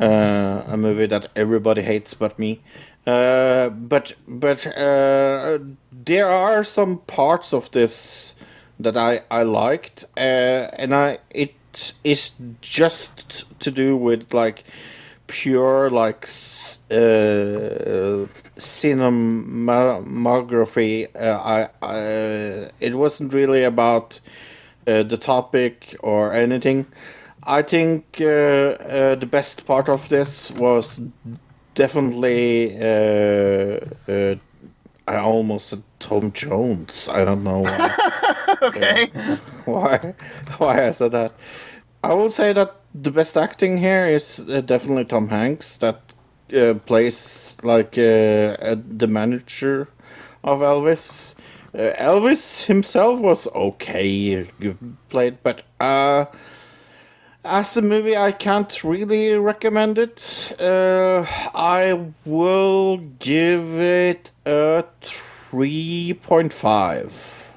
uh, 0.01 0.63
a 0.67 0.77
movie 0.77 1.07
that 1.07 1.29
everybody 1.37 1.83
hates 1.83 2.15
but 2.15 2.39
me. 2.39 2.63
Uh, 3.07 3.69
but 3.69 4.15
but 4.27 4.67
uh, 4.67 5.59
there 5.93 6.29
are 6.29 6.65
some 6.65 6.99
parts 7.07 7.53
of 7.53 7.71
this 7.71 8.35
that 8.81 8.97
I 8.97 9.23
I 9.31 9.43
liked, 9.45 10.05
uh, 10.17 10.75
and 10.81 10.95
I 10.95 11.19
it 11.31 11.55
is 12.03 12.33
just 12.61 13.45
to 13.61 13.71
do 13.71 13.97
with 13.97 14.35
like 14.35 14.65
pure 15.27 15.91
like 15.91 16.25
uh, 16.91 18.27
cinematography. 18.59 21.09
Uh, 21.15 21.41
I, 21.43 21.69
I 21.83 22.71
it 22.81 22.95
wasn't 22.95 23.33
really 23.33 23.65
about 23.65 24.21
uh, 24.87 25.03
the 25.03 25.17
topic 25.17 25.97
or 26.01 26.33
anything. 26.33 26.87
I 27.43 27.63
think 27.63 28.19
uh, 28.21 28.25
uh, 28.25 29.15
the 29.15 29.27
best 29.27 29.67
part 29.67 29.89
of 29.89 30.09
this 30.09 30.51
was 30.53 31.01
definitely. 31.75 32.77
Uh, 32.77 33.81
uh, 34.09 34.37
I 35.09 35.19
almost 35.19 35.69
said 35.69 35.85
Tom 36.01 36.33
Jones. 36.33 37.09
I 37.09 37.25
don't 37.25 37.45
know 37.45 37.61
why. 37.61 37.95
okay. 38.63 39.07
why 39.65 40.15
why 40.59 40.89
I 40.89 40.91
said 40.91 41.13
that. 41.13 41.33
I 42.03 42.13
will 42.15 42.31
say 42.31 42.53
that 42.53 42.75
the 43.03 43.11
best 43.11 43.37
acting 43.37 43.79
here 43.79 44.07
is 44.07 44.41
uh, 44.49 44.61
definitely 44.61 45.05
Tom 45.05 45.29
Hanks 45.29 45.77
that 45.79 46.15
uh, 46.55 46.75
plays 46.75 47.57
like 47.63 47.99
uh, 47.99 48.77
the 48.89 49.07
manager 49.09 49.89
of 50.43 50.61
Elvis. 50.61 51.35
Uh, 51.75 51.93
Elvis 51.99 52.65
himself 52.65 53.21
was 53.21 53.47
okay 53.49 54.43
uh, 54.43 54.73
played, 55.09 55.43
but 55.43 55.63
uh, 55.79 56.27
as 57.45 57.77
a 57.77 57.83
movie, 57.83 58.17
I 58.17 58.33
can't 58.33 58.83
really 58.83 59.35
recommend 59.35 59.99
it. 59.99 60.55
I 60.59 62.13
will 62.25 62.97
give 63.19 63.79
it 63.79 64.33
a 64.45 64.85
three 65.03 66.19
point 66.23 66.53
five. 66.53 67.53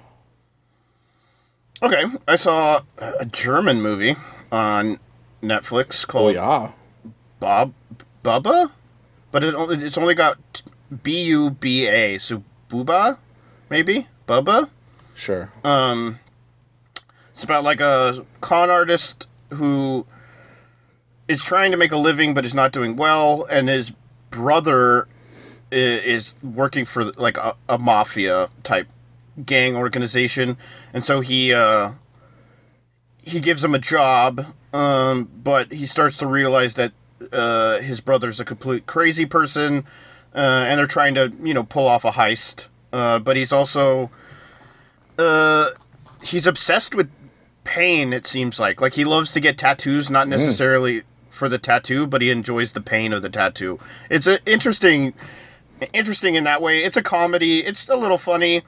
Okay, 1.81 2.03
I 2.27 2.35
saw 2.35 2.81
a 2.97 3.25
German 3.25 3.81
movie 3.81 4.15
on 4.51 4.99
Netflix 5.41 6.05
called 6.05 6.35
oh, 6.35 6.73
yeah. 7.03 7.11
Bob 7.39 7.73
Bubba, 8.23 8.71
but 9.31 9.43
it 9.43 9.55
only, 9.55 9.85
it's 9.85 9.97
only 9.97 10.13
got 10.13 10.61
B 11.03 11.23
U 11.23 11.51
B 11.51 11.87
A, 11.87 12.17
so 12.17 12.43
Booba, 12.69 13.17
maybe 13.69 14.07
Bubba. 14.27 14.69
Sure. 15.15 15.51
Um, 15.63 16.19
it's 17.31 17.43
about 17.43 17.63
like 17.63 17.79
a 17.79 18.25
con 18.41 18.69
artist 18.69 19.27
who 19.51 20.05
is 21.27 21.43
trying 21.43 21.71
to 21.71 21.77
make 21.77 21.91
a 21.91 21.97
living 21.97 22.33
but 22.33 22.45
is 22.45 22.53
not 22.53 22.71
doing 22.71 22.95
well, 22.95 23.45
and 23.49 23.69
his 23.69 23.93
brother 24.29 25.07
is 25.71 26.35
working 26.43 26.83
for 26.83 27.05
like 27.13 27.37
a, 27.37 27.55
a 27.67 27.77
mafia 27.77 28.49
type 28.63 28.87
gang 29.45 29.75
organization, 29.75 30.57
and 30.93 31.05
so 31.05 31.21
he 31.21 31.53
uh, 31.53 31.91
he 33.23 33.39
gives 33.39 33.63
him 33.63 33.73
a 33.75 33.79
job, 33.79 34.53
um, 34.73 35.29
but 35.43 35.71
he 35.71 35.85
starts 35.85 36.17
to 36.17 36.27
realize 36.27 36.75
that 36.75 36.91
uh, 37.31 37.79
his 37.79 38.01
brother's 38.01 38.39
a 38.39 38.45
complete 38.45 38.85
crazy 38.85 39.25
person, 39.25 39.85
uh, 40.33 40.65
and 40.67 40.79
they're 40.79 40.87
trying 40.87 41.15
to 41.15 41.33
you 41.41 41.53
know 41.53 41.63
pull 41.63 41.87
off 41.87 42.05
a 42.05 42.11
heist. 42.11 42.67
Uh, 42.91 43.19
but 43.19 43.37
he's 43.37 43.53
also 43.53 44.09
uh, 45.17 45.69
he's 46.23 46.47
obsessed 46.47 46.95
with 46.95 47.09
pain. 47.63 48.13
It 48.13 48.25
seems 48.25 48.59
like 48.59 48.81
like 48.81 48.93
he 48.93 49.05
loves 49.05 49.31
to 49.33 49.39
get 49.39 49.57
tattoos, 49.57 50.09
not 50.09 50.27
necessarily 50.27 51.03
for 51.29 51.49
the 51.49 51.57
tattoo, 51.57 52.07
but 52.07 52.21
he 52.21 52.29
enjoys 52.29 52.73
the 52.73 52.81
pain 52.81 53.13
of 53.13 53.21
the 53.21 53.29
tattoo. 53.29 53.79
It's 54.09 54.27
a 54.27 54.43
interesting, 54.49 55.13
interesting 55.93 56.35
in 56.35 56.43
that 56.45 56.61
way. 56.61 56.83
It's 56.83 56.97
a 56.97 57.03
comedy. 57.03 57.59
It's 57.59 57.87
a 57.87 57.95
little 57.95 58.17
funny. 58.17 58.63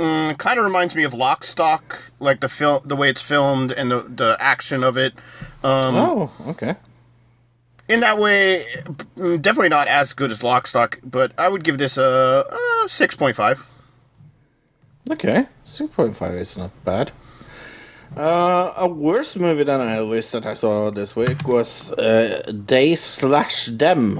Mm, 0.00 0.38
kind 0.38 0.58
of 0.58 0.64
reminds 0.64 0.96
me 0.96 1.04
of 1.04 1.12
Lock, 1.12 1.44
Stock, 1.44 2.10
like 2.20 2.40
the 2.40 2.48
film, 2.48 2.80
the 2.86 2.96
way 2.96 3.10
it's 3.10 3.20
filmed 3.20 3.70
and 3.70 3.90
the 3.90 4.00
the 4.00 4.36
action 4.40 4.82
of 4.82 4.96
it. 4.96 5.12
Um, 5.62 5.94
oh, 5.94 6.30
okay. 6.46 6.76
in 7.86 8.00
that 8.00 8.16
way, 8.18 8.64
mm, 9.18 9.42
definitely 9.42 9.68
not 9.68 9.88
as 9.88 10.14
good 10.14 10.30
as 10.30 10.42
Lock, 10.42 10.66
Stock, 10.66 11.00
but 11.04 11.32
I 11.36 11.48
would 11.48 11.64
give 11.64 11.76
this 11.76 11.98
a, 11.98 12.44
a 12.48 12.88
six 12.88 13.14
point 13.14 13.36
five. 13.36 13.68
Okay, 15.10 15.46
six 15.64 15.92
point 15.92 16.16
five 16.16 16.34
is 16.34 16.56
not 16.56 16.70
bad. 16.84 17.12
Uh, 18.16 18.72
a 18.76 18.88
worse 18.88 19.36
movie 19.36 19.64
than 19.64 19.80
I 19.80 19.98
Elvis 19.98 20.30
that 20.32 20.46
I 20.46 20.54
saw 20.54 20.90
this 20.90 21.14
week 21.14 21.46
was 21.46 21.92
uh, 21.92 22.42
They 22.48 22.96
Slash 22.96 23.66
Them, 23.66 24.18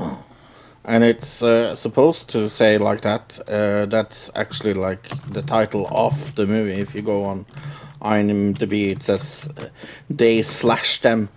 and 0.91 1.05
it's 1.05 1.41
uh, 1.41 1.77
supposed 1.77 2.29
to 2.29 2.49
say 2.49 2.77
like 2.77 3.03
that. 3.03 3.39
Uh, 3.49 3.87
that's 3.87 4.29
actually 4.35 4.75
like 4.75 5.09
the 5.31 5.41
title 5.41 5.87
of 5.93 6.35
the 6.35 6.45
movie. 6.47 6.81
If 6.81 6.97
you 6.97 7.03
go 7.03 7.25
on 7.25 7.47
IMDb, 8.03 8.91
it 8.91 9.05
says 9.05 9.49
uh, 9.57 9.69
They 10.09 10.43
Slash 10.43 11.01
Them. 11.01 11.29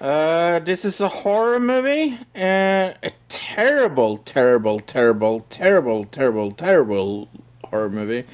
Uh, 0.00 0.58
this 0.60 0.86
is 0.86 1.02
a 1.02 1.08
horror 1.08 1.60
movie. 1.60 2.18
Uh, 2.34 2.94
a 3.02 3.12
terrible, 3.28 4.18
terrible, 4.24 4.80
terrible, 4.80 5.40
terrible, 5.50 6.06
terrible, 6.06 6.50
terrible 6.52 7.28
horror 7.64 7.90
movie. 7.90 8.24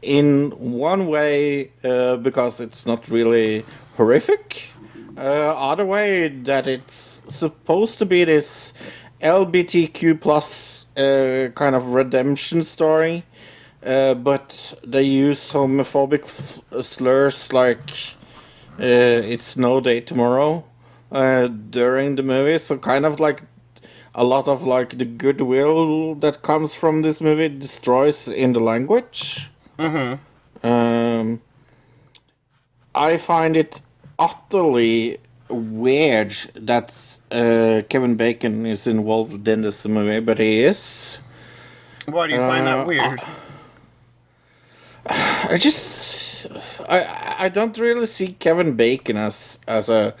In 0.00 0.52
one 0.52 1.08
way, 1.08 1.72
uh, 1.82 2.18
because 2.18 2.60
it's 2.60 2.86
not 2.86 3.08
really 3.08 3.64
horrific, 3.96 4.68
other 5.16 5.84
way 5.84 6.28
that 6.28 6.66
it's 6.68 7.22
supposed 7.28 7.98
to 7.98 8.06
be 8.06 8.24
this 8.24 8.72
LGBTQ 9.22 10.20
plus 10.20 10.86
uh, 10.96 11.50
kind 11.54 11.74
of 11.74 11.94
redemption 11.94 12.64
story, 12.64 13.24
uh, 13.84 14.14
but 14.14 14.74
they 14.84 15.02
use 15.02 15.52
homophobic 15.52 16.24
f- 16.24 16.84
slurs 16.84 17.52
like 17.52 17.90
uh, 18.78 19.32
"It's 19.34 19.56
no 19.56 19.80
day 19.80 20.00
tomorrow" 20.00 20.64
uh, 21.12 21.48
during 21.48 22.16
the 22.16 22.22
movie. 22.22 22.58
So 22.58 22.78
kind 22.78 23.04
of 23.04 23.20
like 23.20 23.42
a 24.14 24.24
lot 24.24 24.48
of 24.48 24.62
like 24.64 24.98
the 24.98 25.04
goodwill 25.04 26.14
that 26.16 26.42
comes 26.42 26.74
from 26.74 27.02
this 27.02 27.20
movie 27.20 27.48
destroys 27.48 28.26
in 28.26 28.52
the 28.52 28.60
language. 28.60 29.50
Mm-hmm. 29.78 30.66
Um, 30.66 31.40
I 32.94 33.16
find 33.16 33.56
it 33.56 33.82
utterly 34.18 35.18
weird 35.48 36.32
that 36.54 37.18
uh, 37.30 37.82
Kevin 37.88 38.16
Bacon 38.16 38.66
is 38.66 38.86
involved 38.86 39.46
in 39.48 39.62
this 39.62 39.86
movie, 39.86 40.20
but 40.20 40.38
he 40.38 40.62
is. 40.64 41.18
Why 42.06 42.26
do 42.28 42.34
you 42.34 42.40
find 42.40 42.66
Uh, 42.66 42.76
that 42.76 42.86
weird? 42.86 43.22
I 45.06 45.56
just 45.60 46.46
I 46.88 47.36
I 47.40 47.48
don't 47.48 47.76
really 47.78 48.06
see 48.06 48.32
Kevin 48.32 48.74
Bacon 48.76 49.16
as 49.16 49.58
as 49.66 49.88
a, 49.88 50.14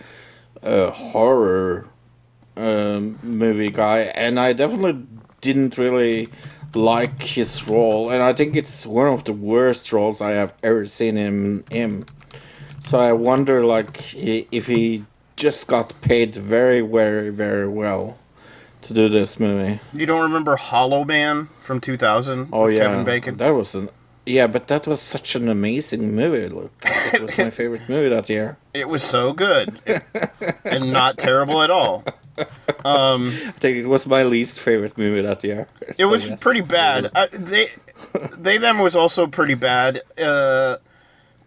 a 0.62 0.90
horror 0.90 1.88
um, 2.56 3.18
movie 3.22 3.70
guy, 3.70 4.00
and 4.14 4.38
I 4.40 4.52
definitely 4.52 5.06
didn't 5.40 5.78
really 5.78 6.28
like 6.74 7.22
his 7.22 7.66
role, 7.66 8.10
and 8.10 8.22
I 8.22 8.32
think 8.32 8.56
it's 8.56 8.86
one 8.86 9.08
of 9.08 9.24
the 9.24 9.32
worst 9.32 9.92
roles 9.92 10.20
I 10.20 10.30
have 10.32 10.54
ever 10.62 10.86
seen 10.86 11.16
him 11.16 11.64
in. 11.70 12.06
So 12.80 12.98
I 12.98 13.12
wonder, 13.12 13.64
like, 13.64 14.14
if 14.14 14.66
he 14.66 15.04
just 15.40 15.66
got 15.66 15.98
paid 16.02 16.36
very, 16.36 16.82
very, 16.82 17.30
very 17.30 17.66
well 17.66 18.18
to 18.82 18.92
do 18.94 19.08
this 19.08 19.40
movie. 19.40 19.80
You 19.92 20.04
don't 20.06 20.22
remember 20.22 20.56
Hollow 20.56 21.04
Man 21.04 21.48
from 21.58 21.80
2000 21.80 22.50
Oh 22.52 22.66
with 22.66 22.74
yeah, 22.74 22.84
Kevin 22.86 23.04
Bacon? 23.04 23.36
That 23.38 23.50
was 23.50 23.74
an 23.74 23.88
yeah, 24.26 24.46
but 24.46 24.68
that 24.68 24.86
was 24.86 25.00
such 25.00 25.34
an 25.34 25.48
amazing 25.48 26.14
movie. 26.14 26.46
Look, 26.54 26.70
it 26.84 27.22
was 27.22 27.36
my 27.38 27.48
favorite 27.60 27.88
movie 27.88 28.10
that 28.10 28.28
year. 28.28 28.58
It 28.74 28.86
was 28.88 29.02
so 29.02 29.32
good 29.32 29.80
and 30.64 30.92
not 30.92 31.16
terrible 31.18 31.62
at 31.62 31.70
all. 31.70 32.04
Um, 32.84 33.32
I 33.48 33.52
think 33.52 33.78
it 33.78 33.86
was 33.86 34.06
my 34.06 34.22
least 34.22 34.60
favorite 34.60 34.96
movie 34.98 35.22
that 35.22 35.42
year. 35.42 35.66
it 35.80 35.96
So, 35.96 36.08
was 36.08 36.28
yes. 36.28 36.40
pretty 36.40 36.60
bad. 36.60 37.10
I, 37.14 37.26
they, 37.32 37.68
they 38.36 38.58
them 38.58 38.78
was 38.78 38.94
also 38.94 39.26
pretty 39.26 39.54
bad. 39.54 40.02
Uh, 40.18 40.76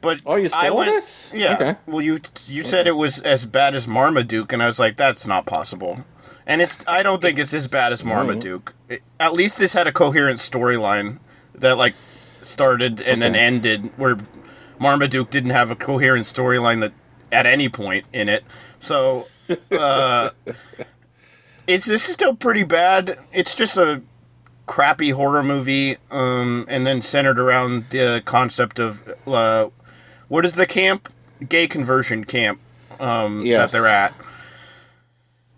but 0.04 0.20
oh, 0.26 0.36
you 0.36 0.50
I 0.54 0.70
went, 0.70 0.92
this? 0.92 1.32
Yeah. 1.34 1.54
Okay. 1.56 1.76
Well, 1.88 2.02
you 2.02 2.20
you 2.46 2.64
said 2.64 2.86
it 2.86 2.98
was 2.98 3.20
as 3.22 3.46
bad 3.48 3.74
as 3.74 3.88
Marmaduke, 3.88 4.52
and 4.54 4.62
I 4.62 4.68
was 4.68 4.78
like, 4.78 4.98
that's 4.98 5.26
not 5.26 5.48
possible. 5.48 6.06
And 6.46 6.62
it's 6.62 6.78
I 6.86 7.02
don't 7.02 7.22
think 7.22 7.40
it's 7.40 7.54
as 7.54 7.68
bad 7.68 7.94
as 7.94 8.04
Marmaduke. 8.04 8.76
It- 8.90 9.02
at 9.20 9.34
least 9.34 9.58
this 9.58 9.74
had 9.74 9.88
a 9.88 9.92
coherent 9.94 10.40
storyline 10.40 11.20
that 11.56 11.78
like 11.78 11.96
started 12.42 13.00
and 13.02 13.22
then 13.22 13.34
ended, 13.34 13.92
where 13.98 14.18
Marmaduke 14.78 15.30
didn't 15.30 15.52
have 15.52 15.72
a 15.72 15.76
coherent 15.76 16.26
storyline 16.26 16.82
that 16.82 16.92
at 17.32 17.46
any 17.46 17.70
point 17.70 18.06
in 18.12 18.28
it. 18.28 18.44
So 18.80 19.28
uh, 19.72 20.32
it's 21.68 21.86
this 21.86 22.08
is 22.10 22.14
still 22.14 22.36
pretty 22.36 22.64
bad. 22.64 23.18
It's 23.32 23.56
just 23.56 23.78
a 23.78 24.02
crappy 24.66 25.12
horror 25.12 25.44
movie, 25.44 25.98
um, 26.12 26.66
and 26.68 26.86
then 26.86 27.02
centered 27.02 27.40
around 27.40 27.86
the 27.90 28.22
concept 28.26 28.80
of 28.80 29.08
uh, 29.26 29.70
what 30.34 30.48
is 30.48 30.54
the 30.54 30.66
camp? 30.66 31.14
Gay 31.48 31.68
conversion 31.68 32.24
camp 32.24 32.60
um, 33.00 33.46
that 33.48 33.70
they're 33.70 33.86
at. 33.86 34.16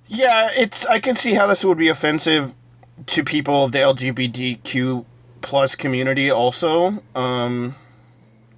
Yeah, 0.06 0.50
it's. 0.54 0.86
I 0.88 1.00
can 1.00 1.16
see 1.16 1.36
how 1.36 1.48
this 1.48 1.64
would 1.64 1.78
be 1.78 1.88
offensive 1.88 2.54
to 3.06 3.24
people 3.24 3.64
of 3.64 3.72
the 3.72 3.78
LGBTQ 3.78 5.06
plus 5.40 5.76
community. 5.76 6.30
Also, 6.30 7.02
um, 7.16 7.76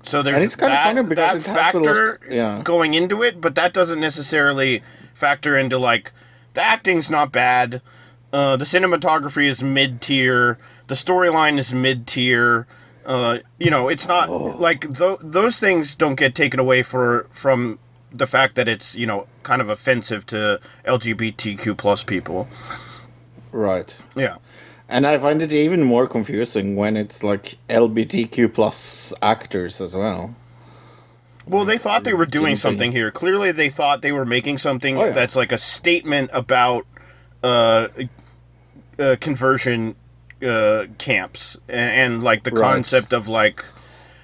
so 0.02 0.24
there's 0.24 0.38
And 0.38 0.44
it's 0.44 0.56
kinda 0.56 0.74
that, 0.74 1.08
because 1.08 1.16
that 1.18 1.30
it 1.30 1.34
has 1.34 1.48
a 1.48 1.54
factor 1.54 2.20
yeah. 2.28 2.62
going 2.64 2.96
into 2.96 3.22
it, 3.22 3.40
but 3.40 3.54
that 3.54 3.72
doesn't 3.72 4.00
necessarily 4.00 4.82
factor 5.14 5.56
into 5.56 5.78
like 5.78 6.12
the 6.56 6.64
acting's 6.64 7.12
not 7.12 7.32
bad. 7.32 7.80
Uh, 8.34 8.58
the 8.58 8.66
cinematography 8.66 9.46
is 9.46 9.62
mid 9.62 10.02
tier. 10.02 10.58
The 10.88 10.96
storyline 10.96 11.60
is 11.60 11.76
mid 11.76 12.08
tier. 12.08 12.66
Uh, 13.08 13.40
you 13.58 13.72
know, 13.72 13.88
it's 13.88 14.08
not 14.08 14.30
like 14.60 14.82
th- 14.94 15.20
those 15.22 15.60
things 15.60 15.96
don't 15.96 16.16
get 16.16 16.36
taken 16.36 16.60
away 16.60 16.84
for 16.84 17.26
from 17.32 17.80
the 18.12 18.28
fact 18.28 18.56
that 18.56 18.68
it's 18.68 18.96
you 18.96 19.06
know 19.08 19.28
kind 19.44 19.62
of 19.62 19.70
offensive 19.70 20.26
to 20.28 20.60
LGBTQ 20.86 21.78
plus 21.78 22.04
people. 22.04 22.48
Right. 23.54 23.98
Yeah. 24.16 24.36
And 24.90 25.08
I 25.08 25.18
find 25.18 25.42
it 25.42 25.52
even 25.54 25.84
more 25.84 26.08
confusing 26.08 26.76
when 26.76 26.96
it's 26.98 27.24
like 27.24 27.58
LGBTQ 27.70 28.54
plus 28.54 29.14
actors 29.22 29.80
as 29.82 29.96
well. 29.96 30.36
Well, 31.46 31.64
they 31.66 31.78
thought 31.78 32.04
they 32.04 32.14
were 32.14 32.26
doing 32.26 32.58
something 32.58 32.92
here. 32.92 33.10
Clearly, 33.10 33.54
they 33.54 33.70
thought 33.70 34.02
they 34.02 34.12
were 34.12 34.26
making 34.26 34.58
something 34.58 34.98
Oh, 34.98 35.06
yeah. 35.06 35.12
that's 35.12 35.36
like 35.36 35.54
a 35.54 35.58
statement 35.58 36.30
about 36.34 36.86
uh, 37.42 37.88
uh, 39.00 39.16
conversion 39.22 39.96
uh, 40.46 40.86
camps 40.98 41.58
and, 41.68 42.14
and 42.14 42.24
like 42.24 42.44
the 42.44 42.52
Right. 42.52 42.74
concept 42.74 43.14
of 43.14 43.28
like. 43.28 43.64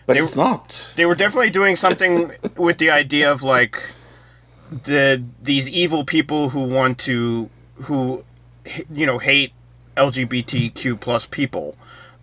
But 0.06 0.14
they, 0.14 0.20
it's 0.20 0.36
not. 0.36 0.92
They 0.96 1.06
were 1.06 1.16
definitely 1.16 1.50
doing 1.50 1.76
something 1.76 2.32
with 2.58 2.78
the 2.78 2.90
idea 2.90 3.32
of 3.32 3.42
like 3.44 3.82
the 4.70 5.24
these 5.42 5.70
evil 5.70 6.04
people 6.04 6.50
who 6.50 6.62
want 6.64 6.98
to 7.00 7.50
who 7.84 8.24
you 8.92 9.06
know 9.06 9.18
hate 9.20 9.54
LGBTQ 9.96 11.00
plus 11.00 11.26
people, 11.26 11.78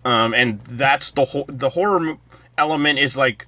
um, 0.05 0.33
and 0.33 0.59
that's 0.61 1.11
the 1.11 1.25
whole 1.25 1.45
the 1.47 1.69
horror 1.69 2.17
element 2.57 2.99
is 2.99 3.17
like. 3.17 3.47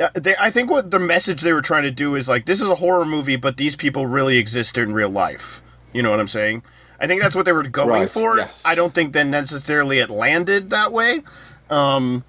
uh, 0.00 0.08
They, 0.14 0.36
I 0.38 0.50
think 0.50 0.70
what 0.70 0.90
the 0.90 0.98
message 0.98 1.42
they 1.42 1.52
were 1.52 1.62
trying 1.62 1.82
to 1.82 1.90
do 1.90 2.14
is 2.14 2.28
like 2.28 2.46
this 2.46 2.60
is 2.60 2.68
a 2.68 2.76
horror 2.76 3.04
movie, 3.04 3.36
but 3.36 3.56
these 3.56 3.76
people 3.76 4.06
really 4.06 4.38
exist 4.38 4.78
in 4.78 4.92
real 4.94 5.10
life. 5.10 5.62
You 5.92 6.02
know 6.02 6.10
what 6.10 6.20
I'm 6.20 6.28
saying? 6.28 6.62
I 7.00 7.06
think 7.06 7.20
that's 7.22 7.36
what 7.36 7.44
they 7.44 7.52
were 7.52 7.62
going 7.64 7.88
Right, 7.90 8.10
for. 8.10 8.38
yes. 8.38 8.62
I 8.64 8.74
don't 8.74 8.94
think 8.94 9.12
then 9.12 9.30
necessarily 9.30 9.98
it 9.98 10.08
landed 10.10 10.70
that 10.70 10.92
way. 10.92 11.22
Um, 11.68 12.24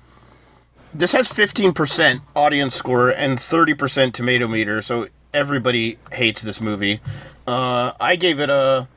this 0.94 1.12
has 1.14 1.30
15% 1.30 2.22
audience 2.36 2.76
score 2.76 3.10
and 3.10 3.38
30% 3.38 4.14
tomato 4.14 4.48
meter, 4.48 4.82
so 4.82 5.08
everybody 5.34 5.98
hates 6.12 6.42
this 6.42 6.60
movie. 6.60 7.00
Uh, 7.46 7.94
I 8.00 8.16
gave 8.16 8.40
it 8.40 8.50
a. 8.50 8.88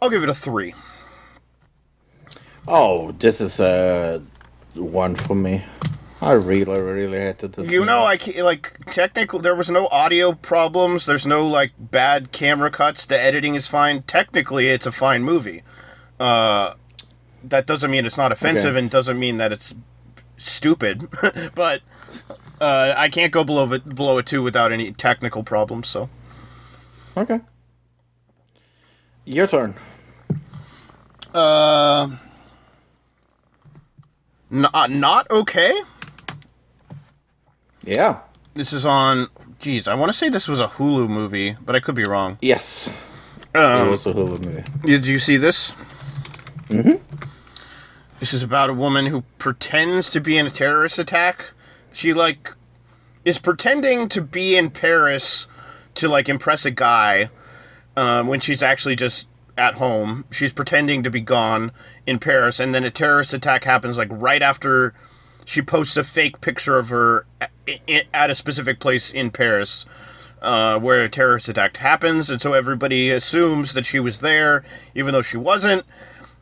I'll 0.00 0.10
give 0.10 0.22
it 0.22 0.28
a 0.28 0.34
three. 0.34 0.74
Oh, 2.68 3.12
this 3.12 3.40
is 3.40 3.58
a 3.60 4.22
one 4.74 5.14
for 5.14 5.34
me. 5.34 5.64
I 6.24 6.32
really, 6.32 6.80
really 6.80 7.18
hated 7.18 7.52
this. 7.52 7.70
You 7.70 7.84
know, 7.84 8.04
I 8.04 8.16
ca- 8.16 8.42
like 8.42 8.78
technically 8.86 9.40
there 9.42 9.54
was 9.54 9.70
no 9.70 9.88
audio 9.88 10.32
problems. 10.32 11.04
There's 11.04 11.26
no 11.26 11.46
like 11.46 11.72
bad 11.78 12.32
camera 12.32 12.70
cuts. 12.70 13.04
The 13.04 13.20
editing 13.20 13.54
is 13.54 13.68
fine. 13.68 14.02
Technically, 14.04 14.68
it's 14.68 14.86
a 14.86 14.92
fine 14.92 15.22
movie. 15.22 15.62
Uh, 16.18 16.74
that 17.42 17.66
doesn't 17.66 17.90
mean 17.90 18.06
it's 18.06 18.16
not 18.16 18.32
offensive, 18.32 18.70
Okay. 18.70 18.78
and 18.78 18.90
doesn't 18.90 19.18
mean 19.18 19.36
that 19.36 19.52
it's 19.52 19.74
stupid. 20.38 21.08
but 21.54 21.82
uh, 22.58 22.94
I 22.96 23.10
can't 23.10 23.30
go 23.32 23.44
below 23.44 23.70
it 23.72 23.94
below 23.94 24.16
a 24.16 24.22
two 24.22 24.42
without 24.42 24.72
any 24.72 24.92
technical 24.92 25.42
problems. 25.42 25.88
So 25.88 26.08
Okay. 27.18 27.40
Your 29.26 29.46
turn. 29.46 29.74
Uh, 31.34 32.16
not 34.48 34.90
not 34.90 35.30
okay. 35.30 35.82
Yeah. 37.84 38.20
This 38.54 38.72
is 38.72 38.86
on. 38.86 39.28
Geez, 39.58 39.88
I 39.88 39.94
want 39.94 40.10
to 40.10 40.18
say 40.18 40.28
this 40.28 40.48
was 40.48 40.60
a 40.60 40.66
Hulu 40.66 41.08
movie, 41.08 41.56
but 41.64 41.74
I 41.74 41.80
could 41.80 41.94
be 41.94 42.04
wrong. 42.04 42.38
Yes. 42.40 42.88
Um, 43.54 43.88
it 43.88 43.90
was 43.90 44.06
a 44.06 44.12
Hulu 44.12 44.44
movie. 44.44 44.64
Did 44.84 45.06
you 45.06 45.18
see 45.18 45.36
this? 45.36 45.72
Mm-hmm. 46.68 47.02
This 48.20 48.32
is 48.32 48.42
about 48.42 48.70
a 48.70 48.74
woman 48.74 49.06
who 49.06 49.22
pretends 49.38 50.10
to 50.12 50.20
be 50.20 50.38
in 50.38 50.46
a 50.46 50.50
terrorist 50.50 50.98
attack. 50.98 51.52
She 51.92 52.12
like 52.14 52.52
is 53.24 53.38
pretending 53.38 54.08
to 54.10 54.20
be 54.20 54.56
in 54.56 54.70
Paris 54.70 55.46
to 55.94 56.08
like 56.08 56.28
impress 56.28 56.64
a 56.64 56.70
guy 56.70 57.30
um, 57.96 58.26
when 58.26 58.40
she's 58.40 58.62
actually 58.62 58.96
just 58.96 59.28
at 59.56 59.74
home. 59.74 60.24
She's 60.30 60.52
pretending 60.52 61.02
to 61.02 61.10
be 61.10 61.20
gone 61.20 61.72
in 62.06 62.18
Paris, 62.18 62.60
and 62.60 62.74
then 62.74 62.84
a 62.84 62.90
terrorist 62.90 63.32
attack 63.32 63.64
happens 63.64 63.96
like 63.96 64.08
right 64.10 64.42
after 64.42 64.94
she 65.44 65.62
posts 65.62 65.96
a 65.96 66.04
fake 66.04 66.40
picture 66.40 66.78
of 66.78 66.88
her 66.88 67.26
at, 67.40 67.50
at 68.12 68.30
a 68.30 68.34
specific 68.34 68.80
place 68.80 69.12
in 69.12 69.30
Paris. 69.30 69.86
Uh, 70.42 70.78
where 70.78 71.02
a 71.02 71.08
terrorist 71.08 71.48
attack 71.48 71.78
happens, 71.78 72.28
and 72.28 72.38
so 72.38 72.52
everybody 72.52 73.08
assumes 73.08 73.72
that 73.72 73.86
she 73.86 73.98
was 73.98 74.20
there, 74.20 74.62
even 74.94 75.14
though 75.14 75.22
she 75.22 75.38
wasn't 75.38 75.86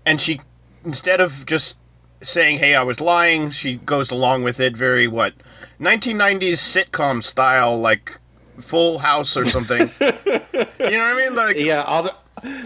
and 0.05 0.21
she 0.21 0.41
instead 0.85 1.21
of 1.21 1.47
just 1.47 1.77
saying 2.21 2.59
hey 2.59 2.75
i 2.75 2.83
was 2.83 3.01
lying 3.01 3.51
she 3.51 3.77
goes 3.77 4.11
along 4.11 4.43
with 4.43 4.61
it 4.61 4.77
very 4.77 5.07
what 5.07 5.35
1990s 5.81 6.55
sitcom 6.55 7.23
style 7.23 7.79
like 7.79 8.19
Full 8.61 8.99
House 8.99 9.37
or 9.37 9.47
something. 9.47 9.91
you 10.01 10.09
know 10.11 10.19
what 10.19 10.81
I 10.81 11.15
mean? 11.17 11.35
Like 11.35 11.57
yeah. 11.57 11.83
Other, 11.87 12.11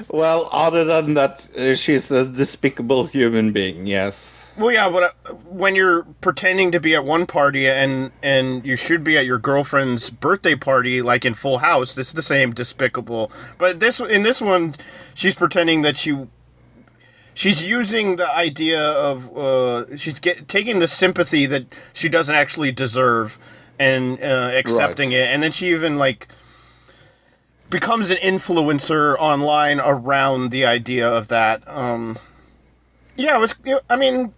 well, 0.09 0.49
other 0.53 0.85
than 0.85 1.15
that, 1.15 1.49
uh, 1.57 1.75
she's 1.75 2.11
a 2.11 2.27
despicable 2.27 3.07
human 3.07 3.53
being. 3.53 3.87
Yes. 3.87 4.46
Well, 4.59 4.73
yeah, 4.73 4.89
but 4.89 5.15
when 5.45 5.75
you're 5.75 6.05
pretending 6.23 6.73
to 6.73 6.81
be 6.81 6.95
at 6.95 7.05
one 7.05 7.27
party 7.27 7.69
and 7.69 8.11
and 8.23 8.65
you 8.65 8.75
should 8.77 9.05
be 9.05 9.19
at 9.19 9.27
your 9.27 9.39
girlfriend's 9.39 10.09
birthday 10.09 10.55
party, 10.55 11.03
like 11.03 11.25
in 11.27 11.35
Full 11.35 11.59
House, 11.59 11.97
it's 11.99 12.13
the 12.13 12.23
same 12.23 12.53
despicable. 12.53 13.31
But 13.59 13.81
this 13.81 14.01
in 14.01 14.23
this 14.23 14.41
one, 14.41 14.75
she's 15.15 15.35
pretending 15.35 15.83
that 15.83 15.97
she 15.99 16.27
she's 17.35 17.67
using 17.67 18.17
the 18.17 18.35
idea 18.35 18.81
of 18.81 19.37
uh, 19.37 19.95
she's 19.97 20.19
get, 20.21 20.49
taking 20.49 20.79
the 20.79 20.89
sympathy 20.89 21.45
that 21.47 21.67
she 21.93 22.09
doesn't 22.09 22.35
actually 22.35 22.73
deserve 22.73 23.39
and 23.79 24.19
uh, 24.23 24.53
accepting 24.55 25.11
Right. 25.11 25.19
it, 25.19 25.29
and 25.29 25.43
then 25.43 25.53
she 25.53 25.69
even 25.71 25.99
like 25.99 26.29
becomes 27.69 28.11
an 28.11 28.17
influencer 28.19 29.17
online 29.19 29.81
around 29.81 30.51
the 30.51 30.65
idea 30.65 31.07
of 31.07 31.29
that. 31.29 31.63
Um, 31.67 32.19
yeah, 33.17 33.37
it 33.37 33.41
was. 33.41 33.55
I 33.91 33.97
mean, 33.97 34.33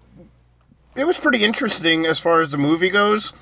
it 0.98 1.06
was 1.06 1.18
pretty 1.18 1.44
interesting 1.44 2.06
as 2.06 2.18
far 2.18 2.40
as 2.40 2.50
the 2.50 2.58
movie 2.58 2.90
goes. 2.90 3.32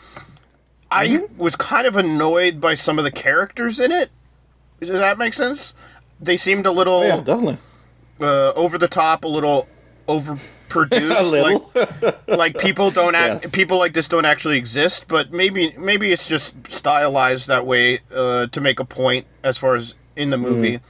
I 0.91 1.27
was 1.37 1.57
kind 1.57 1.87
of 1.87 1.97
annoyed 1.97 2.61
by 2.61 2.75
some 2.75 2.99
of 2.99 3.05
the 3.05 3.11
characters 3.11 3.81
in 3.81 3.91
it. 3.91 4.11
Does 4.81 4.91
that 4.91 5.19
make 5.19 5.35
sense? 5.35 5.75
They 6.21 6.37
seemed 6.37 6.65
a 6.67 6.71
little 6.71 7.05
yeah, 7.05 7.17
definitely. 7.17 7.59
uh, 8.21 8.53
over 8.53 8.79
the 8.79 8.89
top, 8.89 9.25
a 9.25 9.29
little 9.29 9.69
overproduced. 10.07 10.41
A 11.19 11.23
little. 11.23 11.71
Like, 11.75 12.29
like 12.29 12.59
people 12.59 12.91
don't 12.91 13.15
act. 13.15 13.43
Yes. 13.45 13.51
People 13.51 13.79
like 13.79 13.93
this 13.93 14.09
don't 14.09 14.25
actually 14.25 14.59
exist. 14.59 15.07
But 15.09 15.33
maybe 15.33 15.75
maybe 15.79 16.13
it's 16.13 16.29
just 16.29 16.55
stylized 16.71 17.47
that 17.49 17.65
way 17.67 18.01
uh, 18.13 18.47
to 18.49 18.61
make 18.61 18.81
a 18.81 18.85
point 18.85 19.27
as 19.43 19.59
far 19.59 19.77
as 19.77 19.95
in 20.17 20.31
the 20.31 20.37
movie. 20.37 20.81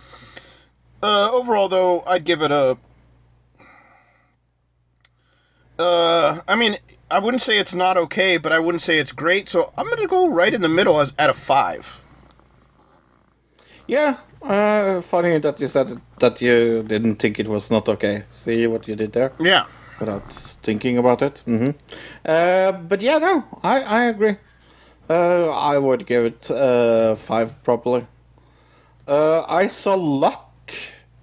Uh, 1.02 1.30
overall, 1.30 1.68
though, 1.68 2.02
I'd 2.06 2.24
give 2.24 2.42
it 2.42 2.50
a. 2.50 2.78
Uh, 5.78 6.40
I 6.48 6.56
mean, 6.56 6.76
I 7.10 7.18
wouldn't 7.18 7.42
say 7.42 7.58
it's 7.58 7.74
not 7.74 7.96
okay, 7.96 8.38
but 8.38 8.52
I 8.52 8.58
wouldn't 8.58 8.82
say 8.82 8.98
it's 8.98 9.12
great. 9.12 9.48
So 9.48 9.72
I'm 9.76 9.88
gonna 9.88 10.06
go 10.06 10.28
right 10.28 10.52
in 10.54 10.62
the 10.62 10.68
middle 10.68 11.00
as 11.00 11.12
at 11.18 11.30
a 11.30 11.34
five. 11.34 12.02
Yeah. 13.86 14.16
Uh, 14.42 15.00
funny 15.02 15.38
that 15.38 15.60
you 15.60 15.66
said 15.66 16.00
that 16.20 16.40
you 16.40 16.82
didn't 16.82 17.16
think 17.16 17.38
it 17.38 17.48
was 17.48 17.70
not 17.70 17.88
okay. 17.88 18.24
See 18.30 18.66
what 18.66 18.86
you 18.88 18.96
did 18.96 19.12
there? 19.12 19.32
Yeah. 19.40 19.66
Without 19.98 20.32
thinking 20.62 20.98
about 20.98 21.22
it. 21.22 21.42
hmm 21.46 21.70
Uh, 22.24 22.72
but 22.72 23.00
yeah, 23.02 23.18
no, 23.18 23.44
I 23.62 23.80
I 23.80 24.04
agree. 24.04 24.36
Uh, 25.08 25.48
I 25.50 25.78
would 25.78 26.06
give 26.06 26.24
it 26.24 26.50
uh, 26.50 27.16
five 27.16 27.62
probably. 27.62 28.06
Uh, 29.06 29.44
I 29.48 29.68
saw 29.68 29.94
Luck. 29.94 30.42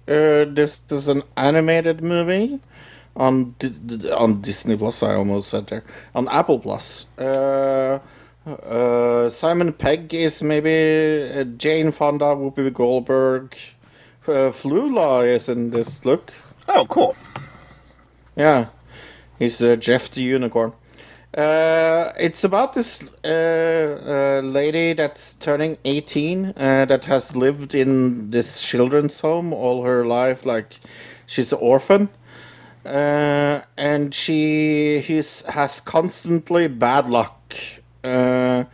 Uh, 0.08 0.44
this 0.48 0.82
is 0.90 1.08
an 1.08 1.22
animated 1.36 2.02
movie 2.02 2.60
on 3.16 3.54
on 4.12 4.40
Disney 4.40 4.76
Plus. 4.76 5.02
I 5.02 5.14
almost 5.14 5.48
said 5.48 5.66
there 5.68 5.84
on 6.14 6.28
Apple 6.28 6.58
Plus. 6.58 7.06
Uh, 7.18 7.98
uh, 8.46 9.28
Simon 9.30 9.72
Pegg 9.72 10.12
is 10.12 10.42
maybe 10.42 11.32
uh, 11.32 11.44
Jane 11.56 11.92
Fonda, 11.92 12.26
Whoopi 12.26 12.72
Goldberg. 12.72 13.56
Uh, 14.26 14.50
Flula 14.50 15.26
is 15.26 15.48
in 15.48 15.70
this 15.70 16.04
look. 16.04 16.32
Oh, 16.68 16.86
cool. 16.88 17.16
Yeah, 18.36 18.66
he's 19.38 19.62
uh, 19.62 19.76
Jeff 19.76 20.10
the 20.10 20.22
Unicorn. 20.22 20.72
Uh, 21.36 22.12
it's 22.16 22.44
about 22.44 22.74
this 22.74 23.02
uh, 23.24 24.38
uh, 24.38 24.40
lady 24.46 24.92
that's 24.92 25.34
turning 25.34 25.76
18 25.84 26.46
uh, 26.56 26.84
that 26.84 27.06
has 27.06 27.34
lived 27.34 27.74
in 27.74 28.30
this 28.30 28.62
children's 28.62 29.20
home 29.20 29.52
all 29.52 29.82
her 29.82 30.06
life. 30.06 30.46
Like, 30.46 30.78
she's 31.26 31.52
an 31.52 31.58
orphan. 31.60 32.08
Uh, 32.84 33.62
and 33.76 34.14
she 34.14 35.00
he's, 35.00 35.42
has 35.42 35.80
constantly 35.80 36.68
bad 36.68 37.08
luck 37.08 37.54
uh, 38.02 38.64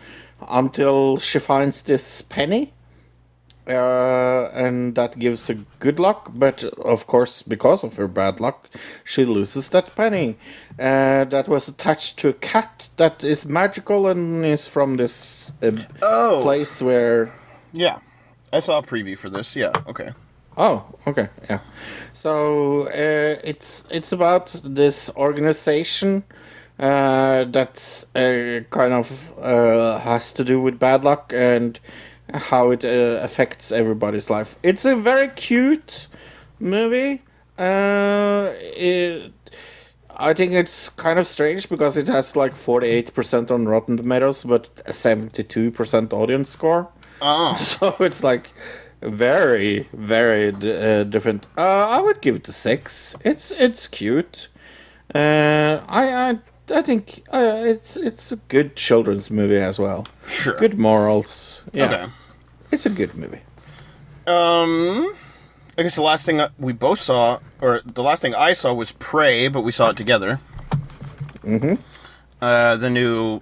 until 0.48 1.18
she 1.18 1.38
finds 1.38 1.82
this 1.82 2.22
penny 2.22 2.72
uh, 3.70 4.50
and 4.52 4.94
that 4.94 5.18
gives 5.18 5.46
her 5.48 5.56
good 5.78 5.98
luck. 6.00 6.30
But 6.34 6.64
of 6.64 7.06
course, 7.06 7.42
because 7.42 7.84
of 7.84 7.96
her 7.96 8.08
bad 8.08 8.40
luck, 8.40 8.68
she 9.04 9.24
loses 9.24 9.68
that 9.70 9.94
penny 9.94 10.36
uh, 10.78 11.24
that 11.24 11.48
was 11.48 11.68
attached 11.68 12.18
to 12.18 12.28
a 12.30 12.32
cat 12.32 12.88
that 12.96 13.22
is 13.24 13.44
magical 13.44 14.08
and 14.08 14.44
is 14.44 14.66
from 14.66 14.96
this 14.96 15.52
uh, 15.62 15.72
Oh. 16.02 16.40
place 16.42 16.82
where. 16.82 17.32
Yeah, 17.72 17.98
I 18.52 18.60
saw 18.60 18.78
a 18.78 18.82
preview 18.82 19.16
for 19.16 19.30
this. 19.30 19.54
Yeah. 19.54 19.72
Okay. 19.86 20.10
Oh, 20.56 20.84
okay, 21.06 21.28
yeah. 21.48 21.60
So 22.20 22.82
uh, 22.88 23.40
it's 23.42 23.84
it's 23.88 24.12
about 24.12 24.54
this 24.62 25.08
organization 25.16 26.22
uh, 26.78 27.44
that 27.44 28.04
uh, 28.14 28.68
kind 28.68 28.92
of 28.92 29.38
uh, 29.38 29.98
has 30.00 30.34
to 30.34 30.44
do 30.44 30.60
with 30.60 30.78
bad 30.78 31.02
luck 31.02 31.32
and 31.34 31.80
how 32.34 32.72
it 32.72 32.84
uh, 32.84 33.24
affects 33.24 33.72
everybody's 33.72 34.28
life. 34.28 34.56
It's 34.62 34.84
a 34.84 34.96
very 34.96 35.28
cute 35.28 36.08
movie. 36.58 37.22
Uh, 37.58 38.50
it, 38.54 39.32
I 40.14 40.34
think 40.34 40.52
it's 40.52 40.90
kind 40.90 41.18
of 41.18 41.26
strange 41.26 41.70
because 41.70 41.96
it 41.96 42.08
has 42.08 42.36
like 42.36 42.52
48% 42.52 43.50
on 43.50 43.66
Rotten 43.66 43.96
Tomatoes, 43.96 44.44
but 44.44 44.82
a 44.84 44.92
72% 44.92 46.12
audience 46.12 46.50
score. 46.50 46.86
Oh. 47.22 47.56
So 47.58 47.96
it's 48.00 48.22
like 48.22 48.50
very, 49.02 49.88
very 49.92 50.52
d- 50.52 50.72
uh, 50.72 51.04
different. 51.04 51.46
Uh, 51.56 51.88
I 51.88 52.00
would 52.00 52.20
give 52.20 52.36
it 52.36 52.48
a 52.48 52.52
six. 52.52 53.14
It's 53.24 53.50
it's 53.52 53.86
cute. 53.86 54.48
Uh, 55.14 55.80
I 55.88 56.30
I 56.30 56.38
I 56.72 56.82
think 56.82 57.24
uh, 57.32 57.62
it's 57.64 57.96
it's 57.96 58.32
a 58.32 58.36
good 58.36 58.76
children's 58.76 59.30
movie 59.30 59.56
as 59.58 59.78
well. 59.78 60.06
Sure. 60.26 60.56
Good 60.56 60.78
morals. 60.78 61.62
Yeah. 61.72 61.84
Okay. 61.86 62.12
It's 62.72 62.86
a 62.86 62.90
good 62.90 63.14
movie. 63.14 63.40
Um, 64.26 65.16
I 65.76 65.82
guess 65.82 65.96
the 65.96 66.02
last 66.02 66.24
thing 66.24 66.40
we 66.58 66.72
both 66.72 67.00
saw, 67.00 67.40
or 67.60 67.80
the 67.84 68.02
last 68.02 68.22
thing 68.22 68.34
I 68.34 68.52
saw, 68.52 68.72
was 68.72 68.92
Prey, 68.92 69.48
but 69.48 69.62
we 69.62 69.72
saw 69.72 69.90
it 69.90 69.96
together. 69.96 70.40
Mm-hmm. 71.42 71.74
Uh, 72.40 72.76
the 72.76 72.90
new. 72.90 73.40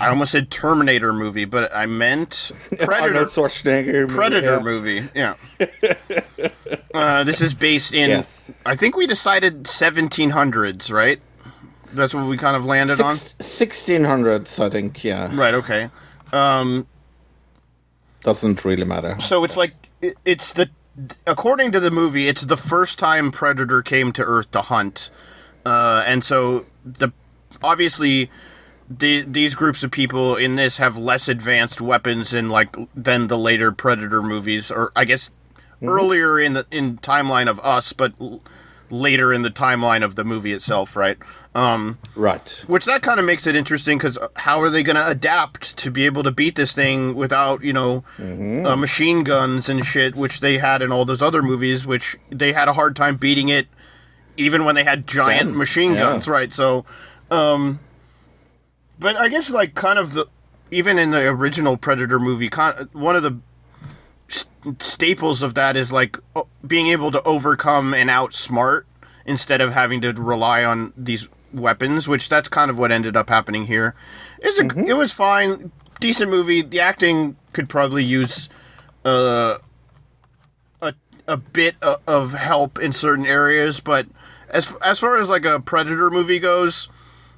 I 0.00 0.08
almost 0.08 0.32
said 0.32 0.50
Terminator 0.50 1.12
movie, 1.12 1.44
but 1.44 1.74
I 1.74 1.86
meant 1.86 2.52
Predator. 2.78 3.26
Schwarzenegger 3.26 4.02
movie, 4.02 4.14
Predator 4.14 4.56
yeah. 4.56 4.58
movie. 4.60 5.08
Yeah. 5.14 5.34
uh, 6.94 7.24
this 7.24 7.40
is 7.40 7.54
based 7.54 7.94
in. 7.94 8.10
Yes. 8.10 8.50
I 8.64 8.76
think 8.76 8.96
we 8.96 9.06
decided 9.06 9.64
1700s, 9.64 10.92
right? 10.92 11.20
That's 11.92 12.12
what 12.14 12.26
we 12.26 12.36
kind 12.36 12.56
of 12.56 12.64
landed 12.64 13.00
on. 13.00 13.14
1600s, 13.14 14.62
I 14.62 14.68
think. 14.68 15.02
Yeah. 15.02 15.30
Right. 15.34 15.54
Okay. 15.54 15.88
Um, 16.32 16.86
Doesn't 18.22 18.64
really 18.64 18.84
matter. 18.84 19.16
So 19.20 19.44
it's 19.44 19.56
like 19.56 19.72
it- 20.02 20.18
it's 20.24 20.52
the 20.52 20.68
according 21.26 21.72
to 21.72 21.80
the 21.80 21.90
movie, 21.90 22.28
it's 22.28 22.42
the 22.42 22.56
first 22.56 22.98
time 22.98 23.30
Predator 23.30 23.82
came 23.82 24.12
to 24.12 24.22
Earth 24.22 24.50
to 24.52 24.62
hunt, 24.62 25.10
uh, 25.64 26.02
and 26.06 26.24
so 26.24 26.66
the 26.84 27.12
obviously 27.62 28.30
the, 28.88 29.22
these 29.22 29.54
groups 29.54 29.82
of 29.82 29.90
people 29.90 30.36
in 30.36 30.56
this 30.56 30.76
have 30.76 30.96
less 30.96 31.28
advanced 31.28 31.80
weapons 31.80 32.32
in 32.32 32.48
like 32.48 32.74
than 32.94 33.26
the 33.28 33.38
later 33.38 33.72
Predator 33.72 34.22
movies, 34.22 34.70
or 34.70 34.92
I 34.94 35.04
guess 35.04 35.30
Mhm. 35.82 35.88
earlier 35.90 36.38
in 36.40 36.54
the 36.54 36.66
in 36.70 36.96
timeline 36.98 37.48
of 37.48 37.60
us, 37.60 37.92
but 37.92 38.12
l- 38.20 38.40
later 38.88 39.32
in 39.32 39.42
the 39.42 39.50
timeline 39.50 40.02
of 40.04 40.14
the 40.14 40.24
movie 40.24 40.52
itself, 40.54 40.94
right? 40.96 41.18
Um, 41.54 41.98
right. 42.14 42.48
Which 42.66 42.84
that 42.86 43.02
kind 43.02 43.18
of 43.20 43.26
makes 43.26 43.46
it 43.46 43.54
interesting 43.56 43.98
because 43.98 44.16
how 44.36 44.60
are 44.62 44.70
they 44.70 44.82
going 44.82 44.96
to 44.96 45.06
adapt 45.06 45.76
to 45.78 45.90
be 45.90 46.06
able 46.06 46.22
to 46.22 46.30
beat 46.30 46.54
this 46.54 46.72
thing 46.72 47.14
without 47.14 47.62
you 47.64 47.72
know 47.74 48.04
Mm-hmm. 48.18 48.64
uh, 48.64 48.76
machine 48.76 49.22
guns 49.24 49.68
and 49.68 49.84
shit, 49.84 50.14
which 50.14 50.40
they 50.40 50.58
had 50.58 50.80
in 50.80 50.92
all 50.92 51.04
those 51.04 51.20
other 51.20 51.42
movies, 51.42 51.86
which 51.86 52.16
they 52.30 52.52
had 52.52 52.68
a 52.68 52.72
hard 52.74 52.94
time 52.96 53.16
beating 53.16 53.48
it, 53.50 53.66
even 54.38 54.64
when 54.64 54.76
they 54.76 54.84
had 54.84 55.06
giant 55.06 55.56
machine 55.56 55.92
yeah. 55.94 56.00
guns, 56.00 56.26
right? 56.28 56.54
So, 56.54 56.84
um, 57.30 57.80
but 58.98 59.16
I 59.16 59.28
guess 59.28 59.50
like 59.50 59.74
kind 59.74 59.98
of 59.98 60.12
the 60.12 60.26
even 60.70 60.98
in 60.98 61.10
the 61.12 61.28
original 61.28 61.76
Predator 61.76 62.18
movie, 62.18 62.50
one 62.92 63.14
of 63.16 63.22
the 63.22 63.38
st- 64.28 64.82
staples 64.82 65.42
of 65.42 65.54
that 65.54 65.76
is 65.76 65.92
like 65.92 66.18
o- 66.34 66.48
being 66.66 66.88
able 66.88 67.12
to 67.12 67.22
overcome 67.22 67.94
and 67.94 68.10
outsmart 68.10 68.82
instead 69.24 69.60
of 69.60 69.72
having 69.72 70.00
to 70.00 70.12
rely 70.12 70.64
on 70.64 70.92
these 70.96 71.28
weapons, 71.52 72.08
which 72.08 72.28
that's 72.28 72.48
kind 72.48 72.70
of 72.70 72.78
what 72.78 72.90
ended 72.92 73.16
up 73.16 73.28
happening 73.28 73.66
here. 73.66 73.94
It's 74.40 74.58
a, 74.58 74.64
Mm-hmm. 74.64 74.88
It 74.88 74.96
was 74.96 75.12
fine, 75.12 75.70
decent 76.00 76.30
movie. 76.30 76.62
The 76.62 76.80
acting 76.80 77.36
could 77.52 77.68
probably 77.68 78.04
use 78.04 78.48
uh, 79.04 79.58
a 80.82 80.94
a 81.28 81.36
bit 81.36 81.76
of 81.80 82.34
help 82.34 82.78
in 82.78 82.92
certain 82.92 83.26
areas, 83.26 83.80
but 83.80 84.06
as 84.48 84.72
as 84.84 84.98
far 84.98 85.16
as 85.16 85.28
like 85.28 85.44
a 85.44 85.60
Predator 85.60 86.10
movie 86.10 86.38
goes, 86.40 86.88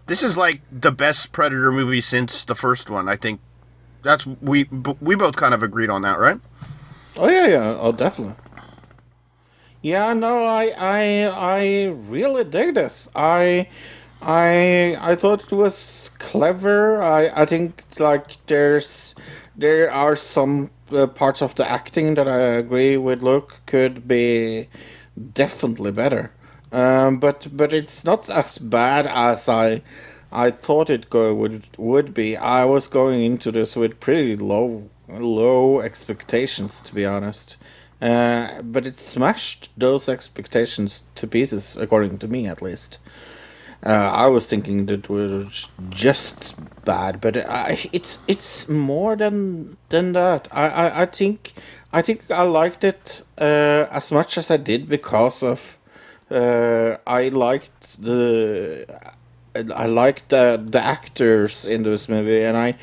this 0.09 0.23
is 0.23 0.37
like 0.37 0.61
the 0.73 0.91
best 0.91 1.33
Predator 1.33 1.71
movie 1.71 2.01
since 2.01 2.45
the 2.45 2.57
first 2.57 2.91
one. 2.91 3.09
I 3.09 3.17
think 3.17 3.41
That's 4.03 4.27
we 4.27 4.69
we 5.01 5.15
both 5.15 5.37
kind 5.37 5.55
of 5.55 5.63
agreed 5.63 5.91
on 5.91 6.03
that, 6.03 6.19
right? 6.19 6.41
Oh 7.17 7.29
yeah, 7.29 7.47
yeah, 7.47 7.79
oh 7.81 7.93
definitely. 7.93 8.35
Yeah, 9.83 10.13
no, 10.13 10.45
I, 10.45 10.75
I, 10.77 11.23
I 11.57 11.85
really 11.87 12.45
dig 12.45 12.75
this. 12.75 13.09
I, 13.15 13.69
I, 14.21 14.97
I 15.01 15.15
thought 15.17 15.45
it 15.45 15.53
was 15.55 16.11
clever. 16.19 17.01
I, 17.03 17.29
I 17.29 17.47
think 17.47 17.85
like 17.99 18.45
there's, 18.49 19.15
there 19.57 19.91
are 19.93 20.17
some 20.17 20.71
uh, 20.91 21.07
parts 21.07 21.43
of 21.43 21.55
the 21.55 21.69
acting 21.71 22.15
that 22.15 22.27
I 22.29 22.39
agree 22.39 22.97
with. 22.97 23.23
Look, 23.23 23.61
could 23.67 24.09
be 24.09 24.69
definitely 25.35 25.93
better. 25.93 26.33
Um, 26.71 27.19
but 27.19 27.49
but 27.53 27.73
it's 27.73 28.05
not 28.05 28.29
as 28.29 28.59
bad 28.59 29.07
as 29.07 29.49
I, 29.49 29.83
I 30.31 30.51
thought 30.51 30.91
it 30.91 31.09
go 31.09 31.35
would 31.35 31.65
would 31.79 32.13
be. 32.13 32.37
I 32.37 32.65
was 32.65 32.89
going 32.89 33.23
into 33.23 33.51
this 33.51 33.75
with 33.77 34.01
pretty 34.01 34.37
low 34.37 34.91
low 35.09 35.81
expectations, 35.81 36.81
to 36.83 36.95
be 36.95 37.07
honest. 37.07 37.57
Uh, 38.01 38.63
but 38.63 38.87
it 38.87 39.01
smashed 39.01 39.71
those 39.77 40.09
expectations 40.09 41.03
to 41.17 41.27
pieces, 41.27 41.77
according 41.77 42.19
to 42.19 42.29
me 42.29 42.47
at 42.47 42.63
least. 42.63 42.99
Uh, 43.85 43.91
I 43.91 44.27
was 44.27 44.45
thinking 44.45 44.87
that 44.87 44.95
it 45.05 45.09
was 45.09 45.69
just 45.89 46.57
bad, 46.85 47.21
but 47.21 47.37
I, 47.37 47.89
it's 47.93 48.19
it's 48.27 48.69
more 48.69 49.15
than 49.17 49.77
than 49.89 50.13
that. 50.13 50.49
I, 50.51 50.69
I, 50.69 51.03
I 51.03 51.07
think 51.07 51.53
I 51.93 52.03
think 52.03 52.29
I 52.31 52.43
liked 52.43 52.83
it 52.83 53.23
uh, 53.41 53.87
as 53.91 54.11
much 54.11 54.37
as 54.37 54.51
I 54.51 54.57
did 54.57 54.89
because 54.89 55.43
of 55.45 55.78
uh, 56.31 56.97
I 57.07 57.29
liked 57.29 58.03
the 58.03 58.87
I 59.55 59.87
liked 59.87 60.29
the 60.29 60.63
the 60.65 60.81
actors 60.81 61.65
in 61.65 61.83
this 61.83 62.09
movie, 62.09 62.43
and 62.43 62.57
I 62.57 62.75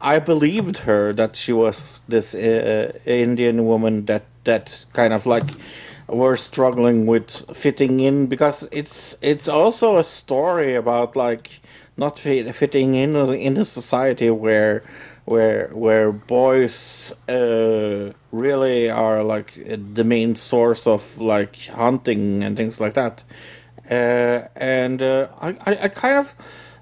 I 0.00 0.18
believed 0.18 0.78
her 0.78 1.12
that 1.14 1.36
she 1.36 1.52
was 1.52 2.02
this 2.08 2.34
uh, 2.34 2.92
Indian 3.06 3.66
woman 3.66 4.06
that 4.06 4.24
that 4.44 4.84
kind 4.92 5.12
of 5.12 5.26
like 5.26 5.50
were 6.08 6.36
struggling 6.36 7.06
with 7.06 7.30
fitting 7.56 8.00
in 8.00 8.26
because 8.26 8.68
it's 8.72 9.16
it's 9.22 9.48
also 9.48 9.96
a 9.98 10.04
story 10.04 10.74
about 10.74 11.16
like 11.16 11.60
not 11.96 12.18
fit, 12.18 12.54
fitting 12.54 12.94
in 12.94 13.16
in 13.34 13.56
a 13.56 13.64
society 13.64 14.30
where 14.30 14.82
where 15.30 15.68
where 15.72 16.12
boys 16.12 17.14
uh, 17.28 18.12
really 18.32 18.90
are 18.90 19.22
like 19.22 19.54
the 19.94 20.04
main 20.04 20.34
source 20.34 20.86
of 20.86 21.18
like 21.18 21.56
hunting 21.68 22.42
and 22.42 22.56
things 22.56 22.80
like 22.80 22.94
that 22.94 23.24
uh, 23.90 24.48
and 24.56 25.02
uh, 25.02 25.28
I, 25.40 25.48
I, 25.66 25.78
I 25.84 25.88
kind 25.88 26.18
of 26.18 26.34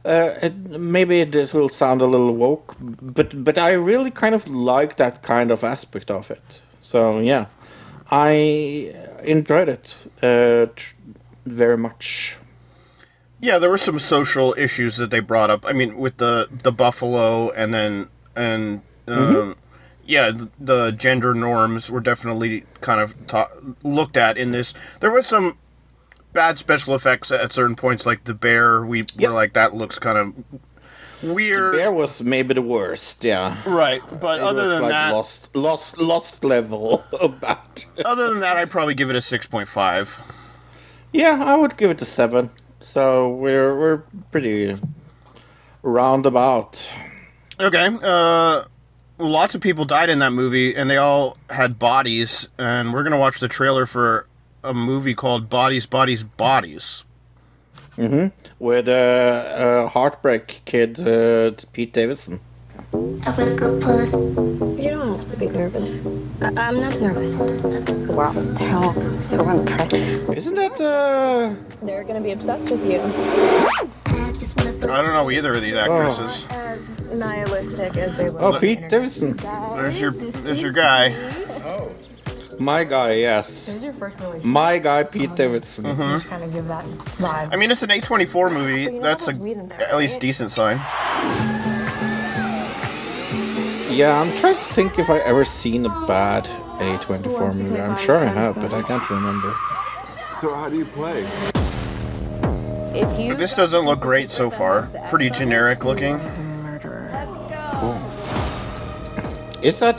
uh, 0.05 0.35
it, 0.43 0.55
maybe 0.57 1.25
this 1.25 1.53
will 1.53 1.69
sound 1.69 2.01
a 2.01 2.07
little 2.07 2.35
woke, 2.35 2.77
but 2.81 3.45
but 3.45 3.59
I 3.59 3.73
really 3.73 4.11
kind 4.11 4.35
of 4.35 4.47
like 4.49 4.97
that 4.97 5.23
kind 5.23 5.51
of 5.51 5.65
aspect 5.65 6.11
of 6.11 6.31
it. 6.31 6.63
So 6.83 7.19
yeah, 7.19 7.47
I 8.11 8.95
enjoyed 9.23 9.69
it 9.69 9.97
uh, 10.23 10.73
tr- 10.75 10.95
very 11.45 11.77
much. 11.77 12.37
Yeah, 13.41 13.59
there 13.59 13.71
were 13.71 13.79
some 13.79 13.99
social 13.99 14.55
issues 14.57 14.97
that 14.97 15.11
they 15.11 15.21
brought 15.21 15.51
up. 15.51 15.67
I 15.67 15.73
mean, 15.73 15.99
with 15.99 16.17
the 16.17 16.49
the 16.51 16.73
buffalo, 16.73 17.51
and 17.51 17.75
then 17.75 18.09
and 18.39 18.83
um, 19.09 19.17
Mhm. 19.35 19.55
yeah, 20.07 20.31
th- 20.31 20.49
the 20.61 20.91
gender 20.93 21.35
norms 21.35 21.91
were 21.91 22.01
definitely 22.01 22.65
kind 22.81 23.01
of 23.01 23.15
ta- 23.27 23.49
looked 23.83 24.17
at 24.17 24.37
in 24.39 24.51
this. 24.53 24.73
There 25.01 25.11
was 25.11 25.27
some 25.27 25.57
bad 26.33 26.59
special 26.59 26.95
effects 26.95 27.31
at 27.33 27.53
certain 27.53 27.75
points, 27.77 28.07
like 28.07 28.25
the 28.25 28.35
bear. 28.35 28.85
We 28.85 29.05
were 29.19 29.31
like, 29.31 29.55
that 29.55 29.75
looks 29.75 29.99
kind 29.99 30.19
of 30.19 30.35
weird. 31.23 31.75
The 31.75 31.79
bear 31.79 31.93
was 31.93 32.23
maybe 32.23 32.55
the 32.55 32.63
worst. 32.63 33.25
Yeah. 33.25 33.57
Right, 33.67 34.03
but 34.21 34.39
It 34.41 34.45
other 34.45 34.69
than 34.69 34.83
like 34.83 34.91
that, 34.93 35.13
lost 35.13 35.57
lost 35.57 35.99
lost 35.99 36.45
level 36.45 37.05
bad. 37.41 37.59
other 38.05 38.29
than 38.29 38.41
that, 38.41 38.57
I'd 38.57 38.71
probably 38.71 38.95
give 38.95 39.11
it 39.11 39.17
a 39.17 39.21
six 39.23 39.47
point 39.47 39.69
five. 39.69 40.21
Yeah, 41.13 41.43
I 41.45 41.57
would 41.57 41.77
give 41.79 41.91
it 41.91 42.03
a 42.03 42.05
seven. 42.05 42.51
So 42.81 43.29
we're 43.29 43.77
we're 43.79 44.03
pretty 44.31 44.77
roundabout. 45.83 46.89
Okay. 47.61 47.89
Uh, 48.03 48.65
lots 49.19 49.55
of 49.55 49.61
people 49.61 49.85
died 49.85 50.11
in 50.11 50.19
that 50.21 50.33
movie, 50.33 50.75
and 50.77 50.89
they 50.89 50.97
all 50.97 51.37
had 51.51 51.79
bodies. 51.79 52.49
And 52.59 52.93
we're 52.93 53.03
gonna 53.03 53.19
watch 53.19 53.41
the 53.41 53.49
trailer 53.49 53.87
for 53.87 54.27
a 54.63 54.73
movie 54.75 55.15
called 55.15 55.49
Bodies, 55.49 55.87
Bodies, 55.87 56.23
Bodies. 56.23 57.05
Mm-hmm. 57.97 58.29
With 58.61 58.89
uh, 58.89 58.93
uh, 58.93 59.89
Heartbreak 59.89 60.61
Kid 60.65 61.01
uh, 61.07 61.53
Pete 61.73 61.93
Davidson. 61.93 62.41
Have 63.23 63.39
a 63.39 63.55
good 63.55 63.83
puss. 63.83 64.15
You 64.15 64.91
don't 64.91 65.19
have 65.19 65.27
to 65.31 65.37
be 65.37 65.49
nervous. 65.49 66.07
I- 66.41 66.47
I'm 66.69 66.81
not 66.81 66.99
nervous. 67.01 67.37
Wow, 68.09 68.33
how 68.57 68.93
so 69.21 69.47
impressive. 69.51 70.31
Isn't 70.31 70.55
that 70.55 70.81
uh 70.81 71.55
They're 71.85 72.05
gonna 72.05 72.21
be 72.21 72.31
obsessed 72.31 72.71
with 72.71 72.85
you. 72.87 73.01
I 74.91 75.03
don't 75.03 75.13
know 75.13 75.31
either 75.31 75.55
of 75.55 75.61
these 75.61 75.75
actresses. 75.75 76.47
As 76.51 76.79
nihilistic 77.13 77.97
as 77.97 78.17
they 78.17 78.31
will. 78.31 78.45
Oh, 78.45 78.59
Pete 78.61 78.89
Davidson. 78.89 79.37
There's 79.37 80.01
your 80.01 80.11
there's 80.11 80.61
your 80.63 80.73
guy. 80.73 81.15
Oh. 81.65 81.93
My 82.59 82.83
guy, 82.83 83.15
yes. 83.15 83.67
This 83.67 83.83
your 83.83 83.93
first 83.93 84.19
movie. 84.19 84.41
My 84.47 84.79
guy, 84.79 85.05
Pete 85.05 85.35
Davidson. 85.37 85.85
Mhm. 85.85 86.25
Kind 86.25 86.43
of 86.43 86.53
give 86.53 86.67
that 86.67 86.85
vibe. 86.85 87.53
I 87.53 87.57
mean, 87.57 87.71
it's 87.71 87.85
an 87.85 87.91
A24 87.91 88.51
movie. 88.53 88.99
That's 88.99 89.29
a 89.29 89.33
at 89.89 89.97
least 89.97 90.19
decent 90.21 90.51
sign. 90.51 90.81
Yeah, 93.91 94.21
I'm 94.21 94.37
trying 94.39 94.55
to 94.55 94.61
think 94.61 94.99
if 94.99 95.09
I 95.09 95.19
ever 95.19 95.45
seen 95.45 95.87
a 95.87 96.07
bad 96.07 96.45
A24 96.81 97.53
movie. 97.55 97.81
I'm 97.81 97.97
sure 97.97 98.19
I 98.19 98.27
have, 98.27 98.55
but 98.57 98.73
I 98.73 98.83
can't 98.83 99.09
remember. 99.09 99.55
So 100.41 100.55
how 100.55 100.69
do 100.69 100.77
you 100.77 100.85
play? 100.85 101.25
If 102.95 103.19
you 103.21 103.35
This 103.35 103.55
doesn't 103.55 103.85
look 103.85 104.01
great 104.01 104.31
so 104.31 104.51
far. 104.51 104.89
Pretty 105.09 105.31
generic 105.31 105.85
looking. 105.85 106.21
Is 109.63 109.79
that 109.81 109.99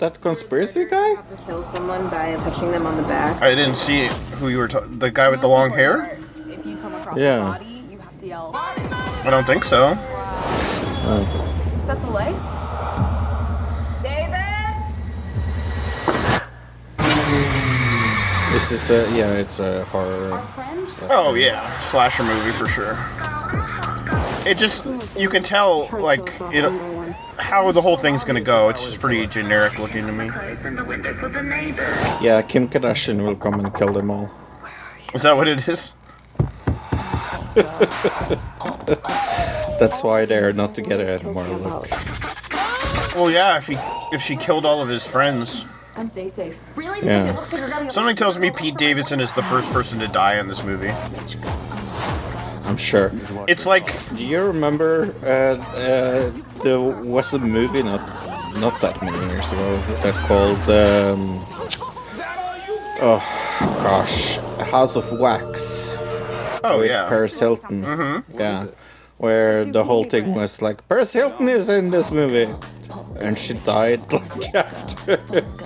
that 0.00 0.20
conspiracy 0.20 0.84
guy? 0.84 1.16
kill 1.46 1.62
someone 1.62 2.08
by 2.10 2.36
touching 2.40 2.72
them 2.72 2.86
on 2.86 2.96
the 2.96 3.04
back. 3.04 3.40
I 3.40 3.54
didn't 3.54 3.76
see 3.76 4.08
who 4.38 4.48
you 4.48 4.58
were. 4.58 4.68
Ta- 4.68 4.84
the 4.98 5.10
guy 5.10 5.28
with 5.28 5.40
the 5.40 5.46
long 5.48 5.70
hair? 5.70 6.18
If 6.48 6.66
you 6.66 6.76
come 6.78 6.94
across 6.94 7.16
Yeah. 7.16 7.36
a 7.38 7.52
body, 7.58 7.84
you 7.90 7.98
have 7.98 8.18
to 8.18 8.26
yell. 8.26 8.50
I 8.54 9.30
don't 9.30 9.46
think 9.46 9.62
so. 9.64 9.92
Is 9.92 11.86
that 11.86 12.00
the 12.02 12.10
lights? 12.10 12.46
David! 14.02 14.56
This 18.52 18.72
is 18.72 18.90
a 18.90 19.16
yeah, 19.16 19.30
it's 19.32 19.60
a 19.60 19.84
horror. 19.86 20.42
Oh 21.08 21.34
yeah, 21.34 21.78
slasher 21.78 22.24
movie 22.24 22.50
for 22.50 22.66
sure. 22.66 22.98
It 24.44 24.58
just 24.58 24.84
you 25.16 25.28
can 25.28 25.44
tell 25.44 25.88
like 25.92 26.34
it 26.52 26.64
how 27.40 27.72
the 27.72 27.82
whole 27.82 27.96
thing's 27.96 28.24
gonna 28.24 28.40
go. 28.40 28.68
It's 28.68 28.84
just 28.84 29.00
pretty 29.00 29.26
generic 29.26 29.78
looking 29.78 30.06
to 30.06 30.12
me. 30.12 30.26
Yeah, 32.20 32.42
Kim 32.42 32.68
Kardashian 32.68 33.24
will 33.24 33.36
come 33.36 33.60
and 33.60 33.74
kill 33.74 33.92
them 33.92 34.10
all. 34.10 34.30
Is 35.14 35.22
that 35.22 35.36
what 35.36 35.48
it 35.48 35.66
is? 35.68 35.94
That's 39.80 40.02
why 40.02 40.24
they're 40.24 40.52
not 40.52 40.74
together 40.74 41.06
anymore. 41.06 41.46
Look. 41.48 41.90
Well, 43.16 43.30
yeah. 43.30 43.56
If 43.56 43.66
he 43.66 43.76
if 44.12 44.22
she 44.22 44.36
killed 44.36 44.64
all 44.64 44.80
of 44.82 44.88
his 44.88 45.06
friends, 45.06 45.64
I'm 45.96 46.06
staying 46.06 46.30
safe. 46.30 46.62
Really? 46.76 47.04
Yeah. 47.04 47.30
It 47.30 47.34
looks 47.34 47.52
like 47.52 47.60
you're 47.60 47.90
something 47.90 48.16
tells 48.16 48.38
me 48.38 48.50
Pete 48.50 48.76
Davidson 48.76 49.20
is 49.20 49.32
the 49.32 49.42
first 49.42 49.72
person 49.72 49.98
to 49.98 50.08
die 50.08 50.38
in 50.38 50.48
this 50.48 50.62
movie. 50.62 50.92
I'm 52.70 52.76
sure. 52.76 53.10
It's 53.48 53.66
like 53.66 53.86
Do 54.16 54.22
you 54.24 54.42
remember 54.42 55.12
uh, 55.24 55.58
uh, 55.76 56.30
there 56.62 56.78
was 56.80 57.32
a 57.34 57.38
movie 57.38 57.82
not 57.82 58.00
not 58.64 58.80
that 58.80 59.02
many 59.02 59.18
years 59.32 59.50
ago 59.52 59.76
that 60.02 60.14
called 60.28 60.62
um, 60.70 61.44
oh 63.02 63.20
gosh 63.82 64.36
House 64.70 64.94
of 64.96 65.10
Wax. 65.18 65.96
Oh, 66.62 66.82
yeah. 66.82 67.08
Paris 67.08 67.38
Hilton. 67.38 67.82
Mhm. 67.82 68.24
Yeah, 68.38 68.66
where 69.18 69.64
the 69.64 69.82
whole 69.82 70.04
thing 70.04 70.34
was 70.34 70.62
like 70.62 70.86
Paris 70.88 71.12
Hilton 71.12 71.48
is 71.48 71.68
in 71.68 71.90
this 71.90 72.10
movie, 72.10 72.48
and 73.20 73.36
she 73.36 73.54
died 73.54 74.00
like 74.12 74.54
after. 74.54 75.16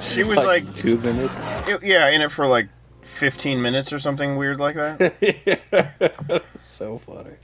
She 0.01 0.23
was 0.25 0.39
like- 0.39 0.65
two 0.75 0.97
minutes. 0.99 1.35
it- 1.69 1.83
yeah, 1.83 2.09
in 2.11 2.23
it 2.23 2.31
for 2.31 2.47
like 2.47 2.69
15 3.05 3.61
minutes 3.63 3.93
or 3.93 3.99
something 3.99 4.37
weird 4.37 4.59
like 4.61 4.75
that. 4.77 6.43
so 6.59 6.99
funny. 6.99 7.37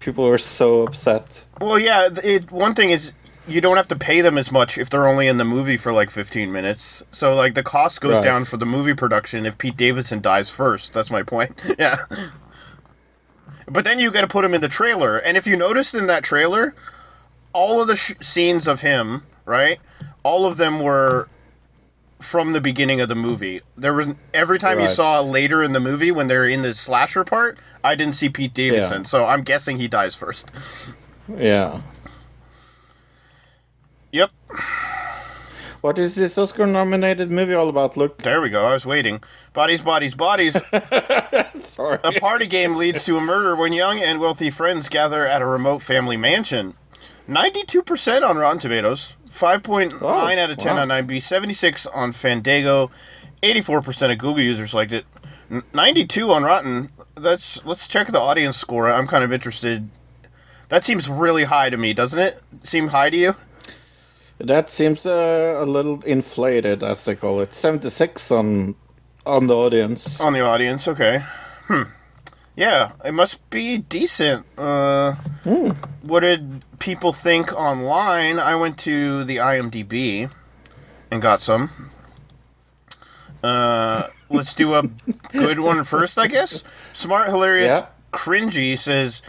People 0.00 0.24
were 0.24 0.38
so 0.38 0.82
upset. 0.82 1.44
Well, 1.60 1.78
yeah. 1.78 2.08
It, 2.22 2.50
one 2.52 2.74
thing 2.74 2.90
is 2.90 3.12
you 3.46 3.60
don't 3.60 3.76
have 3.76 3.88
to 3.88 3.96
pay 3.96 4.20
them 4.20 4.36
as 4.38 4.52
much 4.52 4.76
if 4.78 4.90
they're 4.90 5.08
only 5.08 5.26
in 5.26 5.38
the 5.38 5.44
movie 5.44 5.76
for 5.76 5.92
like 5.92 6.10
15 6.10 6.52
minutes. 6.52 7.02
So 7.10 7.34
like 7.34 7.54
the 7.54 7.62
cost 7.62 8.00
goes 8.00 8.14
Right. 8.14 8.24
down 8.24 8.44
for 8.44 8.56
the 8.58 8.66
movie 8.66 8.94
production 8.94 9.46
if 9.46 9.56
Pete 9.58 9.76
Davidson 9.76 10.20
dies 10.20 10.50
first. 10.50 10.92
That's 10.92 11.10
my 11.10 11.22
point. 11.22 11.58
yeah. 11.78 11.96
But 13.66 13.84
then 13.84 13.98
you 13.98 14.10
got 14.10 14.22
to 14.22 14.26
put 14.28 14.44
him 14.44 14.54
in 14.54 14.60
the 14.62 14.68
trailer, 14.68 15.18
and 15.18 15.36
if 15.36 15.46
you 15.46 15.54
noticed 15.56 15.94
in 15.94 16.06
that 16.06 16.24
trailer, 16.24 16.74
all 17.52 17.82
of 17.82 17.86
the 17.88 17.96
sh- 17.96 18.14
scenes 18.20 18.66
of 18.66 18.80
him, 18.80 19.24
right? 19.44 19.78
All 20.22 20.46
of 20.46 20.56
them 20.56 20.80
were 20.80 21.28
from 22.20 22.52
the 22.52 22.60
beginning 22.60 23.00
of 23.00 23.08
the 23.08 23.14
movie. 23.14 23.60
There 23.76 23.94
was 23.94 24.08
every 24.34 24.58
time 24.58 24.78
you 24.78 24.86
Right. 24.86 24.94
saw 24.94 25.20
later 25.20 25.62
in 25.62 25.72
the 25.72 25.80
movie 25.80 26.10
when 26.10 26.26
they're 26.28 26.46
in 26.48 26.62
the 26.62 26.74
slasher 26.74 27.24
part, 27.24 27.58
I 27.84 27.94
didn't 27.94 28.14
see 28.16 28.28
Pete 28.28 28.52
Davidson, 28.54 29.02
Yeah. 29.02 29.06
so 29.08 29.26
I'm 29.26 29.42
guessing 29.42 29.78
he 29.78 29.86
dies 29.88 30.14
first. 30.14 30.50
Yeah. 31.36 31.82
Yep. 34.12 34.30
What 35.80 35.96
is 35.98 36.16
this 36.16 36.36
Oscar-nominated 36.36 37.30
movie 37.30 37.54
all 37.54 37.68
about? 37.68 37.96
Look. 37.96 38.22
There 38.22 38.40
we 38.40 38.50
go. 38.50 38.66
I 38.66 38.72
was 38.72 38.84
waiting. 38.84 39.22
Bodies, 39.52 39.80
bodies, 39.82 40.14
bodies. 40.14 40.60
Sorry. 41.62 41.98
A 42.02 42.12
party 42.18 42.46
game 42.46 42.74
leads 42.74 43.04
to 43.04 43.16
a 43.16 43.20
murder 43.20 43.54
when 43.54 43.72
young 43.72 44.00
and 44.00 44.18
wealthy 44.18 44.50
friends 44.50 44.88
gather 44.88 45.24
at 45.24 45.40
a 45.40 45.46
remote 45.46 45.82
family 45.82 46.16
mansion. 46.16 46.74
92% 47.28 48.22
on 48.28 48.38
Rotten 48.38 48.58
Tomatoes, 48.58 49.10
5.9 49.38 50.38
out 50.38 50.50
of 50.50 50.58
10 50.58 50.74
wow. 50.74 50.82
on 50.82 50.88
IMDb, 50.88 51.22
76 51.22 51.86
on 51.86 52.12
Fandango, 52.12 52.90
84% 53.42 54.12
of 54.12 54.18
Google 54.18 54.42
users 54.42 54.74
liked 54.74 54.92
it, 54.92 55.04
92 55.72 56.30
on 56.30 56.42
Rotten. 56.42 56.90
That's 57.14 57.64
let's 57.64 57.86
check 57.86 58.08
the 58.08 58.20
audience 58.20 58.56
score. 58.56 58.90
I'm 58.90 59.06
kind 59.06 59.22
of 59.22 59.32
interested. 59.32 59.90
That 60.68 60.84
seems 60.84 61.08
really 61.08 61.44
high 61.44 61.70
to 61.70 61.76
me, 61.76 61.92
doesn't 61.92 62.18
it? 62.18 62.42
Seem 62.62 62.88
high 62.88 63.10
to 63.10 63.16
you? 63.16 63.36
That 64.38 64.70
seems 64.70 65.06
uh, 65.06 65.56
a 65.58 65.64
little 65.64 66.02
inflated, 66.02 66.82
as 66.82 67.04
they 67.04 67.16
call 67.16 67.40
it. 67.40 67.54
76 67.54 68.30
on 68.30 68.74
on 69.24 69.46
the 69.46 69.54
audience. 69.56 70.20
On 70.20 70.32
the 70.32 70.40
audience, 70.40 70.88
okay. 70.88 71.24
Hmm. 71.66 71.82
Yeah, 72.58 72.90
it 73.04 73.12
must 73.14 73.48
be 73.50 73.78
decent. 73.78 74.44
Uh, 74.58 75.14
What 76.02 76.20
did 76.20 76.64
people 76.80 77.12
think 77.12 77.52
online? 77.52 78.40
I 78.40 78.56
went 78.56 78.78
to 78.78 79.22
the 79.22 79.36
IMDb 79.36 80.28
and 81.08 81.22
got 81.22 81.40
some. 81.40 81.70
Uh, 83.44 84.08
let's 84.28 84.54
do 84.54 84.74
a 84.74 84.82
good 85.32 85.60
one 85.60 85.84
first, 85.84 86.18
I 86.18 86.26
guess. 86.26 86.64
Smart, 86.92 87.28
hilarious, 87.28 87.68
Yeah. 87.68 87.86
cringy 88.12 88.76
says 88.76 89.22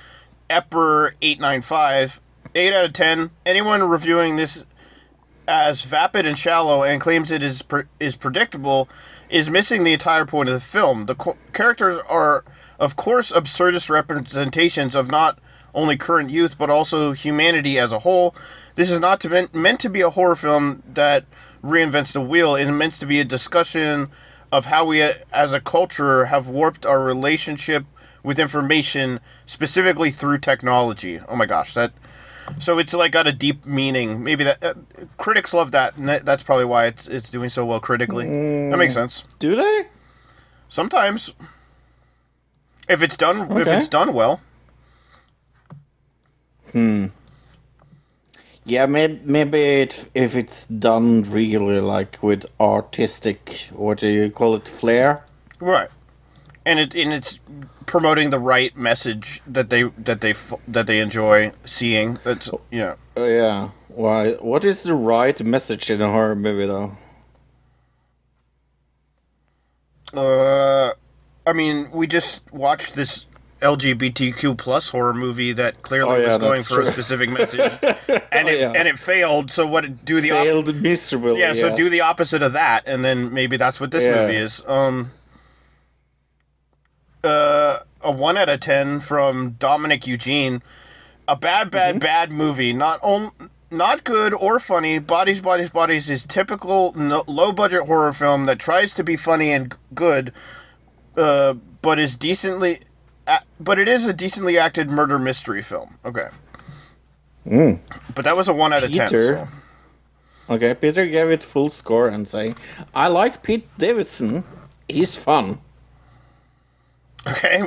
Epper895. 0.49 2.19
8 2.55 2.73
out 2.73 2.85
of 2.85 2.93
10. 2.93 3.29
Anyone 3.45 3.83
reviewing 3.87 4.37
this 4.37 4.65
as 5.47 5.83
vapid 5.83 6.25
and 6.25 6.35
shallow 6.37 6.81
and 6.83 6.99
claims 6.99 7.31
it 7.31 7.43
is 7.43 7.61
pre- 7.61 7.83
is 7.99 8.15
predictable 8.15 8.89
is 9.29 9.49
missing 9.51 9.83
the 9.83 9.93
entire 9.93 10.25
point 10.25 10.49
of 10.49 10.53
the 10.55 10.59
film. 10.61 11.05
The 11.05 11.13
co- 11.15 11.37
characters 11.53 11.99
are, 12.09 12.43
of 12.79 12.95
course, 12.95 13.31
absurdist 13.31 13.89
representations 13.89 14.95
of 14.95 15.09
not 15.11 15.39
only 15.73 15.97
current 15.97 16.29
youth 16.31 16.57
but 16.57 16.69
also 16.69 17.11
humanity 17.11 17.77
as 17.77 17.91
a 17.91 17.99
whole. 17.99 18.35
This 18.75 18.89
is 18.89 18.99
not 18.99 19.19
to 19.21 19.29
meant, 19.29 19.53
meant 19.53 19.79
to 19.81 19.89
be 19.89 20.01
a 20.01 20.09
horror 20.09 20.35
film 20.35 20.81
that 20.93 21.25
reinvents 21.63 22.13
the 22.13 22.21
wheel. 22.21 22.55
It 22.55 22.63
is 22.63 22.71
meant 22.71 22.93
to 22.93 23.05
be 23.05 23.19
a 23.19 23.25
discussion 23.25 24.09
of 24.51 24.65
how 24.65 24.85
we, 24.85 25.01
as 25.01 25.53
a 25.53 25.61
culture, 25.61 26.25
have 26.25 26.47
warped 26.47 26.85
our 26.85 27.03
relationship 27.03 27.85
with 28.23 28.39
information, 28.39 29.19
specifically 29.45 30.11
through 30.11 30.39
technology. 30.39 31.19
Oh 31.27 31.35
my 31.35 31.45
gosh, 31.45 31.73
that 31.75 31.93
so 32.57 32.79
it's 32.79 32.93
like 32.93 33.11
got 33.11 33.27
a 33.27 33.31
deep 33.31 33.65
meaning. 33.65 34.23
Maybe 34.23 34.43
that 34.43 34.63
uh, 34.63 34.73
critics 35.17 35.53
love 35.53 35.71
that, 35.71 35.97
and 35.97 36.07
that, 36.09 36.25
that's 36.25 36.41
probably 36.43 36.65
why 36.65 36.85
it's 36.87 37.07
it's 37.07 37.29
doing 37.29 37.49
so 37.49 37.65
well 37.65 37.79
critically. 37.79 38.25
that 38.25 38.77
makes 38.77 38.93
sense. 38.93 39.23
Do 39.37 39.55
they? 39.55 39.87
Sometimes, 40.67 41.33
if 42.89 43.01
it's 43.01 43.15
done, 43.15 43.57
if 43.57 43.67
it's 43.67 43.87
done 43.87 44.13
well. 44.13 44.41
Hmm. 46.73 47.07
Yeah, 48.65 48.85
maybe, 48.85 49.19
maybe 49.23 49.59
it, 49.59 50.11
if 50.13 50.35
it's 50.35 50.65
done 50.65 51.23
really 51.23 51.79
like 51.79 52.21
with 52.21 52.45
artistic, 52.59 53.69
what 53.71 53.99
do 53.99 54.07
you 54.07 54.29
call 54.29 54.55
it, 54.55 54.67
flair? 54.67 55.23
Right, 55.59 55.89
and 56.65 56.79
it 56.79 56.93
and 56.93 57.13
it's 57.13 57.39
promoting 57.85 58.29
the 58.29 58.39
right 58.39 58.75
message 58.75 59.41
that 59.47 59.69
they 59.69 59.83
that 59.83 60.21
they 60.21 60.33
that 60.67 60.87
they 60.87 60.99
enjoy 60.99 61.51
seeing. 61.65 62.19
That's 62.23 62.49
you 62.69 62.79
know. 62.79 62.95
Uh, 63.17 63.23
yeah. 63.23 63.69
Why? 63.87 64.33
What 64.33 64.63
is 64.63 64.83
the 64.83 64.93
right 64.93 65.43
message 65.43 65.89
in 65.89 65.99
a 65.99 66.11
horror 66.11 66.35
movie, 66.35 66.67
though? 66.67 66.95
Uh, 70.13 70.93
I 71.49 71.53
mean, 71.53 71.89
we 71.91 72.07
just 72.07 72.51
watched 72.53 72.95
this 72.95 73.25
LGBTQ 73.61 74.57
plus 74.57 74.89
horror 74.89 75.13
movie 75.13 75.51
that 75.53 75.81
clearly 75.81 76.11
Oh, 76.11 76.15
yeah, 76.17 76.29
was 76.29 76.37
going 76.37 76.63
for 76.63 76.79
a 76.81 76.85
specific 76.85 77.29
message, 77.39 77.59
and 78.31 78.47
it 78.47 78.59
yeah. 78.61 78.71
and 78.75 78.87
it 78.87 78.97
failed. 78.97 79.51
So 79.51 79.67
what? 79.67 80.05
Do 80.05 80.21
the 80.21 80.31
op- 80.31 80.43
Failed 80.45 80.75
miserably. 80.75 81.39
yeah. 81.41 81.53
So 81.53 81.75
do 81.75 81.89
the 81.89 82.01
opposite 82.01 82.41
of 82.41 82.53
that, 82.53 82.87
and 82.87 83.03
then 83.03 83.33
maybe 83.33 83.57
that's 83.57 83.79
what 83.79 83.91
this 83.91 84.03
movie 84.05 84.37
is. 84.37 84.65
Um. 84.67 85.11
Uh, 87.23 87.79
a 88.01 88.11
one 88.11 88.37
out 88.37 88.47
of 88.47 88.61
ten 88.61 88.99
from 89.01 89.51
Dominic 89.59 90.07
Eugene. 90.07 90.61
A 91.27 91.35
bad, 91.35 91.69
bad, 91.69 91.95
Mm-hmm. 91.95 91.99
bad 91.99 92.31
movie. 92.31 92.71
Not 92.71 92.99
on, 93.03 93.31
not 93.69 94.03
good 94.05 94.33
or 94.33 94.57
funny. 94.59 94.99
Bodies, 94.99 95.41
bodies, 95.41 95.69
bodies 95.69 96.09
is 96.09 96.23
typical 96.23 96.93
no, 96.93 97.23
low 97.27 97.51
budget 97.51 97.87
horror 97.87 98.13
film 98.13 98.45
that 98.45 98.57
tries 98.57 98.93
to 98.95 99.03
be 99.03 99.15
funny 99.17 99.51
and 99.51 99.75
good, 99.93 100.31
uh, 101.19 101.53
but 101.81 101.99
is 101.99 102.15
decently, 102.15 102.79
a- 103.27 103.41
but 103.59 103.77
it 103.79 103.87
is 103.87 104.07
a 104.07 104.13
decently 104.13 104.57
acted 104.57 104.89
murder 104.89 105.19
mystery 105.19 105.61
film. 105.61 105.97
Okay, 106.05 106.29
Mm. 107.47 107.79
but 108.15 108.25
that 108.25 108.35
was 108.37 108.47
a 108.47 108.53
one 108.53 108.73
out 108.73 108.83
of 108.83 108.91
ten. 108.93 109.09
So- 109.09 109.47
Okay, 110.49 110.73
Peter 110.73 111.05
gave 111.05 111.29
it 111.29 111.43
full 111.43 111.69
score 111.69 112.07
and 112.07 112.27
saying, 112.27 112.55
"I 112.95 113.07
like 113.07 113.43
Pete 113.43 113.67
Davidson. 113.77 114.43
He's 114.87 115.15
fun." 115.15 115.59
Okay, 117.27 117.61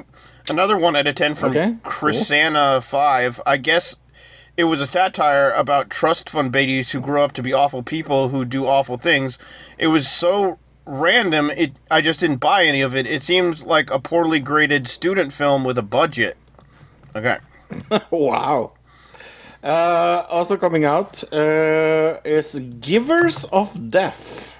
another 0.48 0.76
one 0.76 0.96
out 0.96 1.06
of 1.06 1.14
ten 1.14 1.34
from 1.34 1.50
Okay, 1.50 1.76
Chrisana 1.84 2.82
Five. 2.82 3.40
I 3.46 3.56
guess 3.58 3.96
it 4.56 4.64
was 4.64 4.80
a 4.80 4.86
satire 4.86 5.50
about 5.52 5.90
trust 5.90 6.28
fund 6.28 6.50
babies 6.50 6.90
who 6.90 7.00
grow 7.00 7.22
up 7.22 7.32
to 7.34 7.42
be 7.42 7.52
awful 7.52 7.82
people 7.82 8.30
who 8.30 8.44
do 8.44 8.66
awful 8.66 8.96
things. 8.96 9.38
It 9.78 9.88
was 9.88 10.08
so 10.08 10.58
random. 10.86 11.50
It 11.50 11.72
I 11.90 12.00
just 12.00 12.20
didn't 12.20 12.38
buy 12.38 12.64
any 12.64 12.80
of 12.80 12.94
it. 12.94 13.06
It 13.06 13.22
seems 13.22 13.62
like 13.62 13.90
a 13.90 13.98
poorly 13.98 14.40
graded 14.40 14.88
student 14.88 15.32
film 15.32 15.64
with 15.64 15.78
a 15.78 15.82
budget. 15.82 16.36
Okay. 17.14 17.38
wow. 18.10 18.72
Uh, 19.62 20.24
also 20.28 20.56
coming 20.56 20.84
out 20.84 21.22
uh, 21.32 22.18
is 22.24 22.58
Givers 22.80 23.44
of 23.44 23.90
Death. 23.90 24.56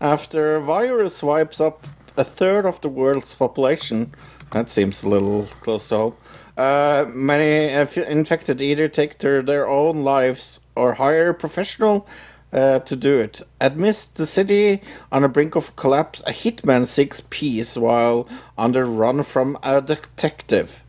After 0.00 0.60
virus 0.60 1.22
wipes 1.22 1.60
up 1.60 1.86
a 2.16 2.22
third 2.24 2.64
of 2.64 2.80
the 2.80 2.88
world's 2.88 3.34
population, 3.34 4.14
that 4.52 4.70
seems 4.70 5.02
a 5.02 5.08
little 5.08 5.48
close 5.62 5.88
to 5.88 5.96
home. 5.96 6.16
Uh, 6.56 7.04
many 7.08 7.68
inf- 7.68 7.98
infected 7.98 8.60
either 8.60 8.88
take 8.88 9.18
their, 9.18 9.42
their 9.42 9.68
own 9.68 10.04
lives 10.04 10.60
or 10.74 10.94
hire 10.94 11.34
professional 11.34 12.06
uh, 12.52 12.78
to 12.80 12.96
do 12.96 13.18
it. 13.18 13.42
Amidst 13.60 14.16
the 14.16 14.26
city 14.26 14.82
on 15.12 15.22
the 15.22 15.28
brink 15.28 15.54
of 15.56 15.74
collapse, 15.76 16.22
a 16.26 16.32
hitman 16.32 16.86
seeks 16.86 17.20
peace 17.30 17.76
while 17.76 18.28
on 18.56 18.72
the 18.72 18.84
run 18.84 19.22
from 19.22 19.58
a 19.62 19.80
detective. 19.80 20.82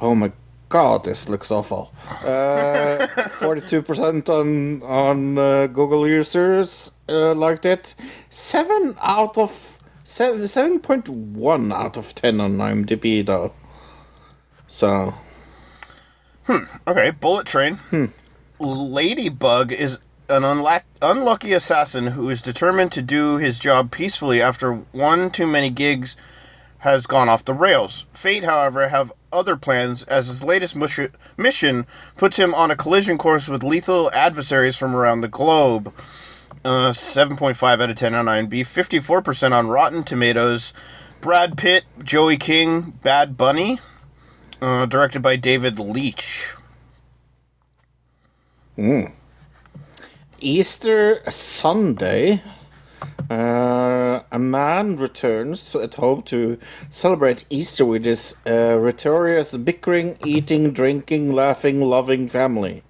Oh 0.00 0.14
my 0.14 0.32
god, 0.68 1.04
this 1.04 1.28
looks 1.28 1.50
awful. 1.50 1.92
Uh, 2.24 3.06
Forty-two 3.38 3.82
percent 3.82 4.28
on 4.28 4.82
on 4.82 5.38
uh, 5.38 5.66
Google 5.66 6.08
users 6.08 6.90
uh, 7.08 7.34
liked 7.34 7.64
it. 7.66 7.94
Seven 8.30 8.96
out 9.00 9.38
of 9.38 9.78
seven 10.04 10.48
seven 10.48 10.80
point 10.80 11.08
one 11.08 11.72
out 11.72 11.96
of 11.96 12.14
ten 12.14 12.40
on 12.40 12.58
IMDb 12.58 13.24
though. 13.24 13.52
So 14.66 15.14
Hmm. 16.44 16.64
Okay. 16.88 17.10
Bullet 17.10 17.46
Train. 17.46 17.78
Ladybug 18.58 19.72
is 19.72 19.98
an 20.32 20.42
unlack- 20.44 20.84
unlucky 21.02 21.52
assassin 21.52 22.08
who 22.08 22.30
is 22.30 22.40
determined 22.40 22.90
to 22.92 23.02
do 23.02 23.36
his 23.36 23.58
job 23.58 23.90
peacefully 23.90 24.40
after 24.40 24.72
one 24.72 25.30
too 25.30 25.46
many 25.46 25.68
gigs 25.68 26.16
has 26.78 27.06
gone 27.06 27.28
off 27.28 27.44
the 27.44 27.54
rails. 27.54 28.06
Fate, 28.12 28.44
however, 28.44 28.88
have 28.88 29.12
other 29.30 29.56
plans 29.56 30.02
as 30.04 30.26
his 30.28 30.42
latest 30.42 30.74
mush- 30.74 30.98
mission 31.36 31.86
puts 32.16 32.38
him 32.38 32.54
on 32.54 32.70
a 32.70 32.76
collision 32.76 33.18
course 33.18 33.46
with 33.46 33.62
lethal 33.62 34.10
adversaries 34.12 34.76
from 34.76 34.96
around 34.96 35.20
the 35.20 35.28
globe. 35.28 35.92
Uh, 36.64 36.92
7.5 36.92 37.80
out 37.80 37.90
of 37.90 37.96
10 37.96 38.14
on 38.14 38.26
IMDb, 38.26 38.60
54% 38.60 39.52
on 39.52 39.68
Rotten 39.68 40.02
Tomatoes. 40.02 40.72
Brad 41.20 41.56
Pitt, 41.56 41.84
Joey 42.02 42.36
King, 42.36 42.98
Bad 43.02 43.36
Bunny, 43.36 43.80
uh, 44.60 44.86
directed 44.86 45.22
by 45.22 45.36
David 45.36 45.78
Leitch. 45.78 46.54
Mm. 48.76 49.12
Easter 50.42 51.22
Sunday, 51.30 52.42
uh, 53.30 54.20
a 54.32 54.38
man 54.38 54.96
returns 54.96 55.74
at 55.76 55.94
home 55.94 56.22
to 56.24 56.58
celebrate 56.90 57.44
Easter 57.48 57.84
with 57.84 58.04
his 58.04 58.34
uh, 58.44 58.50
notorious 58.76 59.56
bickering, 59.56 60.18
eating, 60.24 60.72
drinking, 60.72 61.32
laughing, 61.32 61.80
loving 61.80 62.28
family. 62.28 62.82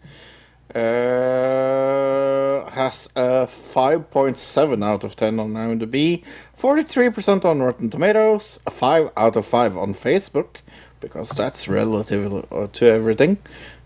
uh, 0.74 2.70
has 2.70 3.08
a 3.14 3.46
5.7 3.46 4.84
out 4.84 5.04
of 5.04 5.16
10 5.16 5.38
on 5.38 5.52
IMDb, 5.52 6.24
43% 6.58 7.44
on 7.44 7.60
Rotten 7.62 7.90
Tomatoes, 7.90 8.60
a 8.66 8.70
5 8.70 9.10
out 9.16 9.36
of 9.36 9.46
5 9.46 9.76
on 9.76 9.94
Facebook, 9.94 10.56
because 11.00 11.28
that's 11.30 11.68
relative 11.68 12.46
uh, 12.50 12.68
to 12.72 12.86
everything. 12.86 13.38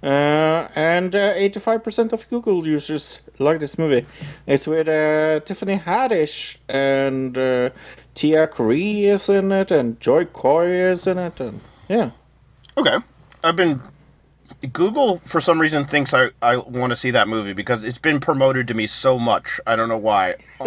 Uh, 0.02 0.68
and 0.76 1.14
uh, 1.14 1.34
85% 1.34 2.12
of 2.12 2.28
Google 2.30 2.66
users 2.66 3.20
like 3.38 3.60
this 3.60 3.78
movie. 3.78 4.06
It's 4.46 4.66
with 4.66 4.88
uh, 4.88 5.40
Tiffany 5.40 5.78
Haddish 5.78 6.58
and 6.68 7.36
uh, 7.36 7.70
Tia 8.14 8.46
Carrere 8.46 9.14
is 9.14 9.28
in 9.28 9.52
it, 9.52 9.70
and 9.70 10.00
Jo 10.00 10.24
Koy 10.24 10.66
is 10.66 11.06
in 11.06 11.18
it, 11.18 11.40
and 11.40 11.60
yeah. 11.88 12.10
Okay. 12.76 12.96
I've 13.44 13.56
been. 13.56 13.80
Google, 14.72 15.18
for 15.18 15.40
some 15.40 15.60
reason, 15.60 15.84
thinks 15.84 16.14
I, 16.14 16.30
I 16.40 16.56
want 16.56 16.90
to 16.90 16.96
see 16.96 17.10
that 17.10 17.28
movie 17.28 17.52
because 17.52 17.84
it's 17.84 17.98
been 17.98 18.20
promoted 18.20 18.66
to 18.68 18.74
me 18.74 18.86
so 18.86 19.18
much. 19.18 19.60
I 19.66 19.76
don't 19.76 19.88
know 19.88 19.98
why. 19.98 20.36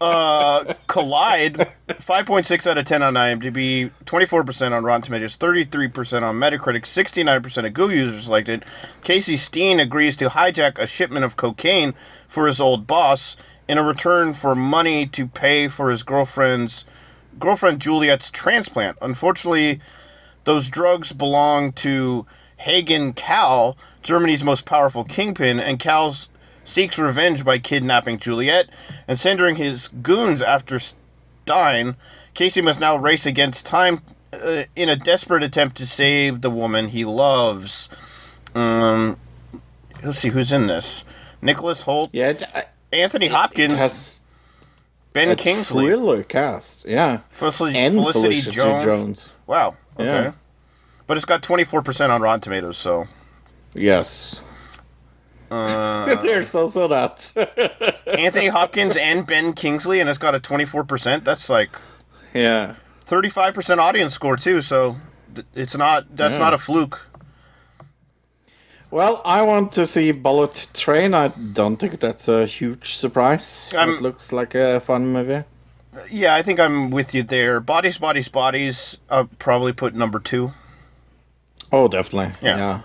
uh, 0.00 0.74
Collide, 0.88 1.68
5.6 1.88 2.66
out 2.66 2.78
of 2.78 2.84
10 2.84 3.02
on 3.02 3.14
IMDb, 3.14 3.90
24% 4.04 4.72
on 4.72 4.84
Rotten 4.84 5.02
Tomatoes, 5.02 5.38
33% 5.38 6.22
on 6.22 6.36
Metacritic, 6.36 6.82
69% 6.82 7.66
of 7.66 7.74
Google 7.74 7.96
users 7.96 8.28
liked 8.28 8.48
it. 8.48 8.64
Casey 9.04 9.36
Stein 9.36 9.78
agrees 9.78 10.16
to 10.16 10.30
hijack 10.30 10.78
a 10.78 10.86
shipment 10.86 11.24
of 11.24 11.36
cocaine 11.36 11.94
for 12.26 12.46
his 12.46 12.60
old 12.60 12.86
boss 12.86 13.36
in 13.68 13.78
a 13.78 13.82
return 13.82 14.32
for 14.32 14.54
money 14.54 15.06
to 15.06 15.26
pay 15.26 15.68
for 15.68 15.90
his 15.90 16.02
girlfriend's 16.02 16.84
girlfriend 17.38 17.80
Juliet's 17.80 18.30
transplant. 18.30 18.98
Unfortunately, 19.00 19.80
those 20.48 20.70
drugs 20.70 21.12
belong 21.12 21.72
to 21.72 22.24
Hagen 22.56 23.12
Kahl, 23.12 23.76
Germany's 24.02 24.42
most 24.42 24.64
powerful 24.64 25.04
kingpin, 25.04 25.60
and 25.60 25.78
Kahl's 25.78 26.30
seeks 26.64 26.96
revenge 26.98 27.44
by 27.44 27.58
kidnapping 27.58 28.18
Juliet 28.18 28.70
and 29.06 29.18
sending 29.18 29.56
his 29.56 29.88
goons 29.88 30.40
after 30.40 30.78
Stein. 30.78 31.96
Casey 32.32 32.62
must 32.62 32.80
now 32.80 32.96
race 32.96 33.26
against 33.26 33.66
time 33.66 34.00
uh, 34.32 34.62
in 34.74 34.88
a 34.88 34.96
desperate 34.96 35.42
attempt 35.42 35.76
to 35.76 35.86
save 35.86 36.40
the 36.40 36.50
woman 36.50 36.88
he 36.88 37.04
loves. 37.04 37.90
Um, 38.54 39.18
let's 40.02 40.18
see 40.18 40.30
who's 40.30 40.50
in 40.50 40.66
this. 40.66 41.04
Nicholas 41.42 41.82
Hoult. 41.84 42.08
Yeah, 42.14 42.32
I- 42.54 42.64
Anthony 42.90 43.28
Hopkins. 43.28 43.74
has 43.78 44.20
Ben 45.12 45.36
Kingsley. 45.36 45.86
thriller 45.88 46.22
cast, 46.22 46.86
yeah. 46.86 47.18
Felicity, 47.32 47.76
and 47.76 47.94
Felicity, 47.96 48.40
Felicity 48.40 48.50
Jones. 48.56 48.84
Jones. 48.84 49.28
Wow. 49.46 49.76
Okay. 49.98 50.04
Yeah. 50.06 50.32
But 51.06 51.16
it's 51.16 51.26
got 51.26 51.42
24% 51.42 52.10
on 52.10 52.20
Rotten 52.22 52.40
Tomatoes, 52.40 52.76
so. 52.78 53.08
Yes. 53.74 54.42
Uh, 55.50 56.14
There's 56.22 56.54
also 56.54 56.86
that. 56.88 57.32
Anthony 58.06 58.48
Hopkins 58.48 58.96
and 58.96 59.26
Ben 59.26 59.54
Kingsley, 59.54 60.00
and 60.00 60.08
it's 60.08 60.18
got 60.18 60.34
a 60.34 60.40
24%. 60.40 61.24
That's 61.24 61.48
like 61.48 61.70
yeah. 62.34 62.74
35% 63.06 63.78
audience 63.78 64.12
score, 64.12 64.36
too, 64.36 64.60
so 64.60 64.96
it's 65.54 65.76
not, 65.76 66.14
that's 66.16 66.34
Yeah. 66.34 66.40
not 66.40 66.54
a 66.54 66.58
fluke. 66.58 67.06
Well, 68.90 69.20
I 69.24 69.42
want 69.42 69.72
to 69.72 69.86
see 69.86 70.12
Bullet 70.12 70.68
Train. 70.74 71.14
I 71.14 71.28
don't 71.28 71.76
think 71.76 72.00
that's 72.00 72.28
a 72.28 72.46
huge 72.46 72.94
surprise. 72.96 73.70
I'm- 73.76 73.90
it 73.94 74.02
looks 74.02 74.32
like 74.32 74.54
a 74.54 74.80
fun 74.80 75.06
movie. 75.12 75.44
Yeah, 76.10 76.34
I 76.34 76.42
think 76.42 76.60
I'm 76.60 76.90
with 76.90 77.14
you 77.14 77.22
there. 77.22 77.60
Bodies, 77.60 77.98
Bodies, 77.98 78.28
Bodies, 78.28 78.98
I'll 79.10 79.28
probably 79.38 79.72
put 79.72 79.94
number 79.94 80.18
two. 80.18 80.52
Oh, 81.72 81.88
definitely. 81.88 82.34
Yeah. 82.40 82.56
Yeah. 82.56 82.80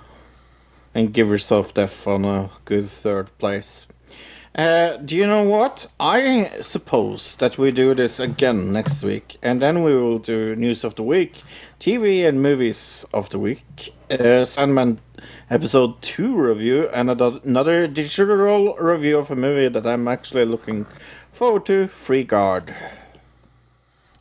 And 0.96 1.14
give 1.14 1.30
yourself 1.30 1.74
Def 1.74 2.08
on 2.08 2.26
a 2.26 2.50
good 2.66 2.90
third 2.90 3.36
place. 3.38 3.88
Uh, 4.56 4.98
do 4.98 5.16
you 5.16 5.26
know 5.26 5.44
what? 5.44 5.88
I 6.00 6.52
suppose 6.62 7.36
that 7.38 7.58
we 7.58 7.72
do 7.72 7.96
this 7.96 8.20
again 8.20 8.72
next 8.72 9.02
week, 9.02 9.38
and 9.42 9.60
then 9.60 9.82
we 9.82 9.96
will 9.96 10.20
do 10.20 10.56
news 10.56 10.84
of 10.84 10.94
the 10.94 11.02
week, 11.02 11.42
TV 11.80 12.28
and 12.28 12.40
movies 12.40 13.04
of 13.12 13.32
the 13.32 13.40
week, 13.40 13.96
uh, 14.12 14.46
Sandman 14.46 15.00
episode 15.50 16.00
2 16.04 16.40
review, 16.40 16.88
and 16.94 17.10
another 17.10 17.88
digital 17.88 18.76
review 18.76 19.18
of 19.18 19.32
a 19.32 19.36
movie 19.36 19.70
that 19.70 19.88
I'm 19.88 20.08
actually 20.08 20.46
looking 20.46 20.86
forward 21.32 21.66
to, 21.66 21.88
Free 21.88 22.24
Guard. 22.24 22.76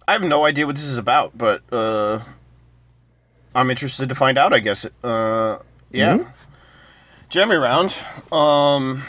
I 0.08 0.12
have 0.12 0.22
no 0.22 0.44
idea 0.44 0.66
what 0.66 0.76
this 0.76 0.84
is 0.84 0.98
about, 0.98 1.36
but 1.36 1.62
uh, 1.72 2.20
I'm 3.54 3.70
interested 3.70 4.08
to 4.08 4.14
find 4.14 4.38
out. 4.38 4.52
I 4.52 4.58
guess. 4.60 4.84
Uh, 5.02 5.58
yeah. 5.90 6.18
Mhm. 6.18 6.26
Jeremy 7.28 7.56
Round. 7.56 7.94
Um, 8.30 9.04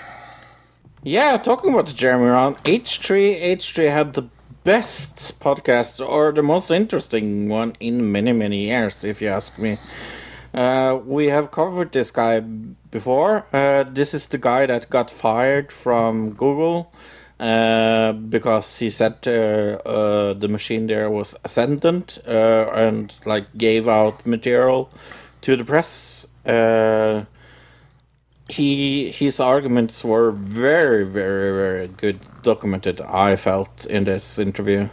Yeah, 1.05 1.35
talking 1.37 1.73
about 1.73 1.87
the 1.87 1.93
Jeremy 1.93 2.27
Round, 2.27 2.55
H3, 2.63 3.35
H3 3.57 3.91
had 3.91 4.13
the 4.13 4.29
best 4.63 5.37
podcast, 5.41 5.99
or 5.99 6.31
the 6.31 6.41
most 6.41 6.71
interesting 6.71 7.49
one 7.49 7.75
in 7.81 8.09
many, 8.09 8.31
many 8.31 8.67
years, 8.67 9.03
if 9.03 9.21
you 9.21 9.27
ask 9.27 9.57
me. 9.59 9.77
Uh, 10.53 10.97
we 11.05 11.25
have 11.27 11.51
covered 11.51 11.91
this 11.91 12.09
guy 12.11 12.39
before. 12.39 13.45
Uh, 13.51 13.83
this 13.83 14.13
is 14.13 14.27
the 14.27 14.37
guy 14.37 14.65
that 14.65 14.89
got 14.89 15.11
fired 15.11 15.73
from 15.73 16.29
Google 16.31 16.89
uh, 17.43 18.13
because 18.13 18.77
he 18.77 18.89
said 18.89 19.15
uh, 19.27 19.31
uh, 19.31 20.33
the 20.33 20.47
machine 20.47 20.87
there 20.87 21.09
was 21.09 21.35
ascendant 21.43 22.19
uh, 22.27 22.69
and 22.73 23.13
like 23.25 23.45
gave 23.57 23.87
out 23.87 24.25
material 24.25 24.89
to 25.41 25.55
the 25.55 25.63
press. 25.63 26.27
He 28.49 29.11
his 29.11 29.39
arguments 29.39 30.03
were 30.03 30.31
very 30.31 31.05
very 31.05 31.51
very 31.55 31.87
good 31.87 32.19
documented 32.41 32.99
i 32.99 33.37
felt 33.37 33.85
in 33.85 34.03
this 34.03 34.37
interview 34.37 34.89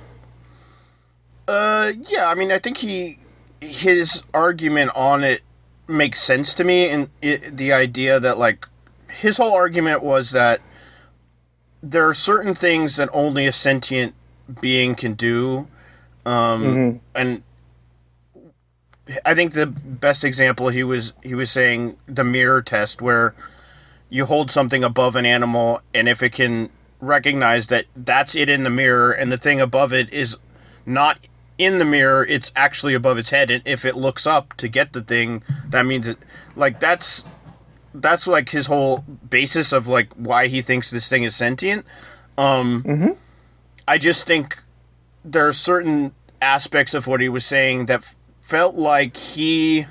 uh, 1.51 1.93
yeah. 2.09 2.29
I 2.29 2.37
mean, 2.37 2.53
I 2.53 2.61
think 2.61 2.79
he 2.79 3.19
his 3.61 4.23
argument 4.33 4.93
on 4.95 5.25
it 5.25 5.43
makes 5.89 6.23
sense 6.23 6.55
to 6.55 6.65
me, 6.65 6.89
and 6.89 7.11
it, 7.21 7.57
the 7.57 7.73
idea 7.73 8.21
that 8.21 8.39
like 8.39 8.69
his 9.09 9.37
whole 9.37 9.53
argument 9.53 10.03
was 10.03 10.31
that 10.31 10.61
there 11.83 12.07
are 12.09 12.15
certain 12.15 12.55
things 12.55 12.97
that 12.97 13.09
only 13.13 13.47
a 13.47 13.53
sentient 13.53 14.15
being 14.61 14.95
can 14.95 15.15
do, 15.15 15.69
um, 16.27 16.65
Mhm. 16.65 17.01
and 17.15 17.43
I 19.25 19.35
think 19.35 19.55
the 19.55 19.67
best 19.67 20.23
example 20.25 20.69
he 20.69 20.85
was 20.85 21.15
he 21.23 21.35
was 21.35 21.51
saying 21.51 21.97
the 22.07 22.23
mirror 22.25 22.63
test 22.63 23.03
where 23.03 23.35
you 24.09 24.27
hold 24.27 24.51
something 24.51 24.85
above 24.85 25.17
an 25.17 25.27
animal 25.27 25.81
and 25.95 26.09
if 26.09 26.23
it 26.23 26.31
can 26.31 26.71
recognize 27.01 27.67
that 27.69 27.87
that's 27.97 28.37
it 28.37 28.49
in 28.49 28.63
the 28.63 28.71
mirror 28.71 29.11
and 29.11 29.33
the 29.33 29.39
thing 29.39 29.61
above 29.61 29.93
it 29.93 30.13
is 30.13 30.37
not 30.87 31.19
in 31.59 31.79
the 31.79 31.85
mirror 31.85 32.25
it's 32.25 32.53
actually 32.55 32.95
above 32.95 33.19
its 33.19 33.31
head 33.31 33.51
and 33.51 33.63
if 33.65 33.85
it 33.85 33.97
looks 33.97 34.27
up 34.29 34.55
to 34.59 34.69
get 34.69 34.93
the 34.93 35.03
thing 35.03 35.43
that 35.69 35.85
means 35.87 36.07
it 36.07 36.19
like 36.55 36.79
that's 36.79 37.25
that's 37.95 38.27
like 38.27 38.51
his 38.51 38.67
whole 38.67 39.05
basis 39.29 39.73
of 39.73 39.87
like 39.87 40.13
why 40.15 40.47
he 40.47 40.63
thinks 40.63 40.91
this 40.91 41.09
thing 41.09 41.23
is 41.23 41.35
sentient. 41.35 41.85
Um 42.39 43.17
I 43.87 43.99
just 43.99 44.27
think 44.27 44.63
there 45.25 45.47
are 45.47 45.53
certain 45.53 46.13
aspects 46.41 46.95
of 46.95 47.07
what 47.07 47.21
he 47.21 47.29
was 47.29 47.45
saying 47.45 47.87
that 47.87 48.01
f- 48.01 48.17
felt 48.41 48.75
like 48.75 49.17
he 49.17 49.87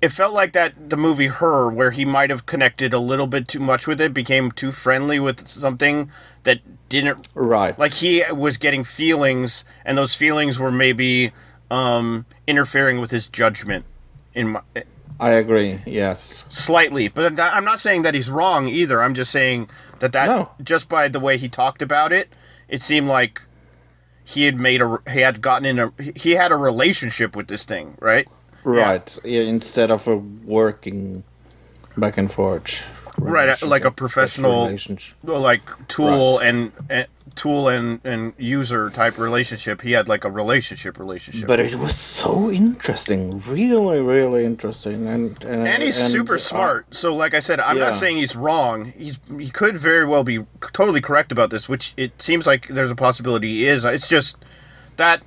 it 0.00 0.10
felt 0.10 0.34
like 0.34 0.52
that 0.52 0.90
the 0.90 0.96
movie 0.96 1.26
her 1.26 1.68
where 1.68 1.90
he 1.90 2.04
might 2.04 2.30
have 2.30 2.46
connected 2.46 2.92
a 2.92 2.98
little 2.98 3.26
bit 3.26 3.48
too 3.48 3.58
much 3.58 3.86
with 3.86 4.00
it 4.00 4.12
became 4.12 4.52
too 4.52 4.70
friendly 4.70 5.18
with 5.18 5.48
something 5.48 6.10
that 6.44 6.60
didn't 6.88 7.26
right. 7.34 7.78
like 7.78 7.94
he 7.94 8.22
was 8.30 8.56
getting 8.56 8.84
feelings 8.84 9.64
and 9.84 9.98
those 9.98 10.14
feelings 10.14 10.58
were 10.58 10.70
maybe 10.70 11.32
um 11.70 12.24
interfering 12.46 13.00
with 13.00 13.10
his 13.10 13.26
judgment 13.26 13.84
in 14.34 14.48
my 14.48 14.60
i 15.18 15.30
agree 15.30 15.80
yes. 15.86 16.44
Slightly 16.50 17.08
but 17.08 17.38
i'm 17.40 17.64
not 17.64 17.80
saying 17.80 18.02
that 18.02 18.14
he's 18.14 18.30
wrong 18.30 18.68
either. 18.68 19.02
I'm 19.02 19.14
just 19.14 19.30
saying 19.30 19.68
that 20.00 20.12
that 20.12 20.62
just 20.62 20.88
by 20.88 21.08
the 21.08 21.20
way 21.20 21.36
he 21.38 21.48
talked 21.48 21.82
about 21.82 22.12
it 22.12 22.28
it 22.68 22.82
seemed 22.82 23.08
like 23.08 23.42
he 24.24 24.44
had 24.44 24.56
made 24.58 24.82
a 24.82 24.98
he 25.10 25.20
had 25.20 25.40
gotten 25.40 25.64
in 25.64 25.78
a 25.78 25.92
he 26.14 26.32
had 26.32 26.52
a 26.52 26.56
relationship 26.56 27.36
with 27.36 27.48
this 27.48 27.64
thing 27.64 27.96
right? 28.00 28.28
Right. 28.64 29.18
Yeah. 29.24 29.42
instead 29.42 29.90
of 29.90 30.06
a 30.08 30.16
working 30.16 31.22
back 31.96 32.18
and 32.18 32.30
forth 32.30 32.84
right 33.18 33.62
uh, 33.62 33.66
like 33.66 33.84
a 33.84 33.90
professional 33.90 34.76
like 35.22 35.62
tool 35.88 36.38
and, 36.38 36.72
and 36.88 37.06
tool 37.34 37.68
and 37.68 38.00
and 38.04 38.32
user 38.38 38.88
type 38.90 39.18
relationship 39.18 39.82
he 39.82 39.92
had 39.92 40.08
like 40.08 40.24
a 40.24 40.30
relationship 40.30 40.98
relationship 40.98 41.46
but 41.46 41.60
it 41.60 41.74
was 41.74 41.94
so 41.94 42.50
interesting 42.50 43.40
really 43.40 44.00
really 44.00 44.44
interesting 44.44 45.06
and 45.06 45.36
and, 45.44 45.66
and 45.66 45.82
he's 45.82 45.96
super 45.96 46.34
uh, 46.34 46.38
smart. 46.38 46.94
So, 46.94 47.14
like 47.14 47.34
I 47.34 47.40
said, 47.40 47.60
I'm 47.60 47.78
yeah. 47.78 47.86
not 47.86 47.96
saying 47.96 48.16
he's 48.16 48.36
wrong. 48.36 48.92
He's 48.96 49.18
he 49.38 49.50
could 49.50 49.78
very 49.78 50.06
well 50.06 50.24
be 50.24 50.44
totally 50.72 51.00
correct 51.00 51.32
about 51.32 51.50
this, 51.50 51.68
which 51.68 51.94
it 51.96 52.20
seems 52.20 52.46
like 52.46 52.68
there's 52.68 52.90
a 52.90 52.96
possibility 52.96 53.48
he 53.48 53.66
is. 53.66 53.84
It's 53.84 54.08
just 54.08 54.44
that 54.96 55.22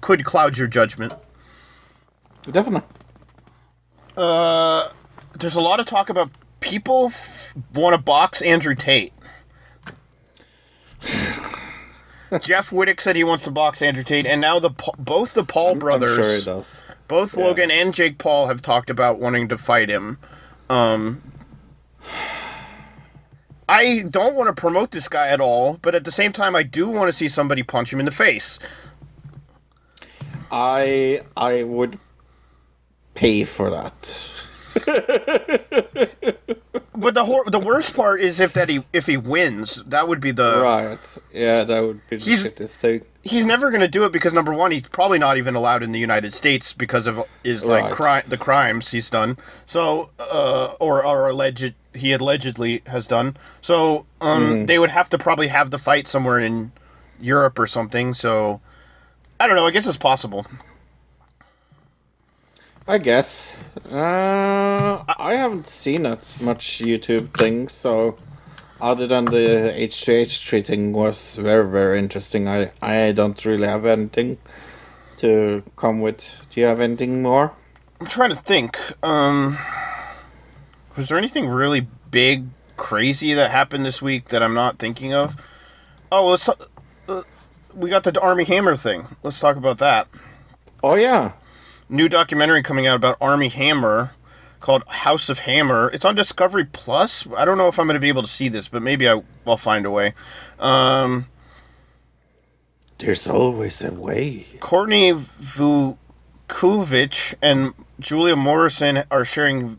could 0.00 0.24
cloud 0.24 0.58
your 0.58 0.68
judgment. 0.68 1.14
definitely 2.50 2.88
Uh, 4.16 4.90
there's 5.38 5.56
a 5.56 5.60
lot 5.60 5.80
of 5.80 5.86
talk 5.86 6.08
about 6.08 6.30
people 6.64 7.06
f- 7.06 7.54
want 7.74 7.94
to 7.94 8.00
box 8.02 8.40
Andrew 8.42 8.74
Tate. 8.74 9.12
Jeff 12.40 12.70
Wittek 12.70 13.00
said 13.00 13.14
he 13.14 13.22
wants 13.22 13.44
to 13.44 13.50
box 13.50 13.80
Andrew 13.82 14.02
Tate, 14.02 14.26
and 14.26 14.40
now 14.40 14.58
the 14.58 14.70
both 14.98 15.34
the 15.34 15.44
Paul 15.44 15.76
brothers, 15.76 16.46
I'm 16.46 16.62
sure 16.62 16.64
both 17.06 17.36
Yeah. 17.36 17.44
Logan 17.44 17.70
and 17.70 17.94
Jake 17.94 18.18
Paul 18.18 18.48
have 18.48 18.62
talked 18.62 18.90
about 18.90 19.18
wanting 19.20 19.46
to 19.48 19.58
fight 19.58 19.88
him. 19.88 20.18
Um, 20.68 21.22
I 23.68 24.00
don't 24.08 24.34
want 24.34 24.48
to 24.48 24.58
promote 24.58 24.90
this 24.90 25.08
guy 25.08 25.28
at 25.28 25.40
all, 25.40 25.78
but 25.82 25.94
at 25.94 26.04
the 26.04 26.10
same 26.10 26.32
time, 26.32 26.56
I 26.56 26.62
do 26.62 26.88
want 26.88 27.08
to 27.08 27.12
see 27.12 27.28
somebody 27.28 27.62
punch 27.62 27.92
him 27.92 28.00
in 28.00 28.06
the 28.06 28.10
face. 28.12 28.58
I 30.50 31.22
I 31.36 31.62
would 31.62 31.98
pay 33.14 33.44
for 33.44 33.70
that. 33.70 34.28
But 36.96 37.14
the 37.14 37.24
hor- 37.24 37.44
the 37.50 37.58
worst 37.58 37.94
part 37.94 38.20
is 38.20 38.38
if 38.40 38.52
that 38.54 38.68
he 38.68 38.84
if 38.92 39.06
he 39.06 39.16
wins, 39.16 39.82
that 39.84 40.06
would 40.08 40.20
be 40.20 40.30
the 40.30 40.60
right. 40.62 40.98
Yeah, 41.32 41.64
that 41.64 41.82
would 41.82 42.00
be 42.08 42.16
the 42.16 42.24
He's- 42.24 42.76
thing. 42.76 43.02
he's 43.22 43.44
never 43.44 43.70
going 43.70 43.80
to 43.82 43.88
do 43.88 44.04
it 44.04 44.12
because 44.12 44.32
number 44.32 44.54
one, 44.54 44.70
he's 44.70 44.82
probably 44.88 45.18
not 45.18 45.36
even 45.36 45.54
allowed 45.56 45.82
in 45.82 45.90
the 45.92 45.98
United 45.98 46.32
States 46.32 46.72
because 46.72 47.06
of 47.06 47.24
his 47.42 47.64
like 47.64 47.98
Right. 47.98 48.22
cri- 48.22 48.30
the 48.30 48.36
crimes 48.38 48.92
he's 48.92 49.10
done. 49.10 49.36
So, 49.66 50.10
uh, 50.20 50.74
or 50.80 51.04
or 51.04 51.28
alleged 51.28 51.74
he 51.94 52.12
allegedly 52.12 52.82
has 52.86 53.06
done. 53.06 53.36
So, 53.60 54.06
um, 54.20 54.42
Mhm. 54.62 54.66
they 54.68 54.78
would 54.78 54.90
have 54.90 55.08
to 55.10 55.18
probably 55.18 55.48
have 55.48 55.70
the 55.70 55.78
fight 55.78 56.06
somewhere 56.08 56.38
in 56.38 56.72
Europe 57.20 57.58
or 57.58 57.66
something. 57.66 58.14
So, 58.14 58.60
I 59.40 59.46
don't 59.48 59.56
know. 59.56 59.66
I 59.66 59.72
guess 59.72 59.86
it's 59.86 59.96
possible. 59.96 60.46
I 62.86 62.98
guess. 62.98 63.56
Uh, 63.90 65.02
I 65.18 65.34
haven't 65.34 65.66
seen 65.66 66.02
that 66.02 66.40
much 66.42 66.80
YouTube 66.80 67.32
thing, 67.32 67.68
so 67.68 68.18
other 68.78 69.06
than 69.06 69.24
the 69.24 69.72
H2H 69.74 70.44
tree 70.44 70.60
thing 70.60 70.92
was 70.92 71.36
very 71.36 71.66
very 71.70 71.98
interesting. 71.98 72.46
I 72.46 72.72
I 72.82 73.12
don't 73.12 73.42
really 73.44 73.66
have 73.66 73.86
anything 73.86 74.36
to 75.18 75.62
come 75.76 76.02
with. 76.02 76.46
Do 76.50 76.60
you 76.60 76.66
have 76.66 76.80
anything 76.80 77.22
more? 77.22 77.54
I'm 78.00 78.06
trying 78.06 78.30
to 78.30 78.36
think. 78.36 78.78
Um, 79.02 79.56
was 80.94 81.08
there 81.08 81.16
anything 81.16 81.48
really 81.48 81.86
big, 82.10 82.48
crazy 82.76 83.32
that 83.32 83.50
happened 83.50 83.86
this 83.86 84.02
week 84.02 84.28
that 84.28 84.42
I'm 84.42 84.54
not 84.54 84.78
thinking 84.78 85.14
of? 85.14 85.36
Oh, 86.12 86.28
let's. 86.28 86.50
Uh, 87.08 87.22
we 87.74 87.88
got 87.88 88.04
the 88.04 88.20
Armie 88.20 88.44
Hammer 88.44 88.76
thing. 88.76 89.06
Let's 89.22 89.40
talk 89.40 89.56
about 89.56 89.78
that. 89.78 90.06
Oh 90.82 90.96
yeah, 90.96 91.32
New 91.88 92.08
documentary 92.08 92.62
coming 92.62 92.86
out 92.86 92.96
about 92.96 93.16
Armie 93.20 93.48
Hammer 93.48 94.12
called 94.60 94.82
House 94.88 95.28
of 95.28 95.40
Hammer. 95.40 95.90
It's 95.92 96.06
on 96.06 96.14
Discovery 96.14 96.64
Plus. 96.64 97.26
I 97.36 97.44
don't 97.44 97.58
know 97.58 97.68
if 97.68 97.78
I'm 97.78 97.86
going 97.86 97.94
to 97.94 98.00
be 98.00 98.08
able 98.08 98.22
to 98.22 98.28
see 98.28 98.48
this, 98.48 98.68
but 98.68 98.82
maybe 98.82 99.06
I, 99.08 99.22
I'll 99.46 99.58
find 99.58 99.84
a 99.84 99.90
way. 99.90 100.14
Um, 100.58 101.26
there's 102.98 103.26
always 103.26 103.82
a 103.82 103.92
way. 103.92 104.46
Courtney 104.60 105.12
Vucekovich 105.12 105.98
and 107.42 107.74
Julia 108.00 108.36
Morrison 108.36 109.04
are 109.10 109.26
sharing 109.26 109.78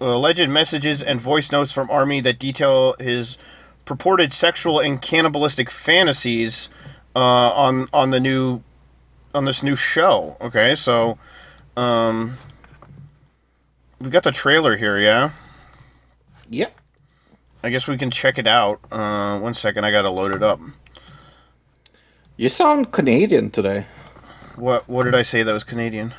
alleged 0.00 0.48
messages 0.48 1.00
and 1.00 1.20
voice 1.20 1.52
notes 1.52 1.70
from 1.70 1.88
Armie 1.88 2.20
that 2.22 2.40
detail 2.40 2.96
his 2.98 3.38
purported 3.84 4.32
sexual 4.32 4.80
and 4.80 5.00
cannibalistic 5.00 5.70
fantasies 5.70 6.68
uh, 7.14 7.20
on 7.20 7.88
on 7.92 8.10
the 8.10 8.18
new 8.18 8.62
on 9.36 9.44
this 9.44 9.62
new 9.62 9.76
show. 9.76 10.36
Okay, 10.40 10.74
so 10.74 11.18
um, 11.76 12.38
we 14.00 14.10
got 14.10 14.24
the 14.24 14.32
trailer 14.32 14.76
here, 14.76 14.98
yeah. 14.98 15.30
Yep. 16.48 16.80
I 17.62 17.70
guess 17.70 17.86
we 17.86 17.98
can 17.98 18.10
check 18.10 18.38
it 18.38 18.46
out. 18.46 18.80
Uh, 18.90 19.38
one 19.38 19.54
second, 19.54 19.84
I 19.84 19.90
gotta 19.90 20.10
load 20.10 20.34
it 20.34 20.42
up. 20.42 20.60
You 22.36 22.48
sound 22.48 22.92
Canadian 22.92 23.50
today. 23.50 23.86
What 24.56 24.88
what 24.88 25.04
did 25.04 25.14
I 25.14 25.22
say 25.22 25.42
that 25.42 25.52
was 25.52 25.64
Canadian? 25.64 26.14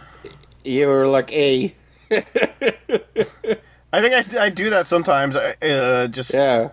You're 0.64 1.08
like 1.08 1.32
a. 1.32 1.74
I 2.12 4.02
think 4.02 4.36
I, 4.36 4.46
I 4.46 4.50
do 4.50 4.70
that 4.70 4.88
sometimes. 4.88 5.36
I, 5.36 5.56
Uh, 5.62 6.08
just 6.08 6.34
yeah. 6.34 6.70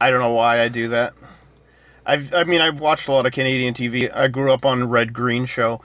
I 0.00 0.10
don't 0.10 0.20
know 0.20 0.32
why 0.32 0.60
I 0.60 0.68
do 0.68 0.88
that. 0.88 1.12
I've 2.04 2.34
I 2.34 2.44
mean 2.44 2.60
I've 2.60 2.80
watched 2.80 3.08
a 3.08 3.12
lot 3.12 3.26
of 3.26 3.32
Canadian 3.32 3.74
TV. 3.74 4.10
I 4.14 4.28
grew 4.28 4.52
up 4.52 4.64
on 4.66 4.88
Red 4.88 5.12
Green 5.12 5.44
Show. 5.46 5.80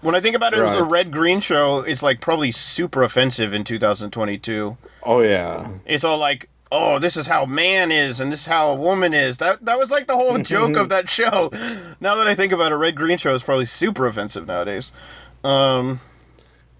When 0.00 0.14
I 0.14 0.20
think 0.20 0.34
about 0.36 0.52
it, 0.54 0.60
Right. 0.60 0.76
the 0.76 0.84
Red 0.84 1.10
Green 1.12 1.40
Show 1.40 1.80
is 1.80 2.02
like 2.02 2.20
probably 2.20 2.50
super 2.52 3.02
offensive 3.02 3.52
in 3.52 3.64
2022. 3.64 4.76
Oh 5.04 5.20
yeah. 5.20 5.68
It's 5.86 6.04
all 6.04 6.18
like, 6.18 6.48
oh, 6.72 6.98
this 6.98 7.16
is 7.16 7.26
how 7.28 7.46
man 7.46 7.90
is, 7.92 8.20
and 8.20 8.30
this 8.32 8.40
is 8.40 8.46
how 8.46 8.70
a 8.70 8.74
woman 8.74 9.14
is. 9.14 9.38
That 9.38 9.64
that 9.64 9.78
was 9.78 9.90
like 9.90 10.06
the 10.06 10.16
whole 10.16 10.38
joke 10.42 10.76
of 10.76 10.88
that 10.88 11.08
show. 11.08 11.50
Now 12.00 12.16
that 12.16 12.26
I 12.26 12.34
think 12.34 12.52
about 12.52 12.72
it, 12.72 12.76
Red 12.76 12.96
Green 12.96 13.18
Show 13.18 13.34
is 13.34 13.42
probably 13.42 13.66
super 13.66 14.06
offensive 14.06 14.46
nowadays. 14.46 14.92
Um, 15.44 16.00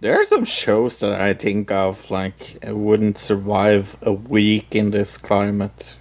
There 0.01 0.19
are 0.19 0.25
some 0.25 0.45
shows 0.47 0.99
that 1.01 1.21
I 1.21 1.35
think 1.35 1.71
of 1.71 2.11
like 2.11 2.59
wouldn't 2.65 3.19
survive 3.19 3.97
a 4.03 4.13
week 4.13 4.75
in 4.75 4.91
this 4.91 5.17
climate. 5.17 5.97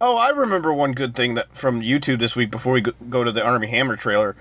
Oh, 0.00 0.16
I 0.16 0.30
remember 0.30 0.72
one 0.72 0.92
good 0.92 1.14
thing 1.14 1.34
that 1.34 1.54
from 1.54 1.82
YouTube 1.82 2.18
this 2.18 2.34
week 2.34 2.50
before 2.50 2.72
we 2.72 2.80
go, 2.80 3.22
to 3.22 3.30
the 3.30 3.44
Armie 3.44 3.66
Hammer 3.66 3.96
trailer. 3.96 4.34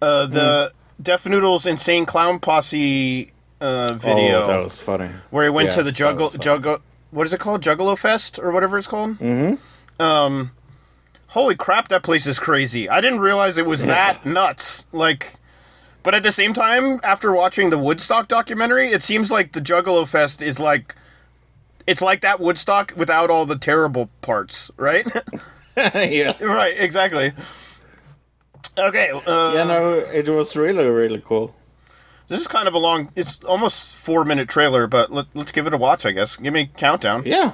Uh, 0.00 0.26
the 0.26 0.72
Def 1.00 1.26
Noodles 1.26 1.66
Insane 1.66 2.06
Clown 2.06 2.40
Posse 2.40 3.32
uh, 3.60 3.92
video. 3.94 4.44
Oh, 4.44 4.46
that 4.46 4.62
was 4.62 4.80
funny. 4.80 5.10
Where 5.30 5.44
he 5.44 5.50
went 5.50 5.72
to 5.72 5.82
the 5.82 5.92
Juggle. 5.92 6.30
Juggle. 6.30 6.78
What 7.10 7.26
is 7.26 7.34
it 7.34 7.40
called? 7.40 7.62
Juggalo 7.62 7.96
Fest 7.96 8.38
or 8.38 8.50
whatever 8.50 8.78
it's 8.78 8.86
called. 8.86 9.18
Mm-hmm. 9.18 10.02
Um, 10.02 10.52
holy 11.28 11.54
crap, 11.54 11.88
that 11.88 12.02
place 12.02 12.26
is 12.26 12.38
crazy. 12.38 12.88
I 12.88 13.00
didn't 13.00 13.20
realize 13.20 13.58
it 13.58 13.66
was 13.66 13.82
that 13.86 14.24
nuts. 14.24 14.86
Like, 14.92 15.34
but 16.02 16.14
at 16.14 16.22
the 16.22 16.32
same 16.32 16.54
time, 16.54 17.00
after 17.02 17.32
watching 17.32 17.70
the 17.70 17.78
Woodstock 17.78 18.28
documentary, 18.28 18.88
it 18.88 19.02
seems 19.02 19.30
like 19.30 19.52
the 19.52 19.60
Juggalo 19.60 20.08
Fest 20.08 20.40
is 20.40 20.58
like, 20.58 20.94
it's 21.86 22.02
like 22.02 22.20
that 22.20 22.40
Woodstock 22.40 22.92
without 22.96 23.30
all 23.30 23.46
the 23.46 23.58
terrible 23.58 24.10
parts, 24.20 24.70
right? 24.76 25.06
yes. 25.76 26.40
Right. 26.40 26.74
Exactly. 26.78 27.32
Okay. 28.78 29.10
Uh, 29.10 29.52
yeah, 29.54 29.64
no, 29.64 29.94
it 29.94 30.28
was 30.28 30.56
really 30.56 30.84
really 30.84 31.22
cool. 31.24 31.54
This 32.28 32.40
is 32.40 32.48
kind 32.48 32.68
of 32.68 32.74
a 32.74 32.78
long. 32.78 33.10
It's 33.16 33.42
almost 33.44 33.96
four 33.96 34.24
minute 34.24 34.48
trailer, 34.48 34.86
but 34.86 35.12
let, 35.12 35.26
let's 35.34 35.52
give 35.52 35.66
it 35.66 35.74
a 35.74 35.76
watch. 35.76 36.06
I 36.06 36.12
guess. 36.12 36.36
Give 36.36 36.52
me 36.52 36.62
a 36.62 36.66
countdown. 36.66 37.24
Yeah, 37.26 37.52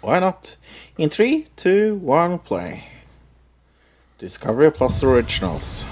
why 0.00 0.18
not? 0.20 0.56
In 0.96 1.10
three, 1.10 1.48
two, 1.56 1.96
one, 1.96 2.38
play. 2.38 2.88
Discovery 4.18 4.70
Plus 4.70 5.02
Originals. 5.02 5.84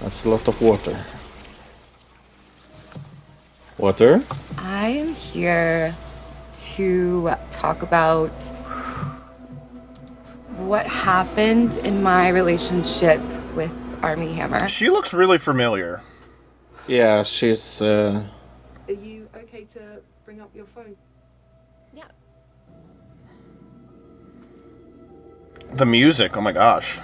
That's 0.00 0.24
a 0.24 0.28
lot 0.28 0.46
of 0.48 0.60
water. 0.60 0.98
Water? 3.78 4.22
I 4.58 4.88
am 4.88 5.14
here 5.14 5.96
to 6.72 7.34
talk 7.50 7.82
about 7.82 8.30
what 10.56 10.86
happened 10.86 11.76
in 11.78 12.02
my 12.02 12.28
relationship 12.28 13.20
with 13.54 13.72
Armie 14.02 14.32
Hammer. 14.32 14.68
She 14.68 14.88
looks 14.88 15.12
really 15.12 15.38
familiar. 15.38 16.02
Yeah, 16.86 17.22
she's. 17.22 17.80
Uh, 17.80 18.24
Are 18.88 18.92
you 18.92 19.28
okay 19.36 19.64
to 19.64 19.80
bring 20.24 20.40
up 20.40 20.50
your 20.54 20.66
phone? 20.66 20.96
Yeah. 21.92 22.04
The 25.72 25.86
music. 25.86 26.36
Oh 26.36 26.40
my 26.40 26.52
gosh. 26.52 26.98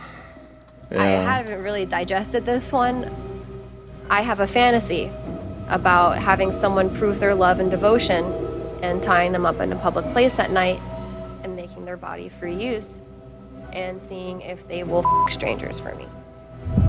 I 0.91 1.07
haven't 1.07 1.63
really 1.63 1.87
digested 1.87 2.45
this 2.45 2.73
one. 2.73 3.09
I 4.11 4.23
have 4.23 4.41
a 4.41 4.47
fantasy 4.47 5.11
about 5.69 6.19
having 6.19 6.51
someone 6.51 6.93
prove 6.93 7.21
their 7.21 7.35
love 7.35 7.61
and 7.61 7.71
devotion 7.71 8.25
and 8.83 9.03
tying 9.03 9.33
them 9.33 9.47
up 9.47 9.61
in 9.61 9.73
a 9.73 9.77
public 9.77 10.05
place 10.13 10.39
at 10.39 10.51
night 10.51 10.81
and 11.43 11.57
making 11.57 11.85
their 11.85 11.97
body 11.97 12.29
free 12.29 12.55
use 12.55 13.03
and 13.73 14.01
seeing 14.01 14.41
if 14.43 14.67
they 14.69 14.83
will 14.83 15.07
f- 15.07 15.33
strangers 15.33 15.79
for 15.79 15.95
me. 15.95 16.07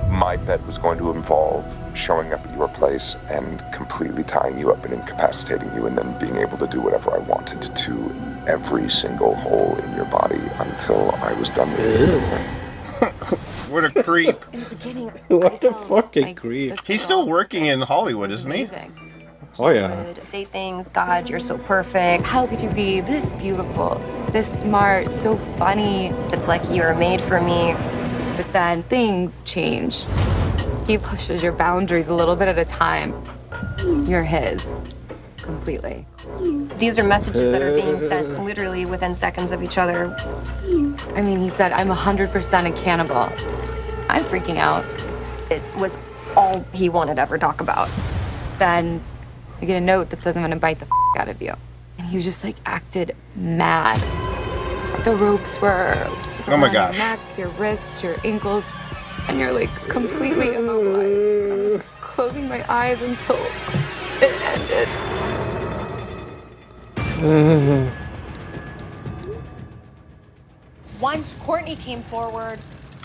My 0.09 0.35
bet 0.37 0.63
was 0.65 0.77
going 0.77 0.97
to 0.99 1.11
involve 1.11 1.65
showing 1.93 2.33
up 2.33 2.45
at 2.45 2.55
your 2.55 2.67
place 2.67 3.15
and 3.29 3.63
completely 3.71 4.23
tying 4.23 4.57
you 4.57 4.71
up 4.71 4.83
and 4.85 4.93
incapacitating 4.93 5.73
you, 5.73 5.87
and 5.87 5.97
then 5.97 6.17
being 6.19 6.37
able 6.37 6.57
to 6.57 6.67
do 6.67 6.81
whatever 6.81 7.11
I 7.13 7.19
wanted 7.19 7.61
to 7.61 8.15
every 8.47 8.89
single 8.89 9.35
hole 9.35 9.75
in 9.77 9.95
your 9.95 10.05
body 10.05 10.41
until 10.59 11.11
I 11.15 11.33
was 11.33 11.49
done 11.51 11.71
with 11.71 11.99
you. 11.99 12.19
What 13.71 13.85
a 13.85 14.03
creep. 14.03 14.43
In 14.51 14.59
the 14.63 14.69
beginning, 14.69 15.09
what 15.29 15.61
the 15.61 15.73
fucking 15.73 16.35
creep. 16.35 16.83
He's 16.85 17.01
still 17.01 17.25
working 17.25 17.65
in 17.65 17.81
Hollywood, 17.81 18.31
isn't 18.31 18.51
he? 18.51 18.69
Oh 19.59 19.69
yeah. 19.69 20.03
Would 20.05 20.25
say 20.25 20.45
things, 20.45 20.87
God, 20.87 21.29
you're 21.29 21.39
so 21.39 21.57
perfect. 21.57 22.25
How 22.25 22.47
could 22.47 22.61
you 22.61 22.69
be 22.69 23.01
this 23.01 23.31
beautiful, 23.33 24.01
this 24.31 24.61
smart, 24.61 25.13
so 25.13 25.35
funny? 25.35 26.07
It's 26.31 26.47
like 26.47 26.69
you 26.69 26.81
were 26.83 26.95
made 26.95 27.21
for 27.21 27.41
me. 27.41 27.73
But 28.37 28.51
then 28.53 28.83
things 28.83 29.41
changed. 29.43 30.13
He 30.87 30.97
pushes 30.97 31.43
your 31.43 31.51
boundaries 31.51 32.07
a 32.07 32.13
little 32.13 32.35
bit 32.35 32.47
at 32.47 32.57
a 32.57 32.65
time. 32.65 33.13
You're 34.07 34.23
his. 34.23 34.63
completely. 35.37 36.05
These 36.77 36.97
are 36.97 37.03
messages 37.03 37.51
that 37.51 37.61
are 37.61 37.75
being 37.75 37.99
sent 37.99 38.43
literally 38.45 38.85
within 38.85 39.13
seconds 39.13 39.51
of 39.51 39.61
each 39.61 39.77
other. 39.77 40.15
I 41.15 41.21
mean, 41.21 41.39
he 41.39 41.49
said, 41.49 41.71
I'm 41.71 41.89
100% 41.89 42.69
a 42.69 42.71
cannibal. 42.81 43.29
I'm 44.09 44.23
freaking 44.23 44.57
out. 44.57 44.85
It 45.51 45.61
was 45.75 45.97
all 46.35 46.65
he 46.73 46.89
wanted 46.89 47.15
to 47.15 47.21
ever 47.21 47.37
talk 47.37 47.59
about. 47.61 47.89
Then 48.57 49.01
I 49.61 49.65
get 49.65 49.77
a 49.77 49.81
note 49.85 50.09
that 50.09 50.21
says, 50.21 50.35
I'm 50.35 50.43
gonna 50.43 50.55
bite 50.55 50.79
the 50.79 50.85
f 50.85 50.91
out 51.19 51.29
of 51.29 51.41
you. 51.41 51.53
And 51.97 52.07
he 52.07 52.15
was 52.15 52.25
just 52.25 52.43
like 52.43 52.55
acted 52.65 53.15
mad. 53.35 53.99
The 55.05 55.15
ropes 55.15 55.61
were 55.61 55.95
Oh 56.47 56.57
my 56.57 56.63
around 56.67 56.73
gosh. 56.73 56.97
your 56.97 57.05
neck, 57.07 57.19
your 57.37 57.47
wrists, 57.49 58.01
your 58.03 58.15
ankles, 58.23 58.71
and 59.29 59.39
you're 59.39 59.53
like 59.53 59.69
completely 59.87 60.55
immobilized. 60.55 61.51
I 61.51 61.55
was 61.75 61.83
closing 62.01 62.47
my 62.49 62.65
eyes 62.71 63.01
until 63.03 63.37
it 64.21 64.41
ended. 64.41 64.87
Once 70.99 71.35
Courtney 71.41 71.75
came 71.75 72.01
forward, 72.01 72.59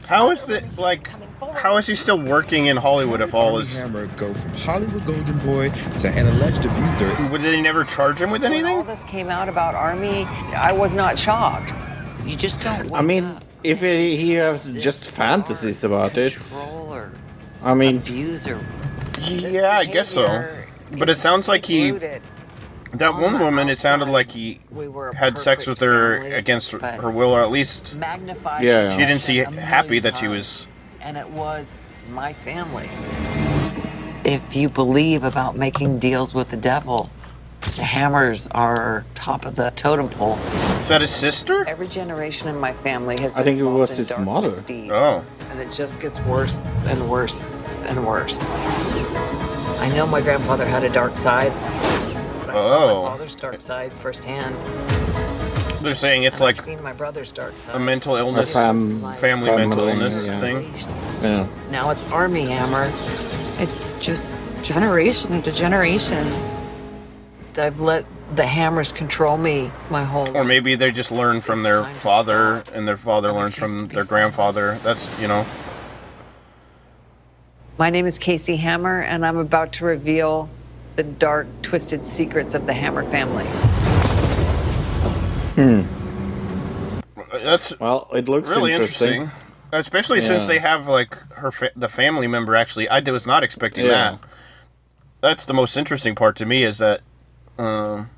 How 0.06 0.30
is 0.30 0.48
it 0.48 0.78
like? 0.78 1.08
How 1.54 1.76
is 1.78 1.86
he 1.86 1.96
still 1.96 2.20
working 2.20 2.66
in 2.66 2.76
Hollywood 2.76 3.20
if 3.20 3.34
all 3.34 3.58
is? 3.58 3.76
Hammer 3.78 4.06
go 4.16 4.32
from 4.32 4.54
Hollywood 4.54 5.04
golden 5.04 5.38
boy 5.38 5.70
to 5.70 6.08
an 6.08 6.28
alleged 6.28 6.64
abuser. 6.64 7.28
Would 7.30 7.42
they 7.42 7.60
never 7.60 7.82
charge 7.82 8.20
him 8.20 8.30
with 8.30 8.42
When 8.42 8.64
all 8.64 8.84
this 8.84 9.02
came 9.04 9.28
out 9.28 9.48
about 9.48 9.74
Armie, 9.74 10.24
I 10.54 10.72
was 10.72 10.94
not 10.94 11.18
shocked. 11.18 11.74
You 12.24 12.36
just 12.36 12.60
don't. 12.60 12.94
I 12.94 13.02
mean, 13.02 13.36
if 13.64 13.82
it, 13.82 14.16
he 14.16 14.34
has 14.34 14.70
just 14.72 15.10
fantasies 15.10 15.82
about 15.82 16.16
it, 16.16 16.38
or 16.54 17.10
I 17.62 17.74
mean, 17.74 17.96
abuser. 17.96 18.64
Yeah, 19.20 19.76
I 19.76 19.86
guess 19.86 20.08
so. 20.08 20.62
But 20.92 21.10
it 21.10 21.16
sounds 21.16 21.48
like 21.48 21.64
he. 21.64 21.98
That 22.98 23.14
one 23.16 23.38
woman, 23.38 23.68
it 23.68 23.78
sounded 23.78 24.08
like 24.08 24.30
he 24.30 24.60
had 25.14 25.38
sex 25.38 25.66
with 25.66 25.80
her 25.80 26.16
against 26.34 26.70
her 26.70 27.10
will, 27.10 27.30
or 27.32 27.40
at 27.42 27.50
least 27.50 27.94
magnified. 27.94 28.64
Yeah. 28.64 28.88
she 28.90 28.98
didn't 28.98 29.18
see 29.18 29.40
a 29.40 29.50
happy 29.50 29.98
that 30.00 30.16
she 30.16 30.28
was. 30.28 30.66
and 31.00 31.16
it 31.16 31.28
was 31.30 31.74
my 32.10 32.32
family. 32.32 32.88
If 34.24 34.56
you 34.56 34.68
believe 34.68 35.24
about 35.24 35.56
making 35.56 35.98
deals 35.98 36.34
with 36.34 36.50
the 36.50 36.56
devil, 36.56 37.10
the 37.76 37.82
hammers 37.84 38.46
are 38.48 39.04
top 39.14 39.44
of 39.44 39.54
the 39.56 39.70
totem 39.76 40.08
pole. 40.08 40.36
Is 40.80 40.88
that 40.88 41.00
his 41.00 41.10
sister? 41.14 41.64
Every 41.68 41.86
generation 41.88 42.48
in 42.48 42.58
my 42.58 42.72
family 42.72 43.20
has 43.20 43.36
I 43.36 43.42
think 43.42 43.58
it 43.60 43.64
was 43.64 43.90
his 43.96 44.10
mother. 44.18 44.46
misdeeds, 44.48 44.90
Oh. 44.92 45.22
and 45.50 45.60
it 45.60 45.70
just 45.70 46.00
gets 46.00 46.20
worse 46.22 46.58
and 46.86 47.10
worse 47.10 47.40
and 47.88 48.06
worse. 48.06 48.38
I 49.78 49.92
know 49.94 50.06
my 50.06 50.20
grandfather 50.20 50.64
had 50.64 50.82
a 50.84 50.88
dark 50.88 51.16
side, 51.16 51.52
but 51.52 51.85
I 52.56 52.60
saw 52.60 52.90
Oh. 52.90 53.02
my 53.02 53.10
father's 53.10 53.34
dark 53.34 53.60
side 53.60 53.92
firsthand. 53.92 54.54
They're 55.82 55.94
saying 55.94 56.22
it's 56.24 56.36
and 56.36 56.40
like 56.40 56.58
I've 56.58 56.64
seen 56.64 56.82
my 56.82 56.94
brother's 56.94 57.30
dark 57.30 57.56
side. 57.56 57.76
a 57.76 57.78
mental 57.78 58.16
illness, 58.16 58.52
fam- 58.52 59.00
family 59.14 59.14
family, 59.16 59.66
mental 59.66 59.88
illness 59.88 60.26
yeah. 60.26 60.40
thing. 60.40 60.72
yeah. 61.22 61.46
Now 61.70 61.90
it's 61.90 62.04
Armie 62.10 62.46
Hammer. 62.46 62.90
It's 63.62 63.92
just 63.94 64.40
generation 64.62 65.42
to 65.42 65.52
generation. 65.52 66.26
I've 67.58 67.80
let 67.80 68.04
the 68.34 68.46
hammers 68.46 68.90
control 68.90 69.36
me 69.38 69.70
my 69.90 70.04
whole 70.04 70.36
Or 70.36 70.44
maybe 70.44 70.74
they 70.74 70.90
just 70.90 71.12
learn 71.12 71.40
from 71.40 71.62
their 71.62 71.84
father, 71.84 72.64
and 72.74 72.88
their 72.88 72.96
father 72.96 73.32
learns 73.32 73.54
from 73.56 73.88
their 73.88 74.04
grandfather. 74.04 74.76
That's 74.82 75.20
you 75.20 75.28
know. 75.28 75.44
My 77.78 77.90
name 77.90 78.06
is 78.06 78.18
Casey 78.18 78.56
Hammer, 78.56 79.00
and 79.02 79.24
I'm 79.24 79.36
about 79.36 79.72
to 79.74 79.84
reveal 79.84 80.48
the 80.96 81.02
dark, 81.02 81.46
twisted 81.62 82.04
secrets 82.04 82.54
of 82.54 82.66
the 82.66 82.72
Hammer 82.72 83.04
family. 83.10 83.44
Hmm. 85.56 85.82
That's 87.32 87.78
well. 87.78 88.08
It 88.14 88.28
looks 88.28 88.50
really 88.50 88.72
interesting. 88.72 89.22
interesting. 89.22 89.42
Especially 89.72 90.20
since 90.20 90.46
they 90.46 90.58
have 90.58 90.86
like 90.86 91.14
her 91.34 91.50
fa- 91.50 91.72
the 91.76 91.88
family 91.88 92.26
member 92.26 92.54
actually. 92.54 92.88
I 92.88 93.00
was 93.00 93.26
not 93.26 93.42
expecting 93.44 93.84
Yeah. 93.86 93.90
that. 93.90 94.18
That's 95.20 95.44
the 95.44 95.54
most 95.54 95.76
interesting 95.76 96.14
part 96.14 96.36
to 96.36 96.46
me 96.46 96.62
is 96.62 96.78
that 96.78 97.00
um, 97.58 98.10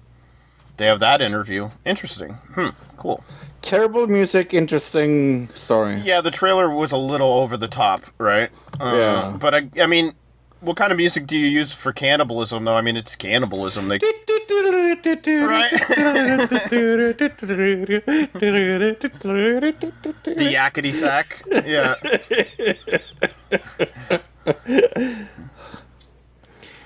they 0.76 0.86
have 0.86 1.00
that 1.00 1.22
interview. 1.22 1.70
Interesting. 1.84 2.34
Hmm. 2.54 2.68
Cool. 2.96 3.24
Terrible 3.62 4.06
music, 4.06 4.52
interesting 4.54 5.48
story. 5.54 5.96
Yeah, 5.96 6.20
the 6.20 6.30
trailer 6.30 6.70
was 6.70 6.92
a 6.92 6.96
little 6.96 7.32
over 7.34 7.56
the 7.56 7.68
top, 7.68 8.02
right? 8.18 8.50
Uh, 8.78 8.92
Yeah. 8.96 9.36
But 9.40 9.54
I, 9.54 9.68
I 9.80 9.86
mean, 9.86 10.12
what 10.60 10.76
kind 10.76 10.90
of 10.92 10.98
music 10.98 11.26
do 11.26 11.36
you 11.36 11.46
use 11.46 11.72
for 11.72 11.92
cannibalism? 11.92 12.64
Though 12.64 12.74
I 12.74 12.80
mean, 12.80 12.96
it's 12.96 13.14
cannibalism. 13.16 13.88
They, 13.88 13.98
the 13.98 14.16
Yakety 20.36 20.94
Sax. 20.94 21.42
Yeah. 21.64 21.94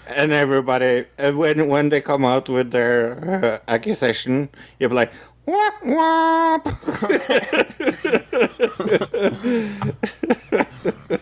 and 0.07 0.33
everybody, 0.33 1.07
uh, 1.19 1.33
when 1.33 1.69
when 1.69 1.89
they 1.89 2.01
come 2.01 2.25
out 2.25 2.49
with 2.49 2.71
their 2.71 3.61
uh, 3.69 3.73
accusation, 3.73 4.49
you're 4.79 4.91
like, 4.91 5.13
whop 5.47 5.75
whop. 5.83 6.69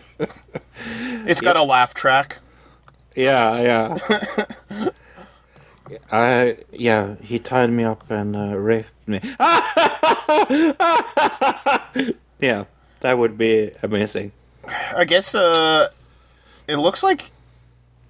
It's 1.25 1.41
got 1.41 1.55
a 1.55 1.63
laugh 1.63 1.93
track. 1.93 2.37
Yeah, 3.15 3.61
yeah. 3.61 4.89
I 6.11 6.57
yeah, 6.71 7.15
he 7.21 7.39
tied 7.39 7.69
me 7.71 7.83
up 7.83 8.09
and 8.09 8.35
uh, 8.35 8.55
raped 8.55 8.91
me. 9.07 9.19
yeah, 12.39 12.65
that 13.01 13.17
would 13.17 13.37
be 13.37 13.71
amazing. 13.83 14.31
I 14.95 15.05
guess 15.05 15.35
uh, 15.35 15.89
it 16.67 16.77
looks 16.77 17.03
like 17.03 17.31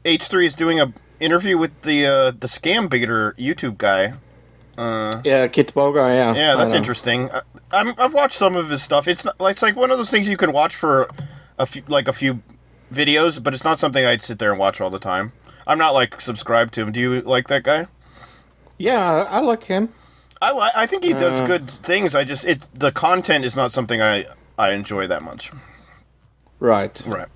H3 0.05 0.45
is 0.45 0.55
doing 0.55 0.79
a 0.79 0.93
interview 1.19 1.57
with 1.57 1.81
the 1.81 2.05
uh, 2.05 2.31
the 2.31 2.47
scam 2.47 2.89
baiter 2.89 3.33
YouTube 3.33 3.77
guy. 3.77 4.13
Uh, 4.77 5.21
Yeah, 5.23 5.47
Kitboga. 5.47 6.13
Yeah, 6.15 6.35
yeah, 6.35 6.55
that's 6.55 6.71
know. 6.71 6.77
interesting. 6.77 7.29
I, 7.31 7.41
I'm, 7.71 7.93
I've 7.97 8.13
watched 8.13 8.37
some 8.37 8.55
of 8.55 8.69
his 8.69 8.81
stuff. 8.83 9.07
It's 9.07 9.25
not, 9.25 9.35
it's 9.41 9.61
like 9.61 9.75
one 9.75 9.91
of 9.91 9.97
those 9.97 10.11
things 10.11 10.29
you 10.29 10.37
can 10.37 10.51
watch 10.51 10.75
for 10.75 11.09
a 11.57 11.65
few 11.65 11.83
like 11.87 12.07
a 12.07 12.13
few 12.13 12.41
videos, 12.91 13.41
but 13.41 13.53
it's 13.53 13.63
not 13.63 13.79
something 13.79 14.05
I'd 14.05 14.21
sit 14.21 14.39
there 14.39 14.51
and 14.51 14.59
watch 14.59 14.81
all 14.81 14.89
the 14.89 14.99
time. 14.99 15.31
I'm 15.67 15.77
not 15.77 15.93
like 15.93 16.19
subscribed 16.21 16.73
to 16.75 16.81
him. 16.81 16.91
Do 16.91 16.99
you 16.99 17.21
like 17.21 17.47
that 17.47 17.63
guy? 17.63 17.87
Yeah, 18.77 19.27
I 19.29 19.39
like 19.39 19.63
him. 19.65 19.89
I 20.41 20.51
li- 20.51 20.71
I 20.75 20.87
think 20.87 21.03
he 21.03 21.13
does 21.13 21.41
Uh, 21.41 21.47
good 21.47 21.69
things. 21.69 22.15
I 22.15 22.23
just 22.23 22.45
it 22.45 22.67
the 22.73 22.91
content 22.91 23.45
is 23.45 23.55
not 23.55 23.71
something 23.71 24.01
I 24.01 24.25
I 24.57 24.71
enjoy 24.71 25.07
that 25.07 25.21
much. 25.21 25.51
Right. 26.59 27.01
Right. 27.05 27.27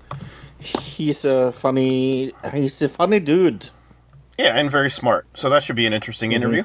He's 0.58 1.24
a 1.24 1.52
funny. 1.52 2.32
He's 2.52 2.82
a 2.82 2.88
funny 2.88 3.20
dude. 3.20 3.70
Yeah, 4.38 4.58
and 4.58 4.70
very 4.70 4.90
smart. 4.90 5.26
So 5.34 5.48
that 5.50 5.62
should 5.62 5.76
be 5.76 5.86
an 5.86 5.92
interesting 5.92 6.30
Mhm. 6.30 6.34
interview. 6.34 6.64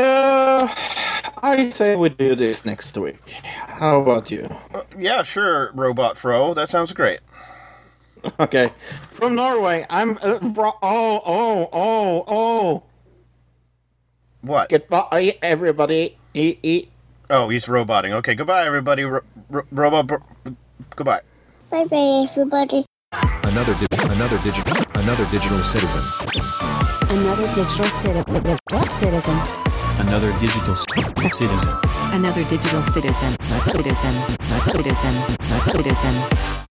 Yeah. 0.00 0.68
Uh, 0.68 0.74
I 1.42 1.70
say 1.70 1.96
we 1.96 2.08
do 2.10 2.34
this 2.34 2.64
next 2.64 2.96
week. 2.98 3.18
How 3.66 4.00
about 4.00 4.30
you? 4.30 4.48
Uh, 4.74 4.82
yeah, 4.98 5.22
sure, 5.22 5.70
Robot 5.74 6.16
Fro. 6.16 6.54
That 6.54 6.68
sounds 6.68 6.92
great. 6.92 7.20
Okay, 8.40 8.72
from 9.10 9.34
Norway. 9.36 9.86
I'm. 9.88 10.18
Uh, 10.22 10.38
ro- 10.40 10.78
oh, 10.82 11.22
oh, 11.24 11.68
oh, 11.72 12.24
oh. 12.26 12.82
What? 14.40 14.68
Goodbye, 14.68 15.38
everybody. 15.42 16.18
E- 16.34 16.58
e- 16.62 16.88
Oh, 17.30 17.48
he's 17.48 17.68
roboting. 17.68 18.12
Okay, 18.12 18.34
goodbye, 18.34 18.64
everybody. 18.66 19.04
Ro- 19.04 19.20
ro- 19.50 19.66
robot. 19.70 20.06
Bro- 20.08 20.22
goodbye. 20.96 21.20
Bye 21.70 21.84
bye, 21.84 22.26
everybody. 22.28 22.84
Another 23.44 23.74
di- 23.74 23.86
another 24.14 24.38
digital 24.42 24.76
another 25.00 25.24
digital 25.30 25.62
citizen. 25.62 26.02
Another 27.08 27.46
digital 27.54 27.84
citizen. 27.84 28.56
Citizen. 29.00 29.65
Another 29.98 30.32
digital 30.40 30.76
citizen. 30.76 31.58
Another 32.12 32.44
digital 32.44 32.82
citizen. 32.82 33.36
Citizen. 33.64 34.14
Citizen. 34.70 35.14
Citizen. 35.70 36.56